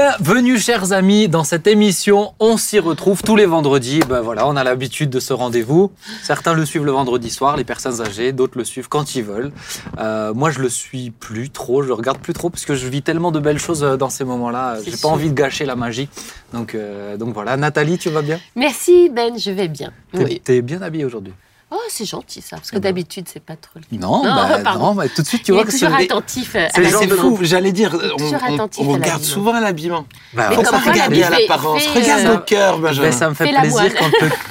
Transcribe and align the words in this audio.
Bienvenue, 0.00 0.58
chers 0.58 0.92
amis, 0.92 1.28
dans 1.28 1.44
cette 1.44 1.66
émission. 1.66 2.32
On 2.40 2.56
s'y 2.56 2.78
retrouve 2.78 3.22
tous 3.22 3.36
les 3.36 3.44
vendredis. 3.44 4.00
Ben 4.08 4.22
voilà, 4.22 4.48
on 4.48 4.56
a 4.56 4.64
l'habitude 4.64 5.10
de 5.10 5.20
ce 5.20 5.34
rendez-vous. 5.34 5.92
Certains 6.22 6.54
le 6.54 6.64
suivent 6.64 6.86
le 6.86 6.90
vendredi 6.92 7.28
soir, 7.28 7.58
les 7.58 7.64
personnes 7.64 8.00
âgées. 8.00 8.32
D'autres 8.32 8.56
le 8.56 8.64
suivent 8.64 8.88
quand 8.88 9.14
ils 9.14 9.22
veulent. 9.22 9.52
Euh, 9.98 10.32
moi, 10.32 10.50
je 10.50 10.60
le 10.60 10.70
suis 10.70 11.10
plus 11.10 11.50
trop. 11.50 11.82
Je 11.82 11.88
le 11.88 11.92
regarde 11.92 12.18
plus 12.18 12.32
trop 12.32 12.48
parce 12.48 12.64
que 12.64 12.74
je 12.74 12.86
vis 12.88 13.02
tellement 13.02 13.30
de 13.30 13.40
belles 13.40 13.58
choses 13.58 13.84
euh, 13.84 13.98
dans 13.98 14.08
ces 14.08 14.24
moments-là. 14.24 14.78
J'ai 14.82 14.92
pas 14.92 14.96
sûr. 14.96 15.10
envie 15.10 15.28
de 15.28 15.34
gâcher 15.34 15.66
la 15.66 15.76
magie. 15.76 16.08
Donc, 16.54 16.74
euh, 16.74 17.18
donc 17.18 17.34
voilà. 17.34 17.58
Nathalie, 17.58 17.98
tu 17.98 18.08
vas 18.08 18.22
bien? 18.22 18.40
Merci 18.56 19.10
Ben, 19.10 19.38
je 19.38 19.50
vais 19.50 19.68
bien. 19.68 19.92
T'es 20.14 20.24
Oui. 20.24 20.40
t'es 20.42 20.62
bien 20.62 20.80
habillée 20.80 21.04
aujourd'hui? 21.04 21.34
Oh, 21.72 21.76
c'est 21.88 22.04
gentil 22.04 22.40
ça, 22.42 22.56
parce 22.56 22.70
que 22.70 22.76
Ah 22.76 22.80
bah. 22.80 22.88
d'habitude 22.88 23.26
c'est 23.32 23.42
pas 23.42 23.54
trop 23.54 23.74
le 23.76 23.82
cas. 23.82 24.04
Non, 24.06 24.24
Non, 24.24 24.34
bah, 24.62 24.74
non, 24.78 24.94
bah, 24.94 25.04
tout 25.08 25.22
de 25.22 25.26
suite, 25.26 25.44
tu 25.44 25.52
Il 25.52 25.54
vois 25.54 25.62
est 25.62 25.66
que 25.66 25.70
toujours 25.70 25.90
c'est- 25.96 26.04
attentif 26.04 26.56
euh, 26.56 26.66
c'est 26.74 26.84
à 26.86 26.90
saison. 26.98 27.16
fou, 27.16 27.38
j'allais 27.42 27.70
dire, 27.72 27.96
on, 28.18 28.34
attentif 28.34 28.84
on 28.86 28.90
à 28.90 28.94
regarde 28.94 29.04
l'habillement. 29.06 29.18
souvent 29.24 29.60
l'habillement. 29.60 30.06
Bah, 30.34 30.50
Faut 30.52 30.62
pas 30.62 30.70
ça, 30.70 30.78
regarder 30.78 31.22
à 31.22 31.30
l'apparence, 31.30 31.86
regarde 31.94 32.26
euh, 32.26 32.32
le 32.34 32.38
cœur, 32.40 32.78
Benjamin. 32.80 33.06
Mais 33.08 33.12
ça 33.12 33.28
me 33.28 33.34
fait 33.34 33.52
plaisir 33.52 33.92
quand 33.98 34.10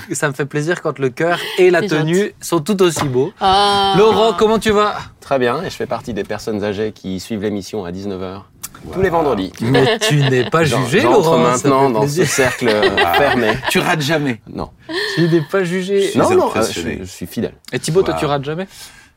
le, 0.10 0.16
ça 0.16 0.27
me 0.30 0.34
fait 0.34 0.46
plaisir 0.46 0.82
quand 0.82 0.98
le 1.00 1.10
cœur 1.10 1.38
et 1.58 1.70
la 1.72 1.82
C'est 1.82 1.88
tenue 1.88 2.20
gentil. 2.20 2.34
sont 2.41 2.60
tout 2.62 2.82
aussi 2.82 3.04
beaux. 3.05 3.34
Oh. 3.41 3.94
Laurent, 3.98 4.34
comment 4.38 4.58
tu 4.60 4.72
vas? 4.72 4.96
Très 5.20 5.40
bien, 5.40 5.62
et 5.62 5.70
je 5.70 5.76
fais 5.76 5.86
partie 5.86 6.13
des 6.13 6.24
personnes 6.24 6.63
âgées 6.63 6.91
qui 6.94 7.20
suivent 7.20 7.41
l'émission 7.41 7.84
à 7.86 7.91
19h 7.91 8.44
tous 8.94 9.02
les 9.02 9.10
vendredis. 9.10 9.52
Mais 9.62 9.98
tu 10.00 10.16
n'es 10.18 10.50
pas 10.50 10.64
jugé, 10.64 11.02
J'entre 11.02 11.38
maintenant 11.38 11.90
dans 11.90 12.08
ce 12.08 12.26
cercle 12.26 12.68
euh, 12.68 12.96
fermé. 13.18 13.52
Tu 13.70 13.80
rates 13.80 14.02
jamais. 14.02 14.42
Non, 14.52 14.70
Tu 15.16 15.28
n'es 15.30 15.42
pas 15.52 15.64
jugé. 15.64 16.12
non, 16.16 16.30
non, 16.32 16.50
euh, 16.55 16.62
je, 16.62 16.80
suis- 16.80 16.98
je 17.00 17.04
suis 17.05 17.26
fidèle. 17.28 17.54
Et 17.74 17.80
Thibaut, 17.80 18.02
toi, 18.04 18.14
tu 18.16 18.26
rates 18.26 18.44
jamais? 18.44 18.68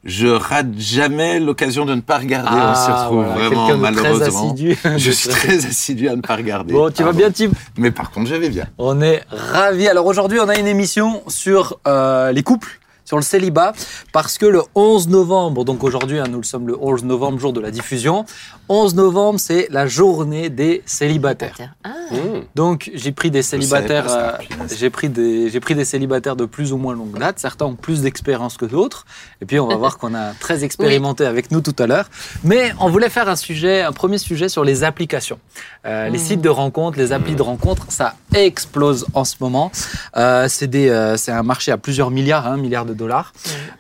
Je 0.05 0.27
rate 0.27 0.67
jamais 0.79 1.39
l'occasion 1.39 1.85
de 1.87 1.95
ne 1.95 2.01
pas 2.01 2.19
regarder. 2.19 2.49
on 2.51 2.75
s'y 2.75 2.91
retrouve 2.91 3.25
Ah, 3.25 3.33
voilà, 3.35 3.49
vraiment 3.49 3.69
très 3.69 3.77
malheureusement. 3.77 4.47
assidu. 4.53 4.77
Je 4.97 5.11
suis 5.13 5.29
très 5.29 5.65
assidu 5.65 6.09
à 6.09 6.17
ne 6.17 6.21
pas 6.21 6.35
regarder. 6.35 6.75
Bon, 6.75 6.91
tu 6.91 6.99
vas 7.05 7.11
Pardon. 7.11 7.19
bien, 7.19 7.31
Thib 7.31 7.53
Mais 7.79 7.93
par 7.93 8.11
contre, 8.11 8.29
je 8.29 8.35
vais 8.35 8.49
bien. 8.49 8.67
On 8.79 9.01
est 9.01 9.23
ravis. 9.31 9.87
Alors 9.87 10.07
aujourd'hui, 10.07 10.41
on 10.41 10.49
a 10.49 10.59
une 10.59 10.67
émission 10.67 11.23
sur 11.29 11.79
euh, 11.87 12.33
les 12.33 12.43
couples, 12.43 12.81
sur 13.13 13.19
le 13.19 13.23
célibat, 13.23 13.75
parce 14.15 14.39
que 14.39 14.47
le 14.47 14.63
11 14.75 15.09
novembre, 15.09 15.67
donc 15.67 15.85
aujourd'hui, 15.85 16.19
hein, 16.19 16.25
nous 16.31 16.39
le 16.39 16.45
sommes 16.45 16.67
le 16.67 16.79
11 16.81 17.05
novembre, 17.05 17.39
jour 17.39 17.53
de 17.53 17.61
la 17.61 17.71
diffusion, 17.71 18.25
11 18.71 18.95
novembre, 18.95 19.39
c'est 19.39 19.67
la 19.71 19.87
journée 19.87 20.49
des 20.49 20.83
célibataires. 20.87 21.57
Ah, 21.85 21.91
Mmh. 22.11 22.43
Donc 22.55 22.91
j'ai 22.95 23.11
pris 23.13 23.31
des 23.31 23.41
célibataires, 23.43 24.05
euh, 24.11 24.33
j'ai 24.77 24.91
pris 24.91 25.09
des, 25.09 25.49
j'ai 25.49 25.61
pris 25.61 25.75
des 25.75 25.87
célibataires 25.87 26.37
de 26.37 26.45
plus 26.45 26.71
ou 26.75 26.77
moins 26.77 26.95
longue 26.95 27.19
date. 27.19 27.39
Certains 27.39 27.65
ont 27.65 27.75
plus 27.75 28.03
d'expérience 28.03 28.59
que 28.59 28.67
d'autres. 28.67 29.07
Et 29.41 29.47
puis 29.47 29.59
on 29.59 29.67
va 29.67 29.77
voir 29.77 29.97
qu'on 29.97 30.15
a 30.15 30.33
très 30.41 30.63
expérimenté 30.63 31.25
avec 31.25 31.51
nous 31.51 31.63
tout 31.63 31.75
à 31.79 31.87
l'heure. 31.87 32.11
Mais 32.45 32.73
on 32.81 32.91
voulait 32.91 33.09
faire 33.09 33.31
un 33.31 33.37
sujet, 33.37 33.81
un 33.81 33.93
premier 33.93 34.19
sujet 34.19 34.51
sur 34.51 34.63
les 34.65 34.85
applications, 34.85 35.39
Euh, 35.87 36.09
les 36.11 36.19
Mhm. 36.19 36.25
sites 36.25 36.41
de 36.43 36.49
rencontres, 36.51 36.99
les 36.99 37.13
applis 37.13 37.35
de 37.35 37.43
rencontres. 37.43 37.87
Ça 37.89 38.15
explose 38.35 39.07
en 39.15 39.25
ce 39.25 39.37
moment. 39.41 39.73
Euh, 40.17 40.47
c'est 40.51 40.67
des, 40.69 40.91
euh, 40.91 41.17
c'est 41.17 41.33
un 41.33 41.43
marché 41.43 41.73
à 41.73 41.79
plusieurs 41.79 42.11
milliards, 42.11 42.47
hein, 42.47 42.57
milliards 42.59 42.85
de 42.87 42.93
dollars. 42.95 43.02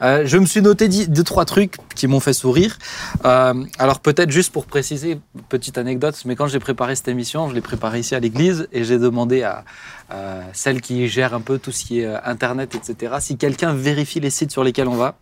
Euh, 0.02 0.22
je 0.24 0.36
me 0.38 0.46
suis 0.46 0.62
noté 0.62 0.88
deux 0.88 1.22
trois 1.22 1.44
trucs 1.44 1.76
qui 1.94 2.06
m'ont 2.06 2.20
fait 2.20 2.32
sourire. 2.32 2.78
Euh, 3.24 3.64
alors 3.78 4.00
peut-être 4.00 4.30
juste 4.30 4.52
pour 4.52 4.66
préciser, 4.66 5.18
petite 5.48 5.78
anecdote, 5.78 6.20
mais 6.24 6.36
quand 6.36 6.46
j'ai 6.46 6.58
préparé 6.58 6.96
cette 6.96 7.08
émission, 7.08 7.48
je 7.48 7.54
l'ai 7.54 7.60
préparée 7.60 8.00
ici 8.00 8.14
à 8.14 8.20
l'église 8.20 8.68
et 8.72 8.84
j'ai 8.84 8.98
demandé 8.98 9.42
à 9.42 9.64
euh, 10.10 10.42
celle 10.52 10.80
qui 10.80 11.08
gère 11.08 11.34
un 11.34 11.40
peu 11.40 11.58
tout 11.58 11.72
ce 11.72 11.84
qui 11.84 12.00
est 12.00 12.06
euh, 12.06 12.18
internet, 12.24 12.74
etc. 12.74 13.14
Si 13.20 13.36
quelqu'un 13.36 13.72
vérifie 13.74 14.20
les 14.20 14.30
sites 14.30 14.50
sur 14.50 14.64
lesquels 14.64 14.88
on 14.88 14.94
va, 14.96 15.16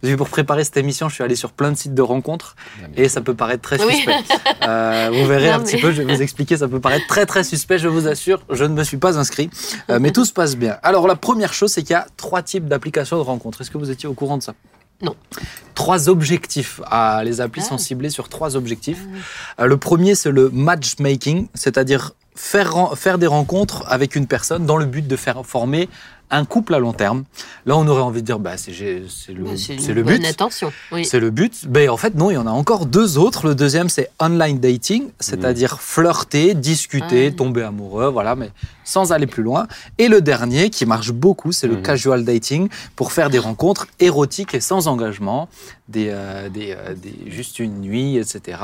parce 0.00 0.12
que 0.12 0.16
pour 0.18 0.28
préparer 0.28 0.64
cette 0.64 0.76
émission, 0.76 1.08
je 1.08 1.14
suis 1.14 1.24
allé 1.24 1.36
sur 1.36 1.52
plein 1.52 1.70
de 1.72 1.76
sites 1.76 1.94
de 1.94 2.02
rencontres 2.02 2.56
et 2.96 3.08
ça 3.08 3.20
peut 3.20 3.34
paraître 3.34 3.62
très 3.62 3.82
Oui. 3.84 3.94
suspect. 3.94 4.16
Euh, 4.62 5.10
vous 5.12 5.26
verrez 5.26 5.48
Non, 5.50 5.54
un 5.56 5.60
petit 5.60 5.76
peu, 5.76 5.92
je 5.92 6.02
vais 6.02 6.14
vous 6.16 6.22
expliquer, 6.22 6.56
ça 6.56 6.66
peut 6.66 6.80
paraître 6.80 7.06
très 7.06 7.24
très 7.26 7.44
suspect, 7.44 7.78
je 7.78 7.86
vous 7.88 8.08
assure, 8.08 8.42
je 8.50 8.64
ne 8.64 8.74
me 8.74 8.82
suis 8.84 8.96
pas 8.96 9.16
inscrit, 9.18 9.48
Euh, 9.90 9.98
mais 10.00 10.10
tout 10.10 10.24
se 10.24 10.32
passe 10.32 10.56
bien. 10.56 10.76
Alors 10.82 11.06
la 11.06 11.14
première 11.16 11.52
chose, 11.52 11.70
c'est 11.72 11.82
qu'il 11.82 11.92
y 11.92 11.94
a 11.94 12.06
trois 12.16 12.42
types 12.42 12.66
d'applications 12.66 13.16
de 13.16 13.22
rencontres. 13.22 13.60
Est-ce 13.60 13.70
que 13.70 13.78
vous 13.78 13.90
étiez 13.90 14.08
au 14.08 14.14
courant 14.14 14.38
de 14.38 14.42
ça? 14.42 14.54
Non. 15.02 15.14
Trois 15.74 16.08
objectifs. 16.08 16.80
Ah, 16.86 17.22
les 17.24 17.40
applis 17.40 17.62
Ah. 17.64 17.68
sont 17.68 17.78
ciblés 17.78 18.10
sur 18.10 18.28
trois 18.28 18.56
objectifs. 18.56 19.02
Euh, 19.60 19.66
le 19.66 19.76
premier, 19.76 20.14
c'est 20.14 20.30
le 20.30 20.48
matchmaking, 20.50 21.48
c'est-à-dire 21.54 22.12
faire, 22.34 22.96
faire 22.96 23.18
des 23.18 23.26
rencontres 23.26 23.84
avec 23.86 24.16
une 24.16 24.26
personne 24.26 24.64
dans 24.66 24.76
le 24.76 24.86
but 24.86 25.06
de 25.06 25.16
faire 25.16 25.44
former 25.44 25.88
un 26.30 26.44
couple 26.44 26.74
à 26.74 26.78
long 26.80 26.92
terme. 26.92 27.24
Là, 27.66 27.76
on 27.76 27.86
aurait 27.86 28.02
envie 28.02 28.20
de 28.20 28.26
dire, 28.26 28.38
bah, 28.40 28.56
c'est 28.56 28.72
le, 28.72 29.00
bah, 29.44 29.50
c'est 29.56 29.92
le 29.94 30.02
but. 30.02 30.24
attention. 30.24 30.72
Oui. 30.90 31.04
C'est 31.04 31.20
le 31.20 31.30
but. 31.30 31.66
Mais 31.68 31.88
en 31.88 31.96
fait, 31.96 32.14
non, 32.16 32.30
il 32.30 32.34
y 32.34 32.38
en 32.38 32.46
a 32.48 32.50
encore 32.50 32.86
deux 32.86 33.16
autres. 33.18 33.46
Le 33.46 33.54
deuxième, 33.54 33.88
c'est 33.88 34.10
online 34.20 34.58
dating, 34.58 35.10
c'est-à-dire 35.20 35.80
flirter, 35.80 36.54
discuter, 36.54 37.30
Ah. 37.32 37.36
tomber 37.36 37.62
amoureux, 37.62 38.08
voilà, 38.08 38.34
mais 38.34 38.50
sans 38.86 39.12
aller 39.12 39.26
plus 39.26 39.42
loin. 39.42 39.66
Et 39.98 40.08
le 40.08 40.22
dernier, 40.22 40.70
qui 40.70 40.86
marche 40.86 41.12
beaucoup, 41.12 41.52
c'est 41.52 41.66
le 41.66 41.76
Mhm. 41.76 41.82
casual 41.82 42.24
dating, 42.24 42.68
pour 42.96 43.12
faire 43.12 43.28
des 43.28 43.38
rencontres 43.38 43.86
érotiques 44.00 44.54
et 44.54 44.60
sans 44.60 44.86
engagement, 44.88 45.50
des, 45.88 46.08
euh, 46.10 46.48
des, 46.48 46.72
euh, 46.76 46.94
des- 46.94 47.30
juste 47.30 47.58
une 47.58 47.80
nuit, 47.80 48.16
etc. 48.16 48.58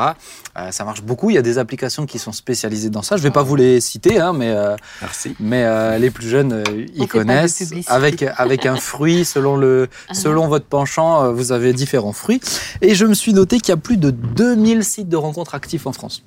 Euh, 0.56 0.70
ça 0.70 0.84
marche 0.84 1.02
beaucoup. 1.02 1.28
Il 1.30 1.34
y 1.34 1.38
a 1.38 1.42
des 1.42 1.58
applications 1.58 2.06
qui 2.06 2.18
sont 2.18 2.32
spécialisées 2.32 2.88
dans 2.90 3.02
ça. 3.02 3.16
Je 3.16 3.22
vais 3.22 3.30
pas 3.30 3.42
vous 3.42 3.56
les 3.56 3.80
citer, 3.80 4.18
hein, 4.20 4.32
mais 4.32 4.50
euh, 4.50 4.76
Merci. 5.02 5.36
mais 5.38 5.64
euh, 5.64 5.98
les 5.98 6.10
plus 6.10 6.28
jeunes 6.28 6.52
euh, 6.52 6.64
On 6.98 7.04
y 7.04 7.06
connaissent. 7.06 7.72
Avec, 7.88 8.22
avec 8.36 8.64
un 8.66 8.76
fruit, 8.76 9.24
selon, 9.24 9.56
le, 9.56 9.88
Ah. 10.08 10.14
selon 10.14 10.48
votre 10.48 10.66
penchant, 10.66 11.24
euh, 11.24 11.32
vous 11.32 11.52
avez 11.52 11.72
différents 11.72 12.12
fruits. 12.12 12.40
Et 12.80 12.94
je 12.94 13.04
me 13.06 13.14
suis 13.14 13.32
noté 13.34 13.58
qu'il 13.58 13.68
y 13.70 13.72
a 13.72 13.76
plus 13.76 13.96
de 13.98 14.10
2000 14.10 14.84
sites 14.84 15.08
de 15.08 15.16
rencontres 15.16 15.54
actifs 15.54 15.86
en 15.86 15.92
France. 15.92 16.22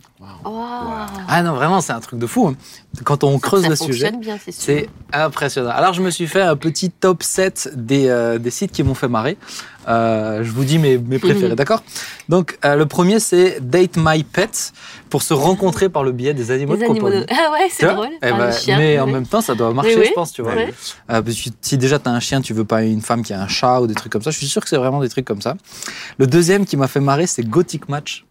Ah 1.28 1.42
non, 1.44 1.54
vraiment, 1.54 1.82
c'est 1.82 1.94
un 1.94 2.00
truc 2.00 2.20
de 2.20 2.28
fou. 2.28 2.56
Quand 3.04 3.24
on 3.24 3.38
creuse 3.40 3.64
ça 3.64 3.70
le 3.70 3.76
sujet, 3.76 4.12
c'est 4.52 4.88
impressionnant. 5.14 5.70
Alors, 5.70 5.94
je 5.94 6.02
me 6.02 6.10
suis 6.10 6.28
fait 6.28 6.42
un 6.42 6.56
petit 6.56 6.90
top 6.90 7.24
7 7.24 7.72
des, 7.76 8.08
euh, 8.08 8.38
des 8.38 8.52
sites 8.52 8.72
qui 8.72 8.84
m'ont 8.84 8.94
fait 8.94 9.08
marrer. 9.08 9.38
Euh, 9.88 10.44
je 10.44 10.50
vous 10.52 10.64
dis 10.64 10.80
mes, 10.80 10.98
mes 10.98 11.20
préférés, 11.20 11.56
d'accord? 11.56 11.84
Donc, 12.30 12.58
euh, 12.66 12.76
le 12.76 12.86
premier, 12.88 13.20
c'est 13.20 13.60
Date 13.62 13.98
My 13.98 14.24
Pet, 14.24 14.74
pour 15.10 15.22
se 15.22 15.34
rencontrer 15.34 15.90
par 15.90 16.04
le 16.04 16.12
biais 16.12 16.34
des 16.34 16.50
animaux 16.52 16.74
Les 16.74 16.80
de 16.82 16.86
animaux 16.86 17.10
de- 17.10 17.26
Ah 17.30 17.52
ouais, 17.52 17.68
c'est 17.70 17.86
drôle. 17.86 18.10
Eh 18.24 18.32
ben, 18.32 18.52
chien, 18.52 18.78
mais 18.78 19.00
en 19.00 19.08
même 19.08 19.28
temps, 19.28 19.42
ça 19.42 19.54
doit 19.54 19.72
marcher, 19.74 19.98
oui. 20.00 20.06
je 20.08 20.14
pense, 20.14 20.34
tu 20.34 20.42
vois. 20.42 20.56
Ouais. 20.56 20.74
Euh, 21.12 21.22
parce 21.22 21.36
que 21.36 21.50
si 21.62 21.78
déjà 21.78 22.00
tu 22.00 22.10
as 22.10 22.12
un 22.12 22.20
chien, 22.20 22.42
tu 22.42 22.54
veux 22.54 22.66
pas 22.66 22.82
une 22.84 23.02
femme 23.02 23.22
qui 23.24 23.34
a 23.34 23.42
un 23.42 23.48
chat 23.48 23.82
ou 23.82 23.88
des 23.88 23.94
trucs 23.94 24.12
comme 24.12 24.24
ça. 24.24 24.32
Je 24.32 24.38
suis 24.38 24.48
sûr 24.48 24.62
que 24.64 24.70
c'est 24.70 24.78
vraiment 24.78 25.02
des 25.02 25.10
trucs 25.10 25.26
comme 25.26 25.42
ça. 25.42 25.56
Le 26.18 26.26
deuxième 26.28 26.66
qui 26.66 26.78
m'a 26.78 26.88
fait 26.88 27.00
marrer, 27.00 27.28
c'est 27.28 27.44
Gothic 27.48 27.88
Match. 27.90 28.26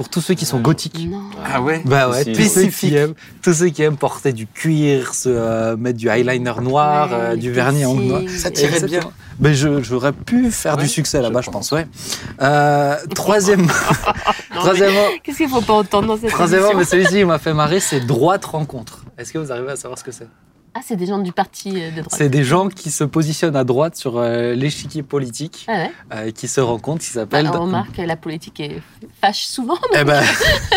Pour 0.00 0.08
tous 0.08 0.22
ceux 0.22 0.32
qui 0.32 0.46
sont 0.46 0.60
gothiques. 0.60 1.06
Non. 1.10 1.20
Ah 1.44 1.60
ouais 1.60 1.82
Bah 1.84 2.08
ouais, 2.08 2.24
tous 2.24 2.48
ceux, 2.48 2.68
qui 2.68 2.94
aiment, 2.96 3.12
tous 3.42 3.52
ceux 3.52 3.66
qui 3.68 3.82
aiment 3.82 3.98
porter 3.98 4.32
du 4.32 4.46
cuir, 4.46 5.12
se 5.14 5.28
euh, 5.28 5.76
mettre 5.76 5.98
du 5.98 6.08
eyeliner 6.08 6.54
noir, 6.62 7.10
Ouais, 7.10 7.16
euh, 7.20 7.36
du 7.36 7.52
vernis 7.52 7.82
noirs. 7.82 8.20
piercings. 8.20 8.38
Ça 8.38 8.50
tirait 8.50 8.80
bien. 8.80 9.00
Mais 9.40 9.52
je- 9.52 9.82
j'aurais 9.82 10.12
pu 10.14 10.50
faire 10.50 10.76
Ouais, 10.78 10.84
du 10.84 10.88
succès 10.88 11.20
là-bas, 11.20 11.42
je 11.42 11.50
pense, 11.50 11.70
ouais. 11.72 11.86
Euh, 12.40 12.96
troisième, 13.14 13.66
troisièmement, 14.54 15.04
Qu'est-ce 15.22 15.36
qu'il 15.36 15.50
faut 15.50 15.60
pas 15.60 15.74
entendre 15.74 16.08
dans 16.08 16.16
cette 16.18 16.30
troisièmement, 16.30 16.72
mais 16.74 16.84
celui-ci 16.84 17.18
il 17.20 17.26
m'a 17.26 17.38
fait 17.38 17.52
marrer, 17.52 17.80
c'est 17.80 18.00
droite 18.00 18.46
rencontre. 18.46 19.04
Est-ce 19.18 19.34
que 19.34 19.38
vous 19.38 19.52
arrivez 19.52 19.72
à 19.72 19.76
savoir 19.76 19.98
ce 19.98 20.04
que 20.04 20.12
c'est? 20.12 20.28
Ah, 20.74 20.80
c'est 20.86 20.94
des 20.96 21.06
gens 21.06 21.18
du 21.18 21.32
parti 21.32 21.70
euh, 21.82 21.90
de 21.90 21.96
droite. 22.02 22.14
C'est 22.16 22.28
des 22.28 22.44
gens 22.44 22.68
qui 22.68 22.90
se 22.92 23.02
positionnent 23.04 23.56
à 23.56 23.64
droite 23.64 23.96
sur 23.96 24.18
euh, 24.18 24.54
l'échiquier 24.54 25.02
politique, 25.02 25.64
Ah 25.68 25.72
ouais. 25.72 25.90
euh, 26.14 26.30
qui 26.30 26.46
se 26.46 26.60
rencontrent, 26.60 27.02
qui 27.04 27.08
Bah, 27.14 27.20
s'appellent. 27.22 27.48
on 27.52 27.62
remarque 27.62 27.96
que 27.96 28.02
la 28.02 28.16
politique 28.16 28.60
est... 28.60 28.80
fâche 29.20 29.44
souvent. 29.46 29.74
mais- 29.92 29.98
Eh 30.02 30.04
ben, 30.04 30.22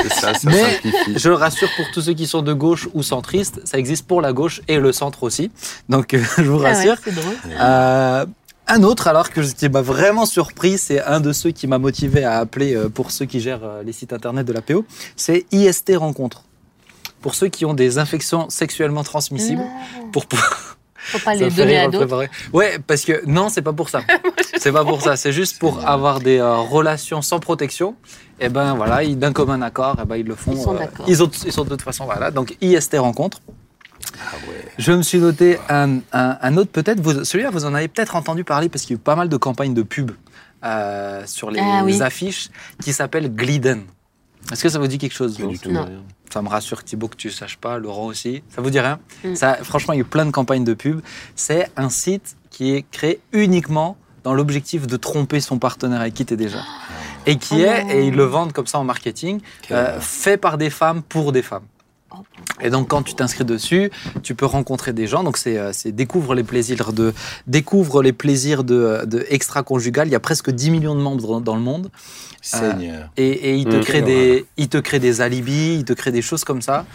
C'est 0.01 0.09
ça, 0.13 0.33
ça 0.33 0.49
Mais- 0.49 0.73
simplifie. 0.81 1.13
je 1.19 1.29
le 1.29 1.35
rassure 1.35 1.69
pour 1.75 1.85
tous 1.93 2.01
ceux 2.01 2.13
qui 2.13 2.25
sont 2.25 2.41
de 2.41 2.53
gauche 2.53 2.89
ou 2.95 3.03
centristes, 3.03 3.61
ça 3.65 3.77
existe 3.77 4.07
pour 4.07 4.19
la 4.21 4.33
gauche 4.33 4.61
et 4.67 4.79
le 4.79 4.91
centre 4.91 5.21
aussi. 5.23 5.51
Donc, 5.89 6.13
euh, 6.15 6.23
je 6.37 6.43
vous 6.43 6.57
Ah 6.59 6.63
ouais, 6.63 6.73
rassure. 6.73 6.95
c'est 7.03 7.13
drôle. 7.13 7.35
Euh, 7.59 8.25
un 8.67 8.81
autre, 8.83 9.07
alors 9.07 9.29
que 9.29 9.43
ce 9.43 9.53
qui 9.53 9.69
m'a 9.69 9.81
vraiment 9.81 10.25
surpris, 10.25 10.77
c'est 10.79 11.01
un 11.03 11.19
de 11.19 11.33
ceux 11.33 11.51
qui 11.51 11.67
m'a 11.67 11.77
motivé 11.77 12.23
à 12.23 12.39
appeler 12.39 12.73
euh, 12.75 12.89
pour 12.89 13.11
ceux 13.11 13.25
qui 13.25 13.39
gèrent 13.41 13.63
euh, 13.63 13.83
les 13.83 13.91
sites 13.93 14.13
internet 14.13 14.47
de 14.47 14.53
la 14.53 14.61
PO, 14.61 14.85
c'est 15.17 15.45
IST 15.51 15.91
Rencontre. 15.97 16.43
Pour 17.23 17.33
ceux 17.33 17.47
qui 17.47 17.65
ont 17.65 17.73
des 17.73 17.97
infections 17.97 18.47
sexuellement 18.51 19.03
transmissibles, 19.03 19.61
Non, 19.63 20.09
pour 20.11 20.25
faut 20.95 21.17
pas 21.19 21.33
Ça 21.33 21.33
les 21.35 21.49
donner 21.49 21.79
à 21.79 21.87
d'autres. 21.87 22.27
Ouais, 22.53 22.77
parce 22.85 23.03
que 23.03 23.25
non, 23.25 23.49
c'est 23.49 23.61
pas 23.63 23.73
pour 23.73 23.89
ça. 23.89 24.01
c'est 24.57 24.71
pas 24.71 24.85
pour 24.85 25.01
ça. 25.01 25.15
C'est 25.15 25.31
juste 25.31 25.57
pour 25.57 25.87
avoir 25.87 26.19
des 26.19 26.37
euh, 26.37 26.57
relations 26.57 27.21
sans 27.23 27.39
protection. 27.39 27.95
Et 28.39 28.49
ben 28.49 28.75
voilà, 28.75 29.03
ils- 29.03 29.17
d'un 29.17 29.31
commun 29.33 29.61
accord, 29.61 29.97
et 30.01 30.05
ben 30.05 30.17
ils 30.17 30.25
le 30.27 30.35
font. 30.35 30.51
Ils 30.53 30.61
sont 30.61 30.75
euh, 30.75 30.85
ils, 31.07 31.23
ont- 31.23 31.31
ils 31.45 31.51
sont 31.51 31.63
de 31.63 31.69
toute 31.69 31.81
façon 31.81 32.05
voilà. 32.05 32.29
Donc 32.29 32.55
IST 32.61 32.95
rencontre. 32.99 33.39
Ah 34.19 34.35
ouais. 34.49 34.65
Je 34.77 34.91
me 34.91 35.01
suis 35.01 35.19
noté 35.19 35.57
un, 35.69 35.99
un- 36.11 36.37
un 36.41 36.57
autre 36.57 36.71
peut-être. 36.71 36.99
vous- 37.01 37.23
Celui-là, 37.23 37.49
vous 37.51 37.65
en 37.65 37.73
avez 37.73 37.87
peut-être 37.87 38.15
entendu 38.15 38.43
parler 38.43 38.69
parce 38.69 38.83
qu'il 38.83 38.91
y 38.91 38.93
a 38.95 38.99
eu 38.99 39.03
pas 39.03 39.15
mal 39.15 39.29
de 39.29 39.37
campagnes 39.37 39.73
de 39.73 39.81
pub 39.83 40.11
euh, 40.65 41.23
sur 41.25 41.51
les 41.51 41.59
Ah 41.61 41.81
oui. 41.85 42.01
affiches 42.01 42.49
qui 42.81 42.91
s'appelle 42.93 43.33
Gliden. 43.33 43.83
Est-ce 44.51 44.61
que 44.63 44.69
ça 44.69 44.77
vous 44.79 44.87
dit 44.87 44.97
quelque 44.97 45.15
chose 45.15 45.37
Pas 45.37 45.45
du 45.45 45.57
tout. 45.59 45.71
Non. 45.71 45.87
Ça 46.33 46.41
me 46.41 46.49
rassure 46.49 46.83
Thibaut 46.83 47.07
que 47.07 47.15
tu 47.15 47.29
saches 47.29 47.57
pas, 47.57 47.77
Laurent 47.77 48.05
aussi. 48.07 48.43
Ça 48.49 48.61
vous 48.61 48.69
dit 48.71 48.79
rien 48.79 48.99
Mm. 49.23 49.35
ça, 49.35 49.55
Franchement, 49.63 49.93
il 49.93 49.97
y 49.97 49.99
a 49.99 50.01
eu 50.01 50.05
plein 50.05 50.25
de 50.25 50.31
campagnes 50.31 50.63
de 50.63 50.73
pub. 50.73 51.01
C'est 51.35 51.69
un 51.77 51.89
site 51.89 52.35
qui 52.49 52.73
est 52.75 52.83
créé 52.91 53.19
uniquement 53.31 53.95
dans 54.23 54.33
l'objectif 54.33 54.87
de 54.87 54.97
tromper 54.97 55.39
son 55.39 55.59
partenaire 55.59 56.01
avec 56.01 56.13
qui 56.13 56.25
tu 56.25 56.33
es 56.33 56.37
déjà. 56.37 56.59
Et 57.25 57.37
qui 57.37 57.55
Oh 57.57 57.65
est, 57.65 57.83
non. 57.83 57.89
et 57.91 58.07
ils 58.07 58.15
le 58.15 58.23
vendent 58.23 58.51
comme 58.53 58.67
ça 58.67 58.79
en 58.79 58.83
marketing, 58.83 59.39
euh, 59.71 59.99
fait 59.99 60.37
par 60.37 60.57
des 60.57 60.69
femmes 60.69 61.01
pour 61.03 61.31
des 61.31 61.41
femmes. 61.41 61.63
Et 62.61 62.69
donc, 62.69 62.87
quand 62.87 63.01
tu 63.03 63.15
t'inscris 63.15 63.45
dessus, 63.45 63.91
tu 64.21 64.35
peux 64.35 64.45
rencontrer 64.45 64.93
des 64.93 65.07
gens. 65.07 65.23
Donc, 65.23 65.37
c'est 65.37 65.57
euh, 65.57 65.71
découvre 65.87 66.35
les 66.35 66.43
plaisirs 66.43 66.93
de 66.93 67.13
découvre 67.47 68.01
les 68.03 68.13
plaisirs 68.13 68.63
de, 68.63 69.01
de 69.05 69.25
extra-conjugal. 69.29 70.07
Il 70.07 70.11
y 70.11 70.15
a 70.15 70.19
presque 70.19 70.49
10 70.51 70.69
millions 70.71 70.95
de 70.95 71.01
membres 71.01 71.27
dans- 71.27 71.41
dans 71.41 71.55
le 71.55 71.61
monde. 71.61 71.89
Seigneur. 72.41 73.09
Et, 73.15 73.29
et 73.29 73.55
il, 73.55 73.63
te 73.65 73.77
Mmh. 73.77 73.79
crée 73.81 74.01
des, 74.01 74.45
il 74.57 74.67
te 74.67 74.77
crée 74.77 74.99
des 74.99 75.21
alibis, 75.21 75.75
il 75.75 75.85
te 75.85 75.93
crée 75.93 76.11
des 76.11 76.21
choses 76.21 76.43
comme 76.43 76.61
ça. 76.61 76.85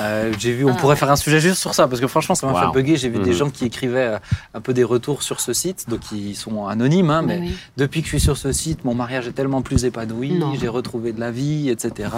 Euh, 0.00 0.32
j'ai 0.40 0.52
vu, 0.52 0.64
on 0.64 0.70
Ah. 0.72 0.74
pourrait 0.74 0.96
faire 0.96 1.10
un 1.10 1.14
sujet 1.16 1.38
juste 1.38 1.60
sur 1.60 1.72
ça, 1.72 1.86
parce 1.86 2.00
que 2.00 2.08
franchement, 2.08 2.34
ça 2.34 2.48
m'a 2.48 2.52
Wow. 2.52 2.72
fait 2.72 2.82
bugger. 2.82 2.96
J'ai 2.96 3.08
vu 3.08 3.20
des 3.20 3.30
Mhm. 3.30 3.36
gens 3.36 3.50
qui 3.50 3.64
écrivaient 3.64 4.14
euh, 4.14 4.18
un 4.54 4.60
peu 4.60 4.74
des 4.74 4.82
retours 4.82 5.22
sur 5.22 5.40
ce 5.40 5.52
site, 5.52 5.88
donc 5.88 6.00
ils 6.12 6.34
sont 6.34 6.66
anonymes. 6.66 7.10
hein, 7.10 7.22
mais 7.22 7.38
Oui, 7.38 7.46
oui. 7.50 7.56
depuis 7.76 8.00
que 8.00 8.06
je 8.06 8.10
suis 8.16 8.20
sur 8.20 8.36
ce 8.36 8.50
site, 8.50 8.84
mon 8.84 8.94
mariage 8.94 9.28
est 9.28 9.32
tellement 9.32 9.62
plus 9.62 9.84
épanoui, 9.84 10.40
j'ai 10.60 10.66
retrouvé 10.68 11.12
de 11.12 11.20
la 11.20 11.30
vie, 11.30 11.70
etc. 11.70 12.10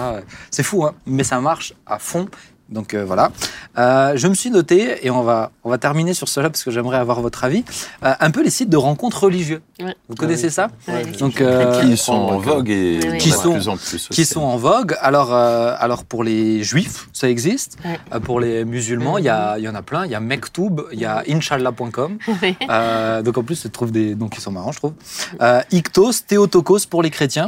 C'est 0.49 0.63
fou, 0.63 0.83
hein, 0.85 0.93
mais 1.05 1.23
ça 1.23 1.39
marche 1.39 1.73
à 1.85 1.99
fond. 1.99 2.27
Donc 2.71 2.93
euh, 2.93 3.03
voilà. 3.05 3.31
Euh, 3.77 4.13
je 4.15 4.27
me 4.27 4.33
suis 4.33 4.49
noté, 4.49 5.05
et 5.05 5.09
on 5.09 5.21
va, 5.23 5.51
on 5.63 5.69
va 5.69 5.77
terminer 5.77 6.13
sur 6.13 6.27
cela 6.27 6.49
parce 6.49 6.63
que 6.63 6.71
j'aimerais 6.71 6.97
avoir 6.97 7.21
votre 7.21 7.43
avis, 7.43 7.63
euh, 8.03 8.13
un 8.19 8.31
peu 8.31 8.43
les 8.43 8.49
sites 8.49 8.69
de 8.69 8.77
rencontres 8.77 9.23
religieux. 9.23 9.61
Ouais. 9.81 9.95
Vous 10.09 10.15
connaissez 10.15 10.49
ça 10.49 10.69
Ouais, 10.87 11.05
Donc, 11.19 11.41
euh, 11.41 11.81
qui 11.81 11.97
sont 11.97 12.13
en 12.13 12.37
vogue 12.37 12.69
et 12.69 12.99
Oui, 13.11 13.17
Qui 13.17 13.29
de 13.29 13.35
sont- 13.35 13.53
plus 13.53 13.67
en 13.67 13.77
plus 13.77 14.07
qui 14.09 14.25
sont 14.25 14.41
en 14.41 14.57
vogue. 14.57 14.95
Alors, 15.01 15.33
euh, 15.33 15.73
alors 15.79 16.03
pour 16.05 16.23
les 16.23 16.63
juifs, 16.63 17.07
ça 17.13 17.29
existe. 17.29 17.77
Ouais. 17.85 17.99
Euh, 18.13 18.19
pour 18.19 18.39
les 18.39 18.63
musulmans, 18.65 19.17
il 19.17 19.25
y, 19.25 19.29
a- 19.29 19.57
il 19.57 19.63
y 19.63 19.69
en 19.69 19.75
a 19.75 19.81
plein. 19.81 20.05
Il 20.05 20.11
y 20.11 20.15
a 20.15 20.19
Mektoub, 20.19 20.87
il 20.91 20.99
y 20.99 21.05
a. 21.05 21.23
Euh, 22.69 23.21
donc 23.21 23.37
en 23.37 23.43
plus, 23.43 23.63
je 23.63 23.67
trouve 23.67 23.91
des 23.91 24.15
noms 24.15 24.29
qui 24.29 24.39
sont 24.41 24.51
marrants, 24.51 24.71
je 24.71 24.77
trouve. 24.77 24.93
Euh, 25.41 25.61
Iktos, 25.71 26.11
Théotokos 26.27 26.79
pour 26.89 27.03
les 27.03 27.09
chrétiens. 27.09 27.47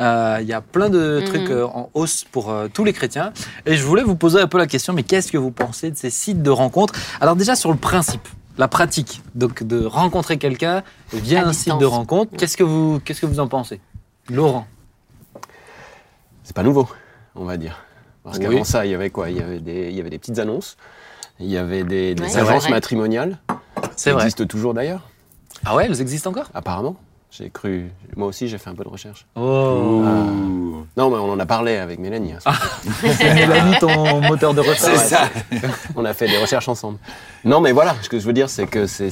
Euh, 0.00 0.38
Il 0.42 0.46
y 0.46 0.52
a 0.52 0.60
plein 0.60 0.90
de 0.90 1.20
Mhm. 1.22 1.28
trucs 1.28 1.50
euh, 1.50 1.64
en 1.66 1.88
hausse 1.94 2.24
pour 2.30 2.50
euh, 2.50 2.68
tous 2.72 2.84
les 2.84 2.92
chrétiens. 2.92 3.32
Et 3.64 3.76
je 3.76 3.84
voulais 3.84 4.02
vous 4.02 4.16
poser 4.16 4.40
un 4.40 4.46
peu 4.46 4.58
la 4.58 4.66
question, 4.66 4.92
mais 4.92 5.02
qu'est-ce 5.02 5.32
que 5.32 5.38
vous 5.38 5.50
pensez 5.50 5.90
de 5.90 5.96
ces 5.96 6.10
sites 6.10 6.42
de 6.42 6.50
rencontres? 6.50 6.94
Alors 7.20 7.34
déjà 7.36 7.56
sur 7.56 7.70
le 7.70 7.78
principe, 7.78 8.28
la 8.58 8.68
pratique, 8.68 9.22
donc 9.34 9.62
de 9.62 9.84
rencontrer 9.84 10.36
quelqu'un 10.38 10.82
via 11.12 11.40
À 11.44 11.48
un 11.48 11.52
site 11.52 11.78
de 11.78 11.84
rencontre, 11.86 12.32
qu'est-ce 12.36 12.56
que 12.58 12.64
vous, 12.64 13.00
qu'est-ce 13.04 13.20
que 13.22 13.26
vous 13.26 13.40
en 13.40 13.48
pensez? 13.48 13.80
Laurent 14.28 14.66
C'est 16.44 16.54
pas 16.54 16.62
nouveau, 16.62 16.88
on 17.34 17.44
va 17.44 17.56
dire. 17.56 17.82
Parce 18.22 18.38
Oui. 18.38 18.44
qu'avant 18.44 18.64
ça, 18.64 18.84
il 18.84 18.90
y 18.90 18.94
avait 18.94 19.10
quoi? 19.10 19.30
Il 19.30 19.36
y 19.38 19.40
avait, 19.40 19.60
des, 19.60 19.88
il 19.88 19.94
y 19.96 20.00
avait 20.00 20.10
des 20.10 20.18
petites 20.18 20.38
annonces, 20.38 20.76
il 21.40 21.46
y 21.46 21.56
avait 21.56 21.84
des, 21.84 22.14
des 22.14 22.22
Ouais, 22.22 22.36
agences 22.36 22.64
vrai. 22.64 22.70
matrimoniales, 22.72 23.38
vrai. 24.04 24.12
existent 24.14 24.44
toujours 24.46 24.74
d'ailleurs, 24.74 25.08
Ah 25.64 25.74
ouais, 25.74 25.86
elles 25.86 26.00
existent 26.02 26.30
encore? 26.30 26.50
Apparemment. 26.54 26.96
J'ai 27.30 27.50
cru, 27.50 27.90
moi 28.16 28.28
aussi 28.28 28.48
j'ai 28.48 28.56
fait 28.56 28.70
un 28.70 28.74
peu 28.74 28.84
de 28.84 28.88
recherche. 28.88 29.26
Oh 29.34 29.40
Ouh. 30.04 30.86
Non, 30.96 31.10
mais 31.10 31.16
on 31.16 31.30
en 31.32 31.38
a 31.38 31.44
parlé 31.44 31.76
avec 31.76 31.98
Mélanie. 31.98 32.32
hein. 32.32 32.52
C'est 33.02 33.34
Mélanie, 33.34 33.74
ton 33.78 34.20
moteur 34.22 34.54
de 34.54 34.60
recherche. 34.60 34.96
C'est 34.96 35.14
ça. 35.14 35.28
on 35.96 36.04
a 36.06 36.14
fait 36.14 36.28
des 36.28 36.38
recherches 36.38 36.68
ensemble. 36.68 36.98
Non, 37.44 37.60
mais 37.60 37.72
voilà, 37.72 37.94
ce 38.00 38.08
que 38.08 38.18
je 38.18 38.24
veux 38.26 38.32
dire, 38.32 38.48
c'est 38.48 38.66
que 38.66 38.86
c'est, 38.86 39.10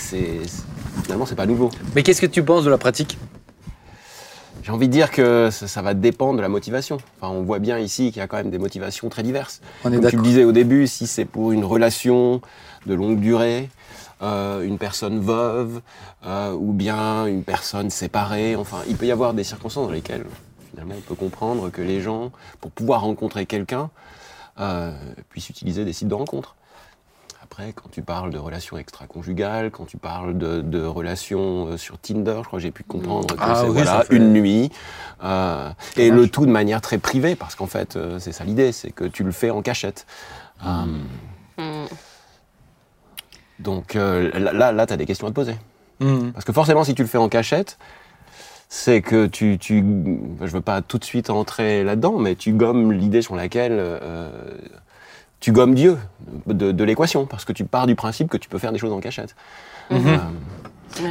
finalement, 1.02 1.26
c'est 1.26 1.34
pas 1.34 1.44
nouveau. 1.46 1.70
Mais 1.94 2.02
qu'est-ce 2.02 2.20
que 2.22 2.26
tu 2.26 2.42
penses 2.42 2.64
de 2.64 2.70
la 2.70 2.78
pratique? 2.78 3.18
J'ai 4.62 4.72
envie 4.72 4.86
de 4.88 4.92
dire 4.92 5.10
que 5.10 5.50
ça, 5.50 5.68
ça 5.68 5.82
va 5.82 5.92
dépendre 5.92 6.36
de 6.38 6.42
la 6.42 6.48
motivation. 6.48 6.96
Enfin, 7.20 7.30
on 7.34 7.42
voit 7.42 7.58
bien 7.58 7.78
ici 7.78 8.10
qu'il 8.10 8.20
y 8.20 8.22
a 8.22 8.26
quand 8.26 8.38
même 8.38 8.50
des 8.50 8.58
motivations 8.58 9.10
très 9.10 9.22
diverses. 9.22 9.60
On 9.84 9.92
est 9.92 10.00
Comme 10.00 10.08
tu 10.08 10.16
le 10.16 10.22
disais 10.22 10.44
au 10.44 10.52
début, 10.52 10.86
si 10.86 11.06
c'est 11.06 11.26
pour 11.26 11.52
une 11.52 11.64
relation 11.64 12.40
de 12.86 12.94
longue 12.94 13.20
durée, 13.20 13.68
euh, 14.24 14.62
une 14.62 14.78
personne 14.78 15.20
veuve, 15.20 15.80
euh, 16.26 16.52
ou 16.52 16.72
bien 16.72 17.26
une 17.26 17.44
personne 17.44 17.90
séparée, 17.90 18.56
enfin, 18.56 18.78
il 18.88 18.96
peut 18.96 19.06
y 19.06 19.12
avoir 19.12 19.34
des 19.34 19.44
circonstances 19.44 19.86
dans 19.86 19.92
lesquelles 19.92 20.24
finalement 20.70 20.94
on 20.98 21.00
peut 21.02 21.14
comprendre 21.14 21.70
que 21.70 21.82
les 21.82 22.00
gens, 22.00 22.32
pour 22.60 22.70
pouvoir 22.72 23.02
rencontrer 23.02 23.44
quelqu'un, 23.46 23.90
euh, 24.58 24.90
puissent 25.30 25.50
utiliser 25.50 25.84
des 25.84 25.92
sites 25.92 26.08
de 26.08 26.14
rencontres. 26.14 26.56
Après, 27.42 27.72
quand 27.74 27.90
tu 27.90 28.02
parles 28.02 28.30
de 28.30 28.38
relations 28.38 28.78
extra-conjugales, 28.78 29.70
quand 29.70 29.84
tu 29.84 29.98
parles 29.98 30.36
de, 30.36 30.60
de 30.62 30.82
relations 30.84 31.76
sur 31.76 31.98
Tinder, 31.98 32.36
je 32.38 32.46
crois 32.46 32.58
que 32.58 32.62
j'ai 32.62 32.70
pu 32.72 32.82
comprendre 32.82 33.36
que 33.36 33.40
Ah 33.40 33.54
c'est 33.60 33.66
oui, 33.68 33.74
voilà, 33.74 33.98
ça 33.98 34.02
fait- 34.04 34.16
une 34.16 34.32
nuit, 34.32 34.70
euh, 35.22 35.70
et 35.96 36.10
le 36.10 36.26
tout 36.28 36.46
de 36.46 36.50
manière 36.50 36.80
très 36.80 36.98
privée, 36.98 37.36
parce 37.36 37.54
qu'en 37.54 37.66
fait, 37.66 37.98
c'est 38.18 38.32
ça 38.32 38.44
l'idée, 38.44 38.72
c'est 38.72 38.90
que 38.90 39.04
tu 39.04 39.22
le 39.22 39.30
fais 39.32 39.50
en 39.50 39.60
cachette. 39.62 40.06
Donc 43.58 43.96
euh, 43.96 44.30
là, 44.38 44.72
là, 44.72 44.86
tu 44.86 44.92
as 44.92 44.96
des 44.96 45.06
questions 45.06 45.26
à 45.26 45.30
te 45.30 45.34
poser. 45.34 45.56
Mhm. 46.00 46.32
Parce 46.32 46.44
que 46.44 46.52
forcément, 46.52 46.84
si 46.84 46.94
tu 46.94 47.02
le 47.02 47.08
fais 47.08 47.18
en 47.18 47.28
cachette, 47.28 47.78
c'est 48.68 49.02
que 49.02 49.26
tu, 49.26 49.58
tu, 49.58 49.84
je 50.40 50.50
veux 50.50 50.60
pas 50.60 50.82
tout 50.82 50.98
de 50.98 51.04
suite 51.04 51.30
entrer 51.30 51.84
là-dedans, 51.84 52.18
mais 52.18 52.34
tu 52.34 52.52
gommes 52.52 52.92
l'idée 52.92 53.22
sur 53.22 53.36
laquelle 53.36 53.76
euh, 53.78 54.30
tu 55.40 55.52
gommes 55.52 55.74
Dieu 55.74 55.98
de, 56.46 56.72
de 56.72 56.84
l'équation, 56.84 57.26
parce 57.26 57.44
que 57.44 57.52
tu 57.52 57.64
pars 57.64 57.86
du 57.86 57.94
principe 57.94 58.28
que 58.28 58.36
tu 58.36 58.48
peux 58.48 58.58
faire 58.58 58.72
des 58.72 58.78
choses 58.78 58.92
en 58.92 59.00
cachette. 59.00 59.36
Mhm. 59.90 60.06
Euh, 60.06 60.16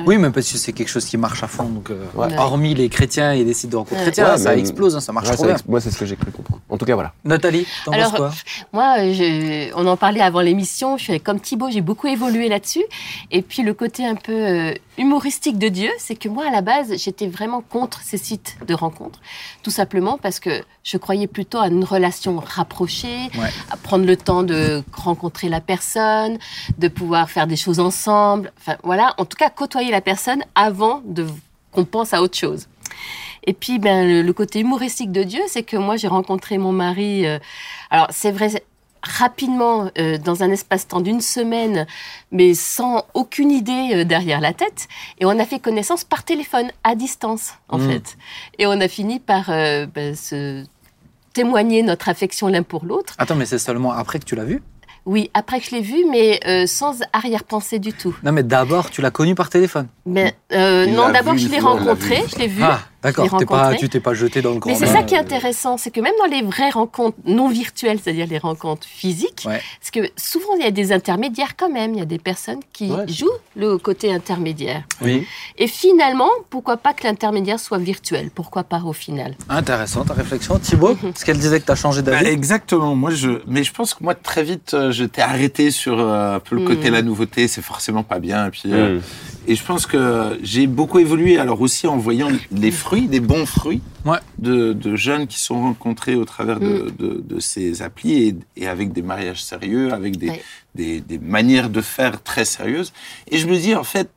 Oui, 0.06 0.18
même 0.18 0.31
parce 0.31 0.51
que 0.51 0.57
c'est 0.57 0.74
quelque 0.74 0.88
chose 0.89 1.06
qui 1.06 1.18
marche 1.18 1.44
à 1.44 1.47
fond. 1.47 1.63
Donc, 1.65 1.89
euh, 1.89 2.06
Ouais. 2.15 2.35
Hormis 2.38 2.74
les 2.74 2.89
chrétiens 2.89 3.31
et 3.33 3.44
les 3.44 3.53
sites 3.53 3.69
de 3.71 3.75
rencontres 3.75 3.95
Ouais. 3.97 4.03
chrétiens, 4.03 4.31
Ouais, 4.31 4.38
ça 4.38 4.56
explose, 4.56 4.95
hein, 4.95 5.00
ça 5.00 5.12
marche 5.12 5.30
ouais, 5.30 5.35
trop 5.35 5.45
ça 5.45 5.53
bien. 5.53 5.63
moi, 5.68 5.81
c'est 5.81 5.91
ce 5.91 5.97
que 5.97 6.06
j'ai 6.06 6.15
cru 6.15 6.31
comprendre. 6.31 6.62
En 6.69 6.77
tout 6.77 6.85
cas, 6.85 6.94
voilà. 6.95 7.13
Nathalie, 7.24 7.65
t'en 7.85 7.91
penses 7.91 8.00
Alors, 8.01 8.15
quoi? 8.15 8.31
Moi, 8.71 9.12
je- 9.13 9.71
on 9.75 9.85
en 9.88 9.97
parlait 9.97 10.21
avant 10.21 10.41
l'émission, 10.41 10.97
je 10.97 11.03
suis 11.03 11.19
comme 11.19 11.39
Thibaut, 11.39 11.69
j'ai 11.69 11.81
beaucoup 11.81 12.07
évolué 12.07 12.50
là-dessus. 12.50 12.83
Et 13.31 13.41
puis 13.41 13.62
le 13.63 13.74
côté 13.74 14.06
un 14.06 14.15
peu 14.15 14.31
euh, 14.33 14.74
humoristique 14.97 15.57
de 15.59 15.68
Dieu, 15.69 15.89
c'est 16.00 16.15
que 16.15 16.30
moi, 16.30 16.45
à 16.47 16.51
la 16.51 16.62
base, 16.62 16.94
j'étais 16.97 17.27
vraiment 17.27 17.62
contre 17.62 18.01
ces 18.03 18.18
sites 18.18 18.57
de 18.68 18.74
rencontres. 18.74 19.19
Tout 19.63 19.71
simplement 19.71 20.18
parce 20.18 20.39
que 20.39 20.63
je 20.83 20.97
croyais 20.97 21.27
plutôt 21.27 21.59
à 21.59 21.68
une 21.68 21.83
relation 21.83 22.38
rapprochée, 22.45 23.30
Ouais. 23.38 23.50
à 23.71 23.77
prendre 23.77 24.06
le 24.06 24.18
temps 24.18 24.44
de 24.44 24.83
rencontrer 24.94 25.50
la 25.50 25.62
personne, 25.62 26.38
de 26.77 26.88
pouvoir 26.88 27.30
faire 27.30 27.47
des 27.47 27.56
choses 27.56 27.80
ensemble. 27.80 28.51
Enfin, 28.59 28.77
voilà, 28.83 29.13
en 29.18 29.25
tout 29.25 29.38
cas, 29.38 29.50
côtoyer 29.73 29.91
la 29.91 30.01
personne 30.01 30.43
avant 30.53 31.01
de 31.05 31.25
qu'on 31.71 31.83
pense 31.85 32.13
à 32.13 32.21
autre 32.21 32.37
chose. 32.37 32.67
Et 33.47 33.53
puis, 33.53 33.79
ben, 33.79 34.23
le, 34.23 34.33
côté 34.33 34.59
humoristique 34.59 35.11
de 35.11 35.23
Dieu, 35.23 35.41
c'est 35.47 35.63
que 35.63 35.75
moi, 35.77 35.97
j'ai 35.97 36.07
rencontré 36.07 36.59
mon 36.59 36.71
mari. 36.71 37.25
euh, 37.25 37.39
alors, 37.89 38.05
c'est 38.11 38.31
vrai, 38.31 38.63
rapidement, 39.01 39.89
euh, 39.97 40.19
dans 40.19 40.43
un 40.43 40.51
espace-temps 40.51 41.01
d'une 41.01 41.21
semaine, 41.21 41.87
mais 42.31 42.53
sans 42.53 43.03
aucune 43.15 43.49
idée 43.51 43.89
euh, 43.93 44.03
derrière 44.03 44.39
la 44.41 44.53
tête. 44.53 44.87
Et 45.19 45.25
on 45.25 45.37
a 45.39 45.45
fait 45.45 45.57
connaissance 45.59 46.03
par 46.03 46.23
téléphone, 46.23 46.69
à 46.83 46.93
distance, 46.93 47.53
en 47.67 47.79
Mm. 47.79 47.89
fait. 47.89 48.17
Et 48.59 48.67
on 48.67 48.79
a 48.79 48.87
fini 48.87 49.19
par 49.19 49.47
ben, 49.47 50.15
se 50.15 50.63
témoigner 51.33 51.81
notre 51.81 52.09
affection 52.09 52.47
l'un 52.47 52.61
pour 52.63 52.85
l'autre. 52.85 53.15
Attends, 53.18 53.35
mais 53.35 53.47
c'est 53.47 53.57
seulement 53.57 53.92
après 53.92 54.19
que 54.19 54.25
tu 54.25 54.35
l'as 54.35 54.45
vu? 54.45 54.61
Oui, 55.06 55.30
après 55.33 55.60
que 55.60 55.66
je 55.66 55.72
l'ai 55.72 55.81
vu, 55.81 56.06
mais 56.10 56.40
euh, 56.48 56.66
sans 56.66 57.02
arrière-pensée 57.12 57.80
du 57.80 57.92
tout. 57.92 58.16
Non, 58.24 58.31
mais 58.31 58.44
d'abord, 58.44 58.90
tu 58.90 59.02
l'as 59.02 59.12
connu 59.12 59.36
par 59.36 59.50
téléphone. 59.50 59.88
Mais, 60.06 60.36
euh, 60.54 60.86
Il 60.88 60.94
non, 60.94 61.12
d'abord, 61.12 61.38
je 61.38 61.50
l'ai 61.50 61.60
rencontré, 61.60 62.24
je 62.31 62.40
l'ai 62.40 62.48
vu. 62.48 62.64
Ah, 62.64 62.80
d'accord. 63.04 63.26
Je. 63.74 63.78
Tu 63.78 63.90
t'es 63.90 64.00
pas 64.00 64.14
jeté 64.14 64.42
dans 64.42 64.52
le 64.54 64.60
grand 64.60 64.72
Mais 64.72 64.78
c'est 64.78 64.88
ça 64.88 65.04
qui 65.04 65.16
est 65.16 65.18
euh, 65.18 65.22
intéressant, 65.22 65.78
c'est 65.78 65.92
que 65.92 66.00
même 66.02 66.14
dans 66.19 66.26
les 66.26 66.42
vraies 66.42 66.69
rencontres 66.69 67.18
non 67.26 67.50
virtuelles, 67.50 68.00
c'est-à-dire 68.02 68.28
les 68.28 68.38
rencontres 68.38 68.88
physiques, 68.88 69.44
Ouais. 69.45 69.62
parce 69.80 69.92
que 69.92 70.12
souvent 70.16 70.56
il 70.57 70.64
y 70.64 70.68
a 70.68 70.72
des 70.72 70.92
intermédiaires 70.92 71.56
quand 71.57 71.69
même, 71.69 71.94
il 71.94 72.00
y 72.00 72.02
a 72.02 72.06
des 72.06 72.19
personnes 72.19 72.60
qui 72.72 72.90
Ouais. 72.92 73.07
jouent 73.07 73.30
le 73.56 73.78
côté 73.78 74.14
intermédiaire. 74.14 74.83
Oui. 75.02 75.26
Et 75.57 75.68
finalement, 75.68 76.30
pourquoi 76.50 76.78
pas 76.78 76.94
que 76.94 77.04
l'intermédiaire 77.04 77.60
soit 77.60 77.78
virtuel 77.78 78.30
Pourquoi 78.33 78.64
pas 78.64 78.81
au 78.86 78.94
final? 78.94 79.36
Intéressant 79.50 80.04
ta 80.06 80.14
réflexion. 80.14 80.57
Thibaut, 80.60 80.95
parce 80.95 81.24
qu'elle 81.24 81.38
disait 81.40 81.60
que 81.60 81.66
tu 81.66 81.72
as 81.72 81.76
changé 81.76 82.02
Bah, 82.02 82.12
d'avis. 82.12 82.28
exactement. 82.28 82.95
Moi, 82.95 83.12
je, 83.12 83.42
mais 83.48 83.64
je 83.64 83.72
pense 83.74 83.94
que 83.94 84.04
moi, 84.04 84.16
très 84.16 84.44
vite, 84.44 84.74
euh, 84.74 84.92
j'étais 84.92 85.22
arrêté 85.22 85.72
sur 85.72 86.00
euh, 86.00 86.36
un 86.36 86.40
peu 86.40 86.56
le 86.56 86.66
côté 86.66 86.90
la 86.90 87.02
nouveauté. 87.02 87.48
C'est 87.48 87.62
forcément 87.62 88.04
pas 88.04 88.19
bien. 88.19 88.48
Et 88.48 88.50
puis, 88.52 88.62
euh, 88.68 89.00
Mm. 89.00 89.02
Et 89.47 89.56
je 89.56 89.64
pense 89.64 89.85
que 89.85 90.38
j'ai 90.44 90.68
beaucoup 90.68 91.00
évolué. 91.00 91.38
Alors 91.38 91.62
aussi 91.62 91.88
en 91.88 91.97
voyant 91.97 92.30
les 92.52 92.71
fruits, 92.71 93.07
des 93.07 93.19
bons 93.19 93.45
fruits 93.45 93.81
Ouais. 94.06 94.18
de, 94.38 94.73
de 94.73 94.95
jeunes 94.97 95.28
qui 95.28 95.40
sont 95.40 95.62
rencontrés 95.62 96.16
au 96.16 96.26
travers 96.26 96.59
de, 96.59 96.92
de, 97.00 97.23
de 97.26 97.40
ces 97.40 97.81
applis 97.81 98.14
et, 98.23 98.35
et 98.57 98.68
avec 98.68 98.92
des 98.92 99.02
mariages 99.02 99.42
sérieux, 99.44 99.94
avec 99.94 100.18
des, 100.18 100.30
Ouais. 100.30 100.42
des, 100.76 101.00
des 101.02 101.18
manières 101.19 101.69
de 101.69 101.81
faire 101.81 102.21
très 102.21 102.44
sérieuses. 102.45 102.92
Et 103.31 103.38
je 103.38 103.47
me 103.47 103.56
dis, 103.57 103.76
en 103.76 103.83
fait, 103.85 104.09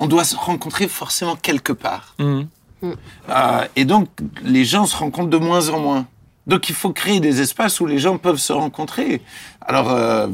on 0.00 0.06
doit 0.06 0.24
se 0.24 0.34
rencontrer 0.36 0.88
forcément 0.88 1.36
quelque 1.36 1.72
part. 1.74 2.14
Mhm. 2.18 2.46
Euh, 2.84 3.64
et 3.76 3.84
donc, 3.84 4.08
les 4.44 4.64
gens 4.64 4.86
se 4.86 4.96
rencontrent 4.96 5.28
de 5.30 5.36
moins 5.38 5.68
en 5.68 5.80
moins. 5.80 6.06
Donc, 6.46 6.70
il 6.70 6.74
faut 6.74 6.92
créer 6.92 7.20
des 7.20 7.42
espaces 7.42 7.78
où 7.80 7.86
les 7.86 7.98
gens 7.98 8.16
peuvent 8.16 8.38
se 8.38 8.54
rencontrer. 8.54 9.20
Alors, 9.60 9.90
euh, 9.90 10.28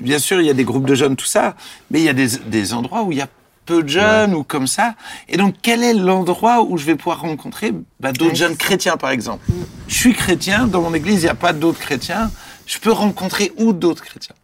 bien 0.00 0.18
sûr, 0.18 0.40
il 0.40 0.46
y 0.46 0.50
a 0.50 0.54
des 0.54 0.64
groupes 0.64 0.86
de 0.86 0.94
jeunes, 0.94 1.16
tout 1.16 1.26
ça, 1.26 1.56
mais 1.90 2.00
il 2.00 2.04
y 2.04 2.08
a 2.08 2.14
des, 2.14 2.38
des 2.46 2.72
endroits 2.72 3.02
où 3.02 3.12
il 3.12 3.18
y 3.18 3.20
a 3.20 3.28
peu 3.68 3.82
de 3.82 3.88
jeunes 3.88 4.34
ou 4.34 4.42
comme 4.44 4.66
ça. 4.66 4.94
Et 5.28 5.36
donc, 5.36 5.54
quel 5.62 5.82
est 5.84 5.94
l'endroit 5.94 6.62
où 6.62 6.76
je 6.78 6.84
vais 6.86 6.96
pouvoir 6.96 7.20
rencontrer 7.20 7.72
bah, 8.00 8.12
d'autres 8.12 8.30
Ouais, 8.30 8.34
jeunes 8.36 8.56
chrétiens, 8.56 8.96
par 8.96 9.10
exemple 9.10 9.44
Je 9.86 9.94
suis 9.94 10.14
chrétien, 10.14 10.66
dans 10.66 10.80
mon 10.82 10.94
église, 10.94 11.20
il 11.20 11.24
n'y 11.24 11.28
a 11.28 11.34
pas 11.34 11.52
d'autres 11.52 11.78
chrétiens. 11.80 12.30
Je 12.66 12.78
peux 12.78 12.92
rencontrer 12.92 13.52
où 13.58 13.72
d'autres 13.72 14.02
chrétiens? 14.04 14.34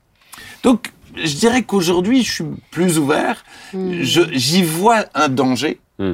Donc, 0.63 0.93
je 1.17 1.35
dirais 1.37 1.63
qu'aujourd'hui, 1.63 2.23
je 2.23 2.33
suis 2.33 2.45
plus 2.71 2.99
ouvert. 2.99 3.45
Je- 3.73 4.31
J'y 4.33 4.63
vois 4.63 5.05
un 5.15 5.29
danger. 5.29 5.81
Mm. 5.99 6.13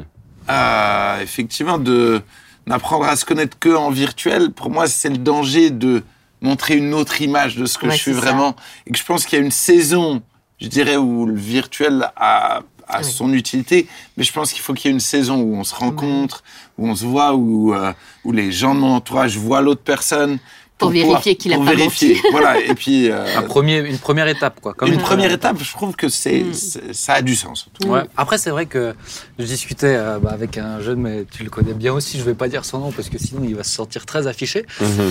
Euh, 0.50 1.20
effectivement, 1.22 1.78
de 1.78 2.20
n'apprendre 2.66 3.04
à 3.06 3.16
se 3.16 3.24
connaître 3.24 3.58
que 3.58 3.70
en 3.74 3.90
virtuel. 3.90 4.50
Pour 4.52 4.70
moi, 4.70 4.86
c'est 4.86 5.08
le 5.08 5.18
danger 5.18 5.70
de 5.70 6.02
montrer 6.40 6.76
une 6.76 6.94
autre 6.94 7.20
image 7.20 7.56
de 7.56 7.66
ce 7.66 7.76
que 7.78 7.86
Ouais, 7.86 7.92
je 7.96 8.00
suis 8.02 8.14
ça. 8.14 8.20
vraiment. 8.20 8.54
Et 8.86 8.92
que 8.92 8.98
je 8.98 9.04
pense 9.04 9.24
qu'il 9.26 9.38
y 9.38 9.42
a 9.42 9.44
une 9.44 9.50
saison, 9.50 10.22
je 10.60 10.68
dirais, 10.68 10.96
où 10.96 11.26
le 11.26 11.34
virtuel 11.34 12.10
a, 12.16 12.60
a 12.90 12.98
Oui. 12.98 13.04
son 13.04 13.32
utilité, 13.32 13.86
mais 14.16 14.24
je 14.24 14.32
pense 14.32 14.52
qu'il 14.52 14.62
faut 14.62 14.74
qu'il 14.74 14.88
y 14.88 14.92
ait 14.92 14.94
une 14.94 15.00
saison 15.00 15.36
où 15.40 15.54
on 15.56 15.64
se 15.64 15.74
rencontre, 15.74 16.42
où 16.78 16.88
on 16.88 16.94
se 16.94 17.04
voit, 17.04 17.34
où, 17.34 17.74
euh, 17.74 17.92
où 18.24 18.32
les 18.32 18.52
gens 18.52 18.74
de 18.74 18.80
mon 18.80 18.94
entourage 18.94 19.36
voient 19.36 19.60
l'autre 19.60 19.82
personne. 19.82 20.38
Pour 20.80 20.90
vérifier 20.90 21.36
qu'il 21.36 21.52
a 21.52 21.56
pour 21.56 21.64
pas 21.64 21.74
vérifier. 21.74 22.16
voilà, 22.32 22.60
et 22.60 22.74
puis... 22.74 23.10
euh, 23.10 23.24
Un 23.36 23.42
premier, 23.42 23.78
une 23.78 23.98
première 23.98 24.26
étape, 24.28 24.60
quoi. 24.60 24.74
Comme 24.74 24.88
une 24.88 24.94
une 24.94 25.00
première 25.00 25.30
étape, 25.32 25.56
je 25.62 25.72
trouve 25.72 25.94
que 25.94 26.08
c'est, 26.08 26.40
Mm. 26.40 26.54
c'est- 26.54 26.92
ça 26.92 27.12
a 27.14 27.22
du 27.22 27.36
sens. 27.36 27.68
Ouais. 27.86 28.00
Après, 28.16 28.38
c'est 28.38 28.50
vrai 28.50 28.66
que 28.66 28.94
je 29.38 29.44
discutais 29.44 29.94
euh, 29.96 30.18
bah, 30.18 30.30
avec 30.32 30.58
un 30.58 30.80
jeune, 30.80 31.00
mais 31.00 31.24
tu 31.30 31.42
le 31.44 31.50
connais 31.50 31.72
bien 31.74 31.92
aussi. 31.92 32.18
Je 32.18 32.24
vais 32.24 32.34
pas 32.34 32.48
dire 32.48 32.64
son 32.64 32.78
nom 32.78 32.90
parce 32.92 33.08
que 33.08 33.18
sinon 33.18 33.42
il 33.44 33.54
va 33.54 33.62
se 33.62 33.70
sentir 33.72 34.06
très 34.06 34.26
affiché. 34.26 34.66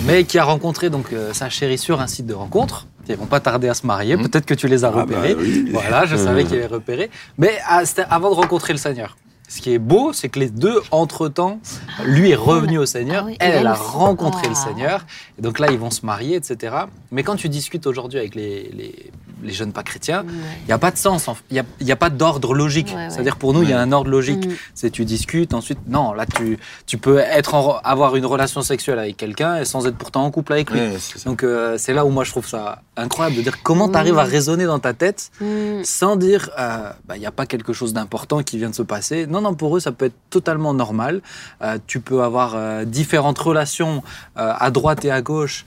Mais 0.06 0.24
qui 0.26 0.38
a 0.38 0.44
rencontré 0.44 0.90
donc 0.90 1.14
euh, 1.14 1.34
sa 1.34 1.50
chérie 1.50 1.78
sur 1.78 2.02
un 2.02 2.08
site 2.08 2.26
de 2.26 2.34
rencontre. 2.34 2.88
Ils 3.08 3.16
vont 3.16 3.26
pas 3.26 3.40
tarder 3.40 3.68
à 3.70 3.74
se 3.74 3.88
marier. 3.88 4.16
Mhm. 4.18 4.30
Peut-être 4.30 4.46
que 4.46 4.54
tu 4.54 4.68
les 4.68 4.84
as 4.86 4.90
Ah 4.90 4.92
bah 4.92 5.02
repérés. 5.02 5.36
oui. 5.40 5.70
Voilà, 5.72 6.06
je 6.06 6.16
savais 6.16 6.44
qu'il 6.44 6.58
avait 6.58 6.68
repéré. 6.68 7.10
Mais 7.40 7.58
ah, 7.68 7.84
c'était 7.86 8.06
avant 8.10 8.30
de 8.30 8.36
rencontrer 8.36 8.72
le 8.74 8.78
Seigneur. 8.80 9.18
Ce 9.50 9.62
qui 9.62 9.74
est 9.74 9.80
beau, 9.80 10.14
c'est 10.14 10.30
que 10.30 10.40
les 10.40 10.50
deux, 10.50 10.80
entre-temps, 10.92 11.60
lui 12.06 12.30
est 12.32 12.36
revenu 12.36 12.78
au 12.78 12.86
Seigneur, 12.86 13.24
Ah 13.24 13.28
oui, 13.28 13.36
elle, 13.40 13.56
elle 13.56 13.68
a 13.68 13.74
rencontré 13.74 14.48
le 14.48 14.54
Ah. 14.56 14.68
Seigneur. 14.68 15.06
Et 15.38 15.42
donc 15.42 15.58
là, 15.60 15.68
ils 15.72 15.78
vont 15.80 15.90
se 15.92 16.06
marier, 16.06 16.36
etc. 16.36 16.76
Mais 17.12 17.24
quand 17.24 17.36
tu 17.36 17.50
discutes 17.50 17.88
aujourd'hui 17.88 18.20
avec 18.20 18.36
les, 18.36 18.70
les, 18.74 19.12
les 19.42 19.54
jeunes 19.54 19.72
pas 19.74 19.82
chrétiens, 19.84 20.22
Ouais. 20.22 20.30
il 20.62 20.66
n'y 20.68 20.72
a 20.74 20.78
pas 20.78 20.92
de 20.92 20.98
sens, 20.98 21.28
il 21.50 21.54
n'y 21.56 21.60
a, 21.60 21.64
il 21.82 21.88
y 21.88 21.92
a 21.92 21.96
pas 21.96 22.10
d'ordre 22.12 22.54
logique. 22.54 22.90
Ouais, 22.90 22.96
ouais. 23.06 23.10
C'est-à-dire 23.10 23.38
pour 23.38 23.54
nous, 23.54 23.64
il 23.64 23.70
y 23.70 23.74
a 23.74 23.78
Ouais. 23.78 23.82
un 23.82 23.92
ordre 23.92 24.10
logique. 24.12 24.46
Mm. 24.48 24.54
C'est 24.76 24.92
tu 24.92 25.04
discutes, 25.04 25.54
ensuite, 25.56 25.80
non, 25.88 26.14
là, 26.14 26.26
tu, 26.28 26.60
tu 26.86 26.98
peux 27.00 27.18
être 27.18 27.56
en- 27.56 27.78
avoir 27.84 28.16
une 28.18 28.26
relation 28.28 28.62
sexuelle 28.62 29.00
avec 29.00 29.18
quelqu'un 29.18 29.66
sans 29.66 29.88
être 29.88 29.98
pourtant 29.98 30.24
en 30.26 30.32
couple 30.32 30.54
avec 30.54 30.70
lui. 30.70 30.80
Ouais. 30.80 30.98
Donc 31.26 31.44
euh, 31.44 31.78
c'est 31.80 31.94
là 31.94 32.06
où 32.06 32.10
moi 32.10 32.24
je 32.24 32.30
trouve 32.32 32.48
ça 32.48 32.82
incroyable 32.98 33.38
de 33.38 33.42
dire 33.42 33.64
comment 33.64 33.90
tu 33.90 33.98
arrives 33.98 34.20
à 34.20 34.26
Mm. 34.26 34.30
raisonner 34.30 34.66
dans 34.66 34.80
ta 34.80 34.94
tête 34.94 35.32
Mm. 35.42 35.84
sans 35.84 36.16
dire 36.18 36.50
euh, 36.60 36.92
bah, 37.08 37.16
il 37.18 37.20
n'y 37.22 37.26
a 37.26 37.32
pas 37.32 37.46
quelque 37.48 37.74
chose 37.74 37.94
d'important 37.94 38.44
qui 38.44 38.58
vient 38.60 38.70
de 38.70 38.76
se 38.76 38.84
passer. 38.84 39.26
Non, 39.26 39.39
non, 39.42 39.54
pour 39.54 39.76
eux 39.76 39.80
ça 39.80 39.92
peut 39.92 40.06
être 40.06 40.20
totalement 40.30 40.74
normal. 40.74 41.22
Euh, 41.62 41.78
tu 41.88 42.00
peux 42.00 42.24
avoir 42.24 42.56
euh, 42.56 42.86
différentes 42.86 43.40
relations 43.40 44.04
euh, 44.38 44.54
à 44.58 44.72
droite 44.72 45.06
et 45.06 45.12
à 45.12 45.22
gauche 45.22 45.66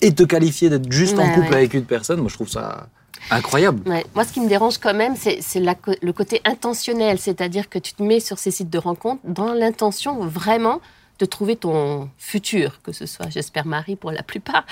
et 0.00 0.14
te 0.14 0.22
qualifier 0.22 0.70
d'être 0.70 0.90
juste 0.90 1.18
en 1.18 1.28
couple 1.34 1.48
ouais. 1.48 1.56
avec 1.56 1.74
une 1.74 1.84
personne. 1.84 2.20
Moi 2.20 2.28
je 2.28 2.34
trouve 2.34 2.48
ça 2.48 2.86
incroyable. 3.30 3.88
Ouais. 3.88 4.06
Moi, 4.14 4.24
ce 4.24 4.32
qui 4.32 4.40
me 4.40 4.48
dérange 4.48 4.78
quand 4.78 4.94
même, 4.94 5.14
c'est 5.16 5.60
le 5.60 6.12
côté 6.12 6.40
intentionnel, 6.44 7.18
c'est-à-dire 7.18 7.68
que 7.68 7.78
tu 7.78 7.92
te 7.92 8.02
mets 8.02 8.20
sur 8.20 8.38
ces 8.38 8.50
sites 8.50 8.70
de 8.70 8.78
rencontres 8.78 9.20
dans 9.24 9.52
l'intention 9.52 10.20
vraiment 10.20 10.80
de 11.18 11.26
trouver 11.26 11.56
ton 11.56 12.08
futur, 12.16 12.80
que 12.82 12.92
ce 12.92 13.06
soit, 13.06 13.28
j'espère, 13.28 13.66
mari 13.66 13.96
pour 13.96 14.12
la 14.12 14.22
plupart. 14.22 14.64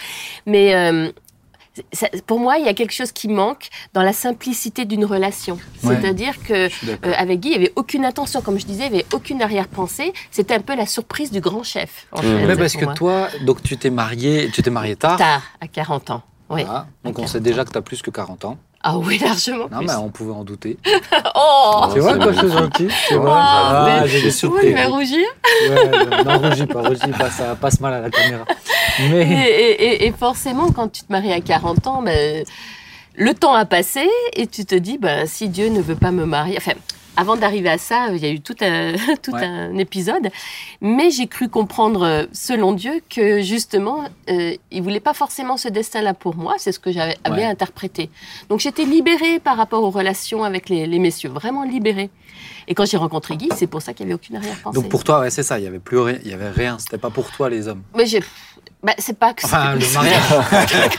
Mais 0.47 0.75
euh, 0.75 1.11
ça- 1.92 2.09
pour 2.26 2.38
moi, 2.40 2.59
il 2.59 2.64
y 2.64 2.68
a 2.68 2.75
quelque 2.75 2.92
chose 2.92 3.12
qui 3.12 3.28
manque 3.28 3.68
dans 3.95 4.02
la 4.02 4.12
simplicité 4.12 4.85
d'une 4.85 5.04
relation. 5.04 5.59
Ouais. 5.83 5.97
C'est-à-dire 6.00 6.35
que 6.42 6.66
euh, 6.66 7.12
avec 7.16 7.40
Guy, 7.40 7.49
il 7.49 7.50
n'y 7.52 7.56
avait 7.56 7.73
aucune 7.76 8.04
intention, 8.04 8.40
comme 8.40 8.59
je 8.59 8.66
disais, 8.66 8.87
il 8.87 8.92
n'y 8.92 8.99
avait 9.00 9.06
aucune 9.12 9.42
arrière-pensée. 9.42 10.12
C'était 10.30 10.54
un 10.54 10.61
peu 10.61 10.75
la 10.76 10.87
surprise 10.87 11.30
du 11.30 11.40
grand 11.40 11.62
chef. 11.62 12.06
En 12.12 12.18
Mmh. 12.18 12.23
fait, 12.23 12.47
Mais 12.47 12.56
parce 12.56 12.76
que 12.76 12.85
moi. 12.85 12.95
toi, 12.95 13.28
donc 13.42 13.62
tu 13.62 13.76
t'es 13.76 13.90
marié, 13.90 14.50
tu 14.52 14.62
t'es 14.62 14.71
marié 14.71 14.97
tard. 14.97 15.16
Tard, 15.18 15.42
à 15.61 15.66
40 15.68 16.11
ans. 16.11 16.23
Oui. 16.49 16.62
Voilà. 16.64 16.87
Donc 17.04 17.18
on 17.18 17.26
sait 17.26 17.35
40 17.40 17.42
déjà 17.42 17.62
ans. 17.62 17.64
que 17.64 17.71
tu 17.73 17.78
as 17.78 17.83
plus 17.83 18.02
que 18.02 18.11
40 18.11 18.45
ans. 18.45 18.56
Ah 18.88 18.99
oui, 18.99 19.19
largement 19.19 19.66
Non, 19.73 19.81
mais 19.81 19.95
on 19.95 20.11
pouvait 20.11 20.33
en 20.33 20.45
douter. 20.45 20.78
Oh 21.35 21.87
tu 21.93 21.99
vois, 22.00 22.16
quoi, 22.19 22.31
je 22.33 22.38
suis 22.38 22.50
gentil. 22.50 22.87
Tu 23.09 23.14
Oh, 23.16 23.21
vois, 23.23 23.37
ah, 23.43 24.00
mais- 24.02 24.09
j'ai 24.09 24.23
des 24.23 24.31
surprises. 24.31 24.71
il 24.71 24.75
va 24.76 24.87
rougir. 24.87 25.26
Ouais, 25.69 26.25
non, 26.25 26.38
rougis 26.38 26.66
pas, 26.66 26.83
rougis 26.83 27.12
pas, 27.19 27.31
ça 27.31 27.57
passe 27.61 27.81
mal 27.81 27.95
à 27.95 28.00
la 28.00 28.11
caméra. 28.11 28.45
Et, 29.00 29.09
Mais 29.09 29.23
et- 29.50 29.85
et- 29.85 30.07
et 30.07 30.12
forcément, 30.12 30.71
quand 30.71 30.88
tu 30.88 31.02
te 31.02 31.11
maries 31.12 31.33
à 31.33 31.40
40 31.40 31.87
ans, 31.88 32.00
ben, 32.02 32.45
le 33.16 33.35
temps 33.35 33.55
a 33.55 33.64
passé 33.64 34.09
et 34.35 34.47
tu 34.47 34.64
te 34.64 34.75
dis, 34.76 34.99
ben, 34.99 35.26
si 35.26 35.49
Dieu 35.49 35.69
ne 35.69 35.81
veut 35.81 35.97
pas 35.97 36.12
me 36.12 36.25
marier, 36.25 36.57
enfin, 36.59 36.73
avant 37.17 37.37
d'arriver 37.37 37.69
à 37.71 37.79
ça, 37.79 38.09
il 38.13 38.19
y 38.19 38.27
a 38.27 38.31
eu 38.31 38.41
tout 38.41 38.55
un, 38.61 38.93
tout 39.23 39.33
Ouais. 39.33 39.45
un 39.45 39.77
épisode, 39.79 40.29
mais 40.81 41.11
j'ai 41.11 41.27
cru 41.27 41.49
comprendre, 41.49 42.27
selon 42.33 42.73
Dieu, 42.73 43.01
que 43.11 43.41
justement, 43.43 44.05
euh, 44.31 44.55
il 44.71 44.83
voulait 44.83 45.01
pas 45.01 45.15
forcément 45.15 45.57
ce 45.57 45.69
destin-là 45.69 46.15
pour 46.15 46.37
moi, 46.37 46.55
c'est 46.59 46.73
ce 46.73 46.79
que 46.79 46.93
j'avais 46.93 47.17
Ouais. 47.29 47.45
interprété. 47.45 48.11
Donc 48.49 48.61
j'étais 48.61 48.85
libérée 48.85 49.39
par 49.41 49.57
rapport 49.57 49.83
aux 49.83 49.91
relations 49.91 50.45
avec 50.45 50.69
les, 50.69 50.87
les 50.87 50.99
messieurs, 50.99 51.31
vraiment 51.31 51.65
libérée. 51.65 52.11
Et 52.69 52.75
quand 52.75 52.85
j'ai 52.85 52.97
rencontré 52.97 53.37
Guy, 53.37 53.49
c'est 53.57 53.67
pour 53.69 53.81
ça 53.81 53.93
qu'il 53.95 54.07
n'y 54.07 54.13
avait 54.13 54.21
aucune 54.21 54.37
arrière-pensée. 54.37 54.75
donc 54.81 54.89
pour 54.91 55.05
toi, 55.05 55.21
ouais, 55.21 55.31
c'est 55.31 55.43
ça, 55.45 55.59
il 55.59 55.65
y 55.65 55.69
avait 55.69 55.79
plus 55.79 55.99
rien, 55.99 56.19
il 56.25 56.31
y 56.31 56.35
avait 56.35 56.51
rien, 56.51 56.79
c'était 56.79 56.99
pas 56.99 57.11
pour 57.11 57.31
toi 57.31 57.49
les 57.49 57.69
hommes. 57.69 57.83
Mais 57.97 58.07
j'ai... 58.07 58.21
Ben, 58.83 58.93
c'est 58.99 59.19
pas 59.19 59.33
que 59.33 59.45
Enfin, 59.45 59.75
le 59.75 59.93
mariage. 59.95 60.23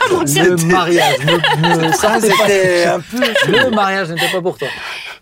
Comment 0.08 0.22
le 0.22 0.66
mariage. 0.66 1.18
Ne 1.58 1.92
sortez 1.92 2.28
pas- 2.28 2.34
C'était 2.46 2.84
un 2.86 3.00
peu. 3.00 3.18
Le 3.50 3.70
mariage 3.70 4.10
n'était 4.10 4.30
pas 4.32 4.42
pour 4.42 4.58
toi. 4.58 4.68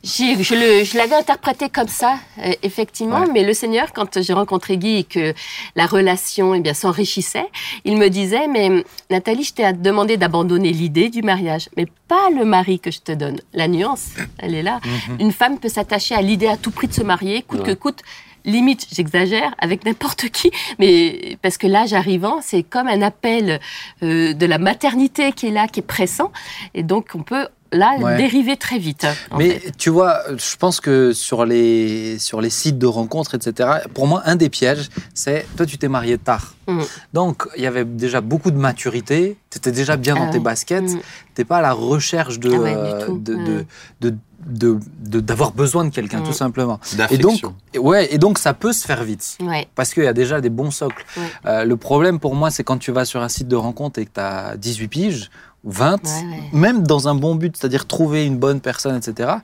Je 0.05 0.97
l'avais 0.97 1.15
interprété 1.17 1.69
comme 1.69 1.89
ça, 1.89 2.17
euh, 2.39 2.53
effectivement, 2.63 3.21
Ouais. 3.21 3.31
mais 3.33 3.45
le 3.45 3.53
Seigneur, 3.55 3.93
quand 3.93 4.21
j'ai 4.23 4.33
rencontré 4.33 4.77
Guy 4.79 4.99
et 4.99 5.05
que 5.05 5.35
la 5.75 5.87
relation 5.87 6.55
eh 6.55 6.61
bien, 6.61 6.75
s'enrichissait, 6.75 7.47
il 7.85 7.97
me 7.97 8.09
disait, 8.09 8.47
mais 8.49 8.85
Nathalie, 9.11 9.45
je 9.45 9.55
t'ai 9.55 9.73
demandé 9.73 10.17
d'abandonner 10.17 10.73
l'idée 10.73 11.09
du 11.09 11.23
mariage, 11.23 11.69
mais 11.77 11.87
pas 12.09 12.31
le 12.35 12.45
mari 12.45 12.79
que 12.81 12.91
je 12.91 13.01
te 13.01 13.13
donne. 13.13 13.41
La 13.53 13.69
nuance, 13.69 14.11
elle 14.39 14.55
est 14.55 14.63
là. 14.63 14.81
Mhm. 15.09 15.17
Une 15.21 15.33
femme 15.33 15.59
peut 15.59 15.69
s'attacher 15.69 16.15
à 16.15 16.23
l'idée 16.23 16.47
à 16.49 16.57
tout 16.57 16.71
prix 16.71 16.87
de 16.89 16.93
se 16.93 17.03
marier, 17.03 17.43
coûte 17.43 17.63
que 17.65 17.73
coûte. 17.73 18.01
Limite, 18.45 18.87
j'exagère, 18.93 19.53
avec 19.59 19.85
n'importe 19.85 20.29
qui, 20.29 20.53
mais 20.79 21.37
parce 21.43 21.59
que 21.59 21.67
l'âge 21.67 21.95
arrivant, 21.95 22.39
c'est 22.43 22.63
comme 22.63 22.87
un 22.87 23.03
appel 23.03 23.59
euh, 24.05 24.35
de 24.35 24.47
la 24.47 24.59
maternité 24.59 25.33
qui 25.33 25.49
est 25.49 25.51
là, 25.51 25.67
qui 25.67 25.81
est 25.81 25.83
pressant, 25.83 26.31
et 26.73 26.85
donc 26.85 27.09
on 27.17 27.25
peut 27.25 27.49
là 27.73 27.97
Ouais. 27.99 28.17
dériver 28.17 28.57
très 28.57 28.79
vite. 28.79 29.07
Mais 29.37 29.59
fait. 29.59 29.73
tu 29.77 29.91
vois, 29.91 30.21
je 30.37 30.57
pense 30.57 30.81
que 30.81 31.13
sur 31.13 31.45
les, 31.45 32.19
sur 32.19 32.41
les 32.41 32.51
sites 32.51 32.79
de 32.79 32.87
rencontres, 32.87 33.35
etc., 33.35 33.69
pour 33.95 34.07
moi, 34.07 34.23
un 34.25 34.37
des 34.37 34.49
pièges, 34.49 34.89
c'est 35.15 35.47
toi, 35.57 35.67
tu 35.67 35.79
t'es 35.79 35.89
marié 35.89 36.19
tard. 36.19 36.55
Mm. 36.67 36.81
Donc, 37.13 37.45
il 37.57 37.63
y 37.63 37.67
avait 37.67 37.85
déjà 37.85 38.21
beaucoup 38.21 38.51
de 38.51 38.59
maturité, 38.59 39.37
tu 39.51 39.59
étais 39.59 39.73
déjà 39.73 39.97
bien 39.97 40.15
Ah 40.17 40.21
dans 40.27 40.31
tes 40.31 40.39
ouais. 40.39 40.45
baskets, 40.45 40.83
Mm. 40.95 41.01
t'es 41.35 41.45
pas 41.45 41.59
à 41.59 41.63
la 41.63 41.73
recherche 41.73 42.39
de, 42.39 42.53
Ah 42.53 42.59
ouais, 42.59 42.73
du 42.73 42.77
euh, 42.79 43.07
tout. 43.07 43.19
de, 43.19 43.35
Mm. 43.35 43.45
de, 43.45 43.65
de, 44.11 44.17
de- 44.47 44.79
de- 45.01 45.21
d'avoir 45.21 45.51
besoin 45.53 45.85
de 45.85 45.91
quelqu'un, 45.91 46.21
Mm. 46.21 46.25
tout 46.25 46.33
simplement. 46.33 46.79
Et 47.11 47.19
donc, 47.19 47.41
ouais, 47.77 48.13
et 48.15 48.19
donc, 48.19 48.39
ça 48.39 48.55
peut 48.55 48.73
se 48.73 48.87
faire 48.87 49.03
vite. 49.03 49.39
Ouais. 49.41 49.67
Parce 49.75 49.93
qu'il 49.93 50.05
y 50.05 50.09
a 50.09 50.13
déjà 50.13 50.41
des 50.41 50.51
bons 50.51 50.71
socles. 50.71 51.05
Ouais. 51.17 51.23
Euh, 51.47 51.65
le 51.65 51.77
problème 51.77 52.21
pour 52.21 52.35
moi, 52.37 52.51
c'est 52.51 52.63
quand 52.63 52.79
tu 52.79 52.93
vas 52.93 53.05
sur 53.05 53.23
un 53.23 53.29
site 53.29 53.49
de 53.49 53.57
rencontre 53.57 53.99
et 53.99 54.05
que 54.07 54.11
tu 54.15 54.21
as 54.21 54.57
18 54.57 54.89
piges 54.89 55.31
20, 55.67 56.03
Ouais, 56.05 56.11
ouais. 56.11 56.43
même 56.53 56.87
dans 56.87 57.09
un 57.09 57.15
bon 57.15 57.35
but, 57.35 57.57
c'est-à-dire 57.57 57.87
trouver 57.87 58.25
une 58.25 58.39
bonne 58.39 58.61
personne, 58.61 58.97
etc. 58.97 59.35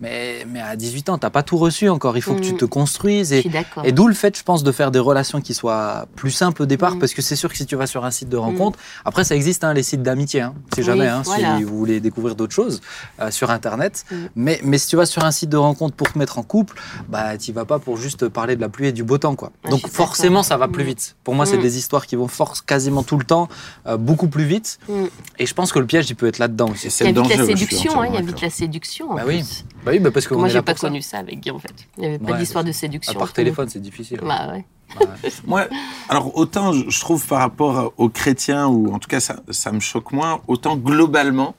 Mais, 0.00 0.46
mais 0.46 0.60
à 0.60 0.76
18 0.76 1.08
ans, 1.08 1.18
tu 1.18 1.28
pas 1.30 1.42
tout 1.42 1.56
reçu 1.56 1.88
encore. 1.88 2.16
Il 2.18 2.20
faut 2.22 2.34
que 2.34 2.40
tu 2.40 2.52
Mm. 2.52 2.58
te 2.58 2.64
construises. 2.66 3.30
Je 3.30 3.34
Et, 3.36 3.40
suis 3.40 3.50
d'accord. 3.50 3.84
et 3.86 3.92
d'où 3.92 4.08
le 4.08 4.14
fait, 4.14 4.36
je 4.36 4.42
pense, 4.42 4.62
de 4.62 4.70
faire 4.72 4.90
des 4.90 4.98
relations 4.98 5.40
qui 5.40 5.54
soient 5.54 6.06
plus 6.16 6.30
simples 6.30 6.62
au 6.62 6.66
départ, 6.66 6.96
Mm. 6.96 6.98
parce 6.98 7.14
que 7.14 7.22
c'est 7.22 7.36
sûr 7.36 7.50
que 7.50 7.56
si 7.56 7.64
tu 7.66 7.76
vas 7.76 7.86
sur 7.86 8.04
un 8.04 8.10
site 8.10 8.28
de 8.28 8.36
rencontre, 8.36 8.78
après 9.06 9.24
ça 9.24 9.34
existe, 9.34 9.64
hein, 9.64 9.72
les 9.72 9.82
sites 9.82 10.02
d'amitié, 10.02 10.42
hein, 10.42 10.54
si 10.74 10.80
Oui, 10.80 10.86
jamais, 10.86 11.06
hein, 11.08 11.22
voilà. 11.24 11.56
si 11.56 11.62
vous 11.64 11.76
voulez 11.78 12.00
découvrir 12.00 12.34
d'autres 12.36 12.54
choses 12.54 12.80
euh, 13.20 13.30
sur 13.30 13.50
Internet. 13.50 14.04
Mm. 14.10 14.14
Mais, 14.36 14.60
mais 14.64 14.78
si 14.78 14.88
tu 14.88 14.96
vas 14.96 15.06
sur 15.06 15.24
un 15.24 15.30
site 15.30 15.48
de 15.48 15.56
rencontre 15.56 15.96
pour 15.96 16.12
te 16.12 16.18
mettre 16.18 16.38
en 16.38 16.42
couple, 16.42 16.76
bah 17.08 17.38
tu 17.38 17.52
vas 17.52 17.64
pas 17.64 17.78
pour 17.78 17.96
juste 17.96 18.28
parler 18.28 18.54
de 18.56 18.60
la 18.60 18.68
pluie 18.68 18.88
et 18.88 18.92
du 18.92 19.02
beau 19.02 19.16
temps, 19.18 19.34
quoi. 19.34 19.50
Donc 19.70 19.88
forcément, 19.88 20.42
ça 20.42 20.56
va 20.58 20.68
plus 20.68 20.84
Mm. 20.84 20.88
vite. 20.88 21.16
Pour 21.24 21.34
moi, 21.34 21.46
c'est 21.46 21.56
Mm. 21.56 21.62
des 21.62 21.78
histoires 21.78 22.06
qui 22.06 22.16
vont 22.16 22.28
force 22.28 22.60
quasiment 22.60 23.02
tout 23.02 23.16
le 23.16 23.24
temps, 23.24 23.48
euh, 23.86 23.96
beaucoup 23.96 24.28
plus 24.28 24.44
vite. 24.44 24.78
Mm. 24.88 25.04
Et 25.38 25.46
je 25.46 25.54
pense 25.54 25.72
que 25.72 25.78
le 25.78 25.86
piège, 25.86 26.10
il 26.10 26.16
peut 26.16 26.26
être 26.26 26.38
là-dedans 26.38 26.68
aussi. 26.70 26.88
Il 26.88 27.06
y 27.06 27.08
a 27.18 27.22
vite 27.22 27.36
la 27.36 27.44
séduction, 27.46 28.00
hein, 28.02 28.06
il 28.08 28.14
y 28.14 28.18
a 28.18 28.20
vite 28.20 28.40
la 28.42 28.50
séduction. 28.50 29.10
en 29.10 29.14
Bah 29.14 29.22
oui. 29.26 29.42
Bah 29.86 29.92
oui, 29.92 30.00
bah 30.00 30.10
parce 30.10 30.26
que 30.26 30.34
Moi, 30.34 30.48
j'ai 30.48 30.60
pas 30.62 30.74
ça. 30.74 30.80
connu 30.88 31.00
ça 31.00 31.18
avec 31.18 31.38
Guy, 31.40 31.52
en 31.52 31.60
fait. 31.60 31.72
Il 31.96 32.00
n'y 32.00 32.06
avait 32.08 32.18
pas 32.18 32.32
Ouais, 32.32 32.38
d'histoire 32.38 32.64
de 32.64 32.70
À 32.70 32.72
séduction. 32.72 33.14
part 33.14 33.32
téléphone, 33.32 33.68
c'est 33.68 33.80
difficile. 33.80 34.18
Bah 34.20 34.48
ouais. 34.52 34.64
Ouais. 35.00 35.30
Moi, 35.46 35.66
alors 36.08 36.36
autant 36.36 36.72
je 36.72 37.00
trouve 37.00 37.24
par 37.26 37.38
rapport 37.40 37.92
aux 37.96 38.08
chrétiens, 38.08 38.66
ou 38.66 38.92
en 38.92 38.98
tout 38.98 39.08
cas 39.08 39.20
ça, 39.20 39.36
ça 39.50 39.70
me 39.72 39.78
choque 39.80 40.10
moins, 40.12 40.40
autant 40.48 40.76
globalement, 40.76 41.54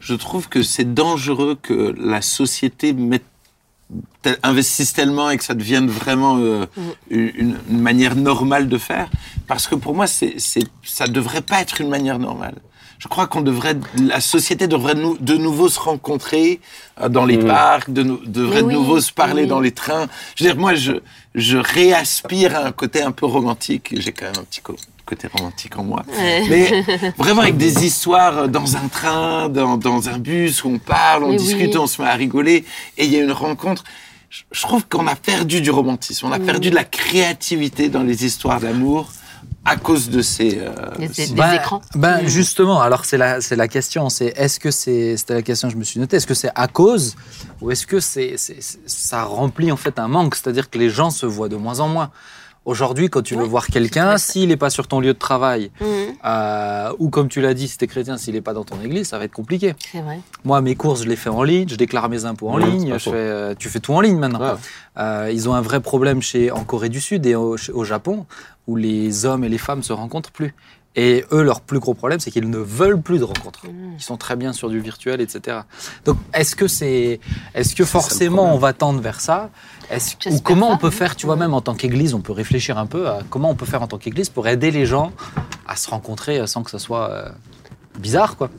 je 0.00 0.14
trouve 0.14 0.48
que 0.48 0.62
c'est 0.62 0.92
dangereux 0.94 1.56
que 1.60 1.94
la 1.98 2.20
société 2.22 2.92
mette, 2.92 3.24
tel- 4.22 4.38
investisse 4.42 4.92
tellement 4.92 5.30
et 5.30 5.36
que 5.38 5.44
ça 5.44 5.54
devienne 5.54 5.88
vraiment 5.88 6.38
euh, 6.38 6.66
une, 7.10 7.56
une 7.70 7.80
manière 7.80 8.14
normale 8.16 8.68
de 8.68 8.78
faire. 8.78 9.08
Parce 9.46 9.66
que 9.66 9.74
pour 9.76 9.94
moi, 9.94 10.06
c'est, 10.06 10.34
c'est, 10.38 10.64
ça 10.84 11.06
devrait 11.06 11.42
pas 11.42 11.60
être 11.60 11.80
une 11.80 11.88
manière 11.88 12.18
normale. 12.18 12.56
Je 12.98 13.06
crois 13.06 13.26
qu'on 13.28 13.42
devrait, 13.42 13.76
la 13.96 14.20
société 14.20 14.66
devrait 14.66 14.94
nou- 14.96 15.16
de 15.20 15.36
nouveau 15.36 15.68
se 15.68 15.78
rencontrer 15.78 16.60
euh, 17.00 17.08
dans 17.08 17.24
les 17.24 17.36
Mhm. 17.36 17.46
parcs, 17.46 17.90
de 17.92 18.02
devrait 18.26 18.62
de 18.64 18.68
nouveau 18.72 19.00
se 19.00 19.12
parler 19.12 19.42
oui. 19.42 19.48
dans 19.48 19.60
les 19.60 19.70
trains. 19.70 20.08
Je 20.34 20.42
veux 20.44 20.50
dire, 20.50 20.58
moi, 20.58 20.74
je, 20.74 20.92
je 21.34 21.58
réaspire 21.58 22.56
à 22.56 22.66
un 22.66 22.72
côté 22.72 23.00
un 23.02 23.12
peu 23.12 23.26
romantique. 23.26 23.94
J'ai 23.96 24.10
quand 24.12 24.24
même 24.26 24.34
un 24.40 24.44
petit 24.44 24.60
côté 24.60 25.28
romantique 25.32 25.78
en 25.78 25.84
moi. 25.84 26.02
Ouais. 26.18 26.44
Mais 26.50 26.84
vraiment 27.18 27.42
avec 27.42 27.56
des 27.56 27.86
histoires 27.86 28.48
dans 28.48 28.76
un 28.76 28.88
train, 28.88 29.48
dans, 29.48 29.76
dans 29.76 30.08
un 30.08 30.18
bus 30.18 30.64
où 30.64 30.68
on 30.68 30.78
parle, 30.78 31.22
on 31.22 31.30
Mais 31.30 31.36
discute, 31.36 31.70
oui. 31.74 31.78
on 31.78 31.86
se 31.86 32.02
met 32.02 32.08
à 32.08 32.14
rigoler 32.14 32.64
et 32.96 33.04
il 33.04 33.12
y 33.12 33.16
a 33.16 33.22
une 33.22 33.30
rencontre. 33.32 33.84
Je- 34.28 34.42
Je 34.50 34.60
trouve 34.62 34.84
qu'on 34.88 35.06
a 35.06 35.14
perdu 35.14 35.60
du 35.62 35.70
romantisme, 35.70 36.26
on 36.26 36.32
a 36.32 36.38
Mm. 36.40 36.44
perdu 36.46 36.70
de 36.70 36.74
la 36.74 36.84
créativité 36.84 37.88
dans 37.88 38.02
les 38.02 38.24
histoires 38.26 38.60
d'amour 38.60 39.08
à 39.68 39.76
cause 39.76 40.08
de 40.10 40.22
ces. 40.22 40.58
euh, 40.60 40.70
Des- 40.98 41.08
des- 41.08 41.26
Ben- 41.34 41.52
écrans. 41.54 41.82
Ben 41.94 42.26
justement, 42.26 42.80
alors 42.80 43.04
c'est 43.04 43.18
la 43.18 43.40
c'est 43.40 43.56
la 43.56 43.68
question, 43.68 44.08
c'est 44.08 44.32
est-ce 44.36 44.58
que 44.60 44.70
c'est 44.70 45.16
c'était 45.16 45.34
la 45.34 45.42
question 45.42 45.68
que 45.68 45.74
je 45.74 45.78
me 45.78 45.84
suis 45.84 46.00
notée, 46.00 46.16
est-ce 46.16 46.26
que 46.26 46.34
c'est 46.34 46.50
à 46.54 46.66
cause 46.68 47.16
ou 47.60 47.70
est-ce 47.70 47.86
que 47.86 48.00
c'est 48.00 48.34
c'est- 48.36 48.60
c'est- 48.60 48.80
ça 48.86 49.24
remplit 49.24 49.70
en 49.72 49.76
fait 49.76 49.98
un 49.98 50.08
manque, 50.08 50.34
c'est-à-dire 50.34 50.70
que 50.70 50.78
les 50.78 50.90
gens 50.90 51.10
se 51.10 51.26
voient 51.26 51.48
de 51.48 51.56
moins 51.56 51.80
en 51.80 51.88
moins. 51.88 52.10
Aujourd'hui, 52.72 53.08
quand 53.08 53.22
tu 53.22 53.34
veux 53.34 53.44
Ouais, 53.44 53.48
voir 53.48 53.66
quelqu'un, 53.68 54.18
s'il 54.18 54.48
n'est 54.50 54.58
pas 54.58 54.68
sur 54.68 54.86
ton 54.88 55.00
lieu 55.00 55.14
de 55.14 55.18
travail, 55.18 55.70
Mhm, 55.80 55.86
euh, 56.22 56.92
ou 56.98 57.08
comme 57.08 57.28
tu 57.28 57.40
l'as 57.40 57.54
dit, 57.54 57.66
si 57.66 57.78
tu 57.78 57.84
es 57.84 57.88
chrétien, 57.88 58.18
s'il 58.18 58.34
n'est 58.34 58.42
pas 58.42 58.52
dans 58.52 58.64
ton 58.64 58.78
église, 58.82 59.08
ça 59.08 59.16
va 59.18 59.24
être 59.24 59.32
compliqué. 59.32 59.74
C'est 59.90 60.02
vrai. 60.02 60.20
Moi, 60.44 60.60
mes 60.60 60.74
courses, 60.76 61.02
je 61.04 61.08
les 61.08 61.16
fais 61.16 61.30
en 61.30 61.42
ligne, 61.44 61.66
je 61.66 61.76
déclare 61.76 62.10
mes 62.10 62.26
impôts 62.26 62.50
en 62.50 62.56
Ouais, 62.60 62.66
ligne, 62.70 62.92
je 62.92 62.98
fais, 62.98 63.10
euh, 63.14 63.54
tu 63.58 63.70
fais 63.70 63.80
tout 63.80 63.94
en 63.94 64.02
ligne 64.02 64.18
maintenant. 64.18 64.40
Ouais. 64.40 64.58
Euh, 64.98 65.30
ils 65.32 65.48
ont 65.48 65.54
un 65.54 65.62
vrai 65.62 65.80
problème 65.80 66.20
chez, 66.20 66.50
en 66.50 66.62
Corée 66.64 66.90
du 66.90 67.00
Sud 67.00 67.24
et 67.24 67.34
au, 67.34 67.56
au 67.72 67.84
Japon, 67.84 68.26
où 68.66 68.76
les 68.76 69.24
hommes 69.24 69.44
et 69.44 69.48
les 69.48 69.56
femmes 69.56 69.82
se 69.82 69.94
rencontrent 69.94 70.30
plus. 70.32 70.54
Et 70.96 71.24
eux, 71.32 71.42
leur 71.42 71.60
plus 71.60 71.78
gros 71.78 71.94
problème, 71.94 72.18
c'est 72.18 72.30
qu'ils 72.30 72.50
ne 72.50 72.58
veulent 72.58 73.00
plus 73.00 73.18
de 73.18 73.24
rencontres. 73.24 73.66
Mhm. 73.66 73.94
Ils 73.98 74.02
sont 74.02 74.16
très 74.16 74.36
bien 74.36 74.52
sur 74.52 74.68
du 74.68 74.80
virtuel, 74.80 75.20
etc. 75.22 75.58
Donc, 76.04 76.16
est-ce 76.34 76.54
que 76.56 76.66
c'est, 76.66 77.20
est-ce 77.54 77.74
que 77.74 77.84
forcément 77.84 78.52
on 78.54 78.58
va 78.58 78.72
tendre 78.72 79.00
vers 79.00 79.20
ça? 79.20 79.48
Est-ce, 79.90 80.16
Ou 80.30 80.40
comment 80.40 80.68
pas, 80.68 80.74
on 80.74 80.76
peut 80.78 80.90
faire, 80.90 81.16
tu 81.16 81.26
vois, 81.26 81.36
même 81.36 81.54
en 81.54 81.60
tant 81.60 81.74
qu'Église, 81.74 82.12
on 82.14 82.20
peut 82.20 82.32
réfléchir 82.32 82.76
un 82.78 82.86
peu 82.86 83.08
à 83.08 83.20
comment 83.30 83.50
on 83.50 83.54
peut 83.54 83.66
faire 83.66 83.82
en 83.82 83.86
tant 83.86 83.98
qu'Église 83.98 84.28
pour 84.28 84.46
aider 84.46 84.70
les 84.70 84.84
gens 84.86 85.12
à 85.66 85.76
se 85.76 85.88
rencontrer 85.88 86.38
euh, 86.40 86.46
sans 86.46 86.62
que 86.62 86.70
ça 86.70 86.78
soit 86.78 87.10
euh, 87.10 87.28
bizarre, 87.98 88.36
quoi. 88.36 88.50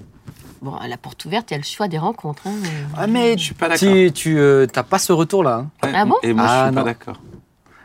Bon, 0.62 0.76
à 0.76 0.88
la 0.88 0.98
porte 0.98 1.24
ouverte, 1.26 1.52
il 1.52 1.54
y 1.54 1.56
a 1.56 1.60
le 1.60 1.64
choix 1.64 1.88
des 1.88 1.98
rencontres. 2.00 2.42
hein. 2.48 2.52
Ah, 2.98 3.08
mais 3.08 3.38
Je 3.38 3.44
suis 3.44 3.54
pas 3.54 3.70
d'accord. 3.70 3.88
tu, 3.88 4.12
tu 4.12 4.40
euh, 4.40 4.66
t'as 4.66 4.84
pas 4.84 5.00
ce 5.00 5.14
retour-là. 5.14 5.66
hein. 5.84 5.90
Ah 5.94 6.06
bon 6.06 6.16
Et 6.24 6.34
moi, 6.34 6.46
je 6.46 6.52
Ah, 6.52 6.66
suis 6.68 6.76
non. 6.76 6.82
pas 6.82 6.88
d'accord. 6.90 7.22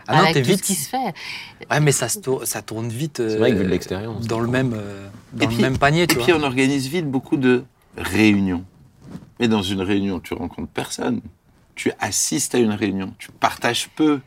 Ah 0.08 0.16
non, 0.22 0.32
t'es 0.32 0.42
tout 0.42 0.48
vite. 0.48 0.58
ce 0.58 0.62
qui 0.64 0.74
se 0.74 0.88
fait. 0.88 1.14
Ouais, 1.70 1.80
mais 1.80 1.92
ça, 1.92 2.08
se 2.08 2.18
tourne, 2.18 2.44
ça 2.44 2.60
tourne 2.62 2.88
vite. 2.88 3.22
C'est 3.26 3.36
vrai 3.36 3.52
que 3.52 3.56
vu 3.58 3.64
de 3.64 3.68
l'extérieur, 3.70 4.12
Dans 4.20 4.40
le 4.40 4.48
même, 4.48 4.72
euh, 4.74 5.06
dans 5.32 5.48
Et 5.48 5.54
le 5.54 5.62
même 5.62 5.78
panier, 5.78 6.06
tu 6.06 6.16
Et 6.16 6.18
puis, 6.20 6.32
vois. 6.32 6.40
on 6.40 6.44
organise 6.44 6.88
vite 6.88 7.08
beaucoup 7.10 7.36
de 7.36 7.64
réunions. 7.96 8.64
Mais 9.40 9.48
dans 9.48 9.62
une 9.62 9.80
réunion, 9.80 10.18
tu 10.20 10.34
rencontres 10.34 10.68
personne. 10.72 11.20
Tu 11.74 11.90
assistes 12.00 12.54
à 12.54 12.58
une 12.58 12.72
réunion. 12.72 13.12
Tu 13.18 13.28
partages 13.32 13.88
peu. 13.96 14.20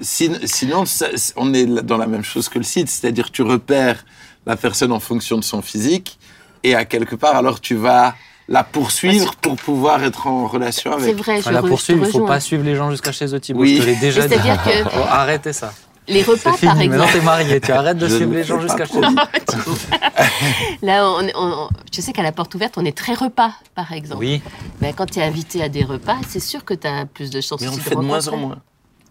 Sin- 0.00 0.38
Sinon, 0.44 0.84
ça- 0.84 1.08
on 1.36 1.54
est 1.54 1.66
dans 1.66 1.96
la 1.96 2.06
même 2.06 2.24
chose 2.24 2.48
que 2.48 2.58
le 2.58 2.64
site, 2.64 2.88
c'est-à-dire 2.88 3.30
tu 3.30 3.42
repères 3.42 4.04
la 4.44 4.56
personne 4.56 4.92
en 4.92 5.00
fonction 5.00 5.38
de 5.38 5.44
son 5.44 5.62
physique 5.62 6.18
et 6.62 6.74
à 6.74 6.84
quelque 6.84 7.14
part, 7.16 7.36
alors 7.36 7.60
tu 7.60 7.74
vas 7.74 8.14
la 8.48 8.62
poursuivre 8.62 9.34
pour 9.36 9.56
pouvoir 9.56 10.04
être 10.04 10.26
en 10.26 10.46
relation 10.46 10.92
C'est 10.98 11.04
avec. 11.04 11.16
vrai, 11.16 11.38
Enfin, 11.38 11.50
je, 11.50 11.54
la 11.54 11.62
poursuivre, 11.62 12.00
il 12.06 12.06
faut 12.12 12.18
rejoins. 12.18 12.28
pas 12.28 12.40
suivre 12.40 12.62
les 12.64 12.76
gens 12.76 12.90
jusqu'à 12.90 13.10
chez 13.12 13.34
eux, 13.34 13.40
Thibaut. 13.40 13.60
Oui. 13.62 13.76
Je 13.76 13.82
te 13.82 13.86
l'ai 13.86 13.96
déjà 13.96 14.22
dit. 14.22 14.28
C'est-à-dire 14.34 14.62
que- 14.62 14.88
Faut 14.90 15.02
arrêter 15.08 15.52
ça. 15.52 15.72
Les 16.08 16.22
repas, 16.22 16.50
par 16.50 16.56
fini. 16.58 16.72
Maintenant, 16.88 17.04
exemple. 17.04 17.12
t'es 17.12 17.20
marié. 17.24 17.60
Tu 17.60 17.72
arrêtes 17.72 17.98
de 17.98 18.08
suivre 18.08 18.30
ne 18.30 18.36
les 18.36 18.44
gens 18.44 18.60
jusqu'à 18.60 18.86
pas 18.86 18.86
chez. 18.86 19.00
Là, 20.82 21.06
on, 21.08 21.26
on- 21.34 21.68
je 21.92 22.00
sais 22.00 22.12
qu'à 22.12 22.22
la 22.22 22.32
porte 22.32 22.54
ouverte, 22.54 22.74
on 22.76 22.84
est 22.84 22.96
très 22.96 23.14
repas, 23.14 23.52
par 23.74 23.92
exemple. 23.92 24.20
Oui. 24.20 24.42
Ben, 24.80 24.92
quand 24.94 25.06
tu 25.10 25.18
es 25.18 25.22
invité 25.22 25.62
à 25.62 25.68
des 25.68 25.84
repas, 25.84 26.16
c'est 26.28 26.40
sûr 26.40 26.64
que 26.64 26.74
tu 26.74 26.86
as 26.86 27.06
plus 27.06 27.30
de 27.30 27.40
chances 27.40 27.60
Mais 27.60 27.68
on 27.68 27.76
le 27.76 27.80
fait 27.80 27.94
de 27.94 28.00
moins 28.00 28.26
en 28.28 28.30
rencontrer. 28.30 28.46
moins, 28.46 28.56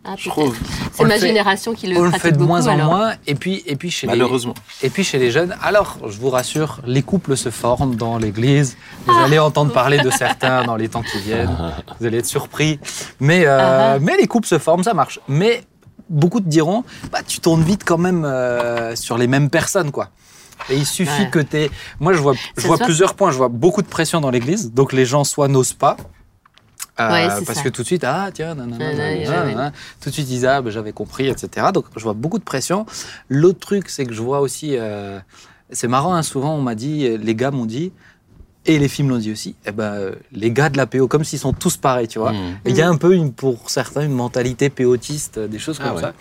Ah, 0.07 0.13
je 0.17 0.29
trouve, 0.29 0.55
C'est 0.93 1.03
ma 1.03 1.15
fait- 1.15 1.27
génération 1.27 1.73
qui 1.73 1.87
le 1.87 1.97
On 1.97 2.03
le 2.03 2.09
pratique 2.09 2.21
fait 2.27 2.31
de 2.31 2.37
beaucoup, 2.37 2.47
moins 2.49 2.67
en 2.67 2.77
moins. 2.77 3.13
Et 3.25 3.33
puis, 3.35 3.63
et 3.65 3.75
puis 3.75 3.89
chez 3.89 4.05
les, 4.05 4.13
malheureusement. 4.13 4.53
et 4.83 4.89
puis 4.91 5.03
chez 5.03 5.17
les 5.17 5.31
jeunes. 5.31 5.55
Alors, 5.63 5.97
je 6.07 6.17
vous 6.19 6.29
rassure, 6.29 6.79
les 6.85 7.01
couples 7.01 7.35
se 7.35 7.49
forment 7.49 7.95
dans 7.95 8.17
l'église. 8.19 8.77
Vous 9.07 9.13
Ah. 9.19 9.25
allez 9.25 9.39
entendre 9.39 9.73
parler 9.73 9.97
de 9.97 10.09
certains 10.11 10.63
dans 10.63 10.75
les 10.75 10.89
temps 10.89 11.01
qui 11.01 11.17
viennent. 11.19 11.57
Vous 11.99 12.05
allez 12.05 12.19
être 12.19 12.25
surpris. 12.27 12.79
Mais, 13.19 13.45
euh, 13.47 13.57
Ah 13.59 13.93
ah. 13.95 13.99
mais 13.99 14.15
les 14.17 14.27
couples 14.27 14.47
se 14.47 14.59
forment, 14.59 14.83
ça 14.83 14.93
marche. 14.93 15.19
Mais 15.27 15.63
beaucoup 16.09 16.39
te 16.39 16.47
diront, 16.47 16.83
bah, 17.11 17.19
tu 17.25 17.39
tournes 17.39 17.63
vite 17.63 17.83
quand 17.85 17.97
même 17.97 18.23
euh, 18.25 18.95
sur 18.95 19.17
les 19.17 19.27
mêmes 19.27 19.49
personnes, 19.49 19.91
quoi. 19.91 20.09
Et 20.69 20.75
il 20.77 20.85
suffit 20.85 21.23
Ouais. 21.23 21.29
que 21.29 21.39
tu 21.39 21.69
Moi, 21.99 22.13
je 22.13 22.19
vois, 22.19 22.33
je 22.57 22.65
vois 22.65 22.77
soit- 22.77 22.85
plusieurs 22.85 23.13
points. 23.15 23.31
Je 23.31 23.37
vois 23.37 23.49
beaucoup 23.49 23.81
de 23.81 23.87
pression 23.87 24.21
dans 24.21 24.29
l'église. 24.31 24.71
Donc, 24.71 24.93
les 24.93 25.05
gens 25.05 25.23
soit 25.23 25.47
n'osent 25.47 25.73
pas. 25.73 25.97
euh, 26.99 27.11
Ouais, 27.11 27.27
parce 27.45 27.57
ça. 27.57 27.63
que 27.63 27.69
tout 27.69 27.81
de 27.81 27.87
suite, 27.87 28.05
ah 28.05 28.29
tiens, 28.33 28.55
nanana, 28.55 28.93
nanana, 28.93 29.25
nanana. 29.45 29.71
tout 29.99 30.09
de 30.09 30.13
suite 30.13 30.27
ils 30.29 30.31
disent 30.31 30.45
ah 30.45 30.61
ben, 30.61 30.69
j'avais 30.69 30.93
compris, 30.93 31.27
etc. 31.27 31.67
Donc 31.73 31.83
je 31.97 32.01
vois 32.01 32.13
beaucoup 32.13 32.39
de 32.39 32.43
pression. 32.45 32.85
L'autre 33.27 33.59
truc, 33.59 33.89
c'est 33.89 34.05
que 34.05 34.13
je 34.13 34.21
vois 34.21 34.39
aussi, 34.39 34.77
euh, 34.77 35.19
c'est 35.71 35.89
marrant, 35.89 36.13
hein, 36.15 36.23
souvent 36.23 36.55
on 36.55 36.61
m'a 36.61 36.73
dit, 36.73 37.17
les 37.17 37.35
gars 37.35 37.51
m'ont 37.51 37.65
dit, 37.65 37.91
et 38.65 38.79
les 38.79 38.87
films 38.87 39.09
l'ont 39.09 39.17
dit 39.17 39.31
aussi, 39.31 39.55
eh 39.65 39.71
ben, 39.71 39.83
euh, 39.93 40.15
les 40.31 40.51
gars 40.51 40.69
de 40.69 40.77
la 40.77 40.85
PO, 40.87 41.07
comme 41.07 41.23
s'ils 41.23 41.39
sont 41.39 41.53
tous 41.53 41.77
pareils, 41.77 42.07
tu 42.07 42.19
vois. 42.19 42.31
Mmh. 42.33 42.59
Il 42.65 42.75
y 42.75 42.81
a 42.81 42.89
un 42.89 42.97
peu, 42.97 43.13
une, 43.15 43.31
pour 43.33 43.69
certains, 43.69 44.01
une 44.05 44.13
mentalité 44.13 44.69
péotiste, 44.69 45.37
euh, 45.37 45.47
des 45.47 45.59
choses 45.59 45.77
Ah 45.81 45.87
comme 45.87 45.95
ouais. 45.97 46.01
ça. 46.01 46.13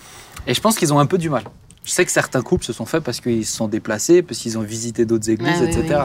Et 0.47 0.55
je 0.55 0.61
pense 0.61 0.77
qu'ils 0.77 0.93
ont 0.93 0.99
un 0.99 1.07
peu 1.07 1.19
du 1.19 1.31
mal. 1.31 1.45
Je 1.85 1.91
sais 1.91 2.05
que 2.05 2.11
certains 2.13 2.43
couples 2.43 2.65
se 2.65 2.73
sont 2.73 2.87
faits 2.87 3.03
parce 3.03 3.21
qu'ils 3.21 3.45
se 3.47 3.57
sont 3.57 3.69
déplacés, 3.69 4.23
parce 4.23 4.39
qu'ils 4.41 4.57
ont 4.59 4.63
visité 4.63 5.05
d'autres 5.05 5.29
églises, 5.31 5.57
Ah 5.59 5.65
oui, 5.65 5.69
etc. 5.71 6.01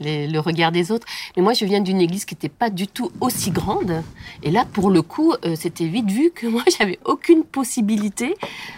les- 0.00 0.26
le 0.28 0.38
regard 0.40 0.72
des 0.72 0.90
autres. 0.92 1.06
Mais 1.36 1.42
moi, 1.42 1.52
je 1.52 1.64
viens 1.64 1.80
d'une 1.80 2.00
église 2.00 2.24
qui 2.24 2.34
n'était 2.34 2.48
pas 2.48 2.68
du 2.70 2.86
tout 2.86 3.10
aussi 3.20 3.50
grande. 3.50 4.02
Et 4.42 4.50
là, 4.50 4.64
pour 4.72 4.90
le 4.90 5.02
coup, 5.02 5.32
euh, 5.44 5.54
c'était 5.58 5.86
vite 5.86 6.10
vu 6.10 6.30
que 6.34 6.46
moi, 6.46 6.62
j'avais 6.78 6.98
aucune 7.04 7.44
possibilité 7.44 8.34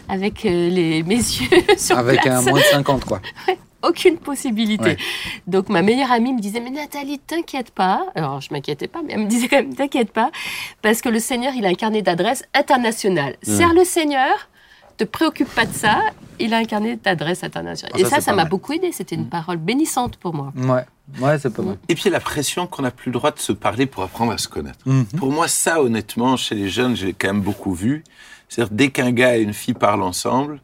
avec 0.08 0.44
euh, 0.46 0.70
les 0.70 1.02
messieurs 1.02 1.48
sur 1.76 1.98
Avec 1.98 2.20
place. 2.22 2.46
un 2.46 2.50
moins 2.50 2.60
de 2.60 2.64
50, 2.64 3.04
quoi. 3.04 3.20
Aucune 3.82 4.18
possibilité. 4.18 4.90
Ouais. 4.90 4.96
Donc, 5.46 5.68
ma 5.68 5.82
meilleure 5.82 6.10
amie 6.10 6.32
me 6.32 6.40
disait, 6.40 6.60
mais 6.60 6.70
Nathalie, 6.70 7.18
t'inquiète 7.20 7.70
pas. 7.70 8.06
Alors, 8.14 8.40
je 8.40 8.52
m'inquiétais 8.52 8.88
pas, 8.88 9.00
mais 9.06 9.12
elle 9.12 9.20
me 9.20 9.26
disait 9.26 9.48
quand 9.48 9.56
même, 9.56 9.74
t'inquiète 9.74 10.12
pas. 10.12 10.30
Parce 10.82 11.00
que 11.00 11.08
le 11.08 11.20
Seigneur, 11.20 11.52
il 11.56 11.64
a 11.64 11.68
un 11.68 11.74
carnet 11.74 12.02
d'adresses 12.02 12.44
international. 12.54 13.36
Mmh. 13.46 13.56
Sers 13.56 13.74
le 13.74 13.84
Seigneur, 13.84 14.48
te 14.98 15.04
préoccupe 15.04 15.48
pas 15.48 15.64
de 15.64 15.72
ça. 15.72 16.00
Il 16.38 16.52
a 16.52 16.58
un 16.58 16.64
carnet 16.64 16.96
d'adresses 16.96 17.44
international. 17.44 17.92
Ah, 17.94 18.00
Et 18.00 18.04
ça, 18.04 18.20
ça, 18.20 18.32
m'a 18.34 18.44
beaucoup 18.44 18.72
aidé. 18.72 18.92
C'était 18.92 19.14
une 19.14 19.28
parole 19.28 19.56
bénissante 19.56 20.16
pour 20.16 20.34
moi. 20.34 20.52
Ouais, 20.56 20.84
ouais 21.20 21.38
c'est 21.38 21.52
pas 21.54 21.62
mal. 21.62 21.78
Et 21.88 21.94
puis 21.94 22.10
la 22.10 22.20
pression 22.20 22.66
qu'on 22.66 22.82
n'a 22.82 22.90
plus 22.90 23.10
le 23.10 23.14
droit 23.14 23.30
de 23.30 23.38
se 23.38 23.52
parler 23.52 23.86
pour 23.86 24.02
apprendre 24.02 24.32
à 24.32 24.38
se 24.38 24.48
connaître. 24.48 24.78
Mhm. 24.84 25.06
Pour 25.16 25.32
moi, 25.32 25.48
ça, 25.48 25.80
honnêtement, 25.80 26.36
chez 26.36 26.54
les 26.54 26.68
jeunes, 26.68 26.96
j'ai 26.96 27.12
quand 27.12 27.28
même 27.28 27.42
beaucoup 27.42 27.72
vu. 27.72 28.04
C'est-à-dire, 28.48 28.74
dès 28.74 28.90
qu'un 28.90 29.12
gars 29.12 29.36
et 29.36 29.42
une 29.42 29.54
fille 29.54 29.74
parlent 29.74 30.02
ensemble, 30.02 30.60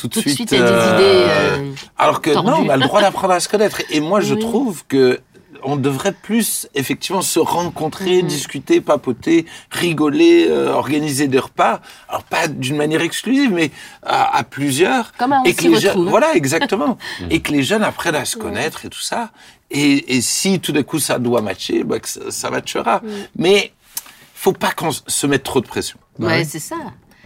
tout 0.00 0.08
de 0.08 0.14
Tout 0.14 0.20
suite. 0.20 0.34
suite, 0.36 0.52
il 0.52 0.58
y 0.58 0.62
a 0.62 0.64
des 0.64 0.70
euh, 0.72 0.94
idées. 0.94 1.04
euh, 1.28 1.72
Alors 1.98 2.20
que 2.22 2.30
tordues. 2.30 2.50
non, 2.50 2.56
on 2.64 2.68
a 2.68 2.76
le 2.76 2.82
droit 2.86 3.00
d'apprendre 3.00 3.34
à 3.34 3.40
se 3.40 3.48
connaître. 3.48 3.82
Et 3.90 4.00
moi, 4.00 4.20
je 4.20 4.34
Oui. 4.34 4.40
trouve 4.40 4.84
que 4.86 5.20
on 5.62 5.76
devrait 5.76 6.12
plus, 6.14 6.66
effectivement, 6.74 7.20
se 7.20 7.38
rencontrer, 7.38 8.22
Mhm. 8.22 8.28
discuter, 8.28 8.80
papoter, 8.80 9.44
rigoler, 9.70 10.46
euh, 10.48 10.72
organiser 10.72 11.28
des 11.28 11.38
repas. 11.38 11.80
Alors, 12.08 12.22
pas 12.22 12.48
d'une 12.48 12.76
manière 12.76 13.02
exclusive, 13.02 13.50
mais 13.52 13.70
à, 14.02 14.38
à 14.38 14.42
plusieurs. 14.42 15.12
Comme 15.18 15.34
un 15.34 15.42
et 15.44 15.52
que 15.52 15.64
les 15.64 15.78
jeunes, 15.78 15.90
retrouve. 15.90 16.08
voilà, 16.08 16.34
exactement. 16.34 16.96
et 17.30 17.40
que 17.40 17.52
les 17.52 17.62
jeunes 17.62 17.82
apprennent 17.84 18.14
à 18.14 18.24
se 18.24 18.38
connaître 18.38 18.86
et 18.86 18.88
tout 18.88 19.00
ça. 19.02 19.32
Et, 19.70 20.16
et 20.16 20.22
si 20.22 20.60
tout 20.60 20.72
d'un 20.72 20.82
coup 20.82 20.98
ça 20.98 21.18
doit 21.18 21.42
matcher, 21.42 21.84
bah, 21.84 21.98
que 22.00 22.08
ça, 22.08 22.20
ça 22.30 22.50
matchera. 22.50 23.02
Mais 23.36 23.72
faut 24.34 24.52
pas 24.54 24.70
qu'on 24.70 24.90
se 24.92 25.26
mette 25.26 25.42
trop 25.42 25.60
de 25.60 25.66
pression. 25.66 25.98
Bah 26.18 26.28
ouais, 26.28 26.32
ouais. 26.38 26.44
c'est 26.44 26.58
ça. 26.58 26.76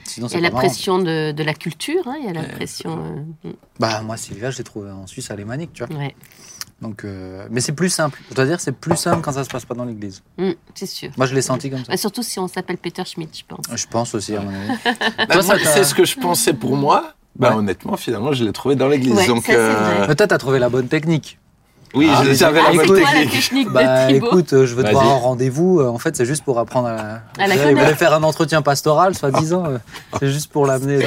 Sinon, 0.07 0.27
Il 0.27 0.31
y 0.31 0.33
c'est 0.33 0.39
a 0.39 0.41
la 0.41 0.51
marrant. 0.51 0.59
pression 0.67 0.99
de, 0.99 1.33
de 1.33 1.43
la 1.43 1.55
culture, 1.55 2.03
hein, 2.07 2.17
il 2.21 2.27
y 2.27 2.29
a 2.29 2.33
la 2.33 2.43
pression. 2.45 3.25
euh, 3.45 3.51
Bah, 3.81 4.03
moi, 4.03 4.17
Sylvia, 4.17 4.51
je 4.51 4.59
l'ai 4.59 4.65
trouvée 4.65 4.91
en 4.91 5.07
Suisse 5.07 5.31
alémanique, 5.31 5.73
tu 5.73 5.85
vois. 5.85 5.97
ouais, 5.97 6.15
Donc, 6.83 7.05
euh, 7.05 7.47
mais 7.51 7.61
c'est 7.61 7.73
plus 7.73 7.89
simple. 7.89 8.21
Je 8.31 8.35
dois 8.35 8.45
dire, 8.45 8.61
c'est 8.61 8.73
plus 8.73 8.97
simple 8.97 9.23
quand 9.23 9.33
ça 9.33 9.45
se 9.45 9.49
passe 9.49 9.65
pas 9.65 9.75
dans 9.75 9.85
l'église. 9.85 10.23
Mm, 10.39 10.51
c'est 10.75 10.87
sûr. 10.87 11.11
Moi, 11.17 11.27
je 11.27 11.35
l'ai 11.35 11.43
senti 11.43 11.71
comme 11.71 11.81
ça. 11.85 11.91
Bah, 11.93 11.97
surtout 11.97 12.23
si 12.23 12.39
on 12.39 12.49
s'appelle 12.49 12.77
Peter 12.79 13.05
Schmidt, 13.05 13.39
je 13.39 13.45
pense. 13.47 13.65
Je 13.75 13.87
pense 13.87 14.15
aussi, 14.15 14.37
à 14.37 14.41
mon 14.41 14.51
avis. 14.51 14.79
Bah, 15.29 15.41
c'est 15.65 15.85
ce 15.85 15.95
que 15.95 16.05
je 16.05 16.17
pensais 16.19 16.53
pour 16.53 16.77
moi. 16.77 17.15
Bah, 17.37 17.51
Ouais. 17.51 17.57
honnêtement, 17.57 17.97
finalement, 17.97 18.33
je 18.33 18.45
l'ai 18.45 18.53
trouvé 18.53 18.77
dans 18.77 18.87
l'église. 18.87 19.13
Ouais, 19.17 19.27
Donc, 19.27 19.45
ça, 19.47 19.53
vrai. 19.57 20.07
Mais 20.09 20.15
toi, 20.15 20.27
t'as 20.29 20.39
trouvé 20.39 20.59
la 20.61 20.69
bonne 20.69 20.87
technique. 20.87 21.39
Oui, 21.95 22.09
Ah, 22.13 22.23
je- 22.25 22.33
c'est- 22.35 22.45
la 22.45 22.51
bonne 22.53 22.75
écoute, 22.75 23.01
quoi 23.01 23.13
la 23.15 23.21
technique. 23.31 23.69
Bah, 23.71 24.11
écoute, 24.11 24.53
euh, 24.53 24.67
je 24.67 24.75
veux 24.75 24.83
te 24.85 24.91
voir 24.91 25.07
en 25.07 25.19
rendez-vous. 25.21 25.81
euh, 25.81 25.89
En 25.89 25.99
fait, 25.99 26.17
c'est 26.17 26.25
juste 26.25 26.45
pour 26.45 26.59
apprendre 26.59 26.89
à 26.89 26.93
la. 26.93 27.03
À 27.39 27.47
la 27.47 27.55
il 27.55 27.61
connaître. 27.61 27.81
voulait 27.81 27.95
faire 27.95 28.15
un 28.15 28.23
entretien 28.23 28.63
pastoral, 28.63 29.15
soi-disant. 29.15 29.65
euh, 29.67 29.79
C'est 30.21 30.29
juste 30.31 30.51
pour 30.53 30.67
l'amener. 30.67 31.01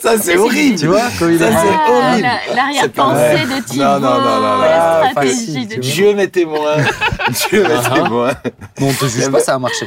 Ça, 0.00 0.18
c'est 0.18 0.36
horrible. 0.36 0.78
Tu 0.78 0.86
vois, 0.86 1.02
comme 1.18 1.32
il 1.32 1.38
c'est 1.38 1.46
Ah, 1.52 2.16
L'arrière-pensée 2.54 3.44
de 3.46 3.64
Thibaut, 3.64 3.84
Non, 3.84 4.00
non, 4.00 4.00
non, 4.00 4.20
non, 4.20 4.40
non. 4.40 4.60
la 4.60 5.02
Ah, 5.02 5.10
stratégie 5.10 5.46
facile, 5.54 5.68
de. 5.68 5.74
Dieu 5.76 6.14
m'est 6.14 6.28
témoin. 6.28 6.76
Dieu 7.50 7.62
m'est 7.62 7.74
Ah. 7.84 7.90
témoin. 7.90 8.30
Bon, 8.78 8.88
on 8.88 8.92
te 8.92 9.06
juge 9.06 9.30
pas, 9.30 9.40
ça 9.40 9.54
a 9.54 9.58
marché. 9.58 9.86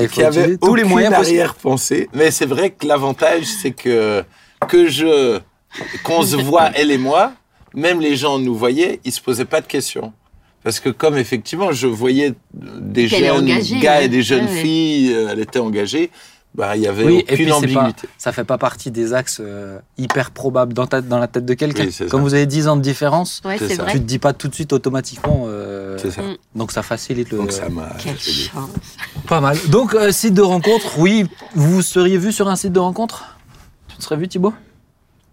Il 0.00 0.08
faut 0.08 0.22
avait 0.22 0.56
tous 0.56 0.74
les 0.74 0.84
moyens 0.84 1.14
arrière-pensée. 1.14 2.08
Mais 2.14 2.30
c'est 2.30 2.46
vrai 2.46 2.70
que 2.70 2.86
l'avantage, 2.86 3.44
c'est 3.62 3.72
que 3.72 4.24
que 4.68 4.88
je 4.88 5.38
qu'on 6.04 6.22
se 6.22 6.36
voit 6.36 6.70
elle 6.74 6.90
et 6.90 6.98
moi, 6.98 7.32
même 7.74 8.00
les 8.00 8.16
gens 8.16 8.38
nous 8.38 8.54
voyaient, 8.54 9.00
ils 9.04 9.12
se 9.12 9.20
posaient 9.20 9.44
pas 9.44 9.60
de 9.60 9.66
questions. 9.66 10.12
Parce 10.62 10.78
que 10.80 10.90
comme 10.90 11.16
effectivement, 11.16 11.72
je 11.72 11.86
voyais 11.86 12.34
des 12.52 13.08
jeunes 13.08 13.30
engagée, 13.44 13.78
gars 13.78 13.98
ouais. 13.98 14.04
et 14.04 14.08
des 14.08 14.22
jeunes 14.22 14.44
Ouais, 14.44 14.50
ouais. 14.52 14.60
filles, 14.62 15.12
euh, 15.14 15.28
elle 15.30 15.40
était 15.40 15.58
engagée, 15.58 16.10
bah 16.54 16.76
il 16.76 16.82
y 16.82 16.86
avait 16.86 17.04
Oui, 17.04 17.14
et 17.14 17.22
aucune 17.22 17.34
puis 17.36 17.44
c'est 17.44 17.50
pas, 17.50 17.80
ambiguïté. 17.80 18.08
ça 18.18 18.32
fait 18.32 18.44
pas 18.44 18.58
partie 18.58 18.90
des 18.90 19.14
axes 19.14 19.38
euh, 19.40 19.78
hyper 19.96 20.32
probables 20.32 20.74
dans, 20.74 20.86
ta- 20.86 21.00
dans 21.00 21.16
la 21.18 21.28
tête 21.28 21.46
de 21.46 21.54
quelqu'un. 21.54 21.84
Oui, 21.86 21.92
ça. 21.92 22.04
vous 22.14 22.34
avez 22.34 22.44
10 22.44 22.68
ans 22.68 22.76
de 22.76 22.82
différence, 22.82 23.40
Ouais, 23.44 23.56
vrai. 23.56 23.68
tu 23.92 24.00
te 24.00 24.04
dis 24.04 24.18
pas 24.18 24.32
tout 24.34 24.48
de 24.48 24.54
suite 24.54 24.72
automatiquement. 24.74 25.44
euh, 25.46 25.96
C'est 25.96 26.10
ça. 26.10 26.20
Mm. 26.22 26.36
Donc 26.56 26.72
ça 26.72 26.82
facilite 26.82 27.30
le. 27.30 27.38
Donc 27.38 27.52
ça 27.52 27.68
m'a. 27.70 27.88
Quelle 28.02 28.16
fait 28.16 28.30
des- 28.32 28.48
chance. 28.48 28.68
Pas 29.28 29.40
mal. 29.40 29.56
Donc 29.68 29.94
euh, 29.94 30.10
site 30.12 30.34
de 30.34 30.42
rencontre, 30.42 30.98
oui. 30.98 31.24
Vous 31.54 31.80
seriez 31.80 32.18
vu 32.18 32.32
sur 32.32 32.48
un 32.48 32.56
site 32.56 32.72
de 32.72 32.80
rencontre? 32.80 33.36
Tu 33.88 33.96
te 33.96 34.02
serais 34.02 34.16
vu 34.16 34.28
Thibaut? 34.28 34.52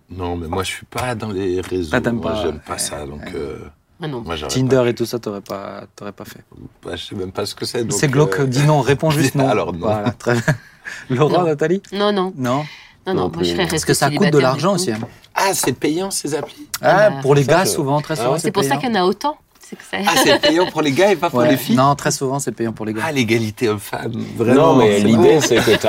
Non, 0.09 0.35
mais 0.37 0.47
moi, 0.47 0.63
je 0.63 0.69
suis 0.71 0.85
pas 0.85 1.15
dans 1.15 1.29
les 1.31 1.59
réseaux. 1.61 1.89
Ah, 1.93 2.01
t'aimes 2.01 2.21
pas, 2.21 2.41
J'aime 2.43 2.59
pas 2.59 2.73
ouais. 2.73 2.79
ça, 2.79 3.05
donc 3.05 3.21
euh, 3.35 3.57
Ah 4.01 4.07
non. 4.07 4.21
moi, 4.21 4.35
j'aurais 4.35 4.53
Tinder 4.53 4.83
et 4.87 4.95
tout 4.95 5.05
ça, 5.05 5.19
t'aurais 5.19 5.41
pas, 5.41 5.83
t'aurais 5.95 6.13
pas 6.13 6.23
fait. 6.25 6.43
Pas, 6.81 6.95
je 6.95 7.03
sais 7.05 7.15
même 7.15 7.31
pas 7.31 7.45
ce 7.45 7.53
que 7.55 7.65
c'est. 7.65 7.83
donc, 7.83 7.97
C'est 7.99 8.07
glauque, 8.07 8.39
euh, 8.39 8.45
dis 8.47 8.63
non, 8.63 8.79
réponds 8.81 9.09
juste 9.11 9.35
non. 9.35 9.47
Alors, 9.49 9.73
non. 9.73 9.79
Voilà, 9.79 10.11
très 10.11 10.33
bien. 10.33 10.43
Laurent, 11.09 11.39
Non. 11.39 11.45
Nathalie 11.47 11.81
Non, 11.91 12.11
non, 12.13 12.33
Non. 12.37 12.55
non, 12.57 12.63
Non 13.07 13.13
non, 13.13 13.31
moi 13.33 13.43
je 13.43 13.51
serais 13.51 13.67
Parce 13.67 13.83
que 13.85 13.93
ça 13.93 14.09
coûte 14.09 14.31
de 14.31 14.37
l'argent 14.39 14.75
aussi. 14.75 14.91
hein. 14.93 14.99
Ah, 15.35 15.53
c'est 15.53 15.73
payant 15.73 16.09
ces 16.09 16.33
applis? 16.35 16.67
Ah, 16.81 16.97
Ah 16.97 17.09
bah, 17.09 17.15
pour 17.21 17.35
les 17.35 17.43
gars, 17.43 17.65
souvent, 17.65 18.01
très 18.01 18.13
Ah 18.19 18.23
souvent. 18.23 18.37
C'est 18.39 18.51
pour 18.51 18.63
ça 18.63 18.77
qu'il 18.77 18.89
y 18.89 18.91
en 18.91 18.95
a 18.95 19.03
autant. 19.03 19.37
C'est 19.69 19.75
que 19.75 19.83
ça... 19.83 19.97
Ah, 20.07 20.13
c'est 20.23 20.39
payant 20.41 20.65
pour 20.67 20.81
les 20.81 20.93
gars 20.93 21.11
et 21.11 21.15
pas 21.17 21.29
pour 21.29 21.39
Ouais. 21.39 21.49
les 21.49 21.57
filles 21.57 21.75
Non, 21.75 21.93
très 21.95 22.11
souvent, 22.11 22.39
c'est 22.39 22.53
payant 22.53 22.71
pour 22.71 22.85
les 22.85 22.93
gars. 22.93 23.01
Ah, 23.05 23.11
l'égalité 23.11 23.67
homme-femme, 23.67 24.13
vraiment. 24.37 24.73
Non, 24.73 24.75
mais 24.77 24.99
l'idée, 24.99 25.41
c'est 25.41 25.57
que 25.57 25.75
tu 25.75 25.87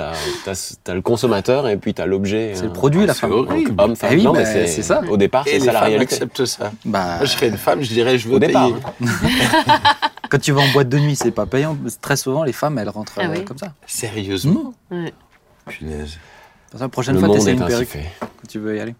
as, 0.00 0.92
le 0.94 1.00
consommateur 1.00 1.66
et 1.68 1.78
puis 1.78 1.94
tu 1.94 2.02
as 2.02 2.06
l'objet. 2.06 2.52
C'est 2.54 2.64
le 2.64 2.68
euh, 2.68 2.72
produit, 2.72 3.06
la 3.06 3.14
c'est 3.14 3.20
femme. 3.20 3.32
horrible. 3.32 3.74
Homme, 3.80 3.96
femme. 3.96 4.10
Eh 4.12 4.16
oui, 4.16 4.22
non, 4.22 4.32
bah, 4.32 4.40
mais 4.40 4.44
c'est 4.44 4.66
c'est 4.66 4.82
ça. 4.82 5.00
Au 5.08 5.16
départ, 5.16 5.46
Et 5.46 5.58
c'est 5.58 5.66
ça 5.66 5.72
la 5.72 5.80
réalité. 5.80 6.14
acceptent 6.14 6.44
ça. 6.44 6.72
Bah, 6.84 7.16
Moi, 7.16 7.24
je 7.24 7.30
serais 7.30 7.48
une 7.48 7.56
femme, 7.56 7.80
je 7.82 7.88
dirais, 7.88 8.18
je 8.18 8.28
veux 8.28 8.34
Au 8.36 8.38
départ. 8.38 8.68
payer. 8.68 8.76
hein. 9.66 9.80
quand 10.30 10.38
tu 10.40 10.52
vas 10.52 10.60
en 10.60 10.68
boîte 10.72 10.88
de 10.90 10.98
nuit, 10.98 11.16
c'est 11.16 11.30
pas 11.30 11.46
payant. 11.46 11.78
Très 12.02 12.16
souvent, 12.16 12.44
les 12.44 12.52
femmes, 12.52 12.78
elles 12.78 12.88
rentrent 12.90 13.14
Ah 13.16 13.22
euh, 13.24 13.28
oui. 13.34 13.44
comme 13.46 13.56
ça. 13.58 13.72
Sérieusement 13.86 14.74
Ouais. 14.90 15.14
Punaise. 15.66 16.18
La 16.78 16.88
prochaine 16.88 17.14
Le 17.14 17.20
fois, 17.20 17.30
t'essaies 17.34 17.52
une 17.52 17.64
perruque 17.64 17.96
quand 18.20 18.46
tu 18.48 18.58
veux 18.58 18.76
y 18.76 18.80
aller. 18.80 18.94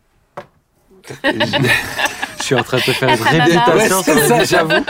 Je 1.24 2.42
suis 2.44 2.54
en 2.54 2.62
train 2.62 2.78
de 2.78 2.82
te 2.82 2.92
faire 2.92 3.08
une 3.08 3.22
réputation 3.22 3.98
Ouais, 3.98 4.02
c'est 4.04 4.28
ça, 4.28 4.44
j'avoue. 4.44 4.84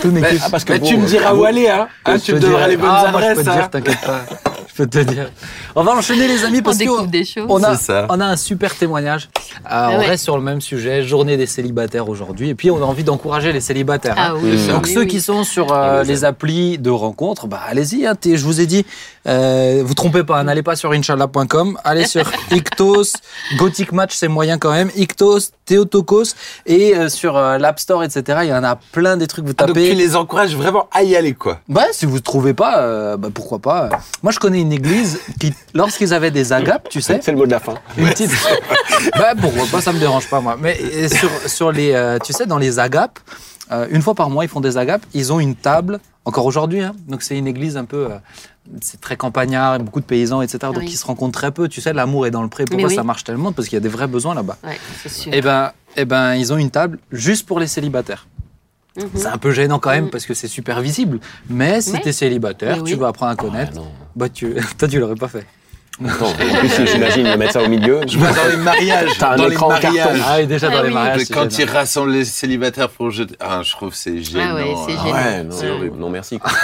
Tout 0.00 0.10
n'est 0.10 0.20
Mais- 0.20 0.30
que- 0.30 0.36
Ah, 0.44 0.48
parce 0.50 0.64
que 0.64 0.72
Mais 0.72 0.78
bon, 0.80 0.86
tu 0.88 0.96
me 0.96 1.06
diras 1.06 1.32
vous- 1.32 1.42
où 1.42 1.44
aller, 1.44 1.68
hein, 1.68 1.88
Hein, 2.04 2.14
Je 2.16 2.20
Tu 2.20 2.26
te 2.32 2.32
me 2.36 2.40
donneras 2.40 2.66
les 2.68 2.76
bonnes 2.76 2.90
ah, 2.92 3.08
moi, 3.12 3.20
je 3.20 3.26
adresses. 3.26 3.38
peux 3.38 3.44
te 3.44 3.50
hein. 3.50 3.54
dire, 3.56 3.70
t'inquiète 3.70 4.00
pas. 4.00 4.20
Je 4.68 4.82
peux 4.82 4.86
te 4.88 4.98
dire. 4.98 5.30
On 5.76 5.82
va 5.82 5.92
enchaîner, 5.92 6.28
les 6.28 6.44
amis, 6.44 6.58
On 6.60 6.62
parce 6.62 6.76
choses. 7.24 7.46
on 7.48 7.62
a, 7.64 7.76
on 8.08 8.20
un 8.26 8.36
super 8.36 8.76
témoignage. 8.76 9.28
Euh, 9.34 9.58
on 9.62 9.66
Ah 9.68 9.98
ouais. 9.98 10.06
reste 10.06 10.22
sur 10.24 10.36
le 10.36 10.42
même 10.42 10.60
sujet, 10.60 11.02
journée 11.02 11.36
des 11.36 11.46
célibataires 11.46 12.08
aujourd'hui. 12.08 12.48
Et 12.50 12.54
puis, 12.54 12.70
on 12.70 12.76
a 12.76 12.84
envie 12.84 13.02
d'encourager 13.02 13.52
les 13.52 13.60
célibataires. 13.60 14.14
hein. 14.16 14.28
Ah 14.30 14.34
oui. 14.36 14.66
Donc 14.68 14.84
oui, 14.84 14.92
ceux 14.94 15.00
oui. 15.00 15.06
qui 15.08 15.20
sont 15.20 15.42
sur 15.42 15.72
euh, 15.72 16.02
On 16.04 16.06
les 16.06 16.24
applis 16.24 16.78
de 16.78 16.90
rencontres, 16.90 17.46
bah 17.48 17.60
allez-y. 17.66 18.06
hein, 18.06 18.14
je 18.36 18.44
vous 18.44 18.60
ai 18.60 18.66
dit, 18.66 18.86
euh, 19.26 19.82
vous 19.84 19.94
trompez 19.94 20.22
pas, 20.22 20.38
hein, 20.38 20.44
n'allez 20.44 20.62
pas 20.62 20.76
sur 20.76 20.92
inchallah.com, 20.92 21.78
allez 21.82 22.06
sur 22.06 22.30
Ictos, 22.52 23.12
Gothic 23.56 23.90
Match 23.92 24.14
c'est 24.14 24.28
moyen 24.28 24.58
quand 24.58 24.70
même, 24.72 24.90
Ictos, 24.96 25.50
Theotokos 25.66 26.34
et 26.66 26.94
euh, 26.96 27.08
sur 27.08 27.36
euh, 27.36 27.58
l'App 27.58 27.80
Store 27.80 28.04
etc. 28.04 28.40
Il 28.42 28.48
y 28.48 28.54
en 28.54 28.62
a 28.64 28.76
plein 28.76 29.16
des 29.16 29.26
trucs 29.26 29.44
vous 29.44 29.52
Ah, 29.58 29.64
donc 29.66 29.74
tapez. 29.76 29.88
tu 29.90 29.94
les 29.96 30.14
encourages 30.14 30.54
vraiment 30.56 30.88
à 30.92 31.02
y 31.02 31.16
aller, 31.16 31.32
quoi. 31.34 31.58
Bah 31.68 31.86
si 31.92 32.06
vous 32.06 32.20
trouvez 32.20 32.54
pas, 32.54 32.80
euh, 32.82 33.16
bah, 33.16 33.28
pourquoi 33.34 33.58
pas. 33.58 33.88
Moi 34.22 34.30
je 34.30 34.38
connais 34.38 34.60
une 34.60 34.72
église 34.72 35.20
qui, 35.40 35.52
lorsqu'ils 35.74 36.14
avaient 36.14 36.30
des 36.30 36.52
agapes, 36.52 36.88
tu 36.88 37.00
sais, 37.02 37.20
C'est 37.22 37.32
le 37.32 37.36
mot 37.38 37.46
de 37.46 37.50
la 37.50 37.60
fin. 37.60 37.74
une 37.98 38.08
petite. 38.08 38.30
bah 39.18 39.34
pourquoi 39.40 39.66
pas, 39.70 39.80
ça 39.80 39.92
me 39.92 39.98
dérange 39.98 40.28
pas 40.28 40.40
moi. 40.40 40.56
Mais 40.60 40.78
euh, 40.80 41.08
sur, 41.08 41.30
sur 41.48 41.72
les, 41.72 41.92
euh, 41.92 42.18
tu 42.18 42.32
sais, 42.32 42.46
dans 42.46 42.58
les 42.58 42.78
agapes, 42.78 43.18
euh, 43.72 43.86
une 43.90 44.02
fois 44.02 44.14
par 44.14 44.30
mois 44.30 44.44
ils 44.44 44.48
font 44.48 44.60
des 44.60 44.76
agapes. 44.78 45.02
Ils 45.14 45.32
ont 45.32 45.40
une 45.40 45.54
table, 45.56 46.00
encore 46.24 46.46
aujourd'hui. 46.46 46.80
Hein, 46.82 46.92
donc 47.08 47.22
c'est 47.22 47.36
une 47.36 47.46
église 47.46 47.76
un 47.76 47.84
peu, 47.84 48.06
euh, 48.10 48.18
c'est 48.80 49.00
très 49.00 49.16
campagnard, 49.16 49.78
beaucoup 49.80 50.00
de 50.00 50.04
paysans, 50.06 50.40
etc. 50.42 50.58
Donc 50.64 50.76
Oui. 50.78 50.86
ils 50.88 50.96
se 50.96 51.06
rencontrent 51.06 51.38
très 51.38 51.50
peu. 51.50 51.68
Tu 51.68 51.80
sais, 51.80 51.92
l'amour 51.92 52.26
est 52.26 52.30
dans 52.30 52.42
le 52.42 52.48
pré. 52.48 52.64
Pourquoi 52.64 52.88
oui. 52.88 52.94
ça 52.94 53.02
marche 53.02 53.24
tellement? 53.24 53.52
Parce 53.52 53.68
qu'il 53.68 53.76
y 53.76 53.78
a 53.78 53.80
des 53.80 53.88
vrais 53.88 54.06
besoins 54.06 54.34
là-bas. 54.34 54.56
Ouais, 54.64 54.78
c'est 55.02 55.08
sûr. 55.10 55.32
Et 55.34 55.40
ben, 55.40 55.72
eh 55.96 56.04
ben, 56.04 56.34
ils 56.34 56.52
ont 56.52 56.56
une 56.56 56.70
table 56.70 56.98
juste 57.12 57.46
pour 57.46 57.58
les 57.60 57.66
célibataires. 57.66 58.26
Mhm. 58.96 59.08
C'est 59.16 59.26
un 59.26 59.38
peu 59.38 59.50
gênant 59.50 59.78
quand 59.80 59.90
même 59.90 60.04
Mhm. 60.04 60.10
parce 60.10 60.24
que 60.24 60.34
c'est 60.34 60.46
super 60.46 60.80
visible. 60.80 61.18
Mais 61.50 61.80
si 61.80 61.92
Mais- 61.92 62.00
t'es 62.00 62.12
célibataire, 62.12 62.82
tu 62.84 62.94
vas 62.94 63.08
apprendre 63.08 63.30
à 63.32 63.34
Ah, 63.36 63.42
connaître. 63.42 63.74
non. 63.74 63.86
bah 64.14 64.28
tu, 64.28 64.54
toi 64.78 64.86
tu 64.88 65.00
l'aurais 65.00 65.16
pas 65.16 65.26
fait. 65.28 65.44
Attends, 66.04 66.26
en 66.26 66.32
plus, 66.58 66.86
j'imagine 66.92 67.24
de 67.24 67.36
mettre 67.36 67.52
ça 67.52 67.62
au 67.62 67.68
milieu. 67.68 68.00
Je 68.06 68.18
vois 68.18 68.32
dans 68.32 68.48
les 68.50 68.56
mariages. 68.56 69.10
T'as 69.18 69.32
un 69.32 69.36
dans 69.36 69.46
les 69.46 69.52
écran 69.52 69.66
en 69.66 69.78
carton. 69.78 69.92
mariages. 69.98 70.20
Ah 70.26 70.36
oui, 70.38 70.46
déjà 70.46 70.68
Ah 70.70 70.76
dans 70.76 70.82
les 70.82 70.88
oui. 70.88 70.94
mariages. 70.94 71.28
Quand 71.32 71.58
ils 71.58 71.68
rassemblent 71.70 72.10
les 72.12 72.24
célibataires 72.24 72.88
pour 72.90 73.10
jeter. 73.10 73.36
Ah, 73.40 73.60
je 73.62 73.70
trouve 73.72 73.90
que 73.90 73.96
c'est. 73.96 74.10
Ah 74.36 74.54
ouais, 74.54 74.74
c'est 74.86 74.92
hein. 74.92 74.98
gênant. 75.04 75.14
Ouais, 75.14 75.44
non, 75.44 75.50
C'est 75.56 75.70
horrible. 75.70 75.96
non, 75.98 76.10
merci. 76.10 76.38
quoi. 76.38 76.50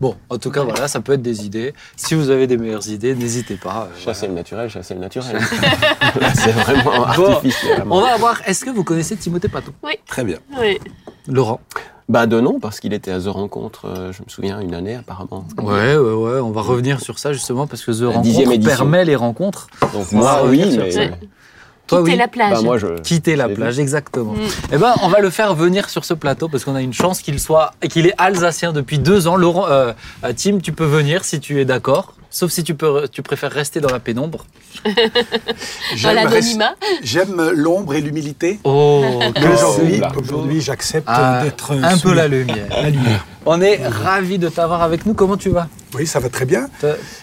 Bon, 0.00 0.16
en 0.30 0.36
tout 0.36 0.50
cas, 0.50 0.62
voilà, 0.64 0.88
ça 0.88 1.00
peut 1.00 1.12
être 1.12 1.22
des 1.22 1.46
idées. 1.46 1.72
Si 1.94 2.14
vous 2.16 2.30
avez 2.30 2.48
des 2.48 2.56
meilleures 2.56 2.88
idées, 2.88 3.14
n'hésitez 3.14 3.54
pas. 3.54 3.86
euh, 3.88 4.00
Chasser 4.04 4.26
le 4.26 4.32
naturel, 4.32 4.68
chasser 4.68 4.94
le 4.94 5.00
naturel. 5.00 5.38
c'est 6.34 6.50
vraiment 6.50 7.06
Bon, 7.14 7.30
artificiel. 7.34 7.84
On 7.88 8.00
va 8.00 8.16
voir, 8.16 8.40
est-ce 8.44 8.64
que 8.64 8.70
vous 8.70 8.82
connaissez 8.82 9.14
Timothée 9.14 9.46
Patou 9.46 9.70
Très 10.08 10.24
bien. 10.24 10.38
Oui. 10.60 10.80
Laurent? 11.28 11.60
Bah 12.12 12.26
de 12.26 12.38
non, 12.40 12.60
parce 12.60 12.78
qu'il 12.78 12.92
était 12.92 13.10
à 13.10 13.18
The 13.20 13.28
Rencontre, 13.28 13.86
euh, 13.86 14.12
je 14.12 14.22
me 14.22 14.28
souviens, 14.28 14.60
une 14.60 14.74
année 14.74 14.96
apparemment. 14.96 15.46
Ouais, 15.62 15.96
ouais, 15.96 16.12
ouais, 16.12 16.40
on 16.40 16.50
va 16.50 16.60
revenir 16.60 17.00
sur 17.00 17.18
ça 17.18 17.32
justement 17.32 17.66
parce 17.66 17.82
que 17.82 17.90
The 17.90 18.12
La 18.14 18.18
dixième 18.18 18.48
Rencontre 18.50 18.52
édition. 18.52 18.76
permet 18.76 19.04
les 19.06 19.16
rencontres. 19.16 19.66
Donc 19.94 20.06
On 20.12 20.20
va 20.20 20.42
moi, 20.42 20.42
oui, 20.44 20.62
revenir 20.62 20.92
sur 20.92 21.00
mais... 21.00 21.08
Ouais. 21.10 21.18
Toi, 21.86 21.98
Quitter 22.00 22.12
oui. 22.12 22.18
la 22.18 22.28
plage. 22.28 22.52
Bah 22.52 22.60
moi, 22.62 22.76
je... 22.76 22.86
Quitter 23.00 23.34
la 23.34 23.48
plage, 23.48 23.78
exactement. 23.78 24.34
Mm. 24.34 24.40
Eh 24.74 24.76
ben, 24.76 24.92
on 25.02 25.08
va 25.08 25.20
le 25.20 25.30
faire 25.30 25.54
venir 25.54 25.88
sur 25.88 26.04
ce 26.04 26.12
plateau 26.12 26.48
parce 26.48 26.64
qu'on 26.66 26.74
a 26.74 26.82
une 26.82 26.92
chance 26.92 27.22
qu'il 27.22 27.40
soit, 27.40 27.72
qu'il 27.90 28.06
est 28.06 28.14
alsacien 28.18 28.72
depuis 28.74 28.98
deux 28.98 29.26
ans. 29.26 29.36
Laurent, 29.36 29.66
euh, 29.70 29.92
euh, 30.24 30.32
Tim, 30.36 30.58
tu 30.58 30.72
peux 30.72 30.84
venir 30.84 31.24
si 31.24 31.40
tu 31.40 31.60
es 31.60 31.64
d'accord. 31.64 32.14
Sauf 32.32 32.50
si 32.50 32.64
tu, 32.64 32.74
peux, 32.74 33.06
tu 33.12 33.20
préfères 33.22 33.52
rester 33.52 33.80
dans 33.80 33.90
la 33.92 34.00
pénombre. 34.00 34.46
Dans 34.84 34.90
J'aime 35.96 36.14
l'anonymat. 36.14 36.74
J'aime 37.02 37.50
l'ombre 37.54 37.94
et 37.94 38.00
l'humilité. 38.00 38.58
Oh, 38.64 39.20
aujourd'hui, 40.16 40.62
j'accepte 40.62 41.06
Ah, 41.10 41.42
d'être 41.44 41.72
un 41.72 41.98
peu 41.98 42.14
la 42.14 42.28
lumière. 42.28 42.68
la 42.70 42.88
lumière. 42.88 43.26
On 43.44 43.60
est 43.60 43.86
ravis 43.86 44.38
de 44.38 44.48
t'avoir 44.48 44.82
avec 44.82 45.04
nous. 45.04 45.12
Comment 45.12 45.36
tu 45.36 45.50
vas? 45.50 45.68
Oui, 45.94 46.06
ça 46.06 46.20
va 46.20 46.30
très 46.30 46.46
bien. 46.46 46.68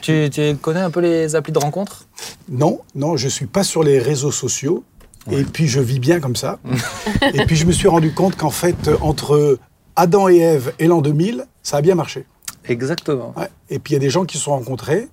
Tu, 0.01 0.29
tu 0.31 0.55
connais 0.61 0.81
un 0.81 0.91
peu 0.91 0.99
les 0.99 1.35
applis 1.35 1.51
de 1.53 1.59
rencontre? 1.59 2.05
Non, 2.47 2.81
non, 2.93 3.17
je 3.17 3.27
suis 3.27 3.47
pas 3.47 3.63
sur 3.63 3.81
les 3.83 3.97
réseaux 3.97 4.31
sociaux. 4.31 4.83
Et 5.31 5.43
puis 5.43 5.67
je 5.67 5.79
vis 5.79 5.99
bien 5.99 6.19
comme 6.19 6.35
ça. 6.35 6.59
et 7.33 7.45
puis 7.45 7.55
je 7.55 7.65
me 7.65 7.71
suis 7.71 7.87
rendu 7.87 8.13
compte 8.13 8.35
qu'en 8.35 8.49
fait, 8.51 8.89
entre 9.01 9.57
Adam 9.95 10.29
et 10.29 10.37
Ève 10.37 10.73
et 10.77 10.85
l'an 10.87 11.01
2000, 11.01 11.45
ça 11.63 11.77
a 11.77 11.81
bien 11.81 11.95
marché. 11.95 12.25
Exactement. 12.69 13.33
Ouais. 13.37 13.49
Et 13.69 13.79
puis 13.79 13.91
il 13.93 13.95
y 13.95 13.97
a 13.97 13.99
des 13.99 14.09
gens 14.09 14.25
qui 14.25 14.37
se 14.37 14.43
sont 14.45 14.51
rencontrés, 14.51 15.07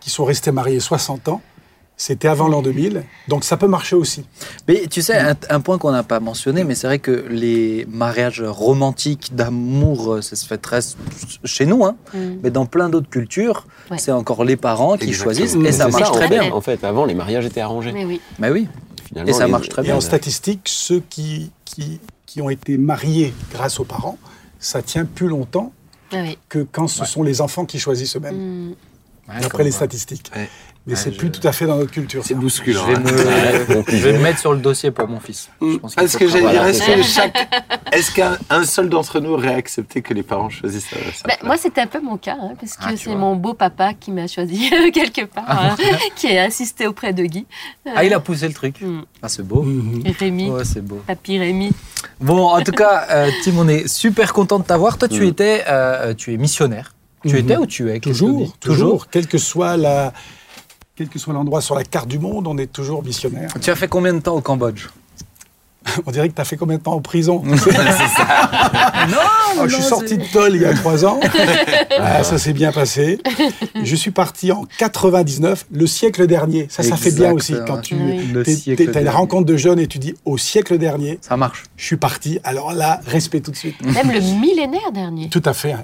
qui 0.00 0.10
sont 0.10 0.24
restés 0.24 0.52
mariés 0.52 0.80
60 0.80 1.28
ans. 1.28 1.40
C'était 1.96 2.28
avant 2.28 2.48
l'an 2.48 2.62
2000, 2.62 3.02
donc 3.28 3.44
ça 3.44 3.58
peut 3.58 3.66
marcher 3.66 3.94
aussi. 3.94 4.24
Mais 4.66 4.86
tu 4.90 5.02
sais, 5.02 5.18
un, 5.18 5.36
un 5.50 5.60
point 5.60 5.76
qu'on 5.76 5.90
n'a 5.92 6.02
pas 6.02 6.18
mentionné, 6.18 6.64
mais 6.64 6.74
c'est 6.74 6.86
vrai 6.86 6.98
que 6.98 7.26
les 7.28 7.84
mariages 7.90 8.40
romantiques 8.40 9.34
d'amour, 9.36 10.14
euh, 10.14 10.22
ça 10.22 10.34
se 10.34 10.46
fait 10.46 10.56
très 10.56 10.80
chez 11.44 11.66
nous, 11.66 11.84
hein, 11.84 11.96
Mm. 12.14 12.18
mais 12.42 12.50
dans 12.50 12.64
plein 12.64 12.88
d'autres 12.88 13.10
cultures, 13.10 13.66
Ouais. 13.90 13.98
c'est 13.98 14.12
encore 14.12 14.44
les 14.44 14.56
parents 14.56 14.96
qui 14.96 15.08
Exactement. 15.08 15.24
choisissent 15.34 15.54
et 15.56 15.58
Mais 15.58 15.72
ça 15.72 15.88
marche 15.88 16.10
très 16.12 16.28
bien. 16.28 16.50
En 16.52 16.62
fait, 16.62 16.82
avant, 16.84 17.04
les 17.04 17.14
mariages 17.14 17.44
étaient 17.44 17.60
arrangés. 17.60 17.92
Mais 17.92 18.06
oui. 18.06 18.18
Mais 18.38 18.50
oui. 18.50 18.66
Finalement, 19.04 19.28
Et 19.28 19.34
ça 19.34 19.44
les- 19.44 19.50
marche 19.52 19.68
très 19.68 19.82
Et 19.82 19.86
bien. 19.86 19.96
en 19.96 20.00
statistique, 20.00 20.60
ceux 20.70 21.02
qui, 21.10 21.50
qui, 21.66 22.00
qui 22.24 22.40
ont 22.40 22.48
été 22.48 22.78
mariés 22.78 23.34
grâce 23.52 23.78
aux 23.78 23.84
parents, 23.84 24.16
ça 24.58 24.80
tient 24.80 25.04
plus 25.04 25.28
longtemps 25.28 25.70
oui. 26.12 26.38
que 26.48 26.60
quand 26.60 26.88
ce 26.88 27.04
sont 27.04 27.22
les 27.22 27.40
enfants 27.40 27.64
qui 27.64 27.78
choisissent 27.78 28.16
eux-mêmes, 28.16 28.70
Mm. 28.70 28.74
Ouais, 29.28 29.40
d'après 29.40 29.62
les 29.62 29.70
statistiques. 29.70 30.30
Mais 30.86 30.94
Ouais, 30.94 30.98
c'est 30.98 31.12
je- 31.12 31.18
plus 31.18 31.30
tout 31.30 31.46
à 31.46 31.52
fait 31.52 31.66
dans 31.66 31.76
notre 31.76 31.90
culture. 31.90 32.22
C'est 32.24 32.32
ça. 32.34 32.40
bousculant. 32.40 32.80
Je 32.86 32.92
vais, 32.92 32.96
hein. 32.96 33.00
me, 33.00 33.74
conclusion. 33.74 34.00
je 34.02 34.08
vais 34.08 34.18
me 34.18 34.22
mettre 34.22 34.38
sur 34.38 34.52
le 34.54 34.60
dossier 34.60 34.90
pour 34.90 35.06
mon 35.08 35.20
fils. 35.20 35.50
Je 35.60 35.76
pense 35.76 35.94
faut 35.94 36.18
que 36.18 36.26
j'allais 36.26 36.50
dire, 36.50 36.64
est-ce 36.64 36.82
que 36.82 37.02
chaque, 37.02 37.36
est-ce 37.92 38.10
qu'un 38.12 38.38
un 38.48 38.64
seul 38.64 38.88
d'entre 38.88 39.20
nous 39.20 39.30
aurait 39.32 39.54
accepté 39.54 40.00
que 40.00 40.14
les 40.14 40.22
parents 40.22 40.48
choisissent 40.48 40.88
sa, 40.88 40.96
sa 40.96 41.28
Bah, 41.28 41.34
moi, 41.44 41.58
c'était 41.58 41.82
un 41.82 41.86
peu 41.86 42.00
mon 42.00 42.16
cas, 42.16 42.36
hein, 42.40 42.52
parce 42.58 42.72
que 42.78 42.82
Ah, 42.86 42.90
tu 42.92 42.96
c'est 42.96 43.10
vois. 43.10 43.18
mon 43.18 43.36
beau 43.36 43.52
papa 43.52 43.92
qui 43.92 44.10
m'a 44.10 44.26
choisi 44.26 44.70
quelque 44.92 45.26
part, 45.26 45.44
hein, 45.48 45.76
qui 46.16 46.34
a 46.36 46.44
assisté 46.44 46.86
auprès 46.86 47.12
de 47.12 47.24
Guy. 47.24 47.44
Ah, 47.94 48.02
il 48.04 48.14
a 48.14 48.18
poussé 48.20 48.48
le 48.48 48.54
truc. 48.54 48.80
Mm. 48.80 49.00
Ah, 49.22 49.28
c'est 49.28 49.46
beau. 49.46 49.66
Et 50.06 50.12
Rémi, 50.12 50.48
Ouais, 50.50 50.64
c'est 50.64 50.82
beau. 50.84 51.02
papy 51.06 51.38
Rémi. 51.38 51.72
Bon, 52.20 52.46
en 52.48 52.62
tout 52.62 52.72
cas, 52.72 53.06
euh, 53.10 53.30
Tim, 53.44 53.52
on 53.58 53.68
est 53.68 53.86
super 53.86 54.32
content 54.32 54.58
de 54.58 54.64
t'avoir. 54.64 54.96
Toi, 54.96 55.08
tu 55.08 55.20
Mm. 55.20 55.28
étais, 55.28 55.64
euh, 55.68 56.14
tu 56.14 56.32
es 56.32 56.38
missionnaire. 56.38 56.94
Tu 57.26 57.34
Mhm. 57.34 57.36
étais 57.36 57.56
ou 57.58 57.66
tu 57.66 57.90
es 57.90 58.00
Toujours, 58.00 58.56
toujours, 58.58 59.08
quel 59.10 59.26
que 59.26 59.36
soit 59.36 59.76
la, 59.76 60.14
quel 61.00 61.08
que 61.08 61.18
soit 61.18 61.32
l'endroit 61.32 61.62
sur 61.62 61.74
la 61.74 61.82
carte 61.82 62.08
du 62.08 62.18
monde, 62.18 62.46
on 62.46 62.58
est 62.58 62.70
toujours 62.70 63.02
missionnaire. 63.02 63.48
Tu 63.58 63.70
as 63.70 63.74
fait 63.74 63.88
combien 63.88 64.12
de 64.12 64.18
temps 64.18 64.34
au 64.36 64.42
Cambodge? 64.42 64.88
On 66.06 66.10
dirait 66.10 66.28
que 66.28 66.34
tu 66.34 66.40
as 66.42 66.44
fait 66.44 66.58
combien 66.58 66.76
de 66.76 66.82
temps 66.82 66.92
en 66.92 67.00
prison? 67.00 67.42
Non, 69.08 69.16
Oh, 69.58 69.66
Je 69.66 69.74
suis 69.76 69.82
sorti 69.82 70.18
de 70.18 70.24
Toll 70.30 70.56
il 70.56 70.60
y 70.62 70.64
a 70.66 70.74
trois 70.74 71.06
ans. 71.06 71.18
Ah, 71.98 72.22
ça 72.22 72.36
s'est 72.36 72.52
bien 72.52 72.70
passé. 72.70 73.18
Je 73.82 73.96
suis 73.96 74.10
parti 74.10 74.52
en 74.52 74.66
99, 74.76 75.66
le 75.72 75.86
siècle 75.86 76.26
dernier. 76.26 76.66
Ça, 76.70 76.82
ça 76.82 76.96
fait 76.96 77.12
bien 77.12 77.32
aussi 77.32 77.52
Exactement. 77.52 77.76
quand 77.78 77.82
tu 77.82 77.94
Oui. 77.96 78.76
T'as 78.92 79.00
une 79.00 79.08
rencontre 79.08 79.46
de 79.46 79.56
jeunes 79.56 79.78
et 79.78 79.86
tu 79.86 79.98
dis 79.98 80.14
au 80.26 80.36
siècle 80.36 80.76
dernier, 80.76 81.18
Ça 81.22 81.38
marche. 81.38 81.64
je 81.78 81.84
suis 81.86 81.96
parti. 81.96 82.38
Alors 82.44 82.72
là, 82.74 83.00
respect 83.06 83.40
tout 83.40 83.50
de 83.50 83.56
suite. 83.56 83.80
Même 83.82 84.12
le 84.12 84.20
millénaire 84.20 84.92
dernier. 84.92 85.30
Tout 85.30 85.42
à 85.46 85.54
fait. 85.54 85.74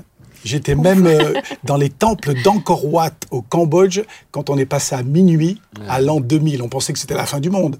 J'étais 0.46 0.76
même 0.76 1.06
euh, 1.06 1.34
dans 1.64 1.76
les 1.76 1.90
temples 1.90 2.40
d'Angkor 2.42 2.84
Wat 2.86 3.10
au 3.32 3.42
Cambodge 3.42 4.00
quand 4.30 4.48
on 4.48 4.56
est 4.56 4.64
passé 4.66 4.94
à 4.94 5.02
minuit 5.02 5.60
à 5.88 6.00
l'an 6.00 6.20
2000. 6.20 6.62
On 6.62 6.68
pensait 6.68 6.92
que 6.92 6.98
c'était 6.98 7.14
la 7.16 7.26
fin 7.26 7.40
du 7.40 7.50
monde. 7.50 7.76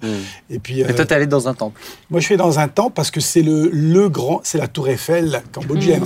Et 0.50 0.58
puis, 0.58 0.82
euh, 0.82 0.88
Et 0.88 0.94
toi, 0.94 1.04
t'es 1.06 1.14
allé 1.14 1.26
dans 1.26 1.48
un 1.48 1.54
temple. 1.54 1.80
moi, 2.10 2.18
je 2.20 2.26
suis 2.26 2.36
dans 2.36 2.58
un 2.58 2.66
temple 2.68 2.92
parce 2.94 3.10
que 3.12 3.20
c'est 3.20 3.42
le, 3.42 3.70
le 3.72 4.08
grand, 4.08 4.40
c'est 4.42 4.58
la 4.58 4.66
Tour 4.66 4.88
Eiffel 4.88 5.42
cambodgienne. 5.52 6.04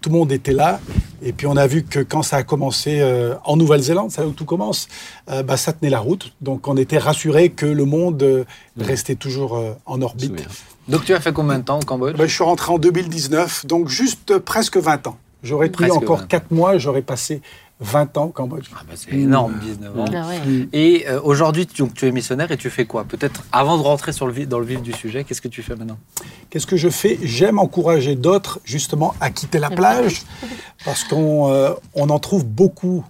Tout 0.00 0.08
le 0.10 0.16
monde 0.16 0.32
était 0.32 0.52
là. 0.54 0.80
Et 1.20 1.32
puis, 1.32 1.46
on 1.46 1.56
a 1.56 1.66
vu 1.66 1.82
que 1.82 1.98
quand 1.98 2.22
ça 2.22 2.36
a 2.36 2.42
commencé 2.42 3.00
euh, 3.00 3.34
en 3.44 3.56
Nouvelle-Zélande, 3.56 4.10
c'est 4.10 4.20
là 4.20 4.28
où 4.28 4.32
tout 4.32 4.44
commence, 4.44 4.88
euh, 5.30 5.42
bah, 5.42 5.56
ça 5.56 5.72
tenait 5.72 5.90
la 5.90 5.98
route. 5.98 6.32
Donc, 6.40 6.68
on 6.68 6.76
était 6.76 6.96
rassurés 6.98 7.50
que 7.50 7.66
le 7.66 7.84
monde 7.84 8.22
euh, 8.22 8.44
restait 8.78 9.16
toujours 9.16 9.56
euh, 9.56 9.72
en 9.84 10.00
orbite. 10.00 10.46
Donc, 10.88 11.04
tu 11.04 11.12
as 11.12 11.20
fait 11.20 11.32
combien 11.32 11.58
de 11.58 11.64
temps 11.64 11.80
au 11.80 11.82
Cambodge? 11.84 12.16
Bah, 12.16 12.26
je 12.26 12.32
suis 12.32 12.44
rentré 12.44 12.72
en 12.72 12.78
2019, 12.78 13.66
donc 13.66 13.88
juste 13.88 14.30
euh, 14.30 14.40
presque 14.40 14.76
20 14.76 15.08
ans. 15.08 15.16
J'aurais 15.42 15.68
Presque 15.70 15.94
encore 15.94 16.18
20. 16.20 16.26
4 16.26 16.50
mois, 16.50 16.78
j'aurais 16.78 17.02
passé 17.02 17.40
20 17.80 18.16
ans 18.18 18.24
au 18.24 18.28
Cambodge. 18.30 18.66
Ah 18.74 18.80
bah, 18.88 18.94
C'est 18.96 19.12
énorme, 19.12 19.54
19 19.62 19.98
ans. 20.00 20.04
Ah 20.12 20.26
ouais. 20.28 20.68
Et 20.72 21.06
euh, 21.08 21.20
aujourd'hui, 21.22 21.64
tu, 21.66 21.82
donc, 21.82 21.94
tu 21.94 22.06
es 22.08 22.10
missionnaire 22.10 22.50
et 22.50 22.56
tu 22.56 22.70
fais 22.70 22.86
quoi? 22.86 23.04
Peut-être 23.04 23.44
avant 23.52 23.78
de 23.78 23.82
rentrer 23.82 24.10
sur 24.12 24.26
le 24.26 24.32
vif- 24.32 24.48
dans 24.48 24.58
le 24.58 24.66
vif 24.66 24.82
du 24.82 24.92
sujet, 24.92 25.22
qu'est-ce 25.22 25.40
que 25.40 25.46
tu 25.46 25.62
fais 25.62 25.76
maintenant? 25.76 25.98
Qu'est-ce 26.50 26.66
que 26.66 26.76
je 26.76 26.88
fais? 26.88 27.18
J'aime 27.22 27.60
encourager 27.60 28.16
d'autres 28.16 28.58
justement 28.64 29.14
à 29.20 29.30
quitter 29.30 29.60
la 29.60 29.70
plage 29.70 30.22
parce 30.84 31.04
qu'on 31.04 31.52
euh, 31.52 31.70
on 31.94 32.10
en 32.10 32.18
trouve 32.18 32.44
beaucoup 32.44 33.04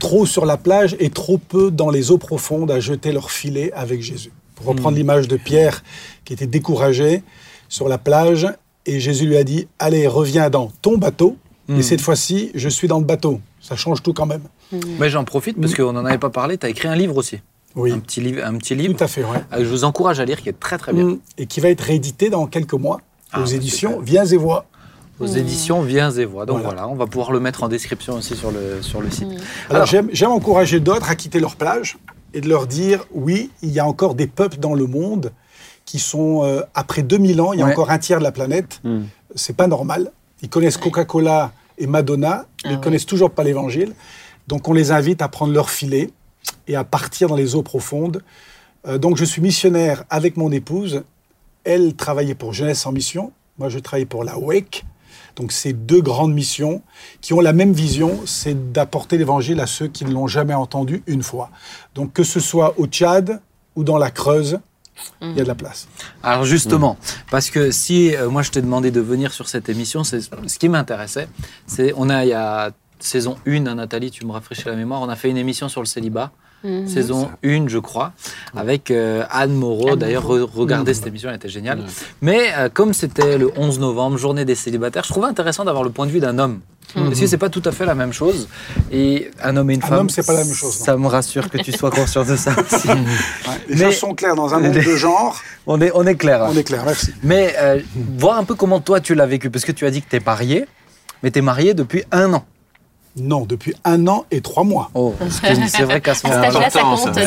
trop 0.00 0.26
sur 0.26 0.44
la 0.44 0.56
plage 0.56 0.96
et 0.98 1.10
trop 1.10 1.38
peu 1.38 1.70
dans 1.70 1.90
les 1.90 2.10
eaux 2.10 2.18
profondes 2.18 2.72
à 2.72 2.80
jeter 2.80 3.12
leur 3.12 3.30
filet 3.30 3.72
avec 3.74 4.02
Jésus. 4.02 4.32
Pour 4.56 4.66
reprendre 4.66 4.96
l'image 4.96 5.28
de 5.28 5.36
Pierre 5.36 5.84
qui 6.24 6.32
était 6.32 6.46
découragé 6.48 7.22
sur 7.68 7.88
la 7.88 7.98
plage 7.98 8.48
et 8.86 8.98
Jésus 8.98 9.26
lui 9.26 9.36
a 9.36 9.44
dit 9.44 9.68
allez 9.78 10.06
reviens 10.08 10.50
dans 10.50 10.72
ton 10.82 10.98
bateau 10.98 11.36
mais 11.68 11.82
cette 11.82 12.00
fois-ci 12.00 12.50
je 12.54 12.68
suis 12.68 12.88
dans 12.88 12.98
le 12.98 13.04
bateau. 13.04 13.40
Ça 13.60 13.76
change 13.76 14.02
tout 14.02 14.12
quand 14.12 14.26
même. 14.26 14.42
Mais 14.98 15.08
j'en 15.10 15.24
profite 15.24 15.60
parce 15.60 15.74
qu'on 15.74 15.92
n'en 15.92 16.04
avait 16.04 16.18
pas 16.18 16.30
parlé. 16.30 16.58
Tu 16.58 16.66
as 16.66 16.68
écrit 16.68 16.88
un 16.88 16.94
livre 16.96 17.16
aussi. 17.16 17.38
Oui, 17.76 17.90
Un 17.92 17.98
petit 17.98 18.20
livre, 18.20 18.44
un 18.44 18.56
petit 18.56 18.74
livre 18.76 18.94
tout 18.96 19.02
à 19.02 19.08
fait. 19.08 19.22
Ouais. 19.24 19.42
euh, 19.52 19.58
je 19.64 19.64
vous 19.68 19.82
encourage 19.84 20.20
à 20.20 20.24
lire 20.24 20.40
qui 20.40 20.48
est 20.48 20.58
très 20.60 20.78
très 20.78 20.92
bien. 20.92 21.16
Et 21.38 21.46
qui 21.46 21.58
va 21.60 21.70
être 21.70 21.80
réédité 21.80 22.30
dans 22.30 22.46
quelques 22.46 22.74
mois 22.74 23.00
Ah, 23.32 23.40
aux 23.40 23.44
bah, 23.44 23.52
éditions 23.52 23.98
Viens 24.00 24.24
et 24.24 24.36
Voix. 24.36 24.66
Aux 25.18 25.26
éditions 25.26 25.82
Viens 25.82 26.10
et 26.12 26.24
Voix. 26.24 26.46
Donc 26.46 26.58
Voilà. 26.62 26.74
voilà. 26.82 26.88
on 26.88 26.94
va 26.94 27.06
pouvoir 27.06 27.32
le 27.32 27.40
mettre 27.40 27.62
en 27.64 27.68
description 27.68 28.14
aussi 28.14 28.36
sur 28.36 28.52
le, 28.52 28.80
sur 28.80 29.00
le 29.00 29.10
site. 29.10 29.26
Alors, 29.70 29.88
Alors- 29.90 30.06
j'aime, 30.12 30.30
encourager 30.30 30.78
d'autres 30.80 31.10
à 31.10 31.16
quitter 31.16 31.40
leur 31.40 31.56
plage 31.56 31.98
et 32.32 32.40
de 32.40 32.48
leur 32.48 32.66
dire 32.68 33.04
oui, 33.12 33.50
il 33.62 33.70
y 33.70 33.80
a 33.80 33.86
encore 33.86 34.14
des 34.14 34.26
peuples 34.28 34.58
dans 34.58 34.74
le 34.74 34.86
monde 34.86 35.32
qui 35.84 35.98
sont, 35.98 36.44
euh, 36.44 36.60
après 36.74 37.02
2000 37.02 37.40
ans, 37.40 37.52
il 37.52 37.58
y 37.58 37.62
a 37.62 37.66
Ouais. 37.66 37.72
encore 37.72 37.90
un 37.90 37.98
tiers 37.98 38.18
de 38.18 38.24
la 38.24 38.32
planète. 38.32 38.80
C'est 39.34 39.56
pas 39.56 39.66
normal. 39.66 40.10
Ils 40.42 40.48
connaissent 40.48 40.76
Coca-Cola 40.76 41.52
et 41.78 41.86
Madonna, 41.86 42.46
mais 42.64 42.70
ils 42.70 42.74
ouais. 42.76 42.80
connaissent 42.80 43.06
toujours 43.06 43.30
pas 43.30 43.44
l'évangile. 43.44 43.94
Donc 44.46 44.68
on 44.68 44.72
les 44.72 44.90
invite 44.90 45.22
à 45.22 45.28
prendre 45.28 45.52
leur 45.52 45.70
filet 45.70 46.10
et 46.68 46.76
à 46.76 46.84
partir 46.84 47.28
dans 47.28 47.36
les 47.36 47.54
eaux 47.54 47.62
profondes. 47.62 48.22
Euh, 48.86 48.98
donc 48.98 49.16
je 49.16 49.24
suis 49.24 49.40
missionnaire 49.40 50.04
avec 50.10 50.36
mon 50.36 50.52
épouse. 50.52 51.04
Elle 51.64 51.94
travaillait 51.94 52.34
pour 52.34 52.52
Jeunesse 52.52 52.84
en 52.86 52.92
Mission. 52.92 53.32
Moi, 53.58 53.68
je 53.68 53.78
travaille 53.78 54.04
pour 54.04 54.24
la 54.24 54.38
WEC. 54.38 54.84
Donc, 55.36 55.52
c'est 55.52 55.72
deux 55.72 56.00
grandes 56.00 56.32
missions 56.32 56.82
qui 57.20 57.32
ont 57.32 57.40
la 57.40 57.52
même 57.52 57.72
vision, 57.72 58.20
c'est 58.26 58.72
d'apporter 58.72 59.18
l'évangile 59.18 59.60
à 59.60 59.66
ceux 59.66 59.88
qui 59.88 60.04
ne 60.04 60.12
l'ont 60.12 60.26
jamais 60.26 60.54
entendu 60.54 61.02
une 61.06 61.22
fois. 61.22 61.50
Donc, 61.94 62.12
que 62.12 62.22
ce 62.22 62.40
soit 62.40 62.78
au 62.78 62.86
Tchad 62.86 63.40
ou 63.76 63.84
dans 63.84 63.98
la 63.98 64.10
Creuse, 64.10 64.60
il 65.20 65.36
y 65.36 65.40
a 65.40 65.42
de 65.42 65.48
la 65.48 65.54
place. 65.54 65.88
Alors 66.22 66.44
justement, 66.44 66.98
parce 67.30 67.50
que 67.50 67.70
si 67.70 68.14
euh, 68.14 68.28
moi 68.28 68.42
je 68.42 68.50
t'ai 68.50 68.62
demandé 68.62 68.90
de 68.90 69.00
venir 69.00 69.32
sur 69.32 69.48
cette 69.48 69.68
émission, 69.68 70.04
c'est 70.04 70.20
ce 70.20 70.58
qui 70.58 70.68
m'intéressait, 70.68 71.28
c'est 71.66 71.92
on 71.96 72.08
a 72.08 72.24
il 72.24 72.28
y 72.28 72.32
a 72.32 72.72
saison 72.98 73.36
1, 73.46 73.66
hein, 73.66 73.74
Nathalie, 73.74 74.10
tu 74.10 74.24
me 74.26 74.32
rafraîchis 74.32 74.64
la 74.66 74.76
mémoire, 74.76 75.00
on 75.02 75.08
a 75.08 75.16
fait 75.16 75.30
une 75.30 75.36
émission 75.36 75.68
sur 75.68 75.80
le 75.80 75.86
célibat. 75.86 76.32
Mhm. 76.64 76.88
Saison 76.88 77.30
1, 77.44 77.68
je 77.68 77.78
crois, 77.78 78.12
avec 78.56 78.90
euh, 78.90 79.24
Anne 79.30 79.52
Moreau. 79.54 79.90
Anne 79.92 79.98
D'ailleurs, 79.98 80.26
re- 80.26 80.48
regardez 80.54 80.94
cette 80.94 81.06
émission, 81.06 81.28
elle 81.28 81.36
était 81.36 81.48
géniale. 81.48 81.80
Mais 82.22 82.40
euh, 82.56 82.68
comme 82.72 82.94
c'était 82.94 83.36
le 83.38 83.50
11 83.56 83.78
novembre, 83.80 84.16
journée 84.16 84.44
des 84.46 84.54
célibataires, 84.54 85.04
je 85.04 85.10
trouvais 85.10 85.26
intéressant 85.28 85.64
d'avoir 85.64 85.84
le 85.84 85.90
point 85.90 86.06
de 86.06 86.10
vue 86.10 86.20
d'un 86.20 86.38
homme. 86.38 86.60
Parce 86.94 87.18
que 87.18 87.26
c'est 87.26 87.38
pas 87.38 87.48
tout 87.48 87.62
à 87.64 87.72
fait 87.72 87.86
la 87.86 87.96
même 87.96 88.12
chose. 88.12 88.46
Et 88.92 89.30
un 89.42 89.56
homme 89.56 89.68
et 89.70 89.74
une 89.74 89.82
Un 89.82 89.86
femme. 89.86 89.98
homme, 90.00 90.10
c'est 90.10 90.24
pas 90.24 90.32
la 90.32 90.44
même 90.44 90.54
chose, 90.54 90.78
non. 90.78 90.84
Ça 90.84 90.96
me 90.96 91.06
rassure 91.08 91.50
que 91.50 91.58
tu 91.58 91.72
sois 91.72 91.90
conscient 91.90 92.24
de 92.24 92.36
ça 92.36 92.54
aussi. 92.72 92.86
Les 93.68 93.74
Mais- 93.76 93.84
choses 93.86 93.96
sont 93.96 94.14
claires 94.14 94.36
dans 94.36 94.54
un 94.54 94.60
monde 94.60 94.74
de 94.74 94.80
genre. 94.96 95.40
on, 95.66 95.80
est, 95.80 95.90
on 95.94 96.06
est 96.06 96.14
clair. 96.14 96.46
On 96.48 96.56
est 96.56 96.62
clair, 96.62 96.82
merci. 96.84 97.12
Mais 97.24 97.54
euh, 97.58 97.80
voir 98.18 98.38
un 98.38 98.44
peu 98.44 98.54
comment 98.54 98.78
toi 98.80 99.00
tu 99.00 99.14
l'as 99.16 99.26
vécu, 99.26 99.50
parce 99.50 99.64
que 99.64 99.72
tu 99.72 99.84
as 99.86 99.90
dit 99.90 100.02
que 100.02 100.08
tu 100.08 100.16
es 100.16 100.20
marié, 100.24 100.66
mais 101.24 101.30
tu 101.32 101.40
es 101.40 101.42
marié 101.42 101.74
depuis 101.74 102.04
un 102.12 102.32
an. 102.32 102.44
Non, 103.16 103.44
depuis 103.46 103.74
un 103.84 104.08
an 104.08 104.24
et 104.32 104.40
trois 104.40 104.64
mois. 104.64 104.90
Oh, 104.94 105.14
c'est 105.68 105.82
vrai 105.84 106.00
qu'à 106.00 106.14
ce 106.14 106.26
moment-là. 106.26 106.68
ça 106.70 106.80
compte. 106.82 107.18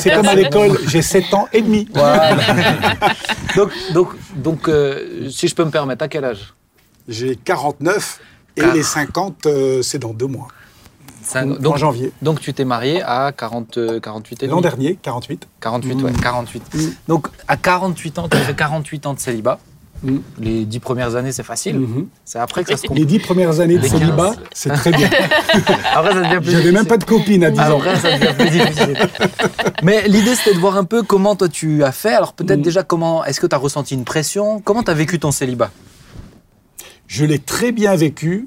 C'est 0.00 0.10
comme 0.14 0.26
à 0.26 0.34
l'école, 0.34 0.78
j'ai 0.88 1.00
7 1.02 1.32
ans 1.34 1.46
et 1.52 1.62
demi. 1.62 1.86
Voilà. 1.94 2.36
donc, 3.56 3.70
donc, 3.92 4.08
donc 4.34 4.68
euh, 4.68 5.28
si 5.30 5.46
je 5.46 5.54
peux 5.54 5.64
me 5.64 5.70
permettre, 5.70 6.04
à 6.04 6.08
quel 6.08 6.24
âge? 6.24 6.54
J'ai 7.06 7.36
49 7.36 8.20
et 8.56 8.60
Car- 8.62 8.74
les 8.74 8.82
50, 8.82 9.46
euh, 9.46 9.82
c'est 9.82 9.98
dans 10.00 10.12
deux 10.12 10.26
mois. 10.26 10.48
Cinq- 11.22 11.50
en 11.52 11.54
donc, 11.60 11.76
janvier. 11.76 12.12
donc 12.22 12.40
tu 12.40 12.52
t'es 12.54 12.64
marié 12.64 13.02
à 13.02 13.32
40, 13.36 13.76
euh, 13.78 14.00
48 14.00 14.42
et 14.42 14.46
L'an 14.46 14.60
dernier, 14.60 14.96
48. 15.00 15.46
48, 15.60 15.94
Mm. 15.94 16.04
ouais, 16.04 16.12
48. 16.22 16.74
Mm. 16.74 16.78
Donc 17.06 17.28
à 17.46 17.56
48 17.56 18.18
ans, 18.18 18.28
tu 18.28 18.36
as 18.36 18.40
fait 18.40 18.54
48 18.56 19.06
ans 19.06 19.14
de 19.14 19.20
célibat. 19.20 19.58
Les 20.38 20.64
10 20.64 20.78
premières 20.78 21.16
années, 21.16 21.32
c'est 21.32 21.42
facile. 21.42 21.78
Mhm. 21.80 22.06
C'est 22.24 22.38
après 22.38 22.62
que 22.62 22.70
ça 22.70 22.76
se 22.76 22.82
Les 22.82 22.88
complique. 22.88 23.06
10 23.06 23.18
premières 23.18 23.58
années 23.60 23.76
de 23.78 23.82
Les 23.82 23.88
célibat, 23.88 24.34
15. 24.34 24.38
c'est 24.52 24.68
très 24.70 24.90
bien. 24.92 25.10
Après, 25.94 26.12
ça 26.12 26.20
devient 26.20 26.40
plus 26.40 26.52
J'avais 26.52 26.70
même 26.72 26.86
pas 26.86 26.98
de 26.98 27.04
copine 27.04 27.42
à 27.44 27.50
10 27.50 27.58
ans. 27.60 27.78
Après, 27.78 27.96
ça 27.96 28.16
devient 28.16 28.34
plus 28.38 28.50
difficile. 28.50 28.96
Mais 29.82 30.06
l'idée, 30.06 30.34
c'était 30.36 30.54
de 30.54 30.60
voir 30.60 30.76
un 30.76 30.84
peu 30.84 31.02
comment 31.02 31.34
toi 31.34 31.48
tu 31.48 31.82
as 31.82 31.90
fait. 31.92 32.14
Alors 32.14 32.32
peut-être 32.34 32.60
Mm. 32.60 32.62
déjà 32.62 32.82
comment, 32.84 33.24
est-ce 33.24 33.40
que 33.40 33.46
tu 33.48 33.54
as 33.56 33.58
ressenti 33.58 33.94
une 33.94 34.04
pression? 34.04 34.60
Comment 34.60 34.82
tu 34.84 34.90
as 34.90 34.94
vécu 34.94 35.18
ton 35.18 35.32
célibat 35.32 35.70
Je 37.08 37.24
l'ai 37.24 37.38
très 37.40 37.72
bien 37.72 37.96
vécu, 37.96 38.46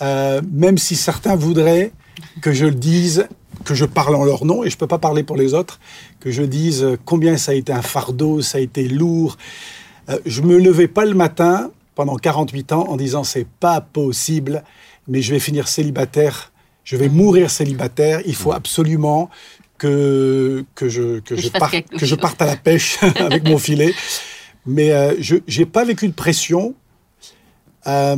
euh, 0.00 0.40
même 0.52 0.78
si 0.78 0.96
certains 0.96 1.36
voudraient 1.36 1.92
que 2.40 2.52
je 2.52 2.64
le 2.66 2.74
dise, 2.74 3.28
que 3.64 3.74
je 3.74 3.84
parle 3.84 4.16
en 4.16 4.24
leur 4.24 4.44
nom, 4.44 4.64
et 4.64 4.70
je 4.70 4.74
ne 4.76 4.78
peux 4.80 4.86
pas 4.88 4.98
parler 4.98 5.22
pour 5.22 5.36
les 5.36 5.54
autres, 5.54 5.78
que 6.18 6.30
je 6.32 6.42
dise 6.42 6.84
combien 7.04 7.36
ça 7.36 7.52
a 7.52 7.54
été 7.54 7.72
un 7.72 7.82
fardeau, 7.82 8.40
ça 8.42 8.58
a 8.58 8.60
été 8.60 8.88
lourd. 8.88 9.36
Euh, 10.12 10.18
je 10.26 10.42
me 10.42 10.58
levais 10.58 10.88
pas 10.88 11.04
le 11.04 11.14
matin 11.14 11.70
pendant 11.94 12.16
48 12.16 12.72
ans 12.72 12.88
en 12.88 12.96
disant 12.96 13.24
c'est 13.24 13.46
pas 13.46 13.80
possible, 13.80 14.62
mais 15.08 15.22
je 15.22 15.32
vais 15.32 15.40
finir 15.40 15.68
célibataire, 15.68 16.52
je 16.84 16.96
vais 16.96 17.08
mourir 17.08 17.50
célibataire, 17.50 18.20
il 18.26 18.34
faut 18.34 18.52
absolument 18.52 19.30
que, 19.78 20.64
que, 20.74 20.88
je, 20.88 21.18
que, 21.20 21.34
Que 21.34 21.36
je, 21.36 21.48
que 21.98 22.06
je 22.06 22.14
parte 22.14 22.40
à 22.40 22.46
la 22.46 22.56
pêche 22.56 22.98
avec 23.18 23.44
mon 23.44 23.58
filet. 23.58 23.94
Mais 24.64 24.92
euh, 24.92 25.14
je 25.18 25.36
n'ai 25.58 25.66
pas 25.66 25.84
vécu 25.84 26.06
de 26.06 26.12
pression. 26.12 26.74
Euh, 27.86 28.16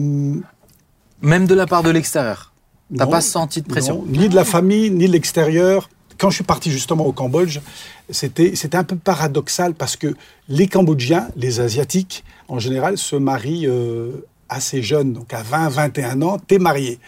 Même 1.23 1.47
de 1.47 1.55
la 1.55 1.67
part 1.67 1.83
de 1.83 1.91
l'extérieur 1.91 2.53
T'as 2.97 3.07
pas 3.07 3.23
senti 3.23 3.63
de 3.63 3.67
pression 3.67 4.05
non, 4.05 4.21
Ni 4.21 4.29
de 4.29 4.35
la 4.35 4.45
famille, 4.45 4.91
ni 4.91 5.07
de 5.07 5.13
l'extérieur. 5.13 5.89
Quand 6.19 6.31
je 6.31 6.37
suis 6.37 6.45
parti 6.45 6.71
justement 6.71 7.07
au 7.07 7.13
Cambodge, 7.13 7.61
c'était 8.11 8.77
un 8.77 8.85
peu 8.85 8.97
paradoxal 8.97 9.75
parce 9.75 9.97
que 9.97 10.15
les 10.49 10.69
Cambodgiens, 10.69 11.29
les 11.37 11.61
Asiatiques 11.61 12.25
en 12.49 12.59
général, 12.59 12.99
se 12.99 13.17
marient 13.17 13.67
euh, 13.67 14.27
assez 14.49 14.83
jeunes. 14.83 15.13
Donc 15.13 15.33
à 15.33 15.43
20, 15.43 15.69
21 15.69 16.23
ans, 16.23 16.39
t'es 16.39 16.59
marié. 16.59 16.99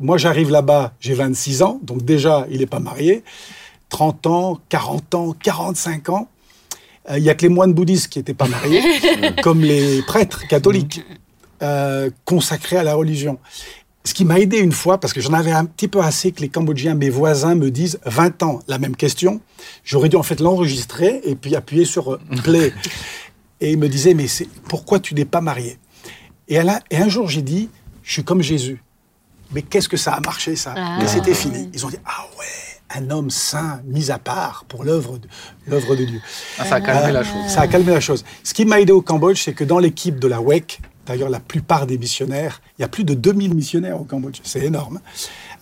Moi, 0.00 0.16
j'arrive 0.16 0.50
là-bas, 0.50 0.94
j'ai 1.00 1.14
26 1.14 1.62
ans, 1.62 1.78
donc 1.82 2.04
déjà, 2.04 2.46
il 2.50 2.60
n'est 2.60 2.66
pas 2.66 2.80
marié. 2.80 3.22
30 3.90 4.26
ans, 4.26 4.60
40 4.70 5.14
ans, 5.14 5.36
45 5.42 6.08
ans. 6.08 6.28
Euh, 7.10 7.18
Il 7.18 7.24
y 7.24 7.30
a 7.30 7.34
que 7.34 7.42
les 7.42 7.50
moines 7.50 7.74
bouddhistes 7.74 8.08
qui 8.08 8.18
n'étaient 8.18 8.32
pas 8.34 8.48
mariés, 8.48 8.82
comme 9.42 9.60
les 9.60 10.00
prêtres 10.02 10.46
catholiques 10.48 11.02
euh, 11.62 12.10
consacrés 12.24 12.78
à 12.78 12.82
la 12.82 12.94
religion. 12.94 13.38
Ce 14.04 14.14
qui 14.14 14.24
m'a 14.24 14.40
aidé 14.40 14.58
une 14.58 14.72
fois, 14.72 14.98
parce 14.98 15.12
que 15.12 15.20
j'en 15.20 15.32
avais 15.32 15.52
un 15.52 15.64
petit 15.64 15.86
peu 15.86 16.00
assez 16.00 16.32
que 16.32 16.40
les 16.40 16.48
Cambodgiens, 16.48 16.94
mes 16.94 17.08
voisins, 17.10 17.54
me 17.54 17.70
disent 17.70 18.00
20 18.04 18.42
ans, 18.42 18.58
la 18.66 18.78
même 18.78 18.96
question. 18.96 19.40
J'aurais 19.84 20.08
dû 20.08 20.16
en 20.16 20.24
fait 20.24 20.40
l'enregistrer 20.40 21.20
et 21.24 21.36
puis 21.36 21.54
appuyer 21.54 21.84
sur 21.84 22.14
euh, 22.14 22.20
play. 22.42 22.72
et 23.60 23.70
ils 23.72 23.78
me 23.78 23.88
disaient, 23.88 24.14
mais 24.14 24.26
c'est 24.26 24.48
pourquoi 24.68 24.98
tu 24.98 25.14
n'es 25.14 25.24
pas 25.24 25.40
marié? 25.40 25.78
Et, 26.48 26.56
elle 26.56 26.68
a- 26.68 26.80
et 26.90 26.96
un 26.96 27.08
jour, 27.08 27.28
j'ai 27.28 27.42
dit, 27.42 27.68
je 28.02 28.12
suis 28.12 28.24
comme 28.24 28.42
Jésus. 28.42 28.82
Mais 29.52 29.62
qu'est-ce 29.62 29.88
que 29.88 29.96
ça 29.96 30.14
a 30.14 30.20
marché, 30.20 30.56
ça? 30.56 30.74
Ah. 30.76 30.98
Et 31.02 31.06
c'était 31.06 31.34
fini. 31.34 31.70
Ils 31.72 31.86
ont 31.86 31.90
dit, 31.90 31.98
ah 32.04 32.24
ouais, 32.38 32.46
un 33.00 33.08
homme 33.10 33.30
saint, 33.30 33.82
mis 33.86 34.10
à 34.10 34.18
part 34.18 34.64
pour 34.66 34.82
l'œuvre 34.82 35.18
de, 35.18 35.28
l'œuvre 35.68 35.94
de 35.94 36.04
Dieu. 36.06 36.20
Ah, 36.58 36.64
Ça 36.64 36.74
a 36.76 36.80
calmé 36.80 37.10
Euh, 37.10 37.12
la 37.12 37.22
chose. 37.22 37.48
Ça 37.48 37.60
a 37.60 37.68
calmé 37.68 37.92
la 37.92 38.00
chose. 38.00 38.24
Ce 38.42 38.52
qui 38.52 38.64
m'a 38.64 38.80
aidé 38.80 38.90
au 38.92 39.00
Cambodge, 39.02 39.40
c'est 39.44 39.52
que 39.54 39.62
dans 39.62 39.78
l'équipe 39.78 40.18
de 40.18 40.26
la 40.26 40.40
WEC, 40.40 40.80
d'ailleurs 41.06 41.30
la 41.30 41.40
plupart 41.40 41.86
des 41.86 41.98
missionnaires, 41.98 42.60
il 42.78 42.82
y 42.82 42.84
a 42.84 42.88
plus 42.88 43.04
de 43.04 43.14
2000 43.14 43.54
missionnaires 43.54 44.00
au 44.00 44.04
Cambodge, 44.04 44.40
c'est 44.42 44.64
énorme, 44.64 45.00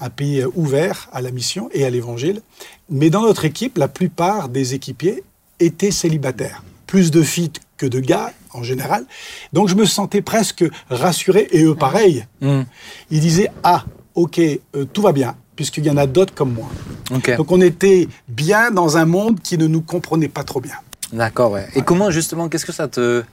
un 0.00 0.10
pays 0.10 0.40
euh, 0.40 0.48
ouvert 0.54 1.08
à 1.12 1.20
la 1.20 1.30
mission 1.30 1.68
et 1.72 1.84
à 1.84 1.90
l'évangile. 1.90 2.42
Mais 2.88 3.10
dans 3.10 3.22
notre 3.22 3.44
équipe, 3.44 3.78
la 3.78 3.88
plupart 3.88 4.48
des 4.48 4.74
équipiers 4.74 5.22
étaient 5.58 5.90
célibataires. 5.90 6.62
Plus 6.86 7.10
de 7.10 7.22
filles 7.22 7.52
que 7.76 7.86
de 7.86 8.00
gars 8.00 8.32
en 8.52 8.62
général. 8.62 9.06
Donc 9.52 9.68
je 9.68 9.74
me 9.74 9.84
sentais 9.84 10.22
presque 10.22 10.64
rassuré 10.88 11.48
et 11.52 11.62
eux 11.62 11.74
pareil. 11.74 12.26
Hmm. 12.40 12.62
Ils 13.10 13.20
disaient 13.20 13.48
ah 13.62 13.84
ok 14.14 14.40
euh, 14.40 14.84
tout 14.92 15.02
va 15.02 15.12
bien 15.12 15.36
puisqu'il 15.54 15.84
y 15.84 15.90
en 15.90 15.96
a 15.96 16.06
d'autres 16.06 16.34
comme 16.34 16.54
moi. 16.54 16.68
Ok. 17.14 17.36
Donc 17.36 17.52
on 17.52 17.60
était 17.60 18.08
bien 18.28 18.70
dans 18.70 18.96
un 18.96 19.04
monde 19.04 19.40
qui 19.40 19.58
ne 19.58 19.66
nous 19.66 19.82
comprenait 19.82 20.28
pas 20.28 20.42
trop 20.42 20.60
bien. 20.60 20.76
D'accord, 21.12 21.52
ouais. 21.52 21.68
Et 21.74 21.82
comment 21.82 22.10
justement, 22.10 22.48
qu'est-ce 22.48 22.64
que 22.64 22.72
ça 22.72 22.88
te 22.88 23.24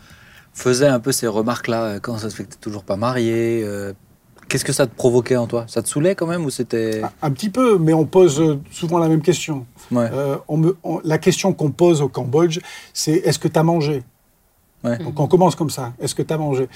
faisait 0.58 0.88
un 0.88 1.00
peu 1.00 1.12
ces 1.12 1.28
remarques-là 1.28 1.84
euh, 1.84 2.00
Comment 2.02 2.18
ça 2.18 2.30
se 2.30 2.36
fait 2.36 2.44
que 2.44 2.50
t'es 2.50 2.60
toujours 2.60 2.84
pas 2.84 2.96
marié 2.96 3.62
euh, 3.64 3.94
Qu'est-ce 4.50 4.64
que 4.66 4.74
ça 4.74 4.88
te 4.88 4.96
provoquait 4.96 5.36
en 5.36 5.46
toi? 5.46 5.66
Ça 5.68 5.82
te 5.82 5.90
saoulait 5.90 6.16
quand 6.16 6.26
même 6.28 6.46
ou 6.46 6.50
c'était 6.50 7.02
Un 7.22 7.32
petit 7.32 7.50
peu, 7.50 7.78
mais 7.78 7.94
on 7.94 8.06
pose 8.06 8.40
euh, 8.40 8.60
souvent 8.72 8.98
la 8.98 9.10
même 9.10 9.22
question. 9.22 9.66
Ouais. 9.92 10.10
Euh, 10.12 10.38
on 10.48 10.58
me- 10.58 10.78
on- 10.84 11.02
la 11.04 11.18
question 11.18 11.54
qu'on 11.54 11.70
pose 11.72 12.02
au 12.02 12.08
Cambodge, 12.08 12.60
c'est 12.94 13.12
est-ce 13.14 13.40
que 13.40 13.48
tu 13.50 13.60
as 13.60 13.64
mangé? 13.64 14.04
Ouais. 14.84 14.98
Donc 15.00 15.20
on 15.20 15.28
commence 15.28 15.56
comme 15.56 15.70
ça, 15.72 15.94
est-ce 16.00 16.16
que 16.16 16.22
tu 16.22 16.34
as 16.34 16.38
mangé 16.38 16.70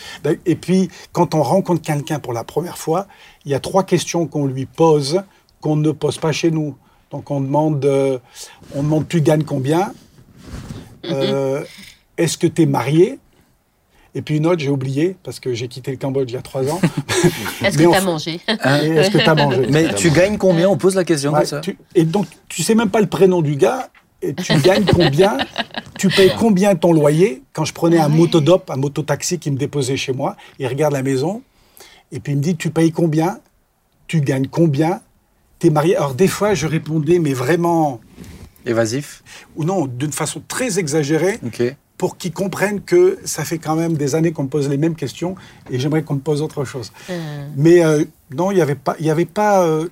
Et 0.45 0.55
puis 0.55 0.89
quand 1.13 1.33
on 1.33 1.41
rencontre 1.43 1.81
quelqu'un 1.81 2.19
pour 2.19 2.33
la 2.33 2.43
première 2.43 2.77
fois, 2.77 3.07
il 3.45 3.51
y 3.51 3.55
a 3.55 3.59
trois 3.59 3.83
questions 3.83 4.27
qu'on 4.27 4.47
lui 4.47 4.65
pose 4.65 5.21
qu'on 5.61 5.75
ne 5.75 5.91
pose 5.91 6.17
pas 6.17 6.31
chez 6.31 6.49
nous. 6.51 6.75
Donc 7.11 7.29
on 7.31 7.39
demande, 7.41 7.85
euh, 7.85 8.17
on 8.75 8.83
demande 8.83 9.07
tu 9.07 9.21
gagnes 9.21 9.43
combien? 9.43 9.93
Euh, 11.05 11.63
Est-ce 12.17 12.37
que 12.37 12.47
tu 12.47 12.63
es 12.63 12.65
marié? 12.65 13.19
Et 14.13 14.21
puis 14.21 14.37
une 14.37 14.45
autre, 14.45 14.59
j'ai 14.61 14.69
oublié, 14.69 15.15
parce 15.23 15.39
que 15.39 15.53
j'ai 15.53 15.67
quitté 15.69 15.91
le 15.91 15.97
Cambodge 15.97 16.29
il 16.31 16.33
y 16.33 16.37
a 16.37 16.41
trois 16.41 16.67
ans. 16.69 16.81
Est-ce 17.63 17.77
Mais 17.77 17.85
que 17.85 17.89
tu 17.91 17.95
as 17.95 18.01
mangé 18.01 18.39
Est-ce 18.47 19.09
que 19.09 19.17
tu 19.17 19.23
as 19.29 19.35
mangé? 19.35 19.67
Mais 19.69 19.93
tu 19.95 20.09
gagnes 20.11 20.37
combien? 20.37 20.67
On 20.69 20.75
pose 20.77 20.95
la 20.95 21.05
question 21.05 21.31
Ouais, 21.31 21.39
comme 21.39 21.45
ça. 21.47 21.59
tu- 21.61 21.77
et 21.95 22.03
donc, 22.03 22.25
tu 22.49 22.61
sais 22.61 22.75
même 22.75 22.89
pas 22.89 22.99
le 22.99 23.07
prénom 23.07 23.41
du 23.41 23.55
gars, 23.55 23.89
et 24.21 24.33
tu 24.33 24.53
gagnes 24.59 24.83
combien, 24.85 25.37
tu 25.97 26.09
payes 26.09 26.31
combien 26.37 26.75
ton 26.75 26.91
loyer? 26.91 27.41
Quand 27.53 27.63
je 27.65 27.73
prenais 27.73 27.99
un 27.99 28.09
motodop, 28.09 28.69
un 28.69 28.75
mototaxi 28.75 29.39
qui 29.39 29.49
me 29.49 29.57
déposait 29.57 29.95
chez 29.97 30.11
moi, 30.11 30.35
il 30.59 30.67
regarde 30.67 30.93
la 30.93 31.03
maison, 31.03 31.41
et 32.11 32.19
puis 32.19 32.33
il 32.33 32.37
me 32.37 32.41
dit, 32.43 32.57
tu 32.57 32.69
payes 32.69 32.91
combien, 32.91 33.39
tu 34.07 34.19
gagnes 34.19 34.47
combien, 34.47 34.99
t'es 35.59 35.69
marié? 35.69 35.95
Alors 35.95 36.15
des 36.15 36.27
fois, 36.27 36.53
je 36.53 36.67
répondais, 36.67 37.17
mais 37.19 37.33
vraiment, 37.33 38.01
Évasif. 38.65 39.23
ou 39.55 39.63
non, 39.63 39.85
d'une 39.87 40.11
façon 40.11 40.41
très 40.47 40.77
exagérée, 40.79 41.39
Ok. 41.45 41.63
Pour 42.01 42.17
qu'ils 42.17 42.33
comprennent 42.33 42.81
que 42.81 43.19
ça 43.25 43.45
fait 43.45 43.59
quand 43.59 43.75
même 43.75 43.93
des 43.93 44.15
années 44.15 44.31
qu'on 44.31 44.45
me 44.45 44.49
pose 44.49 44.67
les 44.67 44.77
mêmes 44.77 44.95
questions, 44.95 45.35
et 45.69 45.77
j'aimerais 45.77 46.01
qu'on 46.01 46.15
me 46.15 46.19
pose 46.19 46.41
autre 46.41 46.65
chose. 46.65 46.91
Euh, 47.11 47.47
Mais 47.55 47.85
euh, 47.85 48.05
non, 48.35 48.49
il 48.49 48.55
n'y 48.55 48.61
avait 48.61 48.73
pas. 48.73 48.95
Il 48.99 49.05
y 49.05 49.11
avait 49.11 49.25
pas 49.25 49.61
euh, 49.61 49.87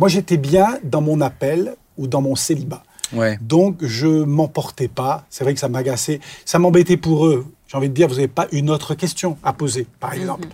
Moi, 0.00 0.08
j'étais 0.08 0.38
bien 0.38 0.80
dans 0.82 1.00
mon 1.00 1.20
appel 1.20 1.76
ou 1.98 2.08
dans 2.08 2.20
mon 2.20 2.34
célibat. 2.34 2.82
Ouais. 3.12 3.38
Donc, 3.40 3.76
je 3.80 4.08
m'emportais 4.08 4.88
pas. 4.88 5.24
C'est 5.30 5.44
vrai 5.44 5.54
que 5.54 5.60
ça 5.60 5.68
m'agaçait. 5.68 6.18
Ça 6.44 6.58
m'embêtait 6.58 6.96
pour 6.96 7.28
eux. 7.28 7.46
J'ai 7.68 7.76
envie 7.76 7.90
de 7.90 7.94
dire, 7.94 8.08
vous 8.08 8.16
n'avez 8.16 8.26
pas 8.26 8.48
une 8.50 8.68
autre 8.68 8.96
question 8.96 9.38
à 9.44 9.52
poser, 9.52 9.86
par 10.00 10.14
exemple. 10.14 10.48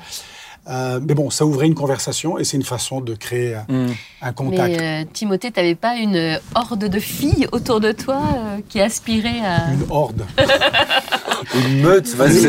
Euh, 0.71 1.01
mais 1.07 1.15
bon, 1.15 1.29
ça 1.31 1.45
ouvrait 1.45 1.67
une 1.67 1.75
conversation 1.75 2.39
et 2.39 2.45
c'est 2.45 2.57
une 2.57 2.63
façon 2.63 3.01
de 3.01 3.15
créer 3.17 3.55
un, 3.57 3.65
Hmm. 3.69 3.91
un 4.23 4.33
contact. 4.33 4.77
Mais 4.79 5.03
euh, 5.03 5.05
Timothée, 5.13 5.51
t'avais 5.51 5.75
pas 5.75 5.97
une 5.97 6.39
horde 6.55 6.85
de 6.89 6.99
filles 7.01 7.49
autour 7.51 7.81
de 7.81 7.91
toi 7.91 8.21
euh, 8.37 8.59
qui 8.69 8.81
aspiraient 8.81 9.41
à. 9.45 9.73
Une 9.73 9.85
horde. 9.91 10.25
Une 11.55 11.81
meute, 11.83 12.07
vas-y. 12.15 12.47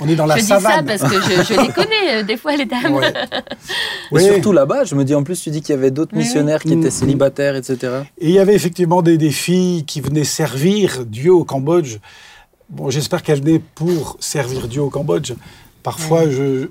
On 0.00 0.08
est 0.08 0.16
dans 0.16 0.24
la 0.26 0.36
je 0.36 0.40
dis 0.40 0.46
ça 0.46 0.58
savane. 0.60 0.86
parce 0.86 1.02
que 1.02 1.20
je, 1.20 1.42
je 1.54 1.60
les 1.60 1.68
connais, 1.68 2.14
euh, 2.14 2.22
des 2.22 2.36
fois, 2.38 2.56
les 2.56 2.64
dames. 2.64 2.94
Ouais. 2.94 3.12
Oui. 4.10 4.24
surtout 4.24 4.52
là-bas, 4.52 4.84
je 4.84 4.94
me 4.94 5.04
dis 5.04 5.14
en 5.14 5.22
plus, 5.22 5.40
tu 5.40 5.50
dis 5.50 5.60
qu'il 5.60 5.74
y 5.74 5.78
avait 5.78 5.90
d'autres 5.90 6.12
oui. 6.14 6.20
missionnaires 6.20 6.62
qui 6.62 6.74
Mm. 6.74 6.80
étaient 6.80 6.90
célibataires, 6.90 7.56
etc. 7.56 7.78
Et 8.18 8.28
il 8.28 8.34
y 8.34 8.38
avait 8.38 8.54
effectivement 8.54 9.02
des, 9.02 9.18
des 9.18 9.30
filles 9.30 9.84
qui 9.84 10.00
venaient 10.00 10.24
servir 10.24 11.04
Dieu 11.04 11.32
au 11.34 11.44
Cambodge. 11.44 11.96
Bon, 12.70 12.88
j'espère 12.90 13.22
qu'elles 13.22 13.40
venaient 13.42 13.60
pour 13.74 14.16
servir 14.20 14.66
Dieu 14.68 14.80
au 14.82 14.88
Cambodge. 14.90 15.32
Parfois, 15.84 16.28
je, 16.28 16.68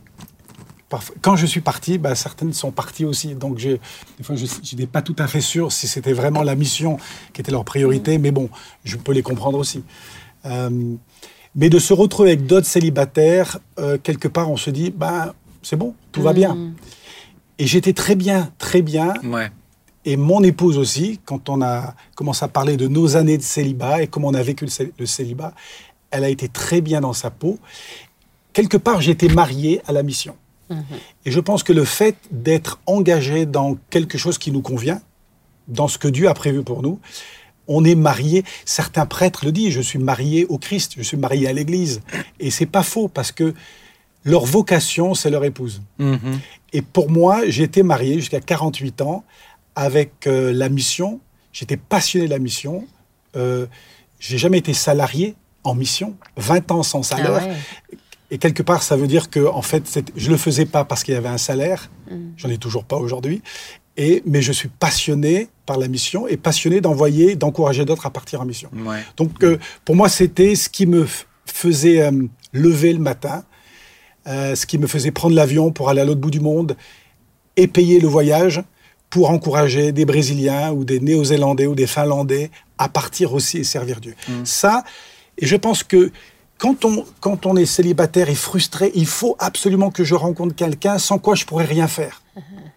parfois- 0.90 1.16
quand 1.22 1.36
je 1.38 1.46
suis 1.46 1.62
parti, 1.62 1.98
bah, 1.98 2.16
certaines 2.16 2.52
sont 2.52 2.72
parties 2.72 3.06
aussi. 3.06 3.36
Donc, 3.36 3.60
j'ai- 3.60 3.80
des 4.18 4.24
fois, 4.24 4.36
je 4.36 4.46
n'étais 4.76 4.88
pas 4.88 5.02
tout 5.02 5.16
à 5.20 5.28
fait 5.28 5.40
sûr 5.40 5.72
si 5.72 5.88
c'était 5.88 6.12
vraiment 6.14 6.44
la 6.44 6.56
mission 6.56 6.98
qui 7.32 7.40
était 7.42 7.52
leur 7.52 7.64
priorité. 7.64 8.18
Mais 8.18 8.32
bon, 8.32 8.50
je 8.84 8.98
peux 8.98 9.14
les 9.14 9.22
comprendre 9.24 9.58
aussi. 9.60 9.84
Euh, 10.46 10.96
mais 11.56 11.70
de 11.70 11.80
se 11.80 11.94
retrouver 11.94 12.32
avec 12.32 12.46
d'autres 12.48 12.68
célibataires, 12.68 13.60
euh, 13.80 13.98
quelque 14.02 14.28
part, 14.28 14.50
on 14.52 14.58
se 14.58 14.72
dit, 14.72 14.90
bah, 14.92 15.34
c'est 15.62 15.78
bon, 15.78 15.94
tout 16.12 16.22
va 16.24 16.34
bien. 16.34 16.56
Mm. 16.56 16.74
Et 17.60 17.68
j'étais 17.68 17.94
très 17.94 18.16
bien, 18.16 18.52
très 18.58 18.82
bien 18.82 19.14
Ouais. 19.24 19.52
et 20.06 20.18
mon 20.18 20.42
épouse 20.44 20.80
aussi, 20.80 21.20
quand 21.24 21.50
on 21.50 21.62
a 21.62 21.94
commencé 22.16 22.44
à 22.44 22.48
parler 22.48 22.76
de 22.78 22.88
nos 22.88 23.16
années 23.16 23.38
de 23.38 23.44
célibat 23.44 24.02
et 24.02 24.08
comment 24.08 24.30
on 24.30 24.34
a 24.34 24.42
vécu 24.42 24.66
le 24.98 25.06
célibat, 25.06 25.54
elle 26.10 26.24
a 26.24 26.30
été 26.30 26.48
très 26.50 26.82
bien 26.82 27.00
dans 27.02 27.14
sa 27.14 27.30
peau. 27.30 27.60
Quelque 28.54 28.78
part, 28.78 29.02
j'étais 29.02 29.28
marié 29.28 29.82
à 29.88 29.92
la 29.92 30.04
mission. 30.04 30.36
Et 31.26 31.30
je 31.30 31.40
pense 31.40 31.62
que 31.62 31.72
le 31.74 31.86
fait 31.86 32.16
d'être 32.32 32.80
engagé 32.88 33.46
dans 33.46 33.78
quelque 33.92 34.18
chose 34.18 34.40
qui 34.40 34.52
nous 34.52 34.62
convient, 34.64 35.02
dans 35.68 35.88
ce 35.88 36.00
que 36.00 36.08
Dieu 36.08 36.28
a 36.30 36.34
prévu 36.34 36.64
pour 36.64 36.82
nous, 36.82 37.00
on 37.68 37.86
est 37.86 37.94
marié. 37.96 38.44
Certains 38.66 39.06
prêtres 39.06 39.46
le 39.46 39.52
disent, 39.52 39.74
je 39.74 39.82
suis 39.82 40.00
marié 40.00 40.46
au 40.46 40.58
Christ, 40.58 40.94
je 40.98 41.04
suis 41.04 41.18
marié 41.18 41.48
à 41.48 41.54
l'Église. 41.54 42.02
Et 42.40 42.50
c'est 42.50 42.66
pas 42.66 42.82
faux 42.82 43.08
parce 43.08 43.32
que 43.32 43.54
leur 44.24 44.46
vocation, 44.46 45.14
c'est 45.14 45.30
leur 45.30 45.44
épouse. 45.46 45.82
Mhm. 46.00 46.40
Et 46.72 46.82
pour 46.82 47.12
moi, 47.12 47.42
j'étais 47.48 47.84
marié 47.84 48.16
jusqu'à 48.16 48.40
48 48.40 49.02
ans 49.02 49.24
avec 49.76 50.26
euh, 50.26 50.52
la 50.54 50.70
mission. 50.70 51.20
J'étais 51.52 51.78
passionné 51.78 52.26
de 52.26 52.32
la 52.32 52.40
mission. 52.40 52.86
Euh, 53.36 53.68
j'ai 54.20 54.38
jamais 54.40 54.58
été 54.58 54.74
salarié 54.74 55.36
en 55.64 55.76
mission. 55.76 56.16
20 56.38 56.72
ans 56.72 56.84
sans 56.84 57.00
Ah 57.14 57.18
salaire. 57.18 57.48
ouais. 57.48 57.98
Et 58.34 58.40
quelque 58.40 58.64
part, 58.64 58.82
ça 58.82 58.96
veut 58.96 59.06
dire 59.06 59.30
que 59.30 59.46
en 59.46 59.62
fait, 59.62 60.12
je 60.16 60.32
le 60.32 60.38
faisais 60.38 60.66
pas 60.66 60.86
parce 60.86 61.04
qu'il 61.04 61.14
y 61.14 61.18
avait 61.18 61.30
un 61.30 61.38
salaire. 61.38 61.92
Mm. 62.10 62.16
J'en 62.36 62.50
ai 62.50 62.58
toujours 62.58 62.84
pas 62.84 62.98
aujourd'hui. 62.98 63.44
Et 63.96 64.24
mais 64.26 64.42
je 64.42 64.52
suis 64.52 64.70
passionné 64.70 65.50
par 65.68 65.78
la 65.78 65.88
mission 65.88 66.28
et 66.28 66.36
passionné 66.36 66.82
d'envoyer, 66.82 67.36
d'encourager 67.36 67.86
d'autres 67.86 68.08
à 68.08 68.10
partir 68.10 68.42
en 68.42 68.46
mission. 68.46 68.72
Ouais. 68.74 69.04
Donc, 69.18 69.44
euh, 69.44 69.60
pour 69.86 69.96
moi, 69.96 70.10
c'était 70.10 70.56
ce 70.56 70.68
qui 70.68 70.88
me 70.88 71.06
faisait 71.46 72.02
euh, 72.02 72.24
lever 72.54 72.92
le 72.94 72.98
matin, 72.98 73.44
euh, 74.26 74.56
ce 74.56 74.66
qui 74.66 74.80
me 74.80 74.88
faisait 74.88 75.12
prendre 75.12 75.36
l'avion 75.36 75.72
pour 75.72 75.90
aller 75.90 76.02
à 76.02 76.06
l'autre 76.06 76.22
bout 76.22 76.32
du 76.32 76.40
monde 76.40 76.76
et 77.56 77.68
payer 77.68 78.00
le 78.00 78.08
voyage 78.08 78.64
pour 79.12 79.30
encourager 79.30 79.92
des 79.92 80.06
Brésiliens 80.06 80.72
ou 80.72 80.86
des 80.86 81.00
Néo-Zélandais 81.00 81.68
ou 81.68 81.76
des 81.76 81.86
Finlandais 81.86 82.50
à 82.80 82.90
partir 82.90 83.36
aussi 83.36 83.60
et 83.60 83.64
servir 83.64 84.02
Dieu. 84.02 84.16
Ça, 84.44 84.84
et 85.38 85.46
je 85.46 85.56
pense 85.56 85.84
que 85.84 86.12
quand 86.58 86.86
on, 86.86 87.06
quand 87.20 87.46
on 87.46 87.56
est 87.56 87.66
célibataire 87.66 88.30
et 88.30 88.36
frustré, 88.36 88.92
il 88.96 89.06
faut 89.06 89.36
absolument 89.40 89.92
que 89.92 90.04
je 90.04 90.16
rencontre 90.16 90.56
quelqu'un 90.56 90.98
sans 90.98 91.20
quoi 91.20 91.36
je 91.36 91.46
pourrais 91.46 91.66
rien 91.66 91.88
faire. 91.88 92.22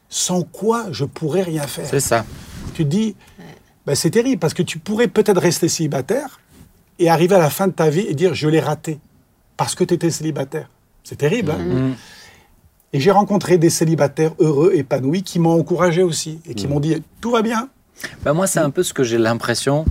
Sans 0.09 0.43
quoi 0.43 0.87
je 0.93 1.05
pourrais 1.05 1.43
rien 1.43 1.67
faire 1.67 1.87
C'est 1.89 2.01
ça. 2.01 2.25
tu 2.75 2.85
te 2.85 2.89
dis, 2.89 3.15
ben, 3.87 3.95
c'est 3.95 4.11
terrible 4.11 4.39
parce 4.41 4.55
que 4.55 4.63
tu 4.63 4.79
pourrais 4.79 5.09
peut-être 5.09 5.41
rester 5.41 5.69
célibataire 5.69 6.41
et 6.99 7.09
arriver 7.09 7.35
à 7.37 7.39
la 7.39 7.51
fin 7.51 7.67
de 7.69 7.73
ta 7.73 7.91
vie 7.91 8.07
et 8.09 8.15
dire 8.15 8.35
je 8.35 8.49
l'ai 8.49 8.61
raté 8.61 8.99
parce 9.57 9.75
que 9.75 9.85
tu 9.85 9.95
étais 9.95 10.11
célibataire. 10.11 10.69
C'est 11.05 11.17
terrible. 11.17 11.53
hein 11.53 11.59
Mhm. 11.59 11.95
et 12.93 13.01
j'ai 13.01 13.11
rencontré 13.11 13.59
des 13.59 13.69
célibataires 13.71 14.33
heureux, 14.39 14.73
épanouis, 14.75 15.23
qui 15.23 15.39
m'ont 15.39 15.59
encouragé 15.61 16.03
aussi 16.03 16.41
et 16.47 16.51
Mm. 16.53 16.55
qui 16.55 16.67
m'ont 16.67 16.81
dit 16.81 17.03
tout 17.21 17.31
va 17.31 17.43
bien. 17.43 17.69
Bah, 18.25 18.33
moi, 18.33 18.47
c'est 18.47 18.61
un 18.61 18.71
peu 18.71 18.83
ce 18.83 18.93
que 18.93 19.03
j'ai 19.05 19.19
l'impression 19.19 19.85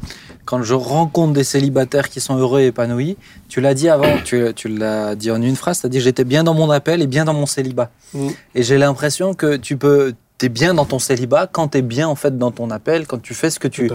quand 0.45 0.61
je 0.61 0.73
rencontre 0.75 1.33
des 1.33 1.43
célibataires 1.43 2.09
qui 2.09 2.19
sont 2.21 2.37
heureux 2.37 2.61
et 2.61 2.67
épanouis. 2.67 3.17
Tu 3.49 3.61
l'as 3.61 3.73
dit 3.73 3.89
avant, 3.89 4.17
tu, 4.23 4.43
tu 4.55 4.67
l'as 4.67 5.15
dit 5.15 5.31
en 5.31 5.41
une 5.41 5.55
phrase, 5.55 5.79
tu 5.81 5.87
as 5.87 5.89
dit 5.89 5.99
j'étais 6.01 6.23
bien 6.23 6.43
dans 6.43 6.53
mon 6.53 6.69
appel 6.69 7.01
et 7.01 7.07
bien 7.07 7.25
dans 7.25 7.33
mon 7.33 7.47
célibat. 7.47 7.89
Mm. 8.13 8.27
Et 8.53 8.63
j'ai 8.63 8.77
l'impression 8.77 9.33
que 9.33 9.55
tu 9.55 9.75
peux, 9.77 10.13
es 10.43 10.49
bien 10.49 10.75
dans 10.75 10.85
ton 10.85 10.99
célibat 10.99 11.47
quand 11.51 11.69
tu 11.69 11.79
es 11.79 11.81
bien 11.81 12.07
en 12.07 12.13
fait 12.13 12.37
dans 12.37 12.51
ton 12.51 12.69
appel, 12.69 13.07
quand 13.07 13.19
tu 13.19 13.33
fais 13.33 13.49
ce 13.49 13.57
que 13.57 13.67
tu, 13.67 13.89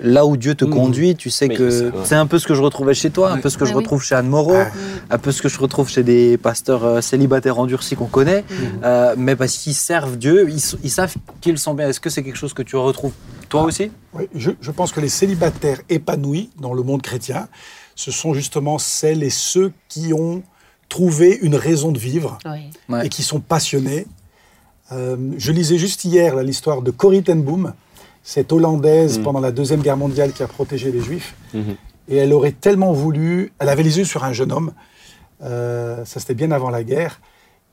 là 0.00 0.24
où 0.26 0.36
Dieu 0.36 0.54
te 0.54 0.64
Mm. 0.64 0.70
conduit, 0.70 1.16
tu 1.16 1.30
sais 1.30 1.48
que 1.48 1.90
c'est 2.04 2.14
un 2.14 2.26
peu 2.26 2.38
ce 2.38 2.46
que 2.46 2.54
je 2.54 2.62
retrouvais 2.62 2.94
chez 2.94 3.10
toi, 3.10 3.32
un 3.32 3.38
peu 3.38 3.48
ce 3.48 3.58
que 3.58 3.64
Ah 3.64 3.66
je 3.66 3.72
oui. 3.72 3.78
retrouve 3.78 4.04
chez 4.04 4.14
Anne 4.14 4.28
Moreau, 4.28 4.54
Ah. 4.54 4.68
un 5.10 5.18
peu 5.18 5.32
ce 5.32 5.42
que 5.42 5.48
je 5.48 5.58
retrouve 5.58 5.88
chez 5.88 6.04
des 6.04 6.36
pasteurs 6.38 6.84
euh, 6.84 7.00
célibataires 7.00 7.58
endurcis 7.58 7.96
qu'on 7.96 8.06
connaît, 8.06 8.44
euh, 8.84 9.14
mais 9.18 9.34
parce 9.34 9.56
qu'ils 9.56 9.74
servent 9.74 10.16
Dieu, 10.18 10.48
ils, 10.48 10.62
ils 10.84 10.90
savent 10.90 11.14
qu'ils 11.40 11.58
sont 11.58 11.74
bien. 11.74 11.88
Est-ce 11.88 11.98
que 11.98 12.10
c'est 12.10 12.22
quelque 12.22 12.38
chose 12.38 12.52
que 12.54 12.62
tu 12.62 12.76
retrouves 12.76 13.12
toi 13.48 13.62
aussi 13.62 13.90
Oui, 14.14 14.24
je, 14.34 14.50
je 14.60 14.70
pense 14.70 14.92
que 14.92 15.00
les 15.00 15.08
célibataires 15.08 15.80
épanouis 15.88 16.50
dans 16.60 16.74
le 16.74 16.82
monde 16.82 17.02
chrétien, 17.02 17.48
ce 17.94 18.10
sont 18.10 18.34
justement 18.34 18.78
celles 18.78 19.22
et 19.22 19.30
ceux 19.30 19.72
qui 19.88 20.12
ont 20.12 20.42
trouvé 20.88 21.38
une 21.42 21.54
raison 21.56 21.92
de 21.92 21.98
vivre 21.98 22.38
Oui. 22.44 22.70
Ouais. 22.88 23.06
et 23.06 23.08
qui 23.08 23.22
sont 23.22 23.40
passionnés. 23.40 24.06
Euh, 24.92 25.16
je 25.36 25.50
lisais 25.52 25.78
juste 25.78 26.04
hier 26.04 26.36
l'histoire 26.42 26.82
de 26.82 26.90
Corrie 26.90 27.22
ten 27.22 27.42
Boom, 27.42 27.72
cette 28.22 28.52
Hollandaise 28.52 29.18
pendant 29.22 29.40
la 29.40 29.50
Deuxième 29.50 29.80
Guerre 29.82 29.96
mondiale 29.96 30.32
qui 30.32 30.42
a 30.42 30.46
protégé 30.46 30.92
les 30.92 31.00
Juifs. 31.00 31.34
Mhm. 31.54 31.76
Et 32.08 32.16
elle 32.16 32.32
aurait 32.32 32.52
tellement 32.52 32.92
voulu, 32.92 33.52
elle 33.58 33.68
avait 33.68 33.82
les 33.82 33.98
yeux 33.98 34.04
sur 34.04 34.22
un 34.22 34.32
jeune 34.32 34.52
homme, 34.52 34.72
euh, 35.42 36.04
ça 36.04 36.20
c'était 36.20 36.34
bien 36.34 36.52
avant 36.52 36.70
la 36.70 36.84
guerre, 36.84 37.20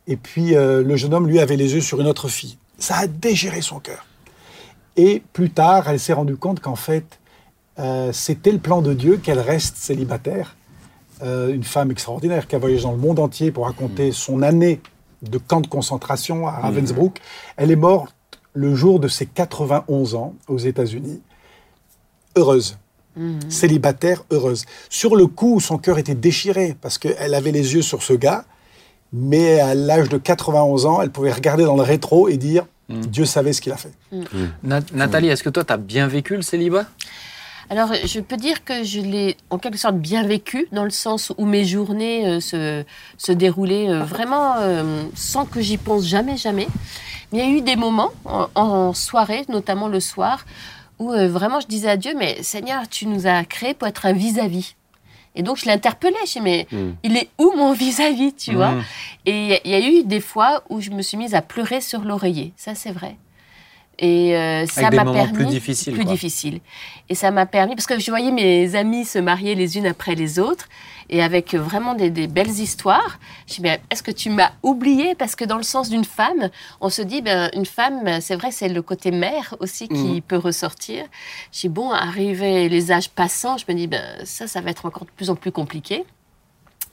et 0.08 0.16
puis 0.16 0.56
euh, 0.56 0.82
le 0.84 0.96
jeune 0.96 1.14
homme, 1.14 1.28
lui, 1.28 1.40
avait 1.40 1.56
les 1.56 1.74
yeux 1.76 1.82
sur 1.82 2.02
une 2.02 2.08
autre 2.08 2.28
fille. 2.30 2.58
Ça 2.80 2.96
a 2.98 3.08
dégéré 3.08 3.62
son 3.62 3.80
cœur. 3.80 4.06
Et 4.96 5.24
plus 5.34 5.50
tard, 5.50 5.90
elle 5.90 6.00
s'est 6.00 6.14
rendue 6.14 6.38
compte 6.38 6.60
qu'en 6.60 6.76
fait, 6.76 7.20
euh, 7.80 8.12
c'était 8.12 8.52
le 8.52 8.60
plan 8.60 8.82
de 8.82 8.94
Dieu 8.94 9.18
qu'elle 9.18 9.40
reste 9.40 9.78
célibataire 9.78 10.56
euh, 11.24 11.54
une 11.54 11.64
femme 11.64 11.92
extraordinaire 11.92 12.48
qui 12.48 12.56
a 12.56 12.60
voyagé 12.60 12.84
dans 12.84 12.92
le 12.92 12.98
monde 12.98 13.20
entier 13.20 13.52
pour 13.52 13.66
raconter 13.66 14.12
son 14.12 14.42
année 14.42 14.82
de 15.22 15.38
camp 15.38 15.62
de 15.62 15.68
concentration 15.68 16.48
à 16.48 16.52
Ravensbrück. 16.52 17.22
Elle 17.56 17.72
est 17.72 17.78
morte 17.78 18.14
le 18.54 18.76
jour 18.76 19.00
de 19.00 19.08
ses 19.08 19.26
91 19.26 20.16
ans 20.16 20.34
aux 20.48 20.58
États-Unis. 20.58 21.22
Heureuse. 22.36 22.78
Célibataire, 23.48 24.26
heureuse. 24.32 24.66
Sur 24.90 25.16
le 25.16 25.28
coup, 25.28 25.60
son 25.60 25.78
cœur 25.78 26.00
était 26.00 26.16
déchiré 26.16 26.76
parce 26.82 26.98
qu'elle 26.98 27.36
avait 27.36 27.52
les 27.52 27.76
yeux 27.76 27.84
sur 27.84 28.02
ce 28.02 28.14
gars, 28.14 28.44
mais 29.14 29.60
à 29.60 29.76
l'âge 29.76 30.10
de 30.10 30.18
91 30.18 30.88
ans, 30.88 31.00
elle 31.00 31.12
pouvait 31.12 31.32
regarder 31.32 31.64
dans 31.64 31.76
le 31.76 31.84
rétro 31.84 32.28
et 32.28 32.38
dire 32.38 32.66
Dieu 32.90 33.26
savait 33.26 33.54
ce 33.54 33.62
qu'il 33.62 33.72
a 33.72 33.78
fait. 33.78 33.92
Na- 34.64 34.80
Nathalie, 34.94 35.28
est-ce 35.30 35.44
que 35.44 35.50
toi, 35.50 35.64
tu 35.64 35.74
as 35.74 35.78
bien 35.78 36.08
vécu 36.08 36.36
le 36.36 36.42
célibat? 36.42 36.86
Alors, 37.70 37.92
je 37.94 38.20
peux 38.20 38.36
dire 38.38 38.64
que 38.66 38.84
je 38.84 39.00
l'ai 39.00 39.38
en 39.50 39.58
quelque 39.58 39.78
sorte 39.78 39.96
bien 39.96 40.28
vécu, 40.28 40.68
dans 40.74 40.84
le 40.84 40.90
sens 40.90 41.32
où 41.38 41.46
mes 41.46 41.64
journées 41.66 42.28
euh, 42.28 42.40
se, 42.42 42.84
se 43.18 43.32
déroulaient 43.32 43.90
euh, 43.90 44.04
vraiment 44.04 44.56
euh, 44.60 45.04
sans 45.16 45.46
que 45.46 45.62
j'y 45.62 45.78
pense 45.78 46.06
jamais, 46.06 46.36
jamais. 46.38 46.68
Mais 47.32 47.40
il 47.40 47.46
y 47.50 47.54
a 47.54 47.58
eu 47.58 47.62
des 47.62 47.78
moments, 47.78 48.12
en, 48.26 48.48
en 48.56 48.94
soirée, 48.94 49.46
notamment 49.48 49.88
le 49.88 50.02
soir, 50.02 50.46
où 51.00 51.14
euh, 51.14 51.30
vraiment 51.30 51.62
je 51.62 51.68
disais 51.68 51.90
à 51.90 51.98
Dieu, 51.98 52.14
mais 52.18 52.44
Seigneur, 52.44 52.88
tu 52.90 53.08
nous 53.08 53.26
as 53.28 53.44
créés 53.46 53.74
pour 53.74 53.88
être 53.88 54.06
un 54.06 54.14
vis-à-vis. 54.14 54.76
Et 55.36 55.44
donc, 55.44 55.58
je 55.58 55.66
l'interpellais. 55.66 56.16
Je 56.28 56.34
dis, 56.34 56.42
mais 56.42 56.68
Mm. 56.72 56.92
il 57.04 57.18
est 57.18 57.30
où 57.40 57.52
mon 57.56 57.74
vis-à-vis, 57.74 58.34
tu 58.36 58.54
vois? 58.56 58.72
Mm. 58.72 58.84
Et 59.26 59.32
il 59.44 59.48
y 59.50 59.54
a- 59.54 59.60
il 59.66 59.72
y 59.72 59.76
a 59.76 59.90
eu 60.00 60.04
des 60.04 60.20
fois 60.22 60.64
où 60.70 60.80
je 60.82 60.92
me 60.92 61.02
suis 61.02 61.18
mise 61.18 61.34
à 61.36 61.42
pleurer 61.42 61.82
sur 61.82 62.02
l'oreiller. 62.02 62.54
Ça, 62.56 62.76
c'est 62.76 62.92
vrai. 62.92 63.18
Et 64.04 64.36
euh, 64.36 64.66
ça 64.66 64.92
m'a 64.92 65.06
permis 65.06 65.32
plus 65.32 65.46
difficiles, 65.46 65.94
plus 65.94 66.04
quoi. 66.04 66.12
difficiles. 66.12 66.60
Et 67.08 67.16
ça 67.16 67.32
m'a 67.32 67.46
permis 67.46 67.74
parce 67.74 67.86
que 67.88 67.98
je 68.00 68.12
voyais 68.12 68.32
mes 68.32 68.76
amis 68.76 69.06
se 69.06 69.18
marier 69.18 69.56
les 69.56 69.78
unes 69.78 69.86
après 69.86 70.14
les 70.14 70.40
autres 70.40 70.68
et 71.10 71.24
avec 71.24 71.56
vraiment 71.56 71.94
des, 71.94 72.10
des 72.10 72.28
belles 72.28 72.50
histoires. 72.50 73.18
Je 73.48 73.56
dis 73.56 73.62
mais 73.62 73.80
est-ce 73.90 74.04
que 74.04 74.12
tu 74.12 74.30
m'as 74.30 74.52
oublié? 74.62 75.16
Parce 75.16 75.38
que 75.38 75.46
dans 75.46 75.56
le 75.56 75.64
sens 75.64 75.90
d'une 75.90 76.04
femme, 76.04 76.50
on 76.82 76.90
se 76.90 77.02
dit 77.02 77.22
ben 77.22 77.50
une 77.56 77.66
femme, 77.66 78.20
c'est 78.20 78.36
vrai, 78.36 78.52
c'est 78.52 78.68
le 78.68 78.82
côté 78.82 79.12
mère 79.12 79.56
aussi 79.62 79.88
qui 79.88 80.20
peut 80.20 80.36
ressortir. 80.36 81.06
Je 81.54 81.62
dis 81.62 81.70
bon, 81.70 81.92
arrivé 81.92 82.68
les 82.68 82.92
âges 82.92 83.10
passants, 83.10 83.58
je 83.58 83.64
me 83.70 83.74
dis 83.74 83.88
ben 83.88 84.04
ça, 84.26 84.48
ça 84.48 84.60
va 84.60 84.72
être 84.72 84.86
encore 84.86 85.06
de 85.06 85.12
plus 85.12 85.30
en 85.30 85.36
plus 85.36 85.54
compliqué. 85.54 86.04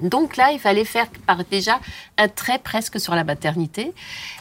Donc 0.03 0.37
là, 0.37 0.53
il 0.53 0.59
fallait 0.59 0.85
faire 0.85 1.07
par 1.27 1.45
déjà 1.45 1.81
un 2.19 2.29
trait 2.29 2.59
presque 2.59 2.99
sur 3.01 3.15
la 3.15 3.25
maternité. 3.25 3.93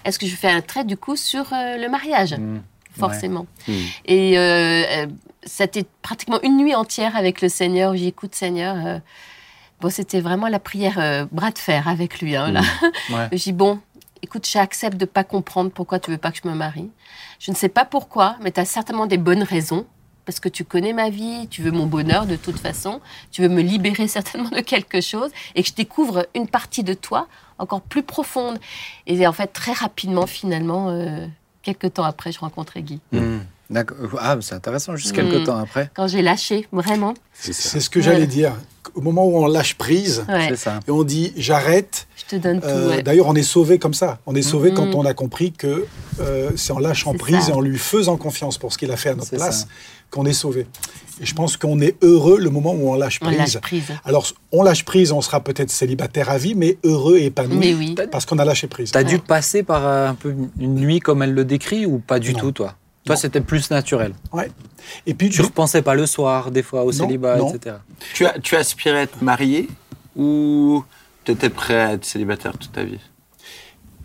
Est-ce 0.05 0.19
que 0.19 0.25
je 0.27 0.35
fais 0.35 0.49
un 0.49 0.61
trait 0.61 0.83
du 0.83 0.97
coup 0.97 1.15
sur 1.15 1.51
euh, 1.53 1.77
le 1.77 1.89
mariage 1.89 2.35
Mm. 2.37 2.61
Forcément. 2.97 3.45
Mm. 3.67 3.73
Et 4.05 4.37
euh, 4.39 4.41
euh, 4.83 5.07
c'était 5.43 5.85
pratiquement 6.01 6.39
une 6.41 6.57
nuit 6.57 6.75
entière 6.75 7.15
avec 7.15 7.41
le 7.41 7.47
Seigneur. 7.49 7.95
J'ai 7.95 8.07
écoute 8.07 8.35
Seigneur. 8.35 8.75
euh, 8.85 8.99
bon, 9.79 9.89
c'était 9.89 10.19
vraiment 10.21 10.47
la 10.47 10.59
prière 10.59 10.97
euh, 10.97 11.25
bras 11.31 11.51
de 11.51 11.57
fer 11.59 11.87
avec 11.87 12.19
lui. 12.21 12.35
Hein, 12.35 12.51
là. 12.51 12.61
Ouais. 13.09 13.27
Je 13.31 13.37
dis 13.43 13.53
bon, 13.53 13.79
écoute, 14.21 14.47
j'accepte 14.51 14.97
de 14.97 15.05
pas 15.05 15.23
comprendre 15.23 15.71
pourquoi 15.71 15.99
tu 15.99 16.11
veux 16.11 16.17
pas 16.17 16.31
que 16.31 16.39
je 16.43 16.47
me 16.49 16.55
marie. 16.55 16.89
Je 17.39 17.51
ne 17.51 17.55
sais 17.55 17.69
pas 17.69 17.85
pourquoi, 17.85 18.35
mais 18.41 18.51
tu 18.51 18.59
as 18.59 18.65
certainement 18.65 19.05
des 19.05 19.17
bonnes 19.17 19.43
raisons. 19.43 19.85
Parce 20.29 20.39
que 20.39 20.47
tu 20.47 20.63
connais 20.63 20.93
ma 20.93 21.09
vie, 21.09 21.47
tu 21.49 21.63
veux 21.63 21.71
mon 21.71 21.87
bonheur 21.87 22.27
de 22.27 22.35
toute 22.35 22.59
façon, 22.59 23.01
tu 23.31 23.41
veux 23.41 23.49
me 23.49 23.63
libérer 23.63 24.07
certainement 24.19 24.49
de 24.49 24.61
quelque 24.61 25.01
chose 25.01 25.31
et 25.55 25.63
que 25.63 25.69
je 25.69 25.73
découvre 25.73 26.27
une 26.35 26.47
partie 26.47 26.83
de 26.83 26.93
toi 26.93 27.27
encore 27.57 27.81
plus 27.81 28.03
profonde. 28.03 28.59
Et 29.07 29.25
en 29.25 29.33
fait, 29.33 29.47
très 29.47 29.73
rapidement, 29.73 30.27
finalement, 30.27 30.89
euh, 30.89 31.25
quelques 31.63 31.95
temps 31.95 32.03
après, 32.03 32.31
je 32.31 32.37
rencontrais 32.37 32.83
Guy. 32.83 32.99
Mm. 33.11 33.39
D'accord. 33.69 33.97
Ah, 34.19 34.37
c'est 34.41 34.55
intéressant, 34.55 34.95
juste 34.95 35.13
quelques 35.13 35.45
temps 35.45 35.57
après. 35.57 35.91
Quand 35.95 36.07
j'ai 36.07 36.21
lâché, 36.23 36.67
vraiment. 36.71 37.13
C'est 37.33 37.53
ce 37.53 37.89
que 37.89 37.99
Ouais. 37.99 38.05
j'allais 38.05 38.27
dire. 38.27 38.53
Au 38.95 39.01
moment 39.01 39.25
où 39.27 39.35
on 39.37 39.45
lâche 39.45 39.75
prise 39.75 40.25
Ouais, 40.27 40.49
et 40.87 40.91
on 40.91 41.03
dit 41.03 41.31
j'arrête, 41.37 42.07
je 42.17 42.25
te 42.25 42.41
donne 42.41 42.59
tout. 42.59 42.65
euh, 42.67 42.89
ouais. 42.89 43.03
d'ailleurs 43.03 43.27
on 43.27 43.35
est 43.35 43.43
sauvé 43.43 43.77
comme 43.77 43.93
ça. 43.93 44.17
On 44.25 44.33
est 44.33 44.41
sauvé 44.41 44.73
quand 44.73 44.95
on 44.95 45.05
a 45.05 45.13
compris 45.13 45.51
que 45.51 45.85
euh, 46.19 46.49
c'est 46.55 46.73
en 46.73 46.79
lâchant 46.79 47.13
prise 47.13 47.45
ça. 47.45 47.51
et 47.51 47.53
en 47.53 47.61
lui 47.61 47.77
faisant 47.77 48.17
confiance 48.17 48.57
pour 48.57 48.73
ce 48.73 48.79
qu'il 48.79 48.91
a 48.91 48.97
fait 48.97 49.09
à 49.09 49.15
notre 49.15 49.29
place 49.35 49.67
qu'on 50.09 50.25
est 50.25 50.33
sauvé. 50.33 50.65
Et 51.21 51.25
je 51.27 51.35
pense 51.35 51.55
qu'on 51.55 51.79
est 51.81 51.97
heureux 52.03 52.39
le 52.39 52.49
moment 52.49 52.73
où 52.73 52.89
on 52.89 52.95
lâche 52.95 53.19
On 53.21 53.25
prise. 53.25 53.37
lâche 53.37 53.57
prise. 53.59 53.83
Alors 54.05 54.25
on 54.51 54.63
lâche 54.63 54.83
prise, 54.85 55.11
on 55.11 55.21
sera 55.21 55.39
peut-être 55.43 55.69
célibataire 55.69 56.31
à 56.31 56.39
vie, 56.39 56.55
mais 56.55 56.77
heureux 56.83 57.17
et 57.17 57.25
épanoui 57.25 57.57
Mais 57.59 57.73
oui. 57.75 57.95
parce 58.11 58.25
qu'on 58.25 58.39
a 58.39 58.45
lâché 58.45 58.65
prise. 58.67 58.89
T'as 58.91 59.03
dû 59.03 59.15
Ouais. 59.15 59.21
passer 59.21 59.61
par 59.61 59.85
un 59.85 60.15
peu 60.15 60.33
une 60.59 60.75
nuit 60.75 60.99
comme 60.99 61.21
elle 61.21 61.35
le 61.35 61.45
décrit 61.45 61.85
ou 61.85 61.99
pas 61.99 62.17
du 62.17 62.33
Non. 62.33 62.39
tout, 62.39 62.51
toi? 62.53 62.75
Toi, 63.09 63.15
c'était 63.17 63.41
plus 63.41 63.69
naturel. 63.71 64.13
Ouais. 64.33 64.49
Et 65.05 65.13
puis 65.13 65.29
Tu 65.29 65.41
repensais 65.41 65.81
pas 65.81 65.95
le 65.95 66.05
soir, 66.05 66.51
des 66.51 66.63
fois, 66.63 66.83
au 66.83 66.87
Non, 66.87 66.91
célibat, 66.91 67.37
non. 67.37 67.53
etc. 67.53 67.75
Tu, 68.13 68.25
as, 68.25 68.39
tu 68.39 68.55
aspirais 68.55 68.99
à 68.99 69.01
être 69.03 69.21
marié 69.21 69.67
ou 70.15 70.83
tu 71.23 71.31
étais 71.31 71.49
prêt 71.49 71.79
à 71.79 71.93
être 71.93 72.05
célibataire 72.05 72.57
toute 72.57 72.71
ta 72.71 72.83
vie? 72.83 72.99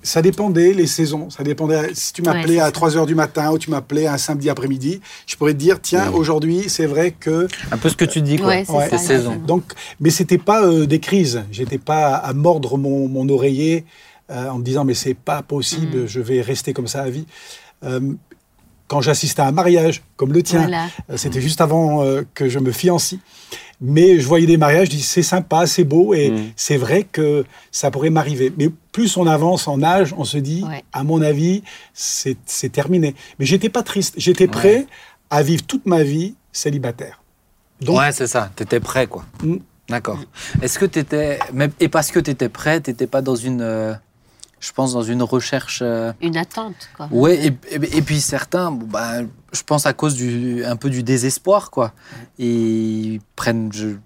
Ça 0.02 0.20
dépendait 0.20 0.74
les 0.74 0.86
saisons. 0.86 1.30
Ça 1.30 1.42
dépendait. 1.42 1.94
Si 1.94 2.12
tu 2.12 2.20
m'appelais 2.20 2.56
Ouais, 2.56 2.60
à 2.60 2.66
ça. 2.66 2.72
3 2.72 2.96
heures 2.98 3.06
du 3.06 3.14
matin 3.14 3.50
ou 3.52 3.58
tu 3.58 3.70
m'appelais 3.70 4.06
un 4.06 4.18
samedi 4.18 4.50
après-midi, 4.50 5.00
je 5.26 5.34
pourrais 5.36 5.54
te 5.54 5.58
dire 5.58 5.80
tiens, 5.80 6.10
Oui. 6.10 6.18
aujourd'hui, 6.18 6.64
c'est 6.68 6.84
vrai 6.84 7.12
que. 7.12 7.48
Un 7.70 7.78
peu 7.78 7.88
ce 7.88 7.96
que 7.96 8.04
tu 8.04 8.20
dis, 8.20 8.36
quoi. 8.36 8.48
Ouais, 8.48 8.64
c'est 8.66 8.72
Ouais. 8.72 8.90
ça. 8.90 8.98
Ces 8.98 9.06
saisons. 9.06 9.36
Donc, 9.36 9.64
mais 10.00 10.10
c'était 10.10 10.36
pas 10.36 10.62
euh, 10.66 10.84
des 10.86 11.00
crises. 11.00 11.42
J'étais 11.50 11.78
pas 11.78 12.16
à 12.16 12.34
mordre 12.34 12.76
mon, 12.76 13.08
mon 13.08 13.26
oreiller 13.30 13.86
euh, 14.30 14.48
en 14.50 14.58
me 14.58 14.62
disant 14.64 14.84
mais 14.84 14.92
c'est 14.94 15.14
pas 15.14 15.40
possible, 15.42 16.02
Mm. 16.02 16.06
je 16.06 16.20
vais 16.20 16.42
rester 16.42 16.74
comme 16.74 16.86
ça 16.86 17.02
à 17.02 17.08
vie. 17.08 17.26
Euh, 17.84 18.00
quand 18.88 19.00
j'assistais 19.00 19.42
à 19.42 19.46
un 19.46 19.52
mariage 19.52 20.02
comme 20.16 20.32
le 20.32 20.42
tien, 20.42 20.60
Voilà. 20.62 20.86
euh, 21.10 21.16
c'était 21.16 21.40
juste 21.40 21.60
avant 21.60 22.02
euh, 22.02 22.22
que 22.34 22.48
je 22.48 22.58
me 22.58 22.70
fiancie. 22.72 23.20
Mais 23.80 24.20
je 24.20 24.26
voyais 24.26 24.46
des 24.46 24.56
mariages, 24.56 24.86
je 24.86 24.92
dis 24.92 25.02
c'est 25.02 25.22
sympa, 25.22 25.66
c'est 25.66 25.84
beau 25.84 26.14
et 26.14 26.30
Mm. 26.30 26.52
c'est 26.56 26.76
vrai 26.76 27.02
que 27.04 27.44
ça 27.72 27.90
pourrait 27.90 28.10
m'arriver. 28.10 28.52
Mais 28.56 28.68
plus 28.92 29.16
on 29.16 29.26
avance 29.26 29.66
en 29.68 29.82
âge, 29.82 30.14
on 30.16 30.24
se 30.24 30.38
dit, 30.38 30.62
Ouais. 30.68 30.84
à 30.92 31.02
mon 31.02 31.20
avis, 31.22 31.62
c'est 31.92 32.36
terminé. 32.72 33.14
Mais 33.38 33.46
j'étais 33.46 33.68
pas 33.68 33.82
triste, 33.82 34.14
j'étais 34.16 34.46
prêt 34.46 34.86
à 35.30 35.42
vivre 35.42 35.62
toute 35.64 35.86
ma 35.86 36.02
vie 36.02 36.34
célibataire. 36.52 37.22
Donc, 37.80 37.98
ouais, 37.98 38.12
c'est 38.12 38.28
ça. 38.28 38.50
T'étais 38.54 38.80
prêt, 38.80 39.06
quoi. 39.06 39.24
Mm. 39.42 39.56
D'accord. 39.88 40.18
Est-ce 40.62 40.78
que 40.78 40.86
t'étais. 40.86 41.38
même- 41.52 41.72
Et 41.80 41.88
parce 41.88 42.10
que 42.10 42.18
t'étais 42.20 42.48
prêt, 42.48 42.80
t'étais 42.80 43.06
pas 43.06 43.20
dans 43.22 43.36
une. 43.36 43.98
Je 44.64 44.72
pense 44.72 44.94
dans 44.94 45.02
une 45.02 45.22
recherche. 45.22 45.80
euh, 45.82 46.12
Une 46.22 46.36
attente, 46.38 46.88
quoi. 46.96 47.06
Ouais, 47.10 47.46
et, 47.46 47.52
et- 47.70 47.98
et 47.98 48.02
puis 48.02 48.20
certains, 48.20 48.70
bon, 48.70 48.86
bah, 48.86 49.20
je 49.52 49.62
pense 49.62 49.84
à 49.84 49.92
cause 49.92 50.14
du, 50.14 50.64
un 50.64 50.76
peu 50.76 50.88
du 50.88 51.02
désespoir, 51.02 51.70
quoi. 51.70 51.92
Et 52.38 52.48
ils 52.50 53.20
prennent, 53.36 53.70
je- 53.72 53.96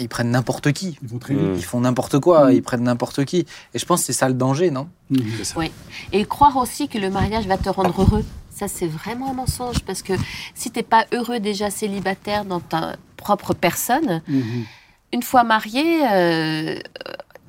ils 0.00 0.08
prennent 0.08 0.30
n'importe 0.32 0.72
qui. 0.72 0.98
ils 1.02 1.08
vont 1.08 1.18
très 1.18 1.34
Mm. 1.34 1.52
vite. 1.52 1.62
Ils 1.62 1.64
font 1.64 1.80
n'importe 1.80 2.18
quoi, 2.18 2.48
Mm. 2.48 2.52
ils 2.54 2.62
prennent 2.62 2.82
n'importe 2.82 3.24
qui. 3.24 3.46
Et 3.72 3.78
je 3.78 3.86
pense 3.86 4.00
que 4.00 4.06
c'est 4.06 4.12
ça 4.12 4.26
le 4.28 4.34
danger, 4.34 4.70
non? 4.72 4.88
Mm. 5.10 5.16
C'est 5.38 5.44
ça. 5.44 5.54
Oui. 5.58 5.70
Et 6.12 6.24
croire 6.24 6.56
aussi 6.56 6.88
que 6.88 6.98
le 6.98 7.08
mariage 7.10 7.46
va 7.46 7.56
te 7.56 7.68
rendre 7.68 8.02
heureux. 8.02 8.24
Ça, 8.50 8.66
c'est 8.66 8.88
vraiment 8.88 9.30
un 9.30 9.34
mensonge. 9.34 9.78
Parce 9.86 10.02
que 10.02 10.14
si 10.56 10.72
tu 10.72 10.78
n'es 10.80 10.82
pas 10.82 11.06
heureux 11.12 11.38
déjà 11.38 11.70
célibataire 11.70 12.44
dans 12.44 12.58
ta 12.60 12.96
propre 13.16 13.54
personne, 13.54 14.22
Mhm. 14.26 14.64
une 15.12 15.22
fois 15.22 15.44
marié, 15.44 16.00
euh, 16.12 16.78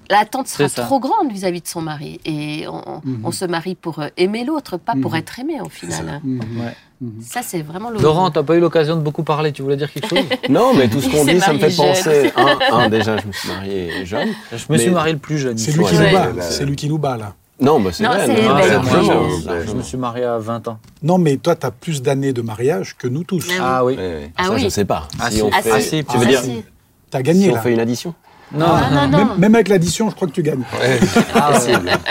l'attente 0.09 0.47
sera 0.47 0.67
trop 0.69 0.99
grande 0.99 1.31
vis-à-vis 1.31 1.61
de 1.61 1.67
son 1.67 1.81
mari. 1.81 2.19
Et 2.25 2.65
on, 2.67 3.01
Mhm. 3.03 3.21
on 3.23 3.31
se 3.31 3.45
marie 3.45 3.75
pour 3.75 3.99
euh, 3.99 4.07
aimer 4.17 4.43
l'autre, 4.45 4.77
pas 4.77 4.93
pour 5.01 5.11
Mhm. 5.11 5.17
être 5.17 5.39
aimé 5.39 5.61
au 5.63 5.69
final. 5.69 6.21
Mhm. 6.23 6.41
Ça, 7.21 7.41
c'est 7.43 7.61
vraiment 7.61 7.89
le. 7.89 7.99
Laurent, 7.99 8.29
t'as 8.29 8.43
pas 8.43 8.55
eu 8.55 8.59
l'occasion 8.59 8.95
de 8.97 9.01
beaucoup 9.01 9.23
parler, 9.23 9.51
tu 9.53 9.61
voulais 9.61 9.77
dire 9.77 9.91
quelque 9.91 10.09
chose? 10.09 10.19
Non, 10.49 10.73
mais 10.73 10.87
tout 10.89 10.99
ce 10.99 11.09
qu'on 11.09 11.23
dit, 11.23 11.39
ça 11.39 11.53
me 11.53 11.59
fait 11.59 11.75
penser. 11.75 12.31
Un, 12.71 12.77
un, 12.77 12.89
déjà, 12.89 13.15
je 13.17 13.27
me 13.27 13.31
suis 13.31 13.47
marié 13.49 14.05
jeune. 14.05 14.29
Je 14.51 14.55
me 14.69 14.77
suis 14.77 14.87
Mais- 14.89 14.93
marié 14.93 15.13
le 15.13 15.19
plus 15.19 15.37
jeune. 15.37 15.57
C'est 15.57 15.71
lui 15.71 15.83
Ouais, 15.85 16.65
lui 16.65 16.75
qui 16.75 16.89
nous 16.89 16.97
bat, 16.97 17.15
là. 17.17 17.33
Non, 17.61 17.79
bah, 17.81 17.89
c'est 17.93 18.03
Non, 18.03 18.09
vrai. 18.11 18.25
je- 19.67 19.73
me 19.73 19.81
suis 19.81 19.97
marié 19.97 20.23
à 20.23 20.37
20 20.37 20.65
ans. 20.69 20.79
Non, 21.03 21.17
mais 21.17 21.35
toi, 21.37 21.55
tu 21.57 21.65
as 21.65 21.71
plus 21.71 22.01
d'années 22.01 22.31
de 22.31 22.41
mariage 22.41 22.95
que 22.97 23.07
nous 23.07 23.23
tous. 23.25 23.47
Ah 23.59 23.79
Ah 23.79 23.85
oui. 23.85 23.95
Ouais, 23.95 23.99
ouais. 23.99 24.31
Ah 24.37 24.45
ça, 24.45 24.53
oui. 24.53 24.61
je 24.61 24.69
sais 24.69 24.85
pas. 24.85 25.07
Ah, 25.19 25.29
si 25.29 25.41
on 25.41 25.49
Ah, 25.53 25.61
fait, 25.61 25.71
Ah, 25.73 25.79
si, 25.81 26.03
tu 26.05 26.17
veux 26.17 26.23
ah, 26.25 26.29
dire, 26.29 26.39
si. 26.41 26.63
Tu 27.11 27.17
as 27.17 27.21
gagné, 27.21 27.45
si 27.45 27.51
on 27.51 27.55
là. 27.55 27.61
fait 27.61 27.73
une 27.73 27.79
addition 27.81 28.13
Non, 28.51 28.65
Ah, 28.67 28.89
non, 28.91 29.07
non. 29.07 29.17
Même, 29.17 29.37
même 29.37 29.55
avec 29.55 29.67
l'addition, 29.67 30.09
je 30.09 30.15
crois 30.15 30.27
que 30.27 30.33
tu 30.33 30.41
gagnes. 30.43 30.63
Ah, 31.35 31.51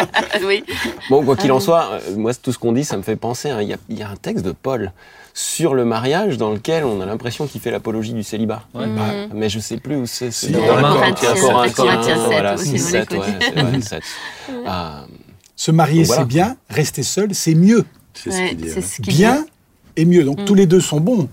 oui. 0.46 0.64
Bon, 1.10 1.24
quoi 1.24 1.36
qu'il 1.36 1.50
Ah 1.50 1.54
en 1.56 1.60
soit, 1.60 1.90
euh, 1.92 2.16
moi, 2.16 2.32
tout 2.34 2.52
ce 2.52 2.58
qu'on 2.58 2.72
dit, 2.72 2.84
ça 2.84 2.96
me 2.96 3.02
fait 3.02 3.16
penser. 3.16 3.50
hein, 3.50 3.60
Il 3.62 3.68
y, 3.68 3.72
a, 3.74 3.76
il 3.88 3.98
y 3.98 4.02
a 4.02 4.08
un 4.08 4.16
texte 4.16 4.44
de 4.44 4.52
Paul 4.52 4.92
sur 5.34 5.74
le 5.74 5.84
mariage 5.84 6.36
dans 6.36 6.50
lequel 6.50 6.84
on 6.84 7.00
a 7.00 7.06
l'impression 7.06 7.46
qu'il 7.46 7.60
fait 7.60 7.70
l'apologie 7.70 8.12
du 8.12 8.22
célibat. 8.22 8.62
Ouais. 8.74 8.86
Mhm. 8.86 9.30
Mais 9.34 9.48
je 9.48 9.58
sais 9.60 9.76
plus 9.78 9.96
où 9.96 10.06
c'est. 10.06 10.30
C'est 10.30 10.46
Si, 10.48 10.52
dans 10.52 10.60
dans 10.66 10.76
la 10.76 10.82
Corinthiens, 10.82 11.34
Corinthiens, 11.40 11.74
Corinthiens 11.74 12.16
sept 12.16 12.24
voilà, 12.26 12.54
aussi, 12.54 12.72
on 12.74 12.78
7, 12.78 13.12
les 13.12 13.18
ouais, 13.18 13.24
connaît. 13.24 13.38
c'est 13.54 13.60
vrai, 13.62 13.80
7. 13.80 14.02
Ah, 14.66 15.04
Se 15.56 15.70
marier, 15.70 16.04
c'est 16.04 16.24
bien. 16.24 16.56
Rester 16.70 17.02
seul, 17.02 17.34
c'est 17.34 17.54
mieux. 17.54 17.84
C'est 18.14 18.30
ce 18.30 18.36
Ouais, 18.36 18.48
qu'il 18.50 18.58
dit. 18.58 18.68
c'est 18.68 18.76
ouais. 18.76 18.82
ce 18.82 19.02
qu'il 19.02 19.14
Bien 19.14 19.44
et 19.96 20.04
mieux. 20.04 20.24
Donc, 20.24 20.40
Mm. 20.40 20.44
tous 20.44 20.54
les 20.54 20.66
deux 20.66 20.80
sont 20.80 21.00
bons. 21.00 21.28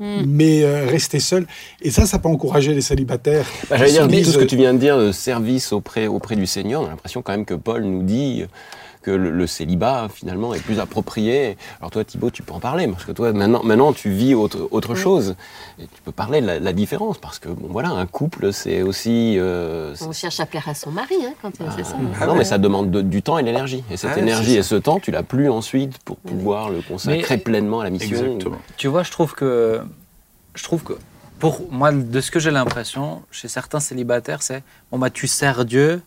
Mm. 0.00 0.22
Mais 0.26 0.62
euh, 0.64 0.86
rester 0.86 1.20
seul. 1.20 1.46
Et 1.82 1.90
ça, 1.90 2.06
ça 2.06 2.18
peut 2.18 2.28
encourager 2.28 2.74
les 2.74 2.80
célibataires. 2.80 3.46
Bah, 3.70 3.76
J'allais 3.76 3.92
dire, 3.92 4.24
tout 4.24 4.30
ce 4.32 4.38
que 4.38 4.44
tu 4.44 4.56
viens 4.56 4.74
de 4.74 4.78
dire, 4.78 4.98
de 4.98 5.12
service 5.12 5.72
auprès, 5.72 6.06
auprès 6.06 6.36
du 6.36 6.46
Seigneur, 6.46 6.82
on 6.82 6.86
a 6.86 6.90
l'impression 6.90 7.22
quand 7.22 7.32
même 7.32 7.44
que 7.44 7.54
Paul 7.54 7.84
nous 7.84 8.02
dit 8.02 8.44
que 9.04 9.10
le, 9.10 9.30
le 9.30 9.46
célibat, 9.46 10.08
finalement, 10.12 10.54
est 10.54 10.60
plus 10.60 10.80
approprié. 10.80 11.56
Alors 11.80 11.90
toi, 11.90 12.04
Thibaut, 12.04 12.30
tu 12.30 12.42
peux 12.42 12.52
en 12.54 12.60
parler, 12.60 12.88
parce 12.88 13.04
que 13.04 13.12
toi, 13.12 13.32
maintenant, 13.32 13.62
maintenant 13.62 13.92
tu 13.92 14.10
vis 14.10 14.34
autre, 14.34 14.66
autre 14.70 14.94
chose. 14.94 15.36
Et 15.78 15.82
tu 15.82 16.02
peux 16.04 16.10
parler 16.12 16.40
de 16.40 16.46
la, 16.46 16.58
la 16.58 16.72
différence, 16.72 17.18
parce 17.18 17.38
que, 17.38 17.48
bon, 17.48 17.68
voilà, 17.70 17.90
un 17.90 18.06
couple, 18.06 18.52
c'est 18.52 18.82
aussi... 18.82 19.36
euh, 19.38 19.94
On 20.00 20.12
cherche 20.12 20.40
à 20.40 20.46
plaire 20.46 20.68
à 20.68 20.74
son 20.74 20.90
mari, 20.90 21.14
hein, 21.24 21.34
quand 21.42 21.50
c'est 21.76 21.84
ça. 21.84 21.94
Ah 22.20 22.26
non, 22.26 22.34
mais 22.34 22.44
ça 22.44 22.58
demande 22.58 22.90
de- 22.90 23.02
du 23.02 23.22
temps 23.22 23.38
et 23.38 23.42
de 23.42 23.46
l'énergie. 23.46 23.84
Et 23.90 23.96
cette 23.96 24.12
Ah 24.14 24.18
énergie 24.18 24.56
et 24.56 24.62
ce 24.62 24.74
temps, 24.76 24.98
tu 24.98 25.10
l'as 25.10 25.22
plus 25.22 25.48
ensuite 25.50 25.98
pour 25.98 26.16
pouvoir 26.16 26.70
le 26.70 26.80
consacrer 26.80 27.36
Mais- 27.36 27.38
pleinement 27.38 27.80
à 27.80 27.84
la 27.84 27.90
mission. 27.90 28.16
Exactement. 28.16 28.56
Tu 28.76 28.88
vois, 28.88 29.02
je 29.02 29.10
trouve 29.10 29.34
que, 29.34 29.80
je 30.54 30.62
trouve 30.64 30.82
que, 30.82 30.94
pour 31.38 31.60
moi, 31.70 31.92
de 31.92 32.20
ce 32.20 32.30
que 32.30 32.38
j'ai 32.40 32.50
l'impression, 32.50 33.22
chez 33.30 33.48
certains 33.48 33.80
célibataires, 33.80 34.40
c'est 34.42 34.62
bon 34.90 34.98
bah 34.98 35.10
tu 35.10 35.26
sers 35.26 35.64
Dieu 35.64 36.00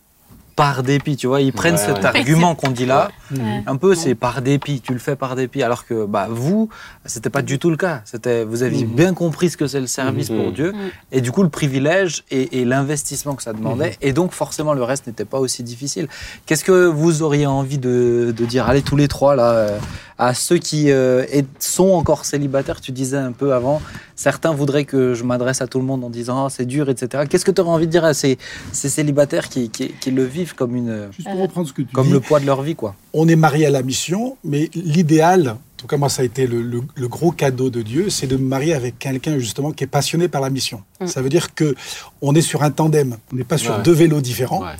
par 0.57 0.83
dépit. 0.83 1.15
Tu 1.15 1.27
vois, 1.27 1.39
ils 1.39 1.53
prennent 1.53 1.75
Ouais, 1.75 1.79
cet 1.79 1.99
ouais. 1.99 2.05
argument 2.05 2.55
qu'on 2.55 2.71
dit 2.71 2.85
là. 2.87 3.09
Ouais. 3.31 3.63
Un 3.67 3.75
peu, 3.77 3.93
c'est 3.95 4.15
par 4.15 4.41
dépit. 4.41 4.81
Tu 4.81 4.91
le 4.91 4.99
fais 4.99 5.15
par 5.15 5.35
dépit, 5.35 5.61
alors 5.63 5.85
que 5.85 6.05
bah 6.05 6.27
vous, 6.29 6.67
c'était 7.05 7.29
pas 7.29 7.43
du 7.43 7.59
tout 7.59 7.69
le 7.69 7.77
cas. 7.77 8.01
C'était, 8.05 8.43
vous 8.43 8.63
aviez 8.63 8.83
Mhm. 8.85 8.91
bien 8.95 9.13
compris 9.13 9.49
ce 9.51 9.55
que 9.55 9.67
c'est 9.67 9.79
le 9.79 9.87
service 9.87 10.29
pour 10.29 10.51
Dieu, 10.51 10.71
Mhm. 10.73 10.89
et 11.13 11.21
du 11.21 11.31
coup 11.31 11.43
le 11.43 11.49
privilège 11.49 12.23
et, 12.31 12.59
et 12.59 12.65
l'investissement 12.65 13.35
que 13.35 13.43
ça 13.43 13.53
demandait, 13.53 13.97
et 14.01 14.11
donc 14.13 14.31
forcément 14.31 14.73
le 14.73 14.83
reste 14.83 15.05
n'était 15.07 15.25
pas 15.25 15.39
aussi 15.39 15.61
difficile. 15.63 16.07
Qu'est-ce 16.47 16.63
que 16.63 16.87
vous 16.87 17.21
auriez 17.21 17.45
envie 17.45 17.77
de, 17.77 18.33
de 18.35 18.45
dire, 18.45 18.67
allez 18.67 18.81
tous 18.81 18.95
les 18.97 19.07
trois 19.07 19.35
là, 19.35 19.51
euh, 19.51 19.77
à 20.19 20.33
ceux 20.33 20.57
qui 20.57 20.89
euh, 20.91 21.25
sont 21.59 21.89
encore 21.91 22.25
célibataires 22.25 22.81
Tu 22.81 22.91
disais 22.91 23.17
un 23.17 23.31
peu 23.31 23.53
avant, 23.53 23.81
certains 24.15 24.51
voudraient 24.51 24.85
que 24.85 25.13
je 25.13 25.23
m'adresse 25.23 25.61
à 25.61 25.67
tout 25.67 25.79
le 25.79 25.85
monde 25.85 26.03
en 26.03 26.09
disant 26.09 26.45
Ah, 26.45 26.49
c'est 26.49 26.65
dur, 26.65 26.89
etc. 26.89 27.25
Qu'est-ce 27.29 27.45
que 27.45 27.51
tu 27.51 27.61
aurais 27.61 27.69
envie 27.71 27.85
de 27.87 27.91
dire 27.91 28.03
à 28.05 28.13
ces, 28.13 28.37
ces 28.71 28.89
célibataires 28.89 29.49
qui, 29.49 29.69
qui- 29.69 29.89
qui 29.99 30.11
le 30.11 30.23
vivent 30.23 30.55
comme 30.55 30.75
une, 30.75 31.07
Juste 31.15 31.29
pour 31.29 31.39
reprendre 31.41 31.67
ce 31.67 31.73
que 31.73 31.81
tu 31.83 31.93
comme 31.93 32.07
dis, 32.07 32.13
le 32.13 32.19
poids 32.19 32.39
de 32.39 32.45
leur 32.45 32.61
vie, 32.61 32.75
quoi? 32.75 32.95
on 33.13 33.27
est 33.27 33.35
marié 33.35 33.65
à 33.65 33.69
la 33.71 33.81
mission, 33.83 34.37
mais 34.43 34.69
l'idéal, 34.75 35.49
en 35.49 35.57
tout 35.77 35.87
cas 35.87 35.97
moi 35.97 36.09
ça 36.09 36.21
a 36.23 36.25
été 36.25 36.47
le, 36.47 36.61
le- 36.61 36.81
le 36.95 37.07
gros 37.07 37.31
cadeau 37.31 37.69
de 37.69 37.81
Dieu, 37.81 38.09
c'est 38.09 38.27
de 38.27 38.37
me 38.37 38.47
marier 38.47 38.73
avec 38.73 38.97
quelqu'un 38.99 39.37
justement 39.39 39.71
qui 39.71 39.83
est 39.83 39.87
passionné 39.87 40.27
par 40.27 40.41
la 40.41 40.49
mission. 40.49 40.81
Mm. 41.01 41.07
Ça 41.07 41.21
veut 41.21 41.29
dire 41.29 41.53
que 41.53 41.75
on 42.21 42.33
est 42.35 42.41
sur 42.41 42.63
un 42.63 42.71
tandem, 42.71 43.17
on 43.31 43.35
n'est 43.35 43.43
pas 43.43 43.57
sur 43.59 43.75
Ouais. 43.75 43.83
deux 43.83 43.93
vélos 43.93 44.21
différents. 44.21 44.61
Ouais. 44.63 44.73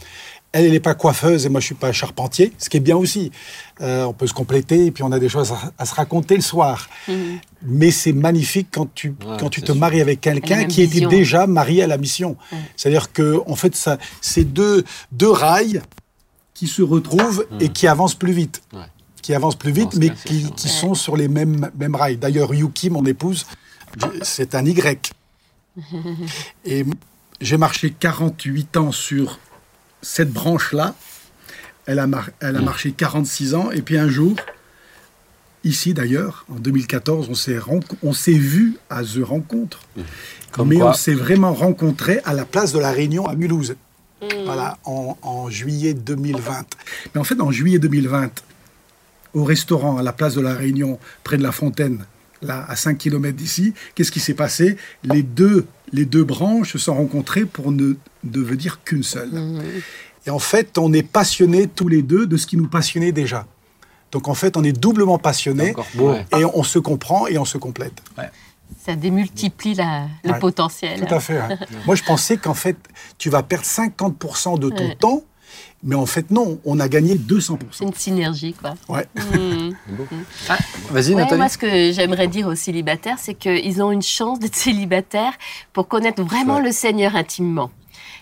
Elle, 0.54 0.66
elle 0.66 0.72
n'est 0.72 0.80
pas 0.80 0.96
coiffeuse 0.96 1.46
et 1.46 1.50
moi 1.50 1.60
je 1.60 1.66
suis 1.68 1.76
pas 1.76 1.92
charpentier, 1.92 2.54
ce 2.58 2.70
qui 2.70 2.78
est 2.78 2.82
bien 2.82 2.96
aussi. 2.96 3.32
Euh, 3.82 4.06
on 4.06 4.14
peut 4.14 4.28
se 4.28 4.34
compléter 4.34 4.86
et 4.88 4.92
puis 4.92 5.04
on 5.04 5.12
a 5.12 5.20
des 5.20 5.30
choses 5.30 5.52
à, 5.52 5.74
à 5.78 5.86
se 5.86 5.94
raconter 5.94 6.36
le 6.36 6.42
soir. 6.42 6.90
Mhm. 7.08 7.40
Mais 7.64 7.92
c'est 7.92 8.14
magnifique 8.14 8.70
quand 8.72 8.88
tu, 8.96 9.10
Ouais, 9.10 9.38
quand 9.40 9.50
tu 9.50 9.62
te 9.62 9.68
sûr. 9.68 9.76
maries 9.76 10.02
avec 10.02 10.22
quelqu'un 10.22 10.66
qui 10.66 10.82
était 10.82 10.94
vision. 10.94 11.10
déjà 11.10 11.48
marié 11.48 11.84
à 11.84 11.88
la 11.88 11.98
mission. 11.98 12.38
C'est-à-dire 12.76 13.12
que 13.12 13.42
en 13.46 13.56
fait, 13.56 13.76
ça, 13.76 13.98
c'est 14.22 14.46
deux, 14.46 14.84
deux 15.12 15.30
rails 15.32 15.82
qui 16.54 16.68
se 16.68 16.82
retrouvent 16.82 17.46
et 17.60 17.70
qui 17.70 17.86
avancent 17.88 18.16
plus 18.16 18.32
vite. 18.34 18.62
Ouais. 18.74 18.80
Qui 19.22 19.34
avancent 19.36 19.58
plus 19.58 19.72
vite, 19.74 19.96
mais 19.96 20.10
qui, 20.26 20.42
sûr. 20.42 20.56
qui 20.56 20.68
Ouais. 20.68 20.74
sont 20.74 20.94
sur 20.96 21.18
les 21.18 21.28
mêmes, 21.28 21.70
mêmes 21.78 21.94
rails. 21.96 22.18
D'ailleurs, 22.18 22.54
Yuki, 22.54 22.90
mon 22.90 23.06
épouse, 23.06 23.46
c'est 24.24 24.56
un 24.56 24.66
Y. 24.66 25.12
Et 26.66 26.86
j'ai 27.42 27.58
marché 27.58 27.92
48 28.00 28.78
ans 28.78 28.92
sur 28.92 29.38
cette 30.02 30.32
branche-là. 30.32 30.96
Elle 31.86 32.00
a, 32.00 32.08
mar- 32.08 32.30
elle 32.42 32.56
a 32.58 32.62
marché 32.62 32.92
46 32.92 33.56
ans. 33.56 33.72
Et 33.72 33.82
puis 33.82 33.98
un 33.98 34.10
jour, 34.10 34.36
ici 35.64 35.94
d'ailleurs, 35.94 36.46
en 36.50 36.56
2014, 36.56 37.28
on 37.30 37.34
s'est 37.36 37.58
renco- 37.58 37.96
on 38.04 38.14
s'est 38.14 38.34
vu 38.34 38.78
à 38.90 39.04
The 39.04 39.20
Rencontre. 39.24 39.80
Comme 40.52 40.70
mais 40.70 40.78
quoi. 40.78 40.90
on 40.90 40.94
s'est 40.94 41.14
vraiment 41.14 41.54
rencontrés 41.54 42.20
à 42.26 42.34
la 42.34 42.46
place 42.46 42.74
de 42.74 42.80
la 42.80 42.92
Réunion 42.92 43.26
à 43.28 43.36
Mulhouse. 43.36 43.76
Voilà, 44.46 44.78
en, 44.84 45.16
en 45.22 45.50
juillet 45.50 45.94
2020. 45.94 46.66
Mais 47.14 47.22
en 47.22 47.24
fait, 47.24 47.40
en 47.40 47.52
juillet 47.52 47.78
2020, 47.80 48.32
au 49.36 49.44
restaurant 49.44 49.98
à 49.98 50.02
la 50.04 50.12
place 50.14 50.34
de 50.34 50.42
la 50.42 50.56
Réunion, 50.56 50.98
près 51.24 51.38
de 51.38 51.44
la 51.44 51.52
Fontaine, 51.52 52.04
là, 52.42 52.66
à 52.68 52.76
5 52.76 52.98
km 52.98 53.36
d'ici, 53.38 53.74
qu'est-ce 53.94 54.12
qui 54.12 54.20
s'est 54.20 54.34
passé? 54.34 54.78
Les 55.04 55.22
deux, 55.22 55.68
les 55.94 56.06
deux 56.06 56.24
branches 56.24 56.72
se 56.74 56.78
sont 56.80 56.96
rencontrées 56.96 57.46
pour 57.46 57.72
ne 57.72 57.94
devenir 58.32 58.84
qu'une 58.84 59.04
seule. 59.04 59.32
Et 60.26 60.30
en 60.30 60.40
fait, 60.40 60.78
on 60.78 60.92
est 60.94 61.04
passionnés 61.04 61.68
tous 61.68 61.88
les 61.88 62.02
deux 62.02 62.26
de 62.28 62.38
ce 62.38 62.46
qui 62.48 62.58
nous 62.58 62.68
passionnait 62.68 63.12
déjà. 63.12 63.46
Donc 64.12 64.28
en 64.28 64.34
fait, 64.34 64.56
on 64.58 64.64
est 64.64 64.72
doublement 64.78 65.18
passionnés. 65.18 65.74
Ouais. 65.98 66.26
et 66.38 66.46
on 66.46 66.64
se 66.64 66.80
comprend 66.80 67.28
et 67.28 67.38
on 67.38 67.46
se 67.46 67.58
complète. 67.58 68.02
Ça 68.86 68.96
démultiplie 68.96 69.74
la- 69.76 70.08
le 70.26 70.32
Ouais. 70.34 70.40
potentiel. 70.40 71.06
Tout 71.06 71.14
à 71.14 71.20
fait. 71.22 71.38
hein. 71.38 71.50
Moi, 71.86 71.96
je 71.96 72.04
pensais 72.04 72.36
qu'en 72.38 72.54
fait, 72.54 72.76
tu 73.18 73.30
vas 73.30 73.42
perdre 73.44 73.66
50% 73.66 74.58
de 74.60 74.70
ton 74.70 74.88
Ouais. 74.90 74.96
temps, 74.96 75.24
mais 75.84 75.96
en 75.96 76.06
fait, 76.06 76.32
non, 76.32 76.60
on 76.66 76.80
a 76.82 76.88
gagné 76.90 77.16
200%. 77.16 77.58
C'est 77.72 77.86
une 77.86 77.94
synergie, 77.94 78.54
quoi. 78.54 78.76
Ouais. 78.90 79.06
Mhm. 79.34 79.74
Vas-y, 80.92 81.10
Ouais, 81.10 81.16
Nathalie. 81.22 81.38
moi, 81.40 81.50
ce 81.50 81.58
que 81.58 81.92
j'aimerais 81.92 82.28
dire 82.28 82.48
aux 82.48 82.56
célibataires, 82.56 83.18
c'est 83.20 83.34
qu'ils 83.36 83.82
ont 83.82 83.92
une 83.92 84.02
chance 84.02 84.40
d'être 84.40 84.56
célibataires 84.68 85.34
pour 85.74 85.88
connaître 85.88 86.22
vraiment 86.24 86.58
Ouais. 86.58 86.64
le 86.64 86.72
Seigneur 86.72 87.16
intimement. 87.16 87.72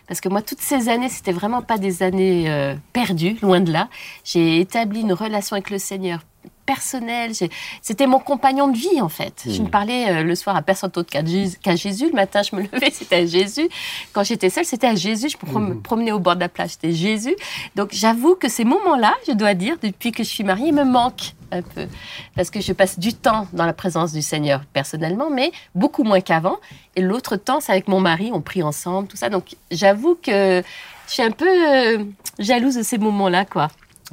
Parce 0.08 0.22
que 0.22 0.30
moi, 0.30 0.42
toutes 0.42 0.62
ces 0.62 0.90
années, 0.90 1.10
c'était 1.10 1.32
vraiment 1.32 1.62
pas 1.62 1.78
des 1.78 2.04
années 2.04 2.50
euh, 2.50 2.76
perdues, 2.94 3.38
loin 3.42 3.60
de 3.60 3.72
là. 3.72 3.90
J'ai 4.24 4.60
établi 4.60 5.02
une 5.02 5.14
relation 5.14 5.56
avec 5.56 5.70
le 5.70 5.80
Seigneur 5.80 6.22
personnelle. 6.66 7.34
J'ai- 7.34 7.50
C'était 7.82 8.08
mon 8.08 8.20
compagnon 8.20 8.68
de 8.68 8.78
vie, 8.78 9.02
en 9.02 9.10
fait. 9.10 9.44
Je 9.48 9.62
ne 9.62 9.68
parlais 9.68 10.10
euh, 10.10 10.24
le 10.24 10.36
soir 10.36 10.56
à 10.56 10.62
personne 10.62 10.90
d'autre 10.92 11.10
qu'à 11.12 11.76
Jésus. 11.76 12.08
Le 12.10 12.14
matin, 12.16 12.42
je 12.44 12.56
me 12.56 12.62
levais, 12.72 12.92
c'était 12.92 13.16
à 13.18 13.26
Jésus. 13.26 13.68
Quand 14.14 14.24
j'étais 14.24 14.50
seule, 14.50 14.66
c'était 14.66 14.88
à 14.88 14.96
Jésus. 14.96 15.30
Je 15.30 15.38
me 15.46 15.52
prom- 15.52 15.82
promenais 15.82 16.12
au 16.12 16.20
bord 16.20 16.36
de 16.36 16.42
la 16.42 16.50
plage, 16.50 16.72
c'était 16.72 16.92
Jésus. 16.94 17.36
Donc, 17.76 17.90
j'avoue 17.94 18.36
que 18.36 18.50
ces 18.50 18.66
moments-là, 18.66 19.14
je 19.28 19.34
dois 19.34 19.54
dire, 19.54 19.76
depuis 19.82 20.12
que 20.12 20.24
je 20.24 20.30
suis 20.30 20.44
mariée, 20.44 20.72
me 20.72 20.84
manquent 20.84 21.34
un 21.52 21.62
peu. 21.62 21.88
Parce 22.36 22.50
que 22.50 22.60
je 22.60 22.74
passe 22.74 22.98
du 23.00 23.14
temps 23.14 23.48
dans 23.54 23.66
la 23.66 23.74
présence 23.74 24.12
du 24.12 24.22
Seigneur 24.22 24.62
personnellement, 24.74 25.30
mais 25.30 25.52
beaucoup 25.76 26.04
moins 26.04 26.20
qu'avant. 26.22 26.58
Et 26.96 27.02
l'autre 27.02 27.36
temps, 27.38 27.60
c'est 27.60 27.72
avec 27.72 27.88
mon 27.88 28.00
mari, 28.00 28.32
on 28.34 28.42
prie 28.42 28.64
ensemble, 28.64 29.08
tout 29.08 29.18
ça. 29.18 29.30
Donc, 29.30 29.56
j'avoue 29.72 30.16
que 30.22 30.64
je 31.08 31.14
suis 31.14 31.22
un 31.24 31.32
peu 31.32 31.46
euh, 31.48 32.04
jalouse 32.40 32.76
de 32.76 32.84
ces 32.84 32.98
moments-là, 32.98 33.46
quoi. 33.46 33.68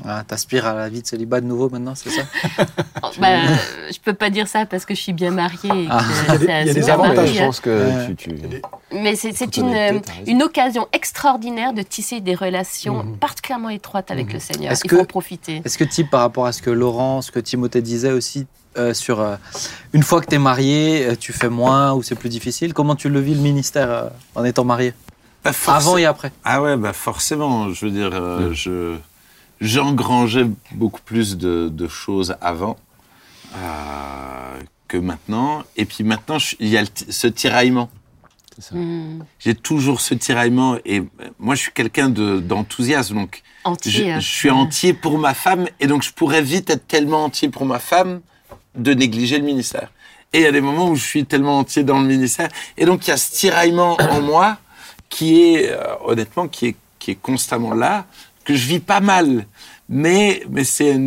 Ah, 0.07 0.25
T'aspires 0.27 0.67
à 0.67 0.75
la 0.75 0.89
vie 0.89 1.03
de 1.03 1.07
célibat 1.07 1.41
de 1.41 1.47
nouveau 1.47 1.69
maintenant, 1.71 1.95
c'est 1.95 2.11
ça 2.11 2.23
Bah, 3.21 3.29
je 3.93 3.99
peux 4.03 4.15
pas 4.15 4.31
dire 4.31 4.49
ça 4.49 4.67
parce 4.67 4.85
que 4.85 4.95
je 4.95 5.01
suis 5.01 5.13
bien 5.13 5.31
mariée. 5.31 5.85
et 5.85 5.87
que 5.87 5.91
Ah. 5.91 6.05
c'est 6.39 6.51
un 6.53 6.61
Il 6.63 6.67
y 6.67 6.71
a 6.71 6.75
des 6.75 6.91
avantages, 6.91 7.33
je 7.35 7.41
hein. 7.43 7.47
pense 7.47 7.61
que 7.61 7.71
Ouais. 7.71 8.15
tu, 8.17 8.29
tu... 8.31 8.37
Mais 8.93 9.15
c'est 9.17 9.57
une, 9.57 9.75
euh, 9.75 9.99
une 10.27 10.43
occasion 10.43 10.89
extraordinaire 10.93 11.73
de 11.73 11.83
tisser 11.83 12.21
des 12.21 12.35
relations 12.35 13.03
Mhm. 13.05 13.17
particulièrement 13.19 13.69
étroites 13.71 14.11
avec 14.11 14.33
le 14.33 14.39
Seigneur. 14.39 14.73
Est-ce 14.73 14.83
Il 14.85 14.91
que- 14.91 14.97
faut 14.97 15.03
en 15.03 15.07
profiter. 15.07 15.63
Est-ce 15.65 15.79
que, 15.79 15.85
type, 15.85 16.11
par 16.11 16.21
rapport 16.21 16.47
à 16.47 16.53
ce 16.53 16.63
que 16.63 16.71
Laurent, 16.71 17.23
ce 17.23 17.31
que 17.31 17.41
Timothée 17.41 17.83
disait 17.83 18.13
aussi, 18.13 18.47
euh, 18.79 18.95
sur 18.95 19.21
euh, 19.21 19.37
une 19.93 20.03
fois 20.03 20.21
que 20.21 20.27
tu 20.27 20.35
es 20.35 20.39
marié, 20.39 21.07
euh, 21.07 21.15
tu 21.19 21.33
fais 21.33 21.49
moins 21.51 21.93
ou 21.93 22.03
c'est 22.03 22.15
plus 22.15 22.29
difficile 22.31 22.73
Comment 22.73 22.97
tu 22.97 23.09
le 23.11 23.21
vis 23.21 23.35
le 23.35 23.41
ministère 23.41 23.91
euh, 23.91 24.09
en 24.35 24.45
étant 24.45 24.65
marié? 24.65 24.95
Bah, 25.45 25.51
Avant 25.67 25.97
et 25.99 26.05
après 26.07 26.33
Ah 26.45 26.63
ouais, 26.63 26.77
bah 26.77 26.93
forcément. 26.93 27.71
Je 27.73 27.85
veux 27.85 27.91
dire, 27.91 28.11
euh, 28.13 28.51
je 28.55 28.97
j'engrangeais 29.63 30.47
beaucoup 30.73 31.01
plus 31.01 31.37
de, 31.39 31.69
de 31.73 31.89
choses 31.89 32.37
avant 32.41 32.77
euh, 33.57 34.61
que 34.89 34.97
maintenant. 34.97 35.63
Et 35.77 35.85
puis 35.85 36.05
maintenant, 36.05 36.39
il 36.61 36.69
y 36.69 36.77
a 36.77 36.83
le 36.83 36.89
ce 37.09 37.27
tiraillement. 37.27 37.89
Mhm. 38.73 39.25
J'ai 39.39 39.55
toujours 39.55 40.01
ce 40.01 40.15
tiraillement. 40.15 40.77
Et 40.85 40.99
euh, 41.01 41.05
moi, 41.39 41.55
je 41.55 41.63
suis 41.63 41.73
quelqu'un 41.73 42.11
de- 42.11 42.39
d'enthousiasme. 42.41 43.15
Donc, 43.15 43.43
je, 43.65 43.69
Entier. 43.71 44.13
hein. 44.13 44.21
je 44.21 44.27
suis 44.29 44.51
entier 44.51 44.93
pour 44.93 45.19
ma 45.19 45.33
femme. 45.35 45.67
Et 45.81 45.87
donc, 45.87 46.03
je 46.03 46.13
pourrais 46.13 46.43
vite 46.43 46.69
être 46.71 46.87
tellement 46.87 47.25
entier 47.25 47.49
pour 47.49 47.65
ma 47.65 47.79
femme 47.79 48.21
de 48.75 48.93
négliger 48.93 49.39
le 49.39 49.45
ministère. 49.45 49.91
Et 50.35 50.39
il 50.41 50.43
y 50.43 50.47
a 50.47 50.53
des 50.53 50.61
moments 50.61 50.89
où 50.89 50.97
je 50.97 51.05
suis 51.05 51.25
tellement 51.25 51.59
entier 51.59 51.85
dans 51.85 52.01
le 52.01 52.07
ministère. 52.07 52.49
Et 52.77 52.85
donc, 52.85 53.07
il 53.07 53.11
y 53.11 53.13
a 53.13 53.17
ce 53.17 53.33
tiraillement 53.33 53.97
en 54.01 54.21
moi 54.21 54.59
qui 55.09 55.43
est, 55.55 55.71
euh, 55.71 55.83
honnêtement, 56.05 56.49
qui 56.49 56.67
est, 56.69 56.77
qui 56.99 57.11
est 57.13 57.15
constamment 57.21 57.75
là, 57.75 58.07
que 58.45 58.55
je 58.55 58.67
vis 58.67 58.81
pas 58.81 59.01
mal. 59.01 59.47
Mais, 59.89 60.43
mais 60.49 60.65
c'est 60.65 60.99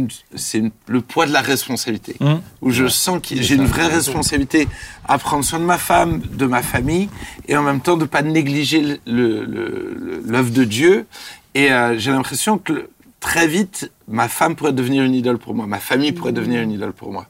le 0.88 1.02
poids 1.02 1.26
de 1.26 1.32
la 1.32 1.42
responsabilité. 1.42 2.16
Mhm. 2.20 2.42
Où 2.62 2.72
je 2.72 2.88
sens 2.88 3.20
que 3.20 3.42
j'ai 3.42 3.56
une 3.56 3.66
vraie 3.66 3.88
responsabilité 3.88 4.68
à 5.08 5.18
prendre 5.18 5.44
soin 5.44 5.60
de 5.60 5.66
ma 5.66 5.80
femme, 5.80 6.20
de 6.20 6.46
ma 6.46 6.62
famille, 6.62 7.10
et 7.48 7.58
en 7.58 7.64
même 7.64 7.82
temps 7.82 7.98
de 7.98 8.04
ne 8.04 8.08
pas 8.08 8.22
négliger 8.22 9.00
l'œuvre 9.08 10.52
de 10.52 10.64
Dieu. 10.64 11.08
Et 11.56 11.72
euh, 11.72 11.98
j'ai 11.98 12.12
l'impression 12.12 12.58
que 12.60 12.90
très 13.20 13.48
vite, 13.48 13.92
ma 14.08 14.28
femme 14.28 14.56
pourrait 14.56 14.74
devenir 14.74 15.04
une 15.04 15.16
idole 15.16 15.38
pour 15.38 15.54
moi, 15.56 15.66
ma 15.68 15.80
famille 15.80 16.12
pourrait 16.12 16.32
devenir 16.34 16.62
une 16.62 16.72
idole 16.72 16.94
pour 16.94 17.12
moi, 17.12 17.26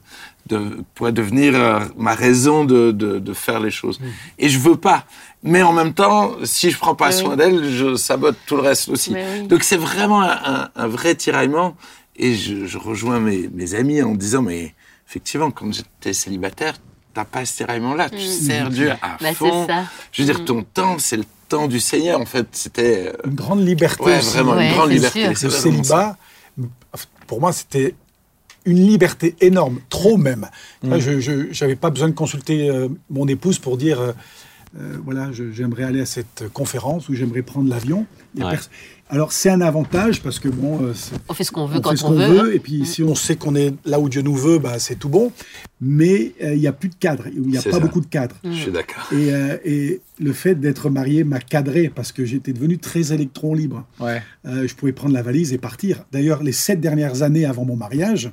de, 0.46 0.78
pourrait 0.94 1.12
devenir 1.12 1.54
euh, 1.54 1.80
ma 1.96 2.14
raison 2.14 2.64
de, 2.64 2.90
de, 2.92 3.18
de 3.18 3.32
faire 3.32 3.60
les 3.60 3.70
choses. 3.70 3.98
Et 4.38 4.48
je 4.48 4.58
veux 4.58 4.76
pas. 4.76 5.04
Mais 5.42 5.62
en 5.62 5.72
même 5.72 5.94
temps, 5.94 6.32
si 6.44 6.70
je 6.70 6.78
prends 6.78 6.94
pas 6.94 7.08
Oui, 7.08 7.14
soin 7.14 7.36
d'elle, 7.36 7.70
je 7.70 7.96
sabote 7.96 8.36
tout 8.46 8.56
le 8.56 8.62
reste 8.62 8.88
aussi. 8.88 9.14
Oui. 9.14 9.46
Donc 9.48 9.62
c'est 9.62 9.76
vraiment 9.76 10.22
un, 10.22 10.38
un- 10.44 10.68
un 10.76 10.86
vrai 10.88 11.14
tiraillement. 11.14 11.76
Et 12.18 12.34
je, 12.34 12.66
je 12.66 12.78
rejoins 12.78 13.20
mes, 13.20 13.48
mes 13.52 13.74
amis 13.74 14.00
en 14.02 14.14
disant, 14.14 14.42
mais 14.42 14.74
effectivement, 15.08 15.50
quand 15.50 15.72
j'étais 15.72 16.12
célibataire, 16.14 16.74
t'as 17.12 17.24
pas 17.24 17.44
ce 17.44 17.56
tiraillement-là. 17.58 18.08
Tu 18.10 18.18
sers 18.20 18.70
Dieu 18.70 18.90
à 19.02 19.16
Bah, 19.20 19.32
fond. 19.34 19.66
c'est 19.66 19.72
ça. 19.72 19.84
Je 20.12 20.22
veux 20.22 20.26
dire, 20.26 20.44
ton 20.44 20.62
temps, 20.62 20.96
c'est 20.98 21.16
le 21.18 21.24
temps 21.48 21.66
du 21.68 21.78
Seigneur, 21.80 22.18
en 22.20 22.24
fait. 22.26 22.46
C'était... 22.52 23.08
euh, 23.08 23.28
Une 23.28 23.34
grande 23.34 23.66
liberté 23.66 24.02
Ouais, 24.02 24.18
aussi. 24.18 24.32
vraiment 24.34 24.52
Ouais, 24.52 24.68
une 24.68 24.74
grande 24.74 24.90
liberté. 24.90 25.28
Le 25.28 25.34
C'est 25.34 25.48
vraiment 25.48 25.82
ça. 25.82 25.82
célibat, 25.82 26.16
Pour 27.26 27.40
moi, 27.40 27.52
c'était 27.52 27.94
une 28.66 28.84
liberté 28.86 29.36
énorme, 29.40 29.80
trop 29.88 30.16
même. 30.16 30.48
Mm. 30.82 30.98
Je 30.98 31.64
n'avais 31.64 31.76
pas 31.76 31.90
besoin 31.90 32.08
de 32.08 32.14
consulter 32.14 32.68
euh, 32.68 32.88
mon 33.08 33.26
épouse 33.28 33.58
pour 33.58 33.76
dire, 33.76 34.00
euh, 34.00 34.12
euh, 34.78 34.96
voilà, 35.04 35.30
j'aimerais 35.32 35.84
aller 35.84 36.00
à 36.00 36.06
cette 36.06 36.44
conférence 36.52 37.08
ou 37.08 37.14
j'aimerais 37.14 37.42
prendre 37.42 37.70
l'avion. 37.70 38.06
Ouais. 38.36 38.56
Alors 39.08 39.30
c'est 39.32 39.50
un 39.50 39.60
avantage 39.60 40.20
parce 40.20 40.40
que 40.40 40.48
bon, 40.48 40.82
euh, 40.82 40.92
On 41.28 41.34
fait 41.34 41.44
ce 41.44 41.52
qu'on 41.52 41.66
veut 41.66 41.78
on 41.78 41.80
quand 41.80 41.90
fait 41.90 41.96
ce 41.96 42.04
on 42.06 42.10
veut. 42.10 42.26
veut, 42.26 42.54
et 42.54 42.58
puis 42.58 42.84
si 42.84 43.04
on 43.04 43.14
sait 43.14 43.36
qu'on 43.36 43.54
est 43.54 43.72
là 43.84 44.00
où 44.00 44.08
Dieu 44.08 44.20
nous 44.22 44.34
veut, 44.34 44.58
bah, 44.58 44.78
c'est 44.80 44.96
tout 44.96 45.08
bon. 45.08 45.30
Mais 45.80 46.32
euh, 46.42 46.54
il 46.54 46.60
n'y 46.60 46.66
a 46.66 46.72
plus 46.72 46.88
de 46.88 46.94
cadre, 46.96 47.24
il 47.32 47.42
n'y 47.42 47.56
a 47.56 47.62
pas 47.62 47.70
ça. 47.72 47.78
beaucoup 47.80 48.00
de 48.00 48.06
cadre. 48.06 48.34
Je 48.44 48.50
suis 48.50 48.72
d'accord. 48.72 49.06
Et, 49.12 49.32
euh, 49.32 49.58
et 49.64 50.00
le 50.18 50.32
fait 50.32 50.56
d'être 50.56 50.90
marié 50.90 51.22
m'a 51.22 51.38
cadré 51.38 51.88
parce 51.94 52.10
que 52.10 52.24
j'étais 52.24 52.52
devenu 52.52 52.78
très 52.78 53.12
électron 53.12 53.54
libre. 53.54 53.84
Ouais. 54.00 54.22
Euh, 54.46 54.66
je 54.66 54.74
pouvais 54.74 54.92
prendre 54.92 55.14
la 55.14 55.22
valise 55.22 55.52
et 55.52 55.58
partir. 55.58 56.04
D'ailleurs, 56.10 56.42
les 56.42 56.52
sept 56.52 56.80
dernières 56.80 57.22
années 57.22 57.44
avant 57.44 57.64
mon 57.64 57.76
mariage, 57.76 58.30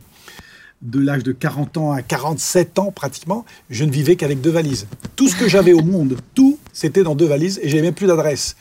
de 0.82 1.00
l'âge 1.00 1.24
de 1.24 1.32
40 1.34 1.78
ans 1.78 1.92
à 1.92 2.02
47 2.02 2.80
ans 2.80 2.92
pratiquement, 2.92 3.46
je 3.70 3.86
ne 3.86 3.92
vivais 3.92 4.16
qu'avec 4.16 4.42
deux 4.42 4.50
valises. 4.50 4.88
Tout 5.16 5.28
ce 5.30 5.36
que 5.36 5.48
j'avais 5.48 5.74
au 5.74 5.82
monde, 5.84 6.18
tout, 6.34 6.58
c'était 6.74 7.04
dans 7.04 7.16
deux 7.16 7.28
valises 7.28 7.60
et 7.64 7.70
j'avais 7.70 7.84
même 7.84 7.94
plus 7.94 8.08
d'adresse. 8.08 8.56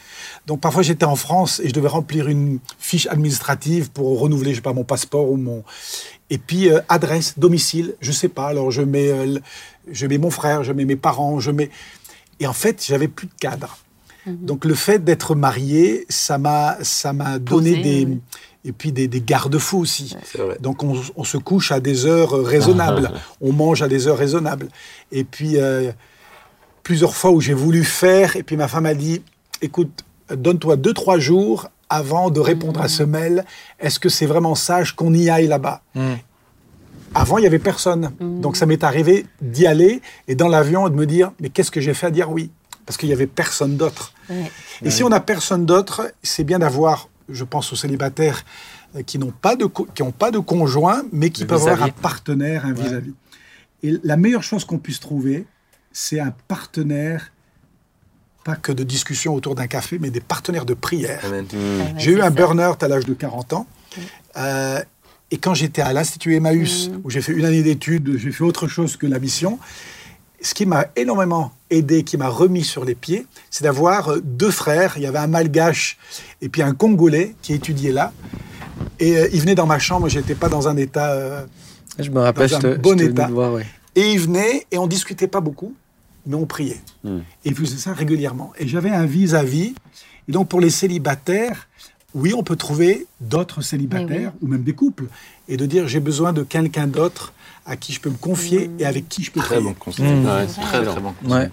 Donc 0.46 0.60
parfois 0.60 0.82
j'étais 0.82 1.04
en 1.04 1.16
France 1.16 1.60
et 1.64 1.68
je 1.68 1.74
devais 1.74 1.88
remplir 1.88 2.28
une 2.28 2.60
fiche 2.78 3.06
administrative 3.06 3.90
pour 3.90 4.20
renouveler, 4.20 4.50
je 4.52 4.56
sais 4.56 4.62
pas, 4.62 4.72
mon 4.72 4.84
passeport 4.84 5.30
ou 5.30 5.36
mon... 5.36 5.64
Et 6.30 6.38
puis 6.38 6.70
euh, 6.70 6.80
adresse, 6.88 7.38
domicile, 7.38 7.94
je 8.00 8.12
sais 8.12 8.28
pas. 8.28 8.46
Alors 8.46 8.70
je 8.70 8.82
mets, 8.82 9.08
euh, 9.08 9.38
je 9.90 10.06
mets 10.06 10.18
mon 10.18 10.30
frère, 10.30 10.62
je 10.62 10.72
mets 10.72 10.84
mes 10.84 10.96
parents, 10.96 11.40
je 11.40 11.50
mets... 11.50 11.70
Et 12.38 12.46
en 12.46 12.52
fait, 12.52 12.84
j'avais 12.86 13.08
plus 13.08 13.26
de 13.26 13.34
cadre. 13.40 13.78
Donc 14.26 14.64
le 14.64 14.74
fait 14.74 15.02
d'être 15.02 15.34
marié, 15.34 16.06
ça 16.08 16.38
m'a 16.38 16.76
ça 16.82 17.12
m'a 17.12 17.38
donné 17.38 17.70
Posé, 17.70 17.82
des 17.82 18.04
oui. 18.06 18.20
et 18.64 18.72
puis 18.72 18.92
des, 18.92 19.08
des 19.08 19.20
garde-fous 19.20 19.78
aussi. 19.78 20.16
C'est 20.24 20.38
vrai. 20.38 20.56
Donc 20.60 20.84
on, 20.84 21.00
on 21.16 21.24
se 21.24 21.38
couche 21.38 21.72
à 21.72 21.80
des 21.80 22.06
heures 22.06 22.30
raisonnables, 22.44 23.10
on 23.40 23.52
mange 23.52 23.82
à 23.82 23.88
des 23.88 24.06
heures 24.06 24.18
raisonnables. 24.18 24.68
Et 25.10 25.24
puis 25.24 25.56
euh, 25.56 25.90
plusieurs 26.82 27.14
fois 27.14 27.30
où 27.30 27.40
j'ai 27.40 27.54
voulu 27.54 27.84
faire, 27.84 28.36
et 28.36 28.42
puis 28.42 28.56
ma 28.56 28.68
femme 28.68 28.86
a 28.86 28.94
dit, 28.94 29.22
écoute, 29.60 30.04
donne-toi 30.34 30.76
deux 30.76 30.92
trois 30.92 31.18
jours 31.18 31.68
avant 31.88 32.30
de 32.30 32.40
répondre 32.40 32.80
à 32.80 32.88
ce 32.88 33.02
mail. 33.02 33.44
Est-ce 33.78 33.98
que 33.98 34.08
c'est 34.08 34.26
vraiment 34.26 34.54
sage 34.54 34.96
qu'on 34.96 35.12
y 35.12 35.28
aille 35.28 35.46
là-bas? 35.46 35.82
Mm. 35.94 36.14
Avant, 37.14 37.36
il 37.36 37.44
y 37.44 37.46
avait 37.46 37.58
personne. 37.58 38.12
Donc 38.20 38.56
ça 38.56 38.64
m'est 38.64 38.82
arrivé 38.84 39.26
d'y 39.42 39.66
aller 39.66 40.00
et 40.28 40.34
dans 40.34 40.48
l'avion 40.48 40.88
de 40.88 40.94
me 40.94 41.04
dire, 41.04 41.32
mais 41.40 41.50
qu'est-ce 41.50 41.70
que 41.70 41.80
j'ai 41.80 41.92
fait 41.92 42.06
à 42.06 42.10
dire 42.10 42.30
oui? 42.30 42.50
Parce 42.86 42.96
qu'il 42.96 43.10
y 43.10 43.12
avait 43.12 43.26
personne 43.26 43.76
d'autre. 43.76 44.14
Ouais. 44.30 44.50
Et 44.82 44.90
si 44.90 45.04
on 45.04 45.10
n'a 45.10 45.20
personne 45.20 45.66
d'autre, 45.66 46.10
c'est 46.22 46.44
bien 46.44 46.58
d'avoir, 46.58 47.08
je 47.28 47.44
pense 47.44 47.72
aux 47.72 47.76
célibataires 47.76 48.44
euh, 48.96 49.02
qui 49.02 49.18
n'ont 49.18 49.32
pas 49.32 49.56
de 49.56 49.66
qui 49.94 50.02
ont 50.02 50.10
pas 50.10 50.30
de 50.30 50.38
conjoint, 50.38 51.02
mais 51.12 51.30
qui 51.30 51.44
peuvent 51.44 51.68
avoir 51.68 51.88
un 51.88 51.90
partenaire, 51.90 52.64
un 52.66 52.72
vis-à-vis. 52.72 53.12
Et 53.82 53.98
la 54.02 54.16
meilleure 54.16 54.42
chose 54.42 54.64
qu'on 54.64 54.78
puisse 54.78 55.00
trouver, 55.00 55.46
c'est 55.92 56.20
un 56.20 56.32
partenaire, 56.48 57.32
pas 58.44 58.56
que 58.56 58.72
de 58.72 58.82
discussion 58.84 59.34
autour 59.34 59.54
d'un 59.54 59.66
café, 59.66 59.98
mais 60.00 60.10
des 60.10 60.20
partenaires 60.20 60.64
de 60.64 60.74
prière. 60.74 61.20
J'ai 61.96 62.12
eu 62.12 62.20
un 62.20 62.30
burn-out 62.30 62.82
à 62.82 62.88
l'âge 62.88 63.04
de 63.04 63.14
40 63.14 63.52
ans. 63.52 63.66
Euh, 64.36 64.80
et 65.30 65.38
quand 65.38 65.54
j'étais 65.54 65.82
à 65.82 65.92
l'Institut 65.92 66.34
Emmaüs, 66.34 66.88
Mm. 66.88 67.00
où 67.04 67.10
j'ai 67.10 67.22
fait 67.22 67.32
une 67.32 67.44
année 67.44 67.62
d'études, 67.62 68.18
j'ai 68.18 68.32
fait 68.32 68.44
autre 68.44 68.66
chose 68.68 68.96
que 68.96 69.06
la 69.06 69.18
mission, 69.18 69.58
ce 70.40 70.54
qui 70.54 70.66
m'a 70.66 70.86
énormément 70.96 71.52
aidé, 71.70 72.02
qui 72.02 72.16
m'a 72.16 72.28
remis 72.28 72.64
sur 72.64 72.84
les 72.84 72.94
pieds, 72.94 73.26
c'est 73.50 73.62
d'avoir 73.64 74.08
euh, 74.10 74.20
deux 74.24 74.50
frères. 74.50 74.94
Il 74.96 75.02
y 75.02 75.06
avait 75.06 75.18
un 75.18 75.28
malgache 75.28 75.96
et 76.40 76.48
puis 76.48 76.62
un 76.62 76.74
congolais 76.74 77.34
qui 77.42 77.52
étudiait 77.54 77.92
là. 77.92 78.12
Et 78.98 79.16
euh, 79.16 79.28
ils 79.32 79.40
venaient 79.40 79.54
dans 79.54 79.66
ma 79.66 79.78
chambre, 79.78 80.08
j'étais 80.08 80.34
pas 80.34 80.48
dans 80.48 80.66
un 80.68 80.76
état. 80.76 81.12
euh, 81.12 81.44
Je 81.98 82.10
me 82.10 82.20
rappelle, 82.20 82.50
Dans 82.50 82.60
je 82.60 82.66
un 82.66 82.72
te, 82.74 82.78
bon 82.80 82.92
je 82.98 83.04
te 83.04 83.10
état. 83.10 83.26
de 83.28 83.32
voir, 83.32 83.52
ouais. 83.52 83.66
et 83.94 84.10
ils 84.12 84.18
venaient 84.20 84.66
et 84.70 84.78
on 84.78 84.86
discutait 84.88 85.28
pas 85.28 85.40
beaucoup, 85.40 85.74
mais 86.26 86.34
on 86.34 86.46
priait. 86.46 86.80
Hmm. 87.04 87.18
Et 87.44 87.50
ils 87.50 87.54
faisaient 87.54 87.76
ça 87.76 87.92
régulièrement. 87.92 88.52
Et 88.58 88.68
j'avais 88.68 88.90
un 88.90 89.06
vis-à-vis. 89.06 89.74
Et 90.28 90.32
donc 90.32 90.48
pour 90.48 90.60
les 90.60 90.70
célibataires, 90.70 91.68
oui, 92.14 92.34
on 92.34 92.42
peut 92.42 92.56
trouver 92.56 93.06
d'autres 93.20 93.62
célibataires 93.62 94.32
ou 94.42 94.46
même 94.46 94.62
des 94.62 94.74
couples 94.74 95.06
et 95.48 95.56
de 95.56 95.66
dire 95.66 95.88
j'ai 95.88 96.00
besoin 96.00 96.32
de 96.32 96.42
quelqu'un 96.42 96.86
d'autre 96.86 97.32
à 97.64 97.76
qui 97.76 97.92
je 97.92 98.00
peux 98.00 98.10
me 98.10 98.16
confier 98.16 98.70
et 98.80 98.84
avec 98.86 99.08
qui 99.08 99.22
je 99.22 99.30
peux 99.30 99.38
Très 99.40 99.60
bon 99.60 99.72
conseil. 99.74 100.04
Mm. 100.04 100.26
Ouais, 100.26 100.46
Très, 100.46 100.82
très 100.84 101.00
bon 101.00 101.12
conseil. 101.22 101.32
Ouais. 101.32 101.38
Ouais, 101.44 101.50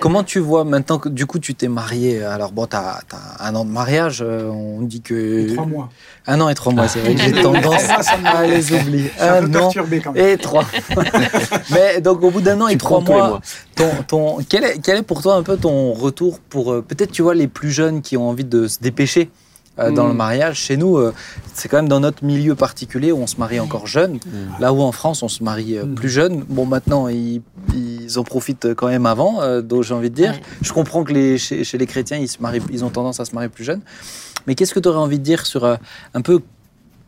Comment 0.00 0.22
tu 0.22 0.38
vois 0.38 0.64
maintenant 0.64 0.98
que 0.98 1.08
du 1.08 1.24
coup 1.24 1.38
tu 1.38 1.54
t'es 1.54 1.68
marié 1.68 2.22
Alors 2.22 2.52
bon, 2.52 2.66
t'as 2.66 3.00
as 3.12 3.48
un 3.48 3.54
an 3.54 3.64
de 3.64 3.70
mariage, 3.70 4.18
euh, 4.22 4.48
on 4.50 4.82
dit 4.82 5.00
que 5.00 5.48
Et 5.48 5.54
trois 5.54 5.64
mois. 5.66 5.88
un 6.26 6.40
an 6.42 6.48
et 6.50 6.54
trois 6.54 6.72
mois, 6.74 6.88
c'est 6.88 7.00
vrai 7.00 7.14
que 7.14 7.22
j'ai 7.22 7.32
tendance 7.42 7.80
ça 7.82 8.00
à 8.24 8.46
les 8.46 8.70
oublier. 8.72 9.10
Un 9.18 9.48
peut 9.48 9.58
an 9.58 9.70
quand 9.72 10.12
même. 10.12 10.26
et 10.26 10.36
trois. 10.36 10.64
Mais 11.72 12.00
donc 12.00 12.22
au 12.22 12.30
bout 12.30 12.40
d'un 12.42 12.60
an 12.60 12.68
et 12.68 12.72
Tu 12.72 12.78
trois 12.78 13.00
tous 13.00 13.06
les 13.08 13.12
mois, 13.14 13.28
mois. 13.28 13.40
ton, 13.74 13.90
ton, 14.06 14.38
quel, 14.48 14.64
est, 14.64 14.78
quel 14.82 14.98
est 14.98 15.02
pour 15.02 15.22
toi 15.22 15.36
un 15.36 15.42
peu 15.42 15.56
ton 15.56 15.92
retour 15.92 16.38
pour 16.40 16.72
euh, 16.72 16.82
peut-être 16.82 17.12
tu 17.12 17.22
vois 17.22 17.34
les 17.34 17.48
plus 17.48 17.70
jeunes 17.70 18.02
qui 18.02 18.16
ont 18.16 18.28
envie 18.28 18.44
de 18.44 18.68
se 18.68 18.78
dépêcher 18.80 19.30
euh, 19.78 19.90
dans 19.90 20.04
Mm. 20.04 20.08
le 20.08 20.14
mariage 20.14 20.56
Chez 20.58 20.76
nous, 20.76 20.96
euh, 20.96 21.12
c'est 21.54 21.68
quand 21.68 21.76
même 21.78 21.88
dans 21.88 22.00
notre 22.00 22.24
milieu 22.24 22.54
particulier 22.54 23.12
où 23.12 23.18
on 23.18 23.26
se 23.26 23.36
marie 23.36 23.60
encore 23.60 23.86
jeune. 23.86 24.18
Là 24.60 24.72
où 24.72 24.80
en 24.82 24.92
France 24.92 25.22
on 25.22 25.28
se 25.28 25.42
marie 25.42 25.76
euh, 25.76 25.84
Mm. 25.84 25.94
plus 25.94 26.08
jeune. 26.08 26.44
Bon 26.48 26.66
maintenant 26.66 27.08
ils, 27.08 27.42
ils 27.74 28.18
en 28.18 28.24
profitent 28.24 28.74
quand 28.74 28.88
même 28.88 29.06
avant, 29.06 29.42
euh, 29.42 29.60
donc 29.62 29.82
j'ai 29.82 29.94
envie 29.94 30.10
de 30.10 30.14
dire. 30.14 30.34
Je 30.62 30.72
comprends 30.72 31.04
que 31.04 31.12
les, 31.12 31.38
chez, 31.38 31.64
chez 31.64 31.78
les 31.78 31.86
chrétiens 31.86 32.16
ils, 32.18 32.28
se 32.28 32.38
marient, 32.40 32.62
ils 32.70 32.84
ont 32.84 32.90
tendance 32.90 33.20
à 33.20 33.24
se 33.24 33.34
marier 33.34 33.48
plus 33.50 33.64
jeunes. 33.64 33.82
Mais 34.46 34.54
qu'est-ce 34.54 34.72
que 34.74 34.80
tu 34.80 34.88
aurais 34.88 34.98
envie 34.98 35.18
de 35.18 35.24
dire 35.24 35.44
sur 35.46 35.64
euh, 35.64 35.76
un 36.14 36.22
peu 36.22 36.40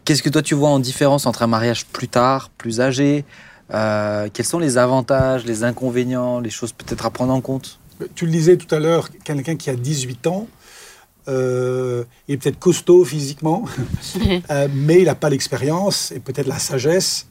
Qu'est-ce 0.05 0.23
que 0.23 0.31
toi 0.31 0.41
tu 0.43 0.55
vois 0.55 0.71
en 0.71 0.79
différence 0.79 1.27
entre 1.27 1.43
un 1.43 1.47
mariage 1.47 1.85
plus 1.87 2.09
tard, 2.09 2.51
plus 2.57 2.81
âgé 2.81 3.25
Euh, 3.75 4.29
Quels 4.33 4.47
sont 4.47 4.59
les 4.59 4.79
avantages, 4.79 5.45
les 5.45 5.62
inconvénients, 5.64 6.41
les 6.41 6.49
choses 6.51 6.73
peut-être 6.73 7.05
à 7.05 7.11
prendre 7.11 7.35
en 7.35 7.43
compte? 7.43 7.79
Tu 8.14 8.25
le 8.25 8.33
disais 8.33 8.57
tout 8.57 8.73
à 8.75 8.79
l'heure, 8.79 9.11
quelqu'un 9.25 9.57
qui 9.57 9.69
a 9.69 9.75
18 9.77 10.27
ans, 10.29 10.47
euh, 11.29 12.05
il 12.26 12.35
est 12.35 12.39
peut-être 12.39 12.59
costaud 12.59 13.05
physiquement, 13.05 13.64
euh, 14.51 14.68
mais 14.72 14.99
il 14.99 15.05
n'a 15.05 15.14
pas 15.14 15.29
l'expérience 15.29 16.11
et 16.12 16.20
peut-être 16.20 16.47
la 16.47 16.59
sagesse. 16.59 17.26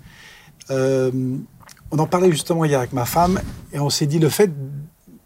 Euh, 0.69 1.11
on 1.91 1.99
en 1.99 2.05
parlait 2.05 2.31
justement 2.31 2.65
hier 2.65 2.79
avec 2.79 2.93
ma 2.93 3.05
femme 3.05 3.41
et 3.73 3.79
on 3.79 3.89
s'est 3.89 4.05
dit 4.05 4.19
le 4.19 4.29
fait 4.29 4.51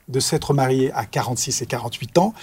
de 0.07 0.19
s'être 0.19 0.53
marié 0.53 0.91
à 0.93 1.05
46 1.05 1.61
et 1.61 1.65
48 1.65 2.17
ans, 2.17 2.33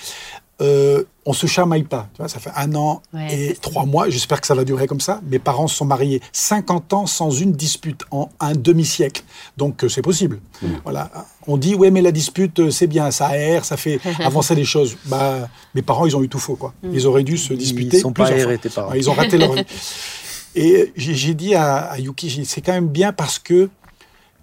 on 1.31 1.35
se 1.35 1.47
chamaille 1.47 1.83
pas. 1.83 2.09
Tu 2.14 2.22
vois, 2.22 2.29
ça 2.29 2.39
fait 2.41 2.51
un 2.57 2.74
an 2.74 3.03
Ouais, 3.12 3.51
et 3.51 3.55
trois 3.61 3.85
mois. 3.85 4.09
J'espère 4.09 4.41
que 4.41 4.47
ça 4.47 4.55
va 4.55 4.64
durer 4.64 4.87
comme 4.87 5.01
ça. 5.01 5.20
Mes 5.31 5.39
parents 5.39 5.68
se 5.68 5.76
sont 5.76 5.85
mariés 5.85 6.22
50 6.33 6.93
ans 6.95 7.07
sans 7.07 7.31
une 7.31 7.53
dispute 7.53 8.03
en 8.11 8.31
un 8.41 8.55
demi-siècle. 8.55 9.22
Donc 9.59 9.85
euh, 9.85 9.89
c'est 9.91 10.01
possible. 10.01 10.41
Voilà. 10.85 11.11
On 11.47 11.59
dit 11.59 11.74
ouais 11.74 11.91
mais 11.91 12.01
la 12.01 12.12
dispute 12.12 12.61
euh, 12.61 12.70
c'est 12.70 12.87
bien, 12.87 13.11
ça 13.11 13.26
aère, 13.26 13.64
ça 13.66 13.76
fait 13.76 14.01
avancer 14.20 14.55
les 14.55 14.64
choses. 14.64 14.97
Bah 15.05 15.49
mes 15.74 15.83
parents 15.83 16.07
ils 16.07 16.16
ont 16.16 16.22
eu 16.22 16.29
tout 16.31 16.39
faux 16.39 16.57
quoi. 16.57 16.72
Ils 16.83 17.07
auraient 17.07 17.24
dû 17.24 17.37
se 17.37 17.53
disputer. 17.53 17.99
Ils 17.99 18.01
sont 18.01 18.12
pas 18.14 18.29
aérés 18.29 18.57
tes 18.59 18.70
parents. 18.70 18.95
Ils 18.95 19.11
ont 19.11 19.14
raté 19.14 19.37
leur 19.37 19.53
vie. 19.53 19.64
Et 20.55 20.93
j'ai 20.97 21.35
dit 21.35 21.55
à, 21.55 21.76
à 21.76 21.99
Yuki, 21.99 22.45
c'est 22.47 22.62
quand 22.62 22.72
même 22.72 22.89
bien 22.89 23.12
parce 23.12 23.39
que 23.39 23.68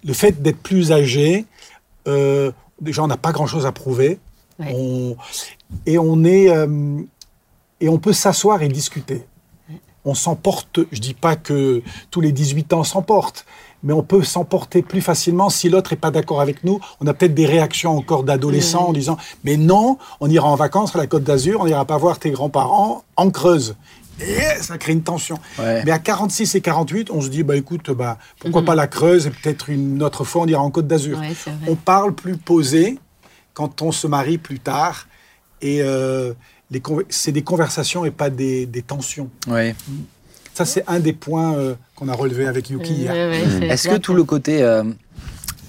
le 0.04 0.12
fait 0.12 0.40
d'être 0.40 0.58
plus 0.62 0.92
âgé, 0.92 1.46
euh, 2.06 2.52
déjà 2.80 3.02
on 3.02 3.08
n'a 3.08 3.16
pas 3.16 3.32
grand-chose 3.32 3.66
à 3.66 3.72
prouver. 3.72 4.18
Ouais. 4.58 4.72
On- 4.74 5.16
et 5.86 5.98
on 5.98 6.24
est 6.24 6.50
euh, 6.50 6.98
et 7.80 7.88
on 7.88 7.98
peut 7.98 8.12
s'asseoir 8.12 8.62
et 8.62 8.68
discuter. 8.68 9.26
On 10.04 10.14
s'emporte, 10.14 10.78
je 10.92 11.00
dis 11.00 11.14
pas 11.14 11.34
que 11.34 11.82
tous 12.10 12.20
les 12.20 12.30
18 12.30 12.72
ans 12.72 12.84
s'emportent, 12.84 13.44
mais 13.82 13.92
on 13.92 14.04
peut 14.04 14.22
s'emporter 14.22 14.82
plus 14.82 15.00
facilement 15.00 15.50
si 15.50 15.68
l'autre 15.68 15.92
est 15.92 15.96
pas 15.96 16.12
d'accord 16.12 16.40
avec 16.40 16.62
nous. 16.62 16.80
On 17.00 17.06
a 17.08 17.14
peut-être 17.14 17.34
des 17.34 17.46
réactions 17.46 17.96
encore 17.96 18.22
d'adolescents 18.22 18.88
en 18.88 18.92
disant 18.92 19.16
mais 19.44 19.56
non, 19.56 19.98
on 20.20 20.30
ira 20.30 20.48
en 20.48 20.54
vacances 20.54 20.94
à 20.94 20.98
la 20.98 21.06
Côte 21.06 21.24
d'Azur, 21.24 21.60
on 21.60 21.66
n'ira 21.66 21.84
pas 21.84 21.98
voir 21.98 22.18
tes 22.18 22.30
grands-parents 22.30 23.02
en 23.16 23.30
Creuse. 23.30 23.76
Et 24.20 24.62
ça 24.62 24.78
crée 24.78 24.92
une 24.92 25.02
tension. 25.02 25.38
Ouais. 25.58 25.82
Mais 25.84 25.90
à 25.90 25.98
46 25.98 26.54
et 26.54 26.60
48, 26.62 27.10
on 27.10 27.20
se 27.20 27.28
dit 27.28 27.42
bah 27.42 27.56
écoute, 27.56 27.90
bah 27.90 28.16
pourquoi 28.38 28.62
pas 28.62 28.74
la 28.74 28.86
Creuse 28.86 29.26
et 29.26 29.30
peut-être 29.30 29.68
une 29.68 30.02
autre 30.02 30.24
fois 30.24 30.42
on 30.42 30.46
ira 30.46 30.62
en 30.62 30.70
Côte 30.70 30.86
d'Azur. 30.86 31.18
Ouais. 31.18 31.34
On 31.68 31.74
parle 31.74 32.14
plus 32.14 32.36
posé 32.36 32.98
quand 33.54 33.82
on 33.82 33.90
se 33.92 34.06
marie 34.06 34.38
plus 34.38 34.60
tard. 34.60 35.06
Et 35.62 35.82
euh, 35.82 36.32
c'est 37.08 37.32
des 37.32 37.42
conversations 37.42 38.04
et 38.04 38.10
pas 38.10 38.30
des, 38.30 38.66
des 38.66 38.82
tensions. 38.82 39.30
Ouais. 39.48 39.74
Ça, 40.54 40.64
c'est 40.64 40.84
un 40.86 41.00
des 41.00 41.12
points 41.12 41.54
euh, 41.56 41.74
qu'on 41.94 42.08
a 42.08 42.14
relevé 42.14 42.46
avec 42.46 42.70
Yuki 42.70 42.92
hier. 42.92 43.12
Ouais, 43.12 43.28
ouais, 43.28 43.44
c'est 43.48 43.66
Est-ce 43.66 43.88
que 43.88 43.96
tout 43.96 44.14
le 44.14 44.24
côté 44.24 44.62
euh, 44.62 44.84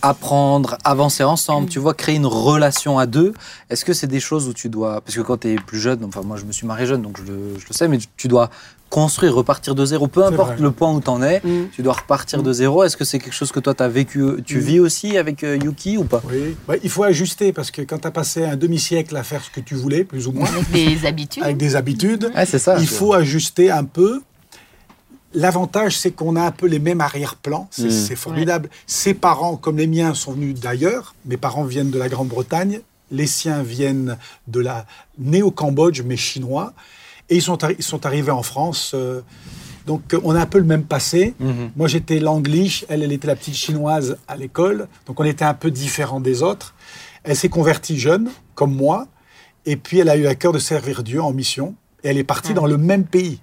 apprendre, 0.01 0.77
avancer 0.83 1.23
ensemble, 1.23 1.69
tu 1.69 1.79
vois, 1.79 1.93
créer 1.93 2.15
une 2.15 2.25
relation 2.25 2.99
à 2.99 3.05
deux, 3.05 3.33
est-ce 3.69 3.83
que 3.83 3.93
c'est 3.93 4.07
des 4.07 4.19
choses 4.19 4.47
où 4.47 4.53
tu 4.53 4.69
dois, 4.69 5.01
parce 5.01 5.15
que 5.15 5.21
quand 5.21 5.37
tu 5.37 5.49
es 5.49 5.55
plus 5.55 5.79
jeune, 5.79 6.03
enfin 6.03 6.21
moi 6.21 6.37
je 6.37 6.45
me 6.45 6.51
suis 6.51 6.67
marié 6.67 6.85
jeune 6.85 7.01
donc 7.01 7.17
je 7.17 7.23
le, 7.23 7.59
je 7.59 7.65
le 7.67 7.73
sais, 7.73 7.87
mais 7.87 7.97
tu 8.15 8.27
dois 8.27 8.49
construire, 8.89 9.35
repartir 9.35 9.75
de 9.75 9.85
zéro, 9.85 10.07
peu 10.07 10.25
importe 10.25 10.53
vrai. 10.53 10.61
le 10.61 10.71
point 10.71 10.91
où 10.93 11.01
tu 11.01 11.09
en 11.09 11.21
es, 11.21 11.41
Mm. 11.43 11.67
tu 11.73 11.81
dois 11.81 11.93
repartir 11.93 12.41
de 12.41 12.53
zéro. 12.53 12.83
Est-ce 12.83 12.95
que 12.95 13.03
c'est 13.03 13.19
quelque 13.19 13.33
chose 13.33 13.51
que 13.51 13.59
toi 13.59 13.73
tu 13.73 13.83
as 13.83 13.89
vécu, 13.89 14.23
tu 14.45 14.57
Mm. 14.57 14.61
vis 14.61 14.79
aussi 14.79 15.17
avec 15.17 15.43
euh, 15.43 15.57
Yuki 15.61 15.97
ou 15.97 16.05
pas? 16.05 16.21
Oui. 16.29 16.55
Ouais, 16.69 16.79
il 16.83 16.89
faut 16.89 17.03
ajuster 17.03 17.51
parce 17.51 17.69
que 17.71 17.81
quand 17.81 17.99
tu 17.99 18.07
as 18.07 18.11
passé 18.11 18.45
un 18.45 18.55
demi-siècle 18.55 19.15
à 19.17 19.23
faire 19.23 19.43
ce 19.43 19.49
que 19.49 19.59
tu 19.59 19.75
voulais, 19.75 20.03
plus 20.05 20.27
ou 20.27 20.31
moins, 20.31 20.47
Avec 20.47 20.71
des 20.71 21.05
habitudes. 21.05 21.43
avec 21.43 21.57
des 21.57 21.75
habitudes, 21.75 22.31
Ouais, 22.35 22.45
c'est 22.45 22.59
ça. 22.59 22.77
il 22.79 22.87
faut 22.87 23.13
ajuster 23.13 23.69
un 23.71 23.83
peu. 23.83 24.21
L'avantage, 25.33 25.97
c'est 25.97 26.11
qu'on 26.11 26.35
a 26.37 26.41
un 26.43 26.51
peu 26.51 26.67
les 26.67 26.79
mêmes 26.79 27.01
arrière-plans. 27.01 27.67
C'est 27.69 27.87
Mm. 27.87 27.91
c'est 27.91 28.15
formidable. 28.15 28.69
Ses 28.87 29.13
parents, 29.13 29.57
comme 29.57 29.77
les 29.77 29.87
miens, 29.87 30.13
sont 30.13 30.31
venus 30.31 30.57
d'ailleurs. 30.59 31.13
Mes 31.25 31.37
parents 31.37 31.65
viennent 31.65 31.91
de 31.91 31.99
la 31.99 32.07
Grande-Bretagne. 32.09 32.79
Les 33.11 33.27
siens 33.27 33.61
viennent 33.63 34.17
de 34.47 34.59
la... 34.61 34.85
nés 35.19 35.41
au 35.43 35.51
Cambodge, 35.51 36.01
mais 36.05 36.17
chinois. 36.17 36.73
Et 37.29 37.35
ils 37.35 37.41
sont, 37.41 37.57
arri- 37.57 37.75
ils 37.77 37.83
sont 37.83 38.05
arrivés 38.05 38.31
en 38.31 38.43
France. 38.43 38.91
euh, 38.93 39.21
donc, 39.85 40.13
euh, 40.13 40.19
on 40.23 40.35
a 40.35 40.41
un 40.41 40.45
peu 40.45 40.57
le 40.57 40.65
même 40.65 40.83
passé. 40.83 41.33
Mhm. 41.39 41.71
Moi, 41.75 41.87
j'étais 41.87 42.19
l'anglish. 42.19 42.85
Elle, 42.89 43.03
elle 43.03 43.11
était 43.13 43.27
la 43.27 43.35
petite 43.37 43.55
chinoise 43.55 44.17
à 44.27 44.35
l'école. 44.35 44.87
Donc, 45.05 45.19
on 45.19 45.23
était 45.23 45.45
un 45.45 45.53
peu 45.53 45.71
différents 45.71 46.19
des 46.19 46.43
autres. 46.43 46.73
Elle 47.23 47.35
s'est 47.37 47.49
convertie 47.49 47.97
jeune, 47.97 48.29
comme 48.55 48.75
moi. 48.75 49.07
Et 49.65 49.75
puis, 49.77 49.99
elle 49.99 50.09
a 50.09 50.17
eu 50.17 50.27
à 50.27 50.35
cœur 50.35 50.51
de 50.53 50.59
servir 50.59 51.03
Dieu 51.03 51.21
en 51.21 51.31
mission. 51.33 51.75
Et 52.03 52.09
elle 52.09 52.17
est 52.17 52.23
partie 52.25 52.53
dans 52.53 52.65
le 52.65 52.77
même 52.77 53.05
pays. 53.05 53.39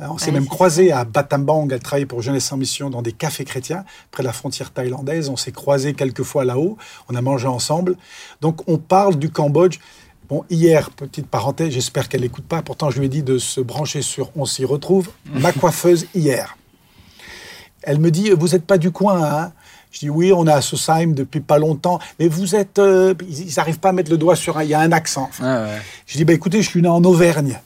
Euh, 0.00 0.06
On 0.10 0.18
s'est 0.18 0.26
Ouais, 0.26 0.32
même 0.32 0.46
croisés 0.46 0.92
à 0.92 1.04
Battambang. 1.06 1.68
Elle 1.72 1.80
travaillait 1.80 2.04
pour 2.06 2.20
Jeunesse 2.20 2.52
en 2.52 2.58
Mission 2.58 2.90
dans 2.90 3.00
des 3.00 3.12
cafés 3.12 3.44
chrétiens, 3.46 3.84
près 4.10 4.22
de 4.22 4.26
la 4.26 4.34
frontière 4.34 4.70
thaïlandaise. 4.72 5.30
On 5.30 5.36
s'est 5.36 5.52
croisés 5.52 5.94
quelques 5.94 6.22
fois 6.22 6.44
là-haut. 6.44 6.76
On 7.08 7.14
a 7.14 7.22
mangé 7.22 7.46
ensemble. 7.46 7.96
Donc, 8.42 8.68
on 8.68 8.76
parle 8.76 9.16
du 9.16 9.30
Cambodge. 9.30 9.78
Bon, 10.28 10.44
hier, 10.50 10.90
petite 10.90 11.28
parenthèse, 11.28 11.72
j'espère 11.72 12.08
qu'elle 12.08 12.22
n'écoute 12.22 12.46
pas. 12.46 12.60
Pourtant, 12.62 12.90
je 12.90 12.98
lui 12.98 13.06
ai 13.06 13.08
dit 13.08 13.22
de 13.22 13.38
se 13.38 13.60
brancher 13.60 14.02
sur 14.02 14.30
On 14.36 14.44
s'y 14.44 14.64
retrouve. 14.64 15.10
Ma 15.26 15.52
coiffeuse 15.52 16.06
hier. 16.14 16.56
Elle 17.82 18.00
me 18.00 18.10
dit 18.10 18.30
Vous 18.30 18.48
n'êtes 18.48 18.64
pas 18.66 18.78
du 18.78 18.90
coin, 18.90 19.22
hein? 19.22 19.52
Je 19.92 20.00
dis 20.00 20.10
Oui, 20.10 20.32
on 20.32 20.46
est 20.46 20.52
à 20.52 20.60
Sausheim 20.60 21.12
depuis 21.12 21.40
pas 21.40 21.58
longtemps. 21.58 22.00
Mais 22.18 22.26
vous 22.26 22.56
êtes. 22.56 22.80
euh, 22.80 23.14
ils 23.28 23.54
n'arrivent 23.56 23.78
pas 23.78 23.90
à 23.90 23.92
mettre 23.92 24.10
le 24.10 24.18
doigt 24.18 24.34
sur 24.34 24.58
un. 24.58 24.64
Il 24.64 24.70
y 24.70 24.74
a 24.74 24.80
un 24.80 24.90
accent. 24.90 25.30
Ah 25.40 25.62
ouais. 25.62 25.80
Je 26.06 26.16
dis, 26.16 26.24
bah, 26.24 26.32
écoutez, 26.32 26.60
je 26.60 26.68
suis 26.68 26.82
né 26.82 26.88
en 26.88 27.04
Auvergne. 27.04 27.60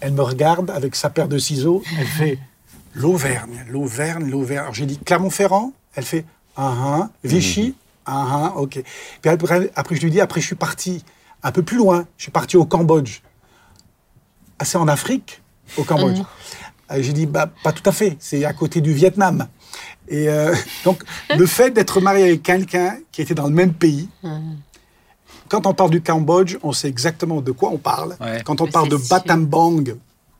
Elle 0.00 0.12
me 0.12 0.22
regarde 0.22 0.70
avec 0.70 0.96
sa 0.96 1.10
paire 1.10 1.28
de 1.28 1.36
ciseaux. 1.38 1.82
Elle 1.98 2.06
fait 2.06 2.38
l'Auvergne, 2.94 3.62
l'Auvergne, 3.68 4.28
l'Auvergne. 4.30 4.62
Alors 4.62 4.74
j'ai 4.74 4.86
dit 4.86 4.98
Clermont-Ferrand? 4.98 5.72
Elle 5.94 6.04
fait 6.04 6.24
ah 6.56 6.74
ah. 6.78 7.10
Vichy? 7.22 7.74
Ah 8.06 8.52
ah, 8.54 8.58
ok. 8.58 8.82
Puis 9.20 9.30
après, 9.30 9.70
après, 9.76 9.94
je 9.96 10.00
lui 10.00 10.10
dis, 10.10 10.20
après, 10.20 10.40
je 10.40 10.46
suis 10.46 10.56
parti 10.56 11.04
un 11.42 11.52
peu 11.52 11.62
plus 11.62 11.76
loin. 11.76 12.06
Je 12.16 12.24
suis 12.24 12.32
parti 12.32 12.56
au 12.56 12.64
Cambodge. 12.64 13.20
Ah, 14.58 14.64
c'est 14.64 14.78
en 14.78 14.88
Afrique, 14.88 15.42
au 15.76 15.84
Cambodge. 15.84 16.20
Euh, 16.90 17.02
J'ai 17.02 17.12
dit, 17.12 17.26
bah, 17.26 17.50
pas 17.64 17.72
tout 17.72 17.88
à 17.88 17.92
fait. 17.92 18.16
C'est 18.20 18.44
à 18.44 18.52
côté 18.52 18.80
du 18.80 18.92
Vietnam. 18.92 19.48
Et 20.08 20.28
euh, 20.28 20.54
donc, 20.84 21.02
le 21.36 21.46
fait 21.46 21.70
d'être 21.70 22.00
marié 22.00 22.24
avec 22.24 22.42
quelqu'un 22.42 22.98
qui 23.10 23.22
était 23.22 23.34
dans 23.34 23.46
le 23.46 23.54
même 23.54 23.72
pays, 23.72 24.08
quand 25.48 25.66
on 25.66 25.74
parle 25.74 25.90
du 25.90 26.00
Cambodge, 26.00 26.56
on 26.62 26.72
sait 26.72 26.88
exactement 26.88 27.40
de 27.40 27.50
quoi 27.52 27.70
on 27.70 27.78
parle. 27.78 28.16
Ouais. 28.20 28.42
Quand 28.44 28.60
on 28.60 28.66
Mais 28.66 28.70
parle 28.70 28.88
de. 28.88 28.96
Battambang, 28.96 29.84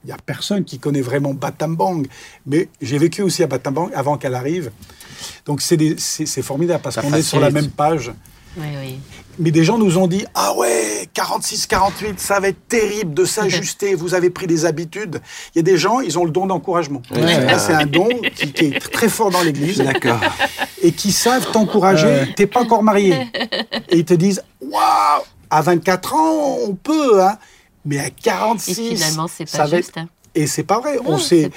il 0.05 0.07
n'y 0.07 0.12
a 0.12 0.16
personne 0.16 0.64
qui 0.64 0.78
connaît 0.78 1.00
vraiment 1.00 1.34
Battambang. 1.34 2.07
Mais 2.46 2.68
j'ai 2.80 2.98
vécu 2.98 3.22
aussi 3.22 3.42
à 3.42 3.46
Battambang 3.46 3.90
avant 3.94 4.16
qu'elle 4.16 4.34
arrive. 4.34 4.70
Donc 5.46 5.61
c'est 5.61 6.42
formidable 6.42 6.82
parce 6.82 6.96
qu'on 6.96 7.12
est 7.12 7.22
sur 7.22 7.40
la 7.40 7.50
même 7.50 7.70
page. 7.70 8.12
Oui, 8.57 8.66
oui. 8.78 8.98
Mais 9.38 9.50
des 9.50 9.64
gens 9.64 9.78
nous 9.78 9.96
ont 9.98 10.06
dit 10.06 10.24
Ah 10.34 10.54
ouais, 10.56 11.08
46, 11.14 11.66
48, 11.66 12.20
ça 12.20 12.38
va 12.38 12.48
être 12.48 12.68
terrible 12.68 13.14
de 13.14 13.24
s'ajuster, 13.24 13.94
vous 13.96 14.14
avez 14.14 14.30
pris 14.30 14.46
des 14.46 14.66
habitudes. 14.66 15.20
Il 15.54 15.58
y 15.58 15.60
a 15.60 15.62
des 15.62 15.78
gens, 15.78 16.00
ils 16.00 16.18
ont 16.18 16.24
le 16.24 16.30
don 16.30 16.46
d'encouragement. 16.46 17.00
Là, 17.10 17.58
C'est 17.58 17.72
un 17.72 17.86
don 17.86 18.08
qui, 18.34 18.52
qui 18.52 18.64
est 18.66 18.78
très 18.90 19.08
fort 19.08 19.30
dans 19.30 19.42
l'Église 19.42 19.78
D'accord. 19.78 20.20
et 20.82 20.92
qui 20.92 21.12
savent 21.12 21.50
t'encourager. 21.50 22.32
T'es 22.36 22.46
pas 22.46 22.60
encore 22.60 22.82
marié. 22.82 23.14
Et 23.88 23.98
ils 23.98 24.04
te 24.04 24.14
disent 24.14 24.42
Waouh, 24.60 25.22
à 25.50 25.62
24 25.62 26.14
ans, 26.14 26.58
on 26.68 26.74
peut, 26.74 27.22
hein. 27.22 27.36
Mais 27.84 27.98
à 27.98 28.06
Et 28.08 28.10
46. 28.22 28.74
finalement, 28.74 29.26
c'est 29.28 29.48
ça 29.48 29.58
pas 29.58 29.66
va 29.66 29.76
juste. 29.78 29.90
être- 29.90 29.98
hein. 29.98 30.08
Et 30.34 30.46
c'est 30.46 30.62
pas 30.62 30.78
vrai. 30.80 30.98
on 31.04 31.18
sait. 31.18 31.50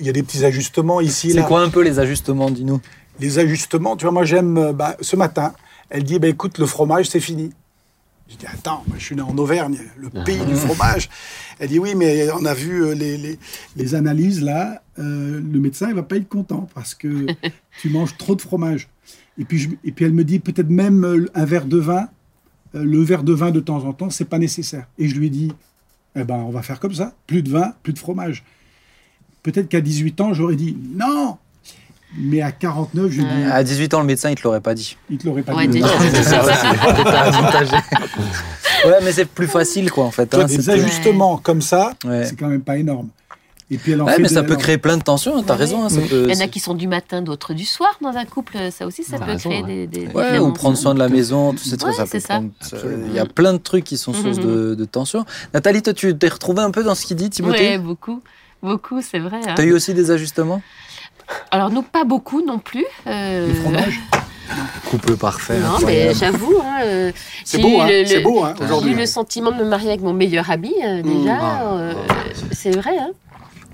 Il 0.00 0.06
y 0.06 0.08
a 0.08 0.12
des 0.12 0.22
petits 0.22 0.44
ajustements 0.44 1.00
ici 1.00 1.28
et 1.28 1.32
C'est 1.32 1.38
là. 1.38 1.42
quoi 1.44 1.60
un 1.60 1.70
peu 1.70 1.82
les 1.82 1.98
ajustements, 1.98 2.50
dis-nous? 2.50 2.80
Les 3.20 3.38
ajustements, 3.38 3.96
tu 3.96 4.04
vois, 4.04 4.12
moi 4.12 4.24
j'aime. 4.24 4.58
euh, 4.58 4.72
bah, 4.72 4.96
ce 5.00 5.16
matin, 5.16 5.54
elle 5.92 6.04
dit 6.04 6.18
bah, 6.18 6.28
écoute, 6.28 6.58
le 6.58 6.66
fromage, 6.66 7.08
c'est 7.08 7.20
fini. 7.20 7.50
Je 8.28 8.36
dis 8.36 8.46
attends, 8.46 8.82
moi, 8.86 8.96
je 8.98 9.04
suis 9.04 9.14
né 9.16 9.20
en 9.22 9.36
Auvergne, 9.36 9.78
le 9.98 10.08
pays 10.08 10.44
du 10.46 10.54
fromage. 10.54 11.10
Elle 11.58 11.68
dit 11.68 11.78
oui, 11.78 11.94
mais 11.94 12.30
on 12.32 12.44
a 12.46 12.54
vu 12.54 12.82
euh, 12.84 12.94
les, 12.94 13.18
les- 13.18 13.38
les 13.76 13.94
analyses 13.94 14.42
là. 14.42 14.82
euh, 14.98 15.40
le 15.40 15.58
médecin, 15.60 15.88
il 15.90 15.94
va 15.94 16.02
pas 16.02 16.16
être 16.16 16.28
content 16.28 16.68
parce 16.74 16.94
que 16.94 17.26
tu 17.80 17.90
manges 17.90 18.16
trop 18.16 18.34
de 18.34 18.40
fromage. 18.40 18.88
Et 19.38 19.44
puis, 19.44 19.58
je- 19.58 19.68
et 19.84 19.92
puis 19.92 20.04
elle 20.06 20.12
me 20.14 20.24
dit 20.24 20.38
peut-être 20.38 20.70
même 20.70 21.04
euh, 21.04 21.26
un 21.34 21.44
verre 21.44 21.66
de 21.66 21.76
vin. 21.78 22.08
le 22.74 23.02
verre 23.02 23.22
de 23.22 23.34
vin 23.34 23.50
de 23.50 23.60
temps 23.60 23.84
en 23.84 23.92
temps, 23.92 24.08
c'est 24.08 24.24
pas 24.24 24.38
nécessaire. 24.38 24.86
Et 24.98 25.08
je 25.08 25.14
lui 25.16 25.28
dis 25.30 25.52
eh 26.16 26.24
ben, 26.24 26.36
on 26.36 26.50
va 26.50 26.62
faire 26.62 26.80
comme 26.80 26.94
ça. 26.94 27.14
Plus 27.26 27.42
de 27.42 27.50
vin, 27.50 27.74
plus 27.82 27.92
de 27.92 27.98
fromage. 27.98 28.44
Peut-être 29.42 29.68
qu'à 29.68 29.80
18 29.82 30.20
ans, 30.22 30.32
j'aurais 30.32 30.56
dit 30.56 30.76
non. 30.94 31.36
Mais 32.18 32.42
à 32.42 32.52
49, 32.52 33.10
je 33.10 33.22
dis, 33.22 33.26
À 33.50 33.62
18 33.64 33.94
ans, 33.94 34.00
le 34.00 34.06
médecin, 34.06 34.28
il 34.30 34.34
te 34.36 34.42
l'aurait 34.42 34.60
pas 34.60 34.74
dit. 34.74 34.96
il 35.10 35.16
te 35.18 35.26
l'aurait 35.26 35.42
pas 35.42 35.54
Ouais, 35.54 35.66
dit. 35.66 35.82
ouais, 35.82 35.88
mais 39.02 39.12
c'est 39.12 39.24
plus 39.24 39.46
facile, 39.46 39.90
quoi, 39.90 40.04
en 40.04 40.10
fait. 40.10 40.26
Toi, 40.26 40.42
hein, 40.42 40.46
des 40.46 40.68
ajustements 40.70 41.38
comme 41.38 41.62
ça, 41.62 41.92
Ouais. 42.04 42.26
c'est 42.26 42.36
quand 42.36 42.48
même 42.48 42.60
pas 42.62 42.76
énorme. 42.76 43.08
Et 43.70 43.78
puis 43.78 43.92
elle 43.92 44.02
en 44.02 44.04
Ouais, 44.04 44.16
fait 44.16 44.22
mais 44.22 44.28
ça 44.28 44.42
peut 44.42 44.56
créer 44.56 44.76
plein 44.76 44.98
de 44.98 45.02
tensions, 45.02 45.38
hein, 45.38 45.42
t'as 45.46 45.54
Ouais. 45.54 45.60
raison. 45.60 45.84
hein, 45.84 45.88
ça 45.88 46.02
peut- 46.02 46.26
Il 46.28 46.34
y 46.34 46.36
en 46.36 46.44
a 46.44 46.48
qui 46.48 46.60
sont 46.60 46.74
du 46.74 46.86
matin, 46.86 47.22
d'autres 47.22 47.54
du 47.54 47.64
soir 47.64 47.96
dans 48.02 48.14
un 48.14 48.26
couple. 48.26 48.58
Ça 48.70 48.86
aussi, 48.86 49.02
ça 49.02 49.16
peut 49.18 49.24
raison, 49.24 49.48
créer 49.48 49.62
ouais. 49.62 49.86
des, 49.86 50.06
des 50.06 50.08
Ouais, 50.08 50.38
ou 50.38 50.52
prendre 50.52 50.76
soin 50.76 50.92
de 50.92 50.98
la 50.98 51.08
maison, 51.08 51.52
tous 51.52 51.64
ces 51.64 51.78
trucs, 51.78 51.92
Ouais, 51.92 51.96
ça 51.96 52.02
peut 52.02 52.08
c'est 52.12 52.20
ça. 52.20 52.34
prendre. 52.34 52.50
Il 53.08 53.14
y 53.14 53.18
a 53.18 53.24
plein 53.24 53.54
de 53.54 53.58
trucs 53.58 53.84
qui 53.84 53.96
sont 53.96 54.12
source 54.12 54.38
de, 54.38 54.74
de 54.74 54.84
tension. 54.84 55.24
Nathalie, 55.54 55.80
toi, 55.80 55.94
tu 55.94 56.14
t'es 56.18 56.28
retrouvée 56.28 56.60
un 56.60 56.70
peu 56.70 56.84
dans 56.84 56.94
ce 56.94 57.06
qu'il 57.06 57.16
dit, 57.16 57.24
Oui, 57.24 57.30
Timothée 57.30 57.78
beaucoup. 57.78 58.20
Beaucoup, 58.62 59.00
c'est 59.00 59.18
vrai. 59.20 59.38
hein. 59.46 59.54
T'as 59.56 59.64
eu 59.64 59.72
aussi 59.72 59.94
des 59.94 60.10
ajustements? 60.10 60.60
Alors, 61.50 61.70
non, 61.70 61.82
pas 61.82 62.04
beaucoup 62.04 62.42
non 62.42 62.58
plus. 62.58 62.84
euh, 63.06 63.48
Le 63.48 63.54
fromage, 63.54 64.00
Couple 64.90 65.16
parfait. 65.16 65.58
Non, 65.58 65.76
incroyable. 65.76 66.08
mais 66.08 66.14
j'avoue, 66.14 66.56
hein, 66.62 66.80
euh, 66.84 67.12
c'est 67.44 67.56
j'ai 67.58 67.62
beau, 67.62 67.68
eu 67.70 67.80
hein, 67.80 67.86
le- 67.88 68.06
c'est 68.06 68.16
le- 68.16 68.22
beau 68.22 68.44
hein, 68.44 68.54
J'ai 68.58 68.64
aujourd'hui. 68.64 68.92
eu 68.92 68.96
le 68.96 69.06
sentiment 69.06 69.50
de 69.50 69.56
me 69.56 69.64
marier 69.64 69.88
avec 69.90 70.02
mon 70.02 70.12
meilleur 70.12 70.50
ami, 70.50 70.74
euh, 70.84 71.00
déjà. 71.02 71.38
Ah. 71.40 71.62
euh, 71.74 71.92
c'est 72.50 72.70
vrai, 72.76 72.98
hein 72.98 73.10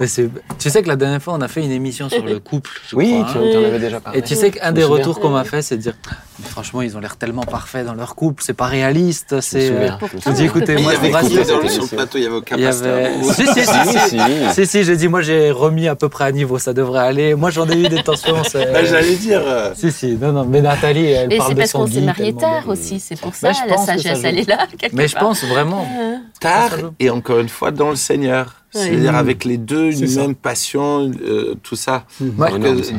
Mais 0.01 0.07
c'est- 0.07 0.31
tu 0.59 0.71
sais 0.71 0.83
que 0.83 0.89
la 0.89 0.97
dernière 0.97 1.21
fois, 1.23 1.35
on 1.35 1.41
a 1.41 1.49
fait 1.49 1.63
une 1.63 1.71
émission 1.73 2.09
sur 2.09 2.25
le 2.25 2.39
couple. 2.39 2.71
je 2.89 2.95
Oui, 2.97 3.21
crois, 3.23 3.33
tu 3.33 3.39
hein. 3.39 3.61
en 3.61 3.65
avais 3.65 3.79
déjà 3.79 4.01
parlé. 4.01 4.19
Et 4.19 4.23
tu 4.23 4.35
sais 4.35 4.51
qu'un 4.51 4.73
des 4.73 4.85
retours 4.85 5.19
qu'on 5.21 5.31
m'a 5.31 5.45
fait, 5.45 5.63
c'est 5.63 5.77
de 5.77 5.83
dire 5.83 5.95
Mais 6.41 6.47
franchement, 6.49 6.83
ils 6.83 6.97
ont 6.97 7.01
l'air 7.01 7.17
tellement 7.17 7.43
parfaits 7.43 7.85
dans 7.85 7.95
leur 7.95 8.15
couple, 8.15 8.43
c'est 8.47 8.53
pas 8.55 8.67
réaliste. 8.67 9.41
C'est. 9.41 9.71
euh, 9.73 9.89
Je 10.25 10.31
dis 10.31 10.45
écoutez, 10.45 10.77
Mais 10.77 10.83
moi 10.83 10.93
je 10.95 11.07
vous 11.09 11.13
rassure. 11.13 11.45
sur 11.45 11.83
le 11.83 11.89
plateau 11.89 12.19
Il 12.19 12.23
y 12.23 12.27
avait 12.27 12.37
aucun 12.37 12.55
avait. 12.55 13.11
Si, 13.23 13.47
si, 13.47 13.65
si, 13.65 14.55
si. 14.55 14.67
Si, 14.67 14.85
j'ai 14.85 14.97
dit, 14.97 15.09
moi 15.09 15.21
j'ai 15.23 15.51
remis 15.51 15.89
à 15.89 15.97
peu 15.97 16.09
près 16.09 16.25
à 16.25 16.33
niveau, 16.33 16.59
ça 16.59 16.73
devrait 16.73 17.01
aller. 17.01 17.35
Moi 17.35 17.51
j'en 17.51 17.69
ai 17.69 17.77
eu 17.77 17.89
des 17.89 18.03
tensions. 18.03 18.45
c'est- 18.45 18.73
Bah, 18.73 18.85
J'allais 18.85 19.17
dire. 19.17 19.43
euh, 19.45 19.73
Si, 19.75 19.91
si, 19.91 20.13
non, 20.15 20.31
non, 20.33 20.45
mais 20.45 20.61
Nathalie, 20.61 21.07
elle 21.07 21.29
Mais 21.29 21.39
parle 21.39 21.49
c'est 21.49 21.55
de 21.55 21.59
parce 21.61 21.71
son 21.73 21.79
qu'on 21.81 21.87
s'est 21.89 22.01
marié 22.03 22.33
tard 22.35 22.69
aussi, 22.69 23.01
c'est 23.01 23.19
pour 23.21 23.35
ça, 23.35 23.49
Mais 23.49 23.55
je 23.55 23.71
la 23.71 23.77
sagesse, 23.79 24.21
elle 24.23 24.39
est 24.39 24.49
là, 24.49 24.67
Mais 24.93 25.09
je 25.09 25.17
pense 25.17 25.43
vraiment. 25.45 25.87
tard 26.41 26.71
Ça 26.71 26.79
joue. 26.79 26.91
et 27.01 27.11
encore 27.11 27.41
une 27.41 27.49
fois 27.49 27.73
dans 27.73 27.91
le 27.91 27.97
Seigneur. 27.97 28.55
Ouais. 28.75 28.81
C'est-à-dire 28.83 29.13
Mmh. 29.13 29.17
avec 29.17 29.45
les 29.45 29.57
deux, 29.59 29.91
une 29.99 30.07
ça. 30.07 30.21
même 30.23 30.35
passion, 30.35 31.11
euh, 31.23 31.55
tout 31.63 31.77
ça. 31.77 32.05
Ouais. 32.21 32.51
Que 32.51 32.57
Énorme, 32.57 32.83
ça. 32.83 32.93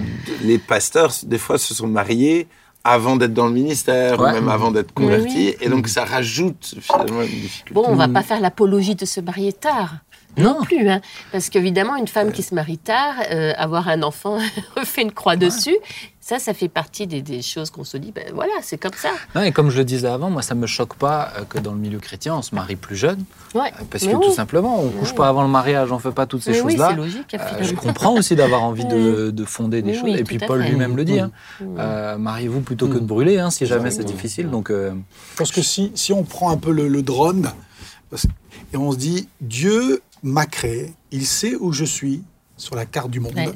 les 0.44 0.58
pasteurs, 0.58 1.12
des 1.24 1.38
fois, 1.38 1.58
se 1.58 1.74
sont 1.76 1.88
mariés 1.88 2.48
avant 2.84 3.18
d'être 3.18 3.34
dans 3.34 3.46
le 3.48 3.54
ministère 3.54 4.20
Ouais. 4.20 4.30
ou 4.30 4.34
même 4.34 4.50
avant 4.50 4.72
d'être 4.72 4.94
convertis. 4.94 5.50
oui. 5.50 5.56
Et 5.62 5.70
donc, 5.70 5.88
ça 5.88 6.06
rajoute 6.06 6.76
finalement 6.82 7.22
une 7.22 7.28
difficulté. 7.28 7.74
Bon, 7.74 7.84
on 7.88 7.96
va 7.96 8.08
pas 8.08 8.24
faire 8.24 8.40
l'apologie 8.40 8.96
de 8.96 9.06
se 9.06 9.20
marier 9.20 9.54
tard. 9.54 9.98
Non. 10.38 10.62
plus, 10.64 10.88
hein. 10.90 11.02
parce 11.32 11.50
qu'évidemment, 11.50 11.96
une 11.96 12.08
femme 12.08 12.32
qui 12.32 12.44
se 12.44 12.54
marie 12.56 12.78
tard, 12.78 13.16
euh, 13.32 13.54
avoir 13.58 13.88
un 13.90 14.04
enfant, 14.04 14.38
fait 14.84 15.02
une 15.02 15.12
croix 15.12 15.36
dessus, 15.36 15.76
ça, 16.22 16.38
ça 16.38 16.54
fait 16.54 16.68
partie 16.70 17.08
des, 17.08 17.22
des 17.24 17.42
choses 17.42 17.72
qu'on 17.72 17.84
se 17.84 17.98
dit, 17.98 18.12
ben 18.12 18.26
voilà, 18.36 18.52
c'est 18.62 18.78
comme 18.78 18.94
ça. 18.94 19.10
Non, 19.34 19.42
et 19.42 19.52
comme 19.52 19.72
je 19.72 19.78
le 19.80 19.84
disais 19.86 20.08
avant, 20.08 20.30
moi 20.30 20.44
ça 20.44 20.54
me 20.54 20.68
choque 20.68 20.94
pas 20.94 21.34
euh, 21.38 21.44
que 21.46 21.58
dans 21.58 21.72
le 21.72 21.80
milieu 21.80 21.98
chrétien, 22.00 22.36
on 22.36 22.42
se 22.44 22.54
marie 22.54 22.76
plus 22.76 22.96
jeune. 22.96 23.24
Ouais. 23.56 23.72
euh, 23.80 23.84
Parce 23.90 24.06
Mais 24.06 24.12
que 24.12 24.18
oui. 24.18 24.26
tout 24.28 24.34
simplement, 24.34 24.80
on 24.82 24.90
couche 24.90 25.10
Oui. 25.10 25.16
pas 25.18 25.28
avant 25.28 25.42
le 25.42 25.50
mariage, 25.50 25.92
on 25.92 25.98
fait 25.98 26.12
pas 26.12 26.28
toutes 26.28 26.44
ces 26.44 26.52
oui, 26.62 26.72
choses-là. 26.74 26.90
c'est 26.92 26.96
logique, 26.98 27.34
Euh, 27.34 27.64
je 27.64 27.74
comprends 27.74 28.14
aussi 28.14 28.36
d'avoir 28.36 28.62
envie 28.64 28.86
de, 28.86 29.32
de 29.32 29.46
fonder 29.46 29.82
des 29.82 29.92
Oui, 29.92 29.96
choses. 29.98 30.04
oui, 30.12 30.16
et 30.20 30.24
puis 30.24 30.38
Paul 30.38 30.62
lui-même 30.62 30.96
le 30.96 31.04
dit. 31.06 31.20
hein. 31.20 31.32
Euh, 31.80 32.18
Mariez-vous 32.20 32.62
plutôt 32.62 32.88
que 32.88 32.94
de 33.00 33.00
brûler, 33.06 33.40
hein, 33.40 33.50
si 33.50 33.66
jamais 33.66 33.90
c'est 33.90 34.04
difficile. 34.04 34.50
Donc, 34.52 34.70
euh, 34.70 34.94
Parce 35.38 35.52
que 35.52 35.62
si, 35.64 35.92
si 35.96 36.14
on 36.14 36.24
prend 36.24 36.52
un 36.52 36.58
peu 36.58 36.72
le, 36.72 36.88
le 36.88 37.02
drone 37.02 37.52
et 38.74 38.78
on 38.78 38.92
se 38.92 38.98
dit 38.98 39.28
Dieu 39.42 40.02
m'a 40.24 40.46
créé, 40.46 40.94
il 41.12 41.26
sait 41.26 41.56
où 41.56 41.72
je 41.74 41.86
suis 41.86 42.24
sur 42.58 42.76
la 42.76 42.86
carte 42.86 43.10
du 43.10 43.20
monde 43.20 43.36
Ouais, 43.36 43.54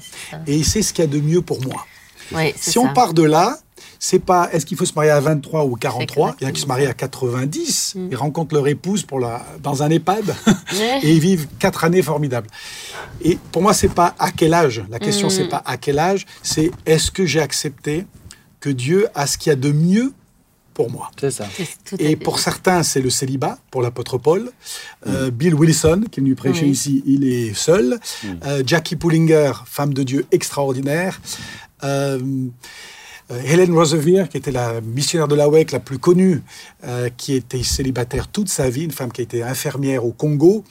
et 0.47 0.55
il 0.55 0.65
sait 0.65 0.81
ce 0.81 0.93
qu'il 0.93 1.03
y 1.03 1.07
a 1.07 1.11
de 1.11 1.19
mieux 1.19 1.41
pour 1.41 1.61
moi. 1.61 1.85
Ouais, 2.31 2.53
Si 2.57 2.77
on 2.77 2.93
part 2.93 3.13
de 3.13 3.23
là, 3.23 3.57
c'est 3.99 4.19
pas 4.19 4.49
est-ce 4.51 4.65
qu'il 4.65 4.77
faut 4.77 4.85
se 4.85 4.93
marier 4.93 5.11
à 5.11 5.19
23 5.19 5.65
ou 5.65 5.75
43 5.75 6.35
Il 6.39 6.43
y 6.43 6.45
en 6.45 6.49
a 6.49 6.51
qui 6.53 6.61
se 6.61 6.65
marient 6.67 6.85
à 6.87 6.93
90, 6.93 7.93
Mm. 7.95 8.07
ils 8.11 8.15
rencontrent 8.15 8.53
leur 8.55 8.67
épouse 8.67 9.03
pour 9.03 9.19
la, 9.19 9.45
dans 9.61 9.83
un 9.83 9.89
EHPAD 9.89 10.35
et 11.03 11.09
ils 11.13 11.19
vivent 11.19 11.47
quatre 11.59 11.83
années 11.83 12.01
formidables. 12.01 12.47
Et 13.21 13.37
pour 13.51 13.61
moi, 13.61 13.73
c'est 13.73 13.93
pas 13.93 14.15
à 14.19 14.31
quel 14.31 14.53
âge. 14.53 14.83
La 14.89 14.99
question, 14.99 15.27
Mm. 15.27 15.31
c'est 15.31 15.47
pas 15.49 15.61
à 15.65 15.77
quel 15.77 15.99
âge, 15.99 16.25
c'est 16.41 16.71
est-ce 16.85 17.11
que 17.11 17.25
j'ai 17.25 17.39
accepté 17.41 18.05
que 18.59 18.69
Dieu 18.69 19.07
a 19.15 19.27
ce 19.27 19.37
qu'il 19.37 19.49
y 19.49 19.53
a 19.53 19.57
de 19.57 19.71
mieux 19.71 20.13
pour 20.73 20.89
moi. 20.91 21.11
C'est 21.19 21.31
ça. 21.31 21.45
Et 21.99 22.15
pour 22.15 22.39
certains, 22.39 22.83
c'est 22.83 23.01
le 23.01 23.09
célibat, 23.09 23.57
pour 23.71 23.81
l'apôtre 23.81 24.17
Paul. 24.17 24.51
Euh, 25.07 25.31
Bill 25.31 25.53
Wilson, 25.55 26.05
qui 26.11 26.19
est 26.19 26.23
venu 26.23 26.35
prêcher 26.35 26.65
Oui. 26.65 26.71
ici, 26.71 27.03
il 27.05 27.23
est 27.25 27.53
seul. 27.53 27.99
Euh, 28.45 28.63
Jackie 28.65 28.95
Pullinger, 28.95 29.51
femme 29.65 29.93
de 29.93 30.03
Dieu 30.03 30.25
extraordinaire. 30.31 31.21
Euh, 31.83 32.19
euh, 33.31 33.41
Helen 33.45 33.73
Roseveare, 33.73 34.27
qui 34.29 34.37
était 34.37 34.51
la 34.51 34.81
missionnaire 34.81 35.27
de 35.29 35.35
la 35.35 35.47
WEC 35.47 35.71
la 35.71 35.79
plus 35.79 35.97
connue, 35.97 36.41
euh, 36.85 37.09
qui 37.15 37.33
était 37.33 37.63
célibataire 37.63 38.27
toute 38.27 38.49
sa 38.49 38.69
vie, 38.69 38.83
une 38.83 38.91
femme 38.91 39.11
qui 39.11 39.21
a 39.21 39.23
été 39.23 39.43
infirmière 39.43 40.05
au 40.05 40.11
Congo. 40.11 40.63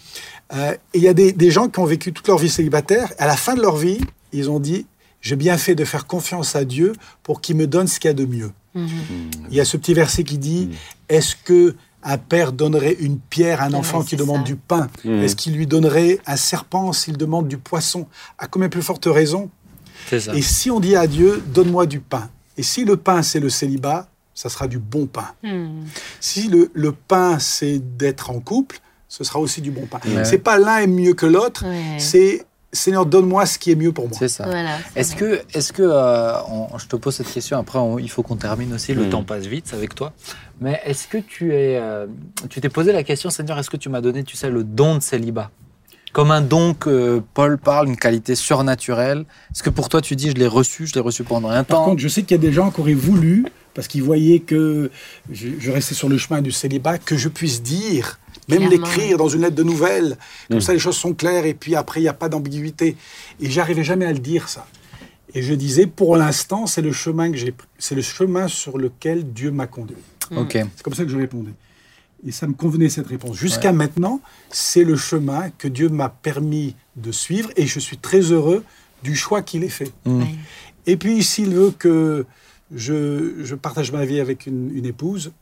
Euh, 0.54 0.72
et 0.92 0.98
il 0.98 1.02
y 1.02 1.08
a 1.08 1.14
des, 1.14 1.32
des 1.32 1.50
gens 1.50 1.68
qui 1.68 1.78
ont 1.78 1.86
vécu 1.86 2.12
toute 2.12 2.28
leur 2.28 2.38
vie 2.38 2.50
célibataire. 2.50 3.10
À 3.18 3.26
la 3.26 3.36
fin 3.36 3.54
de 3.54 3.62
leur 3.62 3.76
vie, 3.76 4.00
ils 4.32 4.50
ont 4.50 4.60
dit 4.60 4.86
J'ai 5.22 5.36
bien 5.36 5.56
fait 5.56 5.74
de 5.74 5.84
faire 5.84 6.06
confiance 6.06 6.54
à 6.54 6.64
Dieu 6.64 6.92
pour 7.22 7.40
qu'il 7.40 7.56
me 7.56 7.66
donne 7.66 7.86
ce 7.88 7.98
qu'il 7.98 8.08
y 8.08 8.10
a 8.10 8.14
de 8.14 8.26
mieux. 8.26 8.50
Mhm. 8.74 8.88
Il 9.50 9.56
y 9.56 9.60
a 9.60 9.64
ce 9.64 9.76
petit 9.76 9.94
verset 9.94 10.24
qui 10.24 10.38
dit 10.38 10.70
Est-ce 11.08 11.36
que 11.36 11.74
un 12.04 12.18
père 12.18 12.52
donnerait 12.52 12.96
une 12.98 13.18
pierre 13.18 13.62
à 13.62 13.66
un 13.66 13.74
enfant 13.74 14.02
qui 14.02 14.16
demande 14.16 14.38
ça. 14.38 14.42
du 14.44 14.56
pain? 14.56 14.88
Est-ce 15.04 15.36
qu'il 15.36 15.54
lui 15.54 15.66
donnerait 15.68 16.18
un 16.26 16.36
serpent 16.36 16.92
s'il 16.92 17.16
demande 17.16 17.46
du 17.48 17.58
poisson? 17.58 18.08
À 18.38 18.46
combien 18.48 18.68
plus 18.68 18.82
forte 18.82 19.06
raison? 19.06 19.50
Ça. 20.10 20.34
Et 20.34 20.42
si 20.42 20.68
on 20.70 20.80
dit 20.80 20.96
à 20.96 21.06
Dieu 21.06 21.40
Donne-moi 21.54 21.86
du 21.86 22.00
pain 22.00 22.28
Et 22.56 22.64
si 22.64 22.84
le 22.84 22.96
pain 22.96 23.22
c'est 23.22 23.38
le 23.38 23.48
célibat, 23.50 24.08
ça 24.34 24.48
sera 24.48 24.66
du 24.66 24.78
bon 24.80 25.06
pain. 25.06 25.28
Mhm. 25.44 25.84
Si 26.18 26.48
le, 26.48 26.70
le 26.74 26.90
pain 26.92 27.38
c'est 27.38 27.78
d'être 27.96 28.30
en 28.30 28.40
couple, 28.40 28.80
ce 29.08 29.22
sera 29.24 29.38
aussi 29.38 29.60
du 29.60 29.70
bon 29.70 29.86
pain. 29.86 30.00
Ouais. 30.06 30.24
C'est 30.24 30.38
pas 30.38 30.58
l'un 30.58 30.78
est 30.78 30.86
mieux 30.88 31.14
que 31.14 31.26
l'autre, 31.26 31.64
Ouais. 31.66 31.98
c'est 32.00 32.46
Seigneur, 32.74 33.04
donne-moi 33.04 33.44
ce 33.44 33.58
qui 33.58 33.70
est 33.70 33.74
mieux 33.74 33.92
pour 33.92 34.08
moi. 34.08 34.16
C'est 34.18 34.28
ça. 34.28 34.44
Voilà, 34.44 34.78
Est-ce 34.96 35.14
que, 35.14 35.42
est-ce 35.52 35.74
que 35.74 35.82
euh, 35.82 36.32
on- 36.48 36.78
je 36.78 36.86
te 36.86 36.96
pose 36.96 37.14
cette 37.14 37.30
question, 37.30 37.58
après 37.58 37.78
on- 37.78 37.98
il 37.98 38.08
faut 38.10 38.22
qu'on 38.22 38.36
termine 38.36 38.72
aussi, 38.72 38.94
le 38.94 39.04
Mm. 39.06 39.10
temps 39.10 39.24
passe 39.24 39.44
vite 39.44 39.66
c'est 39.68 39.76
avec 39.76 39.94
toi. 39.94 40.12
Mais 40.60 40.80
est-ce 40.86 41.06
que 41.06 41.18
tu 41.18 41.52
es, 41.52 41.76
euh, 41.78 42.06
tu 42.48 42.62
t'es 42.62 42.70
posé 42.70 42.92
la 42.92 43.02
question, 43.02 43.28
Seigneur, 43.28 43.58
est-ce 43.58 43.68
que 43.68 43.76
tu 43.76 43.90
m'as 43.90 44.00
donné, 44.00 44.24
tu 44.24 44.36
sais, 44.38 44.48
le 44.48 44.64
don 44.64 44.94
de 44.96 45.00
célibat? 45.02 45.50
Comme 46.14 46.30
un 46.30 46.40
don 46.40 46.72
que 46.72 47.22
Paul 47.34 47.58
parle, 47.58 47.88
une 47.88 47.96
qualité 47.96 48.34
surnaturelle. 48.34 49.24
Est-ce 49.50 49.62
que 49.62 49.70
pour 49.70 49.88
toi 49.90 50.00
tu 50.00 50.16
dis, 50.16 50.30
je 50.30 50.34
l'ai 50.36 50.46
reçu, 50.46 50.86
je 50.86 50.94
l'ai 50.94 51.00
reçu 51.00 51.24
pendant 51.24 51.48
un 51.50 51.64
Par 51.64 51.78
temps? 51.80 51.84
contre, 51.86 52.00
je 52.00 52.08
sais 52.08 52.22
qu'il 52.22 52.32
y 52.36 52.40
a 52.40 52.42
des 52.42 52.52
gens 52.52 52.70
qui 52.70 52.80
auraient 52.80 52.92
voulu, 52.94 53.44
parce 53.74 53.86
qu'ils 53.88 54.02
voyaient 54.02 54.40
que 54.40 54.90
je, 55.30 55.48
je 55.58 55.70
restais 55.70 55.94
sur 55.94 56.08
le 56.08 56.16
chemin 56.16 56.40
du 56.40 56.52
célibat, 56.52 56.96
que 56.98 57.16
je 57.18 57.28
puisse 57.28 57.62
dire, 57.62 58.18
même 58.48 58.68
l'écrire 58.68 59.16
dans 59.18 59.28
une 59.28 59.42
lettre 59.42 59.54
de 59.56 59.62
nouvelles. 59.62 60.16
Comme 60.48 60.58
Mm. 60.58 60.60
ça, 60.60 60.72
les 60.72 60.78
choses 60.78 60.96
sont 60.96 61.14
claires, 61.14 61.44
et 61.46 61.54
puis 61.54 61.74
après, 61.76 62.00
il 62.00 62.04
n'y 62.04 62.08
a 62.08 62.14
pas 62.14 62.28
d'ambiguïté. 62.28 62.96
Et 63.40 63.50
j'arrivais 63.50 63.84
jamais 63.84 64.04
à 64.06 64.12
le 64.12 64.18
dire, 64.18 64.48
ça. 64.48 64.66
Et 65.34 65.42
je 65.42 65.54
disais, 65.54 65.86
pour 65.86 66.16
l'instant, 66.16 66.66
c'est 66.66 66.82
le 66.82 66.92
chemin 66.92 67.30
que 67.30 67.38
j'ai, 67.38 67.54
c'est 67.78 67.94
le 67.94 68.02
chemin 68.02 68.48
sur 68.48 68.76
lequel 68.78 69.32
Dieu 69.32 69.50
m'a 69.50 69.66
conduit. 69.66 69.96
Ok. 70.36 70.52
C'est 70.52 70.82
comme 70.82 70.94
ça 70.94 71.04
que 71.04 71.10
je 71.10 71.16
répondais. 71.16 71.52
Et 72.26 72.32
ça 72.32 72.46
me 72.46 72.52
convenait 72.52 72.88
cette 72.88 73.06
réponse. 73.06 73.36
Jusqu'à 73.36 73.72
maintenant, 73.72 74.20
c'est 74.50 74.84
le 74.84 74.96
chemin 74.96 75.50
que 75.58 75.66
Dieu 75.68 75.88
m'a 75.88 76.08
permis 76.08 76.76
de 76.96 77.10
suivre, 77.12 77.50
et 77.56 77.66
je 77.66 77.80
suis 77.80 77.96
très 77.96 78.20
heureux 78.20 78.62
du 79.02 79.16
choix 79.16 79.42
qu'il 79.42 79.64
ait 79.64 79.68
fait. 79.68 79.90
Mm. 80.04 80.20
Ouais. 80.20 80.26
Et 80.86 80.96
puis, 80.96 81.22
s'il 81.22 81.50
veut 81.54 81.72
que 81.76 82.26
je, 82.74 83.42
je 83.42 83.54
partage 83.54 83.90
ma 83.92 84.04
vie 84.04 84.20
avec 84.20 84.46
une, 84.46 84.70
une 84.76 84.86
épouse, 84.86 85.32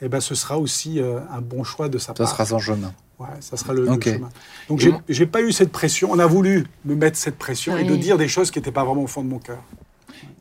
eh 0.00 0.08
ben, 0.08 0.20
ce 0.20 0.34
sera 0.34 0.58
aussi 0.58 1.00
euh, 1.00 1.20
un 1.30 1.40
bon 1.40 1.64
choix 1.64 1.88
de 1.88 1.98
sa 1.98 2.06
Ça 2.08 2.14
part. 2.14 2.28
sera 2.28 2.44
son 2.46 2.58
chemin. 2.58 2.92
Ouais, 3.18 3.28
ça 3.40 3.56
sera 3.56 3.72
le, 3.72 3.84
le 3.84 3.90
Ok. 3.92 4.04
chemin. 4.04 4.28
Donc, 4.68 4.78
j'ai 4.80 4.92
j'ai 5.08 5.24
pas 5.26 5.40
eu 5.40 5.50
cette 5.52 5.72
pression. 5.72 6.10
On 6.12 6.18
a 6.18 6.26
voulu 6.26 6.66
me 6.84 6.94
mettre 6.94 7.16
cette 7.16 7.38
pression 7.38 7.76
et 7.78 7.84
de 7.84 7.96
dire 7.96 8.18
des 8.18 8.28
choses 8.28 8.50
qui 8.50 8.58
n'étaient 8.58 8.72
pas 8.72 8.84
vraiment 8.84 9.02
au 9.04 9.06
fond 9.06 9.22
de 9.22 9.28
mon 9.28 9.38
cœur. 9.38 9.62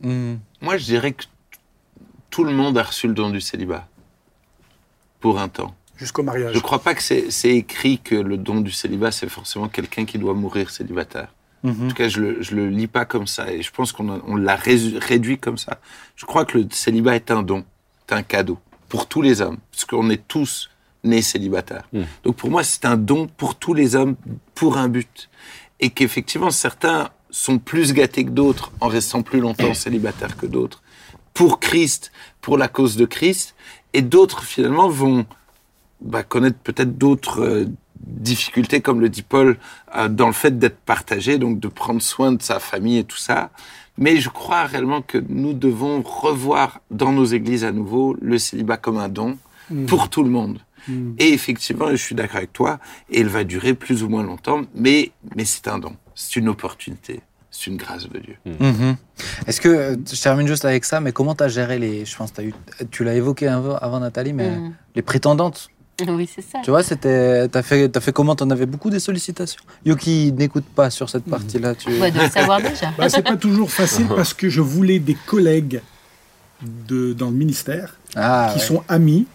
Mm. 0.01 0.35
Moi, 0.61 0.77
je 0.77 0.83
dirais 0.85 1.13
que 1.13 1.23
tout 2.29 2.43
le 2.43 2.51
monde 2.51 2.77
a 2.77 2.83
reçu 2.83 3.07
le 3.07 3.13
don 3.13 3.29
du 3.29 3.39
célibat. 3.39 3.87
Pour 5.21 5.39
un 5.39 5.47
temps. 5.47 5.73
Jusqu'au 5.95 6.23
mariage. 6.23 6.51
Je 6.51 6.57
ne 6.57 6.61
crois 6.61 6.79
pas 6.79 6.93
que 6.93 7.01
c'est 7.01 7.31
c'est 7.31 7.51
écrit 7.55 7.99
que 7.99 8.15
le 8.15 8.37
don 8.37 8.59
du 8.61 8.71
célibat, 8.71 9.11
c'est 9.11 9.29
forcément 9.29 9.69
quelqu'un 9.69 10.03
qui 10.05 10.19
doit 10.19 10.33
mourir 10.33 10.69
célibataire. 10.69 11.33
En 11.63 11.69
Mhm. 11.69 11.87
tout 11.87 11.95
cas, 11.95 12.09
je 12.09 12.19
le, 12.19 12.41
je 12.43 12.53
le 12.55 12.69
lis 12.69 12.87
pas 12.87 13.05
comme 13.05 13.25
ça. 13.25 13.51
Et 13.51 13.61
je 13.63 13.71
pense 13.71 13.91
qu'on 13.93 14.13
a- 14.13 14.19
on 14.27 14.35
l'a 14.35 14.55
réduit 14.57 15.37
comme 15.39 15.57
ça. 15.57 15.79
Je 16.15 16.25
crois 16.25 16.45
que 16.45 16.57
le 16.59 16.67
célibat 16.69 17.15
est 17.15 17.31
un 17.31 17.41
don, 17.41 17.63
est 18.07 18.13
un 18.13 18.21
cadeau 18.21 18.59
pour 18.95 19.07
tous 19.07 19.21
les 19.21 19.41
hommes. 19.41 19.57
Parce 19.71 19.83
qu'on 19.83 20.09
est 20.09 20.25
tous 20.25 20.69
nés 21.03 21.21
célibataires. 21.21 21.85
Mm. 21.91 22.03
Donc 22.23 22.37
pour 22.37 22.49
moi, 22.49 22.63
c'est 22.63 22.85
un 22.85 22.95
don 22.95 23.27
pour 23.27 23.55
tous 23.55 23.73
les 23.73 23.93
hommes, 23.97 24.15
pour 24.53 24.77
un 24.77 24.87
but. 24.87 25.29
Et 25.81 25.89
qu'effectivement, 25.89 26.49
certains 26.49 27.09
sont 27.29 27.57
plus 27.57 27.91
gâtés 27.91 28.23
que 28.23 28.29
d'autres 28.29 28.71
en 28.79 28.87
restant 28.87 29.21
plus 29.21 29.41
longtemps 29.41 29.73
célibataires 29.85 30.37
que 30.37 30.45
d'autres. 30.45 30.81
Pour 31.33 31.59
Christ, 31.59 32.13
pour 32.39 32.57
la 32.57 32.69
cause 32.69 32.95
de 32.95 33.03
Christ. 33.03 33.55
Et 33.91 34.01
d'autres, 34.01 34.43
finalement, 34.43 34.87
vont 34.87 35.25
bah, 35.99 36.23
connaître 36.23 36.59
peut-être 36.59 36.97
d'autres 36.97 37.41
euh, 37.41 37.65
difficultés, 37.99 38.79
comme 38.79 39.01
le 39.01 39.09
dit 39.09 39.23
Paul, 39.23 39.57
euh, 39.97 40.07
dans 40.07 40.27
le 40.27 40.33
fait 40.33 40.57
d'être 40.57 40.79
partagé, 40.79 41.37
donc 41.37 41.59
de 41.59 41.67
prendre 41.67 42.01
soin 42.01 42.31
de 42.31 42.41
sa 42.41 42.61
famille 42.61 42.99
et 42.99 43.03
tout 43.03 43.17
ça. 43.17 43.49
Mais 43.97 44.17
je 44.17 44.29
crois 44.29 44.65
réellement 44.65 45.01
que 45.01 45.23
nous 45.29 45.53
devons 45.53 46.01
revoir 46.01 46.81
dans 46.91 47.11
nos 47.11 47.25
églises 47.25 47.63
à 47.63 47.71
nouveau 47.71 48.15
le 48.21 48.37
célibat 48.37 48.77
comme 48.77 48.97
un 48.97 49.09
don 49.09 49.37
pour 49.87 50.09
tout 50.09 50.23
le 50.23 50.29
monde. 50.29 50.59
Mm. 50.87 51.13
Et 51.17 51.33
effectivement, 51.33 51.89
je 51.91 51.95
suis 51.95 52.15
d'accord 52.15 52.37
avec 52.37 52.53
toi, 52.53 52.79
et 53.09 53.21
il 53.21 53.27
va 53.27 53.43
durer 53.43 53.73
plus 53.73 54.03
ou 54.03 54.09
moins 54.09 54.23
longtemps, 54.23 54.61
mais, 54.75 55.11
mais 55.35 55.45
c'est 55.45 55.67
un 55.67 55.79
don, 55.79 55.95
c'est 56.13 56.35
une 56.35 56.47
opportunité, 56.49 57.21
c'est 57.49 57.71
une 57.71 57.77
grâce 57.77 58.07
de 58.07 58.19
Dieu. 58.19 58.35
Mhm. 58.45 58.95
Est-ce 59.47 59.61
que, 59.61 59.97
je 60.11 60.21
termine 60.21 60.47
juste 60.47 60.65
avec 60.65 60.85
ça, 60.85 60.99
mais 60.99 61.11
comment 61.11 61.33
tu 61.33 61.43
as 61.43 61.47
géré 61.47 61.79
les. 61.79 62.05
Je 62.05 62.15
pense 62.15 62.31
eu, 62.39 62.53
tu 62.91 63.03
l'as 63.03 63.15
évoqué 63.15 63.47
avant, 63.47 63.77
avant, 63.77 63.99
Nathalie, 63.99 64.33
mais 64.33 64.51
les 64.93 65.01
prétendantes. 65.01 65.69
Oui, 66.07 66.29
c'est 66.33 66.41
ça. 66.41 66.59
Tu 66.63 66.71
vois, 66.71 66.83
c'était. 66.83 67.47
T'as 67.47 67.61
fait, 67.63 67.95
as 67.95 68.01
fait 68.01 68.11
comment? 68.11 68.35
T'en 68.35 68.49
avais 68.49 68.65
beaucoup 68.65 68.89
des 68.89 68.99
sollicitations 68.99 69.61
Yoki 69.85 70.33
n'écoute 70.33 70.65
pas 70.65 70.89
sur 70.89 71.09
cette 71.09 71.23
partie-là. 71.23 71.73
Tu... 71.75 71.87
On 71.89 71.99
doit 72.11 72.23
le 72.23 72.29
savoir 72.29 72.61
déjà. 72.69 72.91
Bah, 72.97 73.07
c'est 73.07 73.21
pas 73.23 73.37
toujours 73.37 73.71
facile 73.71 74.07
parce 74.07 74.33
que 74.33 74.49
je 74.49 74.59
voulais 74.61 74.99
des 74.99 75.15
collègues 75.25 75.81
de, 76.87 77.13
dans 77.13 77.29
le 77.29 77.35
ministère 77.37 77.95
Ah, 78.15 78.49
qui 78.53 78.59
ouais. 78.59 78.65
sont 78.65 78.83
amis. 78.89 79.25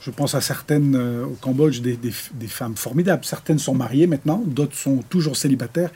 Je 0.00 0.12
pense 0.12 0.34
à 0.36 0.40
certaines 0.40 0.94
euh, 0.94 1.24
au 1.24 1.36
Cambodge, 1.40 1.80
des, 1.80 1.96
des- 1.96 2.12
des 2.34 2.46
femmes 2.46 2.76
formidables. 2.76 3.24
Certaines 3.24 3.58
sont 3.58 3.74
mariées 3.74 4.06
maintenant, 4.06 4.40
d'autres 4.46 4.76
sont 4.76 5.02
toujours 5.10 5.36
célibataires. 5.36 5.90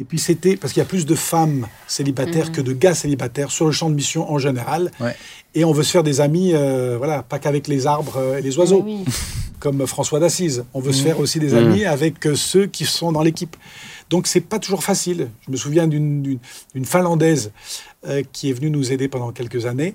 Et 0.00 0.04
puis 0.04 0.18
c'était 0.18 0.56
parce 0.56 0.72
qu'il 0.72 0.80
y 0.80 0.82
a 0.82 0.88
plus 0.88 1.04
de 1.04 1.14
femmes 1.14 1.66
célibataires 1.86 2.52
que 2.52 2.60
de 2.62 2.72
gars 2.72 2.94
célibataires 2.94 3.50
sur 3.50 3.66
le 3.66 3.72
champ 3.72 3.90
de 3.90 3.94
mission 3.94 4.30
en 4.32 4.38
général. 4.38 4.90
Ouais. 4.98 5.14
Et 5.54 5.64
on 5.64 5.72
veut 5.72 5.82
se 5.82 5.90
faire 5.90 6.02
des 6.02 6.20
amis, 6.22 6.52
euh, 6.54 6.96
voilà, 6.96 7.22
pas 7.22 7.38
qu'avec 7.38 7.68
les 7.68 7.86
arbres 7.86 8.16
euh, 8.16 8.38
et 8.38 8.42
les 8.42 8.56
oiseaux, 8.58 8.82
Oui, 8.82 9.04
comme 9.60 9.86
François 9.86 10.18
d'Assise. 10.18 10.64
On 10.72 10.80
veut 10.80 10.92
se 10.92 11.00
Mhm. 11.00 11.04
faire 11.04 11.20
aussi 11.20 11.38
des 11.38 11.52
Mhm. 11.52 11.58
amis 11.58 11.84
avec 11.84 12.26
euh, 12.26 12.34
ceux 12.34 12.66
qui 12.66 12.86
sont 12.86 13.12
dans 13.12 13.22
l'équipe. 13.22 13.56
Donc 14.08 14.26
c'est 14.26 14.40
pas 14.40 14.58
toujours 14.58 14.82
facile. 14.82 15.28
Je 15.46 15.52
me 15.52 15.56
souviens 15.56 15.86
d'une- 15.86 16.38
Finlandaise 16.84 17.52
euh, 18.06 18.22
qui 18.32 18.48
est 18.48 18.52
venue 18.54 18.70
nous 18.70 18.92
aider 18.92 19.06
pendant 19.08 19.32
quelques 19.32 19.66
années. 19.66 19.94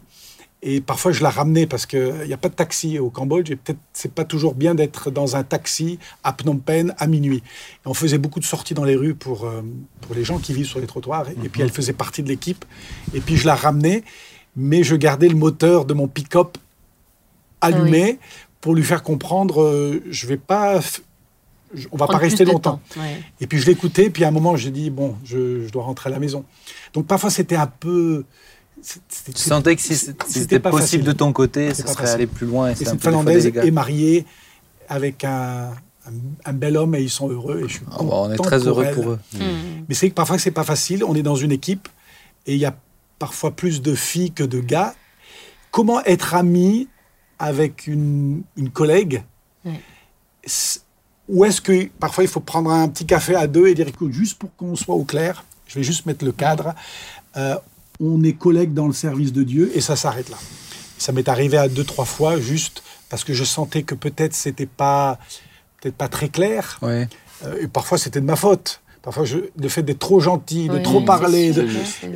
Et 0.61 0.81
parfois, 0.81 1.11
je 1.11 1.21
la 1.21 1.29
ramenais 1.29 1.67
parce 1.67 1.85
qu'il 1.85 2.23
n'y 2.25 2.33
a 2.33 2.37
pas 2.37 2.49
de 2.49 2.55
taxi 2.55 2.97
au 2.97 3.09
Cambodge. 3.11 3.51
Et 3.51 3.55
peut-être, 3.55 3.77
c'est 3.93 4.11
pas 4.11 4.23
toujours 4.25 4.55
bien 4.55 4.73
d'être 4.73 5.11
dans 5.11 5.35
un 5.35 5.43
taxi 5.43 5.99
à 6.23 6.33
Phnom 6.33 6.57
Penh 6.57 6.93
à 6.97 7.05
minuit. 7.07 7.37
Et 7.85 7.87
on 7.87 7.93
faisait 7.93 8.17
beaucoup 8.17 8.39
de 8.39 8.45
sorties 8.45 8.73
dans 8.73 8.83
les 8.85 8.95
rues 8.95 9.13
pour, 9.13 9.45
euh, 9.45 9.61
pour 10.01 10.15
les 10.15 10.23
gens 10.23 10.39
qui 10.39 10.53
vivent 10.53 10.65
sur 10.65 10.79
les 10.79 10.87
trottoirs. 10.87 11.27
Et 11.29 11.49
puis, 11.49 11.61
elle 11.61 11.71
faisait 11.71 11.93
partie 11.93 12.23
de 12.23 12.29
l'équipe. 12.29 12.65
Et 13.13 13.19
puis, 13.19 13.35
je 13.37 13.45
la 13.45 13.53
ramenais. 13.55 14.03
Mais 14.55 14.83
je 14.83 14.95
gardais 14.95 15.27
le 15.27 15.35
moteur 15.35 15.85
de 15.85 15.93
mon 15.93 16.07
pick-up 16.07 16.57
allumé 17.61 18.19
pour 18.61 18.73
lui 18.73 18.83
faire 18.83 19.03
comprendre 19.03 19.61
euh, 19.61 20.01
je 20.09 20.27
vais 20.27 20.37
pas. 20.37 20.79
je- 21.73 21.87
On 21.91 21.97
va 21.97 22.07
pas 22.07 22.17
rester 22.17 22.45
longtemps. 22.53 22.79
temps, 22.93 23.01
ouais. 23.01 23.21
Et 23.41 23.47
puis 23.47 23.59
je 23.59 23.65
l'écoutais, 23.65 24.09
puis 24.09 24.23
à 24.23 24.29
un 24.29 24.31
moment, 24.31 24.55
j'ai 24.55 24.71
dit, 24.71 24.89
bon, 24.89 25.15
je, 25.25 25.65
je 25.67 25.71
dois 25.71 25.83
rentrer 25.83 26.09
à 26.09 26.11
la 26.11 26.19
maison. 26.19 26.45
Donc 26.93 27.05
parfois, 27.05 27.29
c'était 27.29 27.55
un 27.57 27.67
peu. 27.67 28.23
Tu 28.85 29.41
sentais 29.41 29.75
que 29.75 29.81
si, 29.81 29.95
c'était 29.95 30.59
possible 30.59 30.81
facile. 30.81 31.03
de 31.03 31.11
ton 31.11 31.33
côté, 31.33 31.73
ça 31.73 31.87
serait 31.87 32.09
aller 32.09 32.27
plus 32.27 32.45
loin. 32.47 32.69
Et, 32.69 32.71
Et 32.71 32.75
c'est 32.75 32.87
un 32.87 32.91
cette 32.91 33.01
Finlandaise 33.01 33.47
est 33.47 33.71
mariée 33.71 34.25
avec 34.87 35.23
un, 35.23 35.71
un, 36.05 36.11
un 36.45 36.53
bel 36.53 36.77
homme 36.77 36.93
et 36.95 37.01
ils 37.01 37.09
sont 37.09 37.29
heureux. 37.29 37.61
Et 37.65 37.67
je 37.67 37.73
suis 37.77 37.85
Ah 37.91 37.97
bah, 37.99 38.03
on 38.11 38.31
est 38.31 38.37
très 38.37 38.67
heureux 38.67 38.85
elle. 38.87 38.93
pour 38.93 39.11
eux. 39.11 39.19
Mm. 39.33 39.39
Mais 39.89 39.95
c'est 39.95 40.09
que 40.09 40.13
parfois, 40.13 40.37
c'est 40.37 40.51
pas 40.51 40.63
facile. 40.63 41.03
On 41.03 41.15
est 41.15 41.23
dans 41.23 41.35
une 41.35 41.51
équipe 41.51 41.87
et 42.45 42.53
il 42.53 42.59
y 42.59 42.65
a 42.65 42.75
parfois 43.17 43.51
plus 43.51 43.81
de 43.81 43.95
filles 43.95 44.31
que 44.31 44.43
de 44.43 44.59
gars. 44.59 44.93
Comment 45.71 46.03
être 46.03 46.35
ami 46.35 46.87
avec 47.39 47.87
une, 47.87 48.43
une 48.55 48.69
collègue. 48.69 49.23
C'est- 50.45 50.81
Ou 51.27 51.43
est-ce 51.45 51.59
que 51.59 51.87
parfois 51.99 52.23
il 52.23 52.27
faut 52.29 52.39
prendre 52.39 52.69
un 52.71 52.87
petit 52.87 53.05
café 53.05 53.35
à 53.35 53.47
deux 53.47 53.67
et 53.67 53.73
dire 53.73 53.87
écoute, 53.87 54.11
juste 54.13 54.37
pour 54.37 54.55
qu'on 54.55 54.75
soit 54.75 54.93
au 54.95 55.03
clair, 55.03 55.43
je 55.65 55.75
vais 55.79 55.83
juste 55.83 56.05
mettre 56.05 56.23
le 56.23 56.31
cadre. 56.31 56.75
euh, 57.35 57.55
on 57.99 58.23
est 58.23 58.33
collègues 58.33 58.73
dans 58.73 58.87
le 58.87 58.93
service 58.93 59.31
de 59.33 59.43
Dieu 59.43 59.71
et 59.75 59.81
ça 59.81 59.95
s'arrête 59.95 60.29
là. 60.29 60.37
Ça 60.97 61.11
m'est 61.11 61.27
arrivé 61.27 61.57
à 61.57 61.67
deux, 61.67 61.83
trois 61.83 62.05
fois 62.05 62.39
juste 62.39 62.83
parce 63.09 63.23
que 63.23 63.33
je 63.33 63.43
sentais 63.43 63.83
que 63.83 63.95
peut-être 63.95 64.33
c'était 64.33 64.65
pas, 64.65 65.19
peut-être 65.81 65.95
pas 65.95 66.07
très 66.07 66.29
clair. 66.29 66.77
Ouais. 66.81 67.07
Euh, 67.45 67.55
et 67.61 67.67
parfois, 67.67 67.97
c'était 67.97 68.21
de 68.21 68.25
ma 68.25 68.35
faute. 68.35 68.81
Parfois, 69.01 69.23
je, 69.25 69.37
le 69.61 69.69
fait 69.69 69.83
d'être 69.83 69.99
trop 69.99 70.19
gentil, 70.19 70.67
de 70.67 70.77
Oui, 70.77 70.81
trop 70.83 71.01
parler. 71.01 71.51
de- 71.51 71.67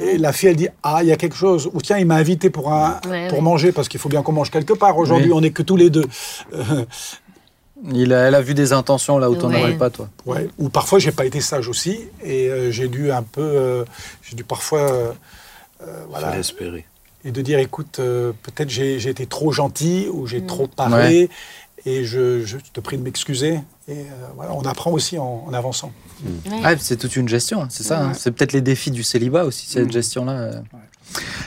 et 0.01 0.17
la 0.17 0.33
fille, 0.33 0.49
elle 0.49 0.55
dit 0.55 0.69
Ah, 0.81 0.99
il 1.03 1.07
y 1.07 1.11
a 1.11 1.17
quelque 1.17 1.35
chose. 1.35 1.69
Ou 1.73 1.81
tiens, 1.81 1.97
il 1.99 2.05
m'a 2.07 2.15
invité 2.15 2.49
pour, 2.49 2.73
un, 2.73 2.99
Ouais, 3.07 3.27
pour 3.27 3.37
ouais. 3.37 3.43
manger, 3.43 3.71
parce 3.71 3.87
qu'il 3.89 3.99
faut 3.99 4.09
bien 4.09 4.23
qu'on 4.23 4.31
mange 4.31 4.49
quelque 4.49 4.73
part. 4.73 4.97
Aujourd'hui, 4.97 5.27
Oui. 5.27 5.33
on 5.33 5.41
n'est 5.41 5.51
que 5.51 5.61
tous 5.61 5.75
les 5.77 5.89
deux. 5.91 6.05
Euh, 6.53 6.85
Il 7.93 8.11
a, 8.13 8.27
elle 8.27 8.35
a 8.35 8.41
vu 8.41 8.53
des 8.55 8.73
intentions 8.73 9.17
là 9.19 9.29
où 9.29 9.35
t'en 9.37 9.49
Ouais. 9.49 9.61
aurais 9.61 9.77
pas, 9.77 9.89
toi. 9.89 10.09
ouais. 10.25 10.49
Ou 10.57 10.67
parfois, 10.67 10.99
j'ai 10.99 11.13
pas 11.13 11.25
été 11.25 11.39
sage 11.39 11.69
aussi. 11.69 11.99
Et 12.23 12.49
euh, 12.49 12.71
j'ai 12.71 12.87
dû 12.89 13.09
un 13.11 13.23
peu. 13.23 13.39
euh, 13.41 13.85
j'ai 14.21 14.35
dû 14.35 14.43
parfois. 14.43 15.15
Euh, 15.81 16.03
voilà, 16.09 16.37
espérer. 16.37 16.85
et 17.25 17.31
de 17.31 17.41
dire 17.41 17.59
écoute, 17.59 17.99
euh, 17.99 18.31
peut-être 18.43 18.69
j'ai 18.69 18.99
j'ai 18.99 19.09
été 19.09 19.25
trop 19.25 19.51
gentil 19.51 20.07
ou 20.11 20.27
j'ai 20.27 20.45
trop 20.45 20.67
parlé. 20.67 21.29
Et 21.85 22.03
je, 22.03 22.43
je 22.45 22.57
te 22.73 22.81
prie 22.81 22.97
de 22.97 23.03
m'excuser. 23.03 23.53
Et 23.87 23.99
euh, 24.01 24.03
voilà, 24.35 24.53
on 24.53 24.63
apprend 24.63 24.91
aussi 24.91 25.17
en, 25.17 25.45
en 25.47 25.53
avançant. 25.53 25.93
Ouais. 26.25 26.59
Ah, 26.61 26.77
c'est 26.77 26.97
toute 26.97 27.15
une 27.15 27.29
gestion, 27.29 27.67
c'est 27.69 27.83
ça. 27.83 28.03
hein. 28.03 28.13
C'est 28.13 28.31
peut-être 28.31 28.51
les 28.51 28.59
défis 28.59 28.91
du 28.91 29.01
célibat 29.01 29.45
aussi, 29.45 29.65
cette 29.65 29.87
Mm. 29.87 29.91
gestion-là. 29.93 30.51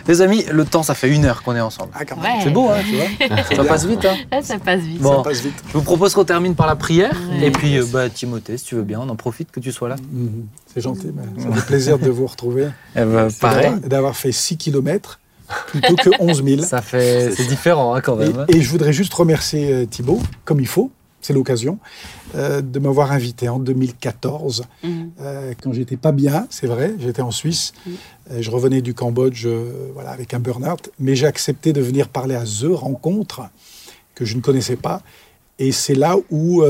Les 0.08 0.20
amis, 0.20 0.44
le 0.50 0.64
temps, 0.64 0.82
ça 0.82 0.94
fait 0.94 1.08
une 1.08 1.24
heure 1.24 1.42
qu'on 1.42 1.54
est 1.54 1.60
ensemble. 1.60 1.90
Ah, 1.94 2.04
quand 2.04 2.16
même. 2.16 2.24
Ouais. 2.38 2.40
C'est 2.42 2.50
beau, 2.50 2.68
hein, 2.70 2.80
tu 2.84 2.96
vois 2.96 3.36
Ça 3.56 3.64
passe 3.64 3.84
vite. 3.86 4.04
Hein. 4.04 4.40
Ça 4.42 4.58
passe 4.58 4.80
vite. 4.80 5.00
Bon. 5.00 5.18
Ça 5.18 5.22
passe 5.30 5.40
vite. 5.42 5.54
Je 5.68 5.72
vous 5.74 5.82
propose 5.82 6.12
qu'on 6.14 6.24
termine 6.24 6.54
par 6.54 6.66
la 6.66 6.74
prière. 6.76 7.16
Ouais. 7.30 7.46
Et 7.46 7.50
puis, 7.50 7.78
euh, 7.78 7.84
bah, 7.92 8.08
Timothée, 8.10 8.58
si 8.58 8.64
tu 8.64 8.74
veux 8.74 8.82
bien, 8.82 9.00
on 9.00 9.08
en 9.08 9.16
profite 9.16 9.50
que 9.52 9.60
tu 9.60 9.70
sois 9.70 9.88
là. 9.88 9.96
Mhm. 10.12 10.46
C'est 10.74 10.80
gentil, 10.80 11.12
mais 11.14 11.42
ça 11.42 11.50
fait 11.52 11.66
plaisir 11.66 11.98
de 11.98 12.10
vous 12.10 12.26
retrouver. 12.26 12.68
Eh 12.96 13.04
ben, 13.04 13.28
pareil. 13.40 13.72
D'avoir- 13.86 14.16
fait 14.16 14.32
6 14.32 14.56
km 14.56 15.20
plutôt 15.66 15.94
que 15.96 16.10
11 16.18 16.42
000. 16.44 16.62
Ça 16.62 16.80
fait, 16.82 17.30
c'est 17.36 17.46
différent 17.46 17.94
hein, 17.94 18.00
quand 18.00 18.16
même. 18.16 18.46
Et, 18.48 18.56
et 18.56 18.62
je 18.62 18.68
voudrais 18.70 18.92
juste 18.92 19.12
remercier 19.14 19.70
euh, 19.72 19.86
Thibaut, 19.86 20.20
comme 20.44 20.60
il 20.60 20.66
faut, 20.66 20.90
c'est 21.22 21.32
l'occasion, 21.32 21.78
euh, 22.34 22.60
de 22.60 22.78
m'avoir 22.78 23.12
invité 23.12 23.48
en 23.48 23.58
2014, 23.58 24.64
Mhm. 24.84 25.10
euh, 25.20 25.54
quand 25.62 25.72
j'étais 25.72 25.96
pas 25.96 26.12
bien, 26.12 26.46
c'est 26.50 26.66
vrai, 26.66 26.94
j'étais 26.98 27.22
en 27.22 27.30
Suisse, 27.30 27.72
Euh, 28.30 28.40
je 28.40 28.50
revenais 28.52 28.82
du 28.82 28.94
Cambodge 28.94 29.46
voilà, 29.94 30.10
avec 30.10 30.32
un 30.34 30.38
burn-out, 30.40 30.90
mais 31.00 31.16
j'ai 31.16 31.26
accepté 31.26 31.72
de 31.72 31.80
venir 31.80 32.08
parler 32.08 32.34
à 32.36 32.44
The 32.44 32.66
Rencontre, 32.72 33.42
que 34.14 34.24
je 34.24 34.36
ne 34.36 34.40
connaissais 34.40 34.76
pas, 34.76 35.02
et 35.58 35.72
c'est 35.72 35.94
là 35.96 36.16
où 36.30 36.62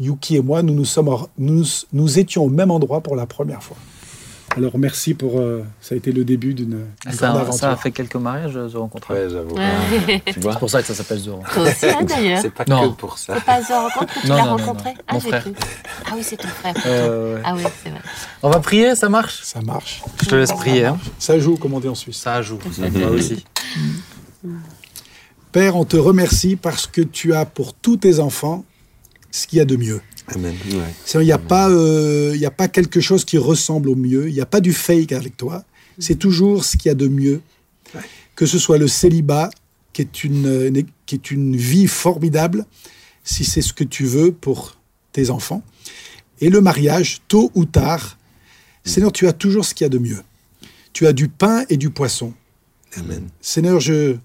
Yuki 0.00 0.36
et 0.36 0.40
moi, 0.42 0.62
nous 0.62 0.74
nous, 0.74 0.84
sommes, 0.84 1.08
or- 1.08 1.28
nous, 1.38 1.64
nous 1.92 2.18
étions 2.18 2.44
au 2.44 2.48
même 2.48 2.70
endroit 2.70 3.00
pour 3.02 3.14
la 3.16 3.26
première 3.26 3.62
fois. 3.62 3.76
Alors 4.56 4.76
merci 4.78 5.14
pour... 5.14 5.40
euh, 5.40 5.64
ça 5.80 5.94
a 5.94 5.98
été 5.98 6.12
le 6.12 6.24
début 6.24 6.52
d'une 6.52 6.84
grande 7.06 7.14
Ça, 7.14 7.30
aventure. 7.32 7.54
ça 7.54 7.70
a 7.72 7.76
fait 7.76 7.90
quelques 7.90 8.16
mariages, 8.16 8.52
The 8.52 8.74
Rencontre. 8.76 9.10
Ouais, 9.14 9.26
j'avoue. 9.30 9.54
Ouais. 9.56 10.22
Tu 10.26 10.40
vois 10.40 10.52
C'est 10.52 10.58
pour 10.58 10.68
ça 10.70 10.82
que 10.82 10.88
ça 10.88 10.94
s'appelle 10.94 11.22
The 11.22 11.28
Rencontre. 11.28 11.54
Toi 11.54 11.62
aussi, 11.62 11.86
hein, 11.88 12.02
d'ailleurs. 12.02 12.38
C'est 12.42 12.50
pas 12.52 12.64
Non. 12.68 12.90
que 12.92 12.96
pour 12.96 13.16
ça. 13.18 13.34
C'est 13.36 13.44
pas 13.44 13.60
The 13.62 13.68
rencontre 13.70 14.14
que 14.14 14.20
tu 14.20 14.26
Non, 14.28 14.36
l'as 14.36 14.42
non, 14.42 14.50
non, 14.50 14.56
rencontré 14.58 14.90
non. 14.90 14.96
Ah, 15.08 15.14
Mon 15.14 15.20
frère. 15.20 15.44
Ah 16.06 16.10
oui, 16.14 16.22
c'est 16.22 16.36
ton 16.36 16.48
frère. 16.48 16.74
Euh, 16.86 17.36
ouais. 17.36 17.42
Ah 17.44 17.54
oui, 17.56 17.62
c'est 17.82 17.88
vrai. 17.90 18.00
On 18.42 18.50
va 18.50 18.60
prier, 18.60 18.94
ça 18.94 19.08
marche? 19.08 19.40
Ça 19.42 19.62
marche. 19.62 20.02
Je 20.22 20.28
te 20.28 20.34
laisse 20.34 20.52
prier. 20.52 20.84
hein. 20.84 20.98
Ça 21.18 21.38
joue, 21.38 21.56
comme 21.56 21.72
on 21.72 21.80
dit 21.80 21.88
en 21.88 21.94
Suisse. 21.94 22.18
Ça 22.18 22.42
joue. 22.42 22.58
Toi 22.58 23.08
aussi. 23.10 23.44
Père, 25.52 25.76
on 25.76 25.84
te 25.84 25.96
remercie 25.96 26.56
parce 26.56 26.86
que 26.86 27.00
tu 27.00 27.34
as 27.34 27.44
pour 27.44 27.74
tous 27.74 27.96
tes 27.98 28.20
enfants 28.20 28.64
ce 29.30 29.46
qu'il 29.46 29.58
y 29.58 29.62
a 29.62 29.64
de 29.64 29.76
mieux. 29.76 30.00
Amen. 30.28 30.54
Ouais. 30.72 31.20
Il 31.22 31.26
n'y 31.26 31.32
a, 31.32 31.38
pas, 31.38 31.68
euh, 31.70 32.34
y 32.36 32.46
a 32.46 32.50
pas 32.50 32.68
quelque 32.68 33.00
chose 33.00 33.24
qui 33.24 33.38
ressemble 33.38 33.88
au 33.88 33.96
mieux. 33.96 34.28
Il 34.28 34.34
n'y 34.34 34.40
a 34.40 34.46
pas 34.46 34.60
du 34.60 34.72
fake 34.72 35.12
avec 35.12 35.36
toi. 35.36 35.64
C'est 35.98 36.18
toujours 36.18 36.64
ce 36.64 36.76
qu'il 36.76 36.88
y 36.88 36.92
a 36.92 36.94
de 36.94 37.08
mieux. 37.08 37.40
Que 38.34 38.46
ce 38.46 38.58
soit 38.58 38.78
le 38.78 38.88
célibat, 38.88 39.50
qui 39.92 40.00
est 40.02 40.24
une, 40.24 40.46
une- 40.74 40.86
qui 41.06 41.16
est 41.16 41.30
une 41.30 41.54
vie 41.56 41.86
formidable, 41.86 42.64
si 43.24 43.44
c'est 43.44 43.60
ce 43.60 43.72
que 43.74 43.84
tu 43.84 44.04
veux 44.04 44.32
pour 44.32 44.78
tes 45.12 45.28
enfants. 45.30 45.62
Et 46.40 46.48
le 46.48 46.60
mariage, 46.60 47.20
tôt 47.28 47.50
ou 47.54 47.66
tard, 47.66 48.16
Seigneur, 48.84 49.12
tu 49.12 49.28
as 49.28 49.32
toujours 49.32 49.64
ce 49.64 49.74
qu'il 49.74 49.84
y 49.84 49.86
a 49.86 49.90
de 49.90 49.98
mieux. 49.98 50.22
Tu 50.92 51.06
as 51.06 51.12
du 51.12 51.28
pain 51.28 51.64
et 51.68 51.76
du 51.76 51.90
poisson. 51.90 52.32
Amen. 52.96 53.28
Seigneur, 53.40 53.80
je 53.80 54.16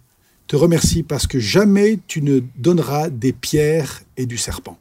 te 0.47 0.55
remercie 0.55 1.03
parce 1.03 1.27
que 1.27 1.39
jamais 1.39 1.99
tu 2.07 2.21
ne 2.21 2.39
donneras 2.57 3.09
des 3.09 3.33
pierres 3.33 4.01
et 4.15 4.25
du 4.25 4.37
serpent. 4.37 4.79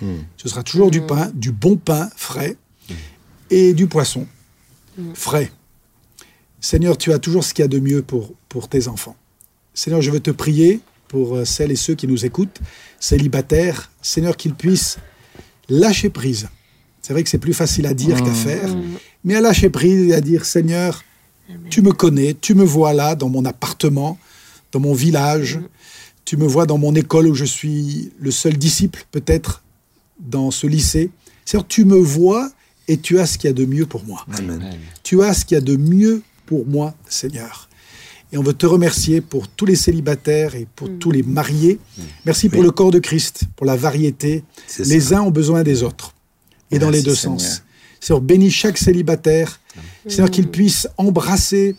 Hmm. 0.00 0.18
Ce 0.36 0.48
sera 0.48 0.62
toujours 0.62 0.90
du 0.90 1.00
pain, 1.00 1.30
du 1.34 1.52
bon 1.52 1.76
pain 1.76 2.10
frais 2.16 2.56
et 3.50 3.74
du 3.74 3.86
poisson 3.86 4.26
frais. 5.14 5.50
Seigneur, 6.60 6.96
tu 6.96 7.12
as 7.12 7.18
toujours 7.18 7.44
ce 7.44 7.52
qu'il 7.52 7.62
y 7.62 7.66
a 7.66 7.68
de 7.68 7.78
mieux 7.78 8.02
pour, 8.02 8.32
pour 8.48 8.68
tes 8.68 8.88
enfants. 8.88 9.16
Seigneur, 9.74 10.00
je 10.00 10.10
veux 10.10 10.20
te 10.20 10.30
prier 10.30 10.80
pour 11.08 11.36
euh, 11.36 11.44
celles 11.44 11.72
et 11.72 11.76
ceux 11.76 11.94
qui 11.94 12.06
nous 12.06 12.24
écoutent, 12.24 12.60
célibataires, 13.00 13.90
Seigneur, 14.00 14.36
qu'ils 14.36 14.54
puissent 14.54 14.98
lâcher 15.68 16.10
prise. 16.10 16.48
C'est 17.02 17.12
vrai 17.12 17.22
que 17.22 17.28
c'est 17.28 17.38
plus 17.38 17.52
facile 17.52 17.86
à 17.86 17.92
dire 17.92 18.22
qu'à 18.22 18.32
faire, 18.32 18.74
mais 19.24 19.34
à 19.34 19.40
lâcher 19.40 19.68
prise 19.68 20.08
et 20.08 20.14
à 20.14 20.20
dire, 20.20 20.44
Seigneur, 20.46 21.02
tu 21.68 21.82
me 21.82 21.92
connais, 21.92 22.34
tu 22.40 22.54
me 22.54 22.64
vois 22.64 22.94
là 22.94 23.14
dans 23.14 23.28
mon 23.28 23.44
appartement, 23.44 24.18
dans 24.72 24.80
mon 24.80 24.94
village, 24.94 25.58
tu 26.24 26.36
me 26.36 26.46
vois 26.46 26.64
dans 26.64 26.78
mon 26.78 26.94
école 26.94 27.26
où 27.26 27.34
je 27.34 27.44
suis 27.44 28.12
le 28.18 28.30
seul 28.30 28.56
disciple 28.56 29.04
peut-être 29.10 29.63
dans 30.18 30.50
ce 30.50 30.66
lycée. 30.66 31.10
Seigneur, 31.44 31.66
tu 31.66 31.84
me 31.84 31.96
vois 31.96 32.50
et 32.88 32.98
tu 32.98 33.18
as 33.18 33.26
ce 33.26 33.38
qu'il 33.38 33.48
y 33.48 33.50
a 33.50 33.54
de 33.54 33.64
mieux 33.64 33.86
pour 33.86 34.04
moi. 34.04 34.26
Amen. 34.38 34.76
Tu 35.02 35.22
as 35.22 35.34
ce 35.34 35.44
qu'il 35.44 35.54
y 35.54 35.58
a 35.58 35.60
de 35.60 35.76
mieux 35.76 36.22
pour 36.46 36.66
moi, 36.66 36.94
Seigneur. 37.08 37.68
Et 38.32 38.36
on 38.36 38.42
veut 38.42 38.52
te 38.52 38.66
remercier 38.66 39.20
pour 39.20 39.48
tous 39.48 39.64
les 39.64 39.76
célibataires 39.76 40.54
et 40.56 40.66
pour 40.74 40.88
tous 40.98 41.10
les 41.10 41.22
mariés. 41.22 41.78
Merci 42.26 42.48
pour 42.48 42.62
le 42.62 42.70
corps 42.72 42.90
de 42.90 42.98
Christ, 42.98 43.44
pour 43.56 43.64
la 43.66 43.76
variété. 43.76 44.42
Les 44.78 45.00
ça. 45.00 45.18
uns 45.18 45.22
ont 45.22 45.30
besoin 45.30 45.62
des 45.62 45.82
autres. 45.82 46.14
Et 46.70 46.78
dans 46.78 46.90
les 46.90 47.02
deux 47.02 47.14
Seigneur. 47.14 47.40
sens. 47.40 47.62
Seigneur, 48.00 48.20
bénis 48.20 48.50
chaque 48.50 48.76
célibataire. 48.76 49.60
Seigneur, 50.08 50.30
qu'il 50.30 50.48
puisse 50.48 50.88
embrasser 50.98 51.76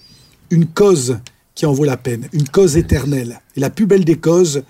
une 0.49 0.65
cause 0.65 1.19
qui 1.55 1.65
en 1.65 1.73
vaut 1.73 1.85
la 1.85 1.97
peine, 1.97 2.27
une 2.33 2.47
cause 2.47 2.77
éternelle. 2.77 3.41
Et 3.55 3.59
la 3.59 3.69
plus 3.69 3.85
belle 3.85 4.05
des 4.05 4.17
causes, 4.17 4.63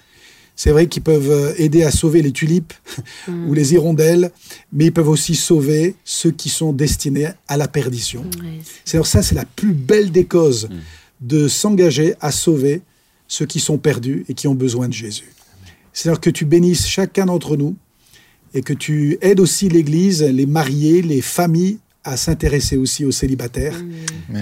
c'est 0.55 0.71
vrai 0.71 0.87
qu'ils 0.87 1.03
peuvent 1.03 1.29
euh, 1.29 1.53
aider 1.57 1.83
à 1.83 1.91
sauver 1.91 2.21
les 2.21 2.31
tulipes 2.31 2.73
ou 3.27 3.53
les 3.53 3.73
hirondelles, 3.73 4.31
mais 4.71 4.85
ils 4.85 4.93
peuvent 4.93 5.09
aussi 5.09 5.35
sauver 5.35 5.95
ceux 6.03 6.31
qui 6.31 6.49
sont 6.49 6.73
destinés 6.73 7.27
à 7.47 7.57
la 7.57 7.67
perdition. 7.67 8.21
Ouais. 8.41 8.59
Seigneur, 8.85 9.05
ça, 9.05 9.21
c'est 9.21 9.35
la 9.35 9.45
plus 9.45 9.73
belle 9.73 10.11
des 10.11 10.25
causes 10.25 10.69
de 11.21 11.47
s'engager 11.47 12.15
à 12.21 12.31
sauver 12.31 12.81
ceux 13.27 13.45
qui 13.45 13.59
sont 13.59 13.77
perdus 13.77 14.25
et 14.29 14.33
qui 14.33 14.47
ont 14.47 14.55
besoin 14.55 14.87
de 14.87 14.93
Jésus. 14.93 15.31
Seigneur, 15.93 16.19
que 16.19 16.29
tu 16.29 16.45
bénisses 16.45 16.87
chacun 16.87 17.25
d'entre 17.25 17.57
nous 17.57 17.75
et 18.53 18.61
que 18.61 18.73
tu 18.73 19.17
aides 19.21 19.39
aussi 19.39 19.69
l'Église, 19.69 20.23
les 20.23 20.45
mariés, 20.45 21.01
les 21.01 21.21
familles 21.21 21.79
à 22.03 22.17
s'intéresser 22.17 22.77
aussi 22.77 23.03
aux 23.03 23.11
célibataires, 23.11 23.75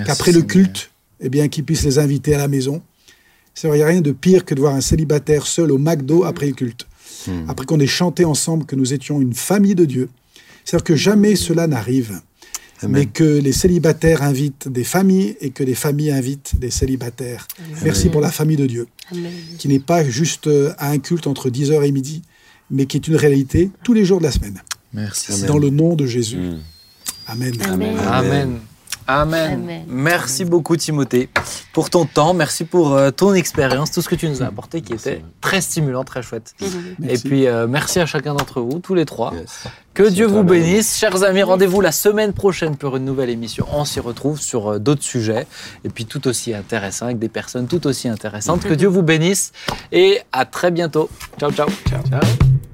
qu'après 0.05 0.31
le 0.31 0.41
culte, 0.41 0.91
eh 1.21 1.29
bien, 1.29 1.47
qu'ils 1.47 1.63
puissent 1.63 1.85
les 1.85 1.97
inviter 1.97 2.35
à 2.35 2.37
la 2.37 2.47
maison. 2.47 2.81
Il 3.63 3.71
n'y 3.71 3.81
a 3.81 3.87
rien 3.87 4.01
de 4.01 4.11
pire 4.11 4.45
que 4.45 4.55
de 4.55 4.59
voir 4.59 4.75
un 4.75 4.81
célibataire 4.81 5.45
seul 5.45 5.71
au 5.71 5.77
McDo 5.77 6.23
après 6.23 6.47
le 6.47 6.53
culte, 6.53 6.87
après 7.47 7.65
qu'on 7.65 7.79
ait 7.79 7.87
chanté 7.87 8.25
ensemble 8.25 8.65
que 8.65 8.75
nous 8.75 8.93
étions 8.93 9.21
une 9.21 9.33
famille 9.33 9.75
de 9.75 9.85
Dieu. 9.85 10.09
C'est-à-dire 10.65 10.83
que 10.83 10.95
jamais 10.95 11.35
cela 11.35 11.67
n'arrive 11.67 12.21
mais 12.87 13.05
que 13.05 13.23
les 13.23 13.51
célibataires 13.51 14.23
invitent 14.23 14.67
des 14.67 14.83
familles 14.83 15.35
et 15.41 15.51
que 15.51 15.63
les 15.63 15.75
familles 15.75 16.11
invitent 16.11 16.59
des 16.59 16.71
célibataires. 16.71 17.47
Merci 17.83 18.09
pour 18.09 18.21
la 18.21 18.31
famille 18.31 18.57
de 18.57 18.65
Dieu, 18.65 18.87
Amen. 19.11 19.31
qui 19.57 19.67
n'est 19.67 19.79
pas 19.79 20.03
juste 20.03 20.47
euh, 20.47 20.73
à 20.77 20.89
un 20.89 20.99
culte 20.99 21.27
entre 21.27 21.49
10h 21.49 21.83
et 21.83 21.91
midi, 21.91 22.21
mais 22.69 22.85
qui 22.85 22.97
est 22.97 23.07
une 23.07 23.15
réalité 23.15 23.69
tous 23.83 23.93
les 23.93 24.05
jours 24.05 24.19
de 24.19 24.23
la 24.23 24.31
semaine. 24.31 24.61
Merci. 24.93 25.33
Amen. 25.33 25.45
Dans 25.45 25.57
le 25.57 25.69
nom 25.69 25.95
de 25.95 26.05
Jésus. 26.05 26.37
Mm. 26.37 26.59
Amen. 27.27 27.53
Amen. 27.61 27.97
Amen. 27.99 28.59
Amen. 29.07 29.53
Amen. 29.53 29.83
Merci 29.87 30.45
beaucoup 30.45 30.75
Timothée 30.77 31.29
pour 31.73 31.89
ton 31.89 32.05
temps, 32.05 32.33
merci 32.33 32.65
pour 32.65 32.93
euh, 32.93 33.09
ton 33.09 33.33
expérience, 33.33 33.91
tout 33.91 34.01
ce 34.01 34.07
que 34.09 34.15
tu 34.15 34.29
nous 34.29 34.43
as 34.43 34.45
apporté 34.45 34.81
qui 34.81 34.93
était 34.93 35.23
très 35.41 35.59
stimulant, 35.59 36.03
très 36.03 36.21
chouette. 36.21 36.53
Et 36.61 36.65
Merci. 36.99 37.23
puis 37.27 37.47
euh, 37.47 37.67
merci 37.67 37.99
à 37.99 38.05
chacun 38.05 38.35
d'entre 38.35 38.61
vous, 38.61 38.79
tous 38.79 38.93
les 38.93 39.05
trois. 39.05 39.33
Yes. 39.33 39.63
Que 39.93 40.03
Dieu 40.03 40.25
vous 40.25 40.43
bénisse. 40.43 40.97
Chers 40.97 41.23
amis, 41.23 41.43
rendez-vous 41.43 41.81
la 41.81 41.91
semaine 41.91 42.33
prochaine 42.33 42.75
pour 42.77 42.95
une 42.97 43.05
nouvelle 43.05 43.29
émission. 43.29 43.65
On 43.71 43.85
s'y 43.85 43.99
retrouve 43.99 44.39
sur 44.39 44.73
euh, 44.73 44.79
d'autres 44.79 45.03
sujets 45.03 45.47
et 45.83 45.89
puis 45.89 46.05
tout 46.05 46.27
aussi 46.27 46.53
intéressants 46.53 47.05
avec 47.05 47.19
des 47.19 47.29
personnes 47.29 47.67
tout 47.67 47.85
aussi 47.87 48.07
intéressantes. 48.07 48.63
Que 48.63 48.73
Dieu 48.73 48.87
vous 48.87 49.03
bénisse 49.03 49.51
et 49.91 50.21
à 50.31 50.45
très 50.45 50.71
bientôt. 50.71 51.09
Ciao, 51.39 51.51
ciao. 51.51 51.67
ciao. 51.89 52.72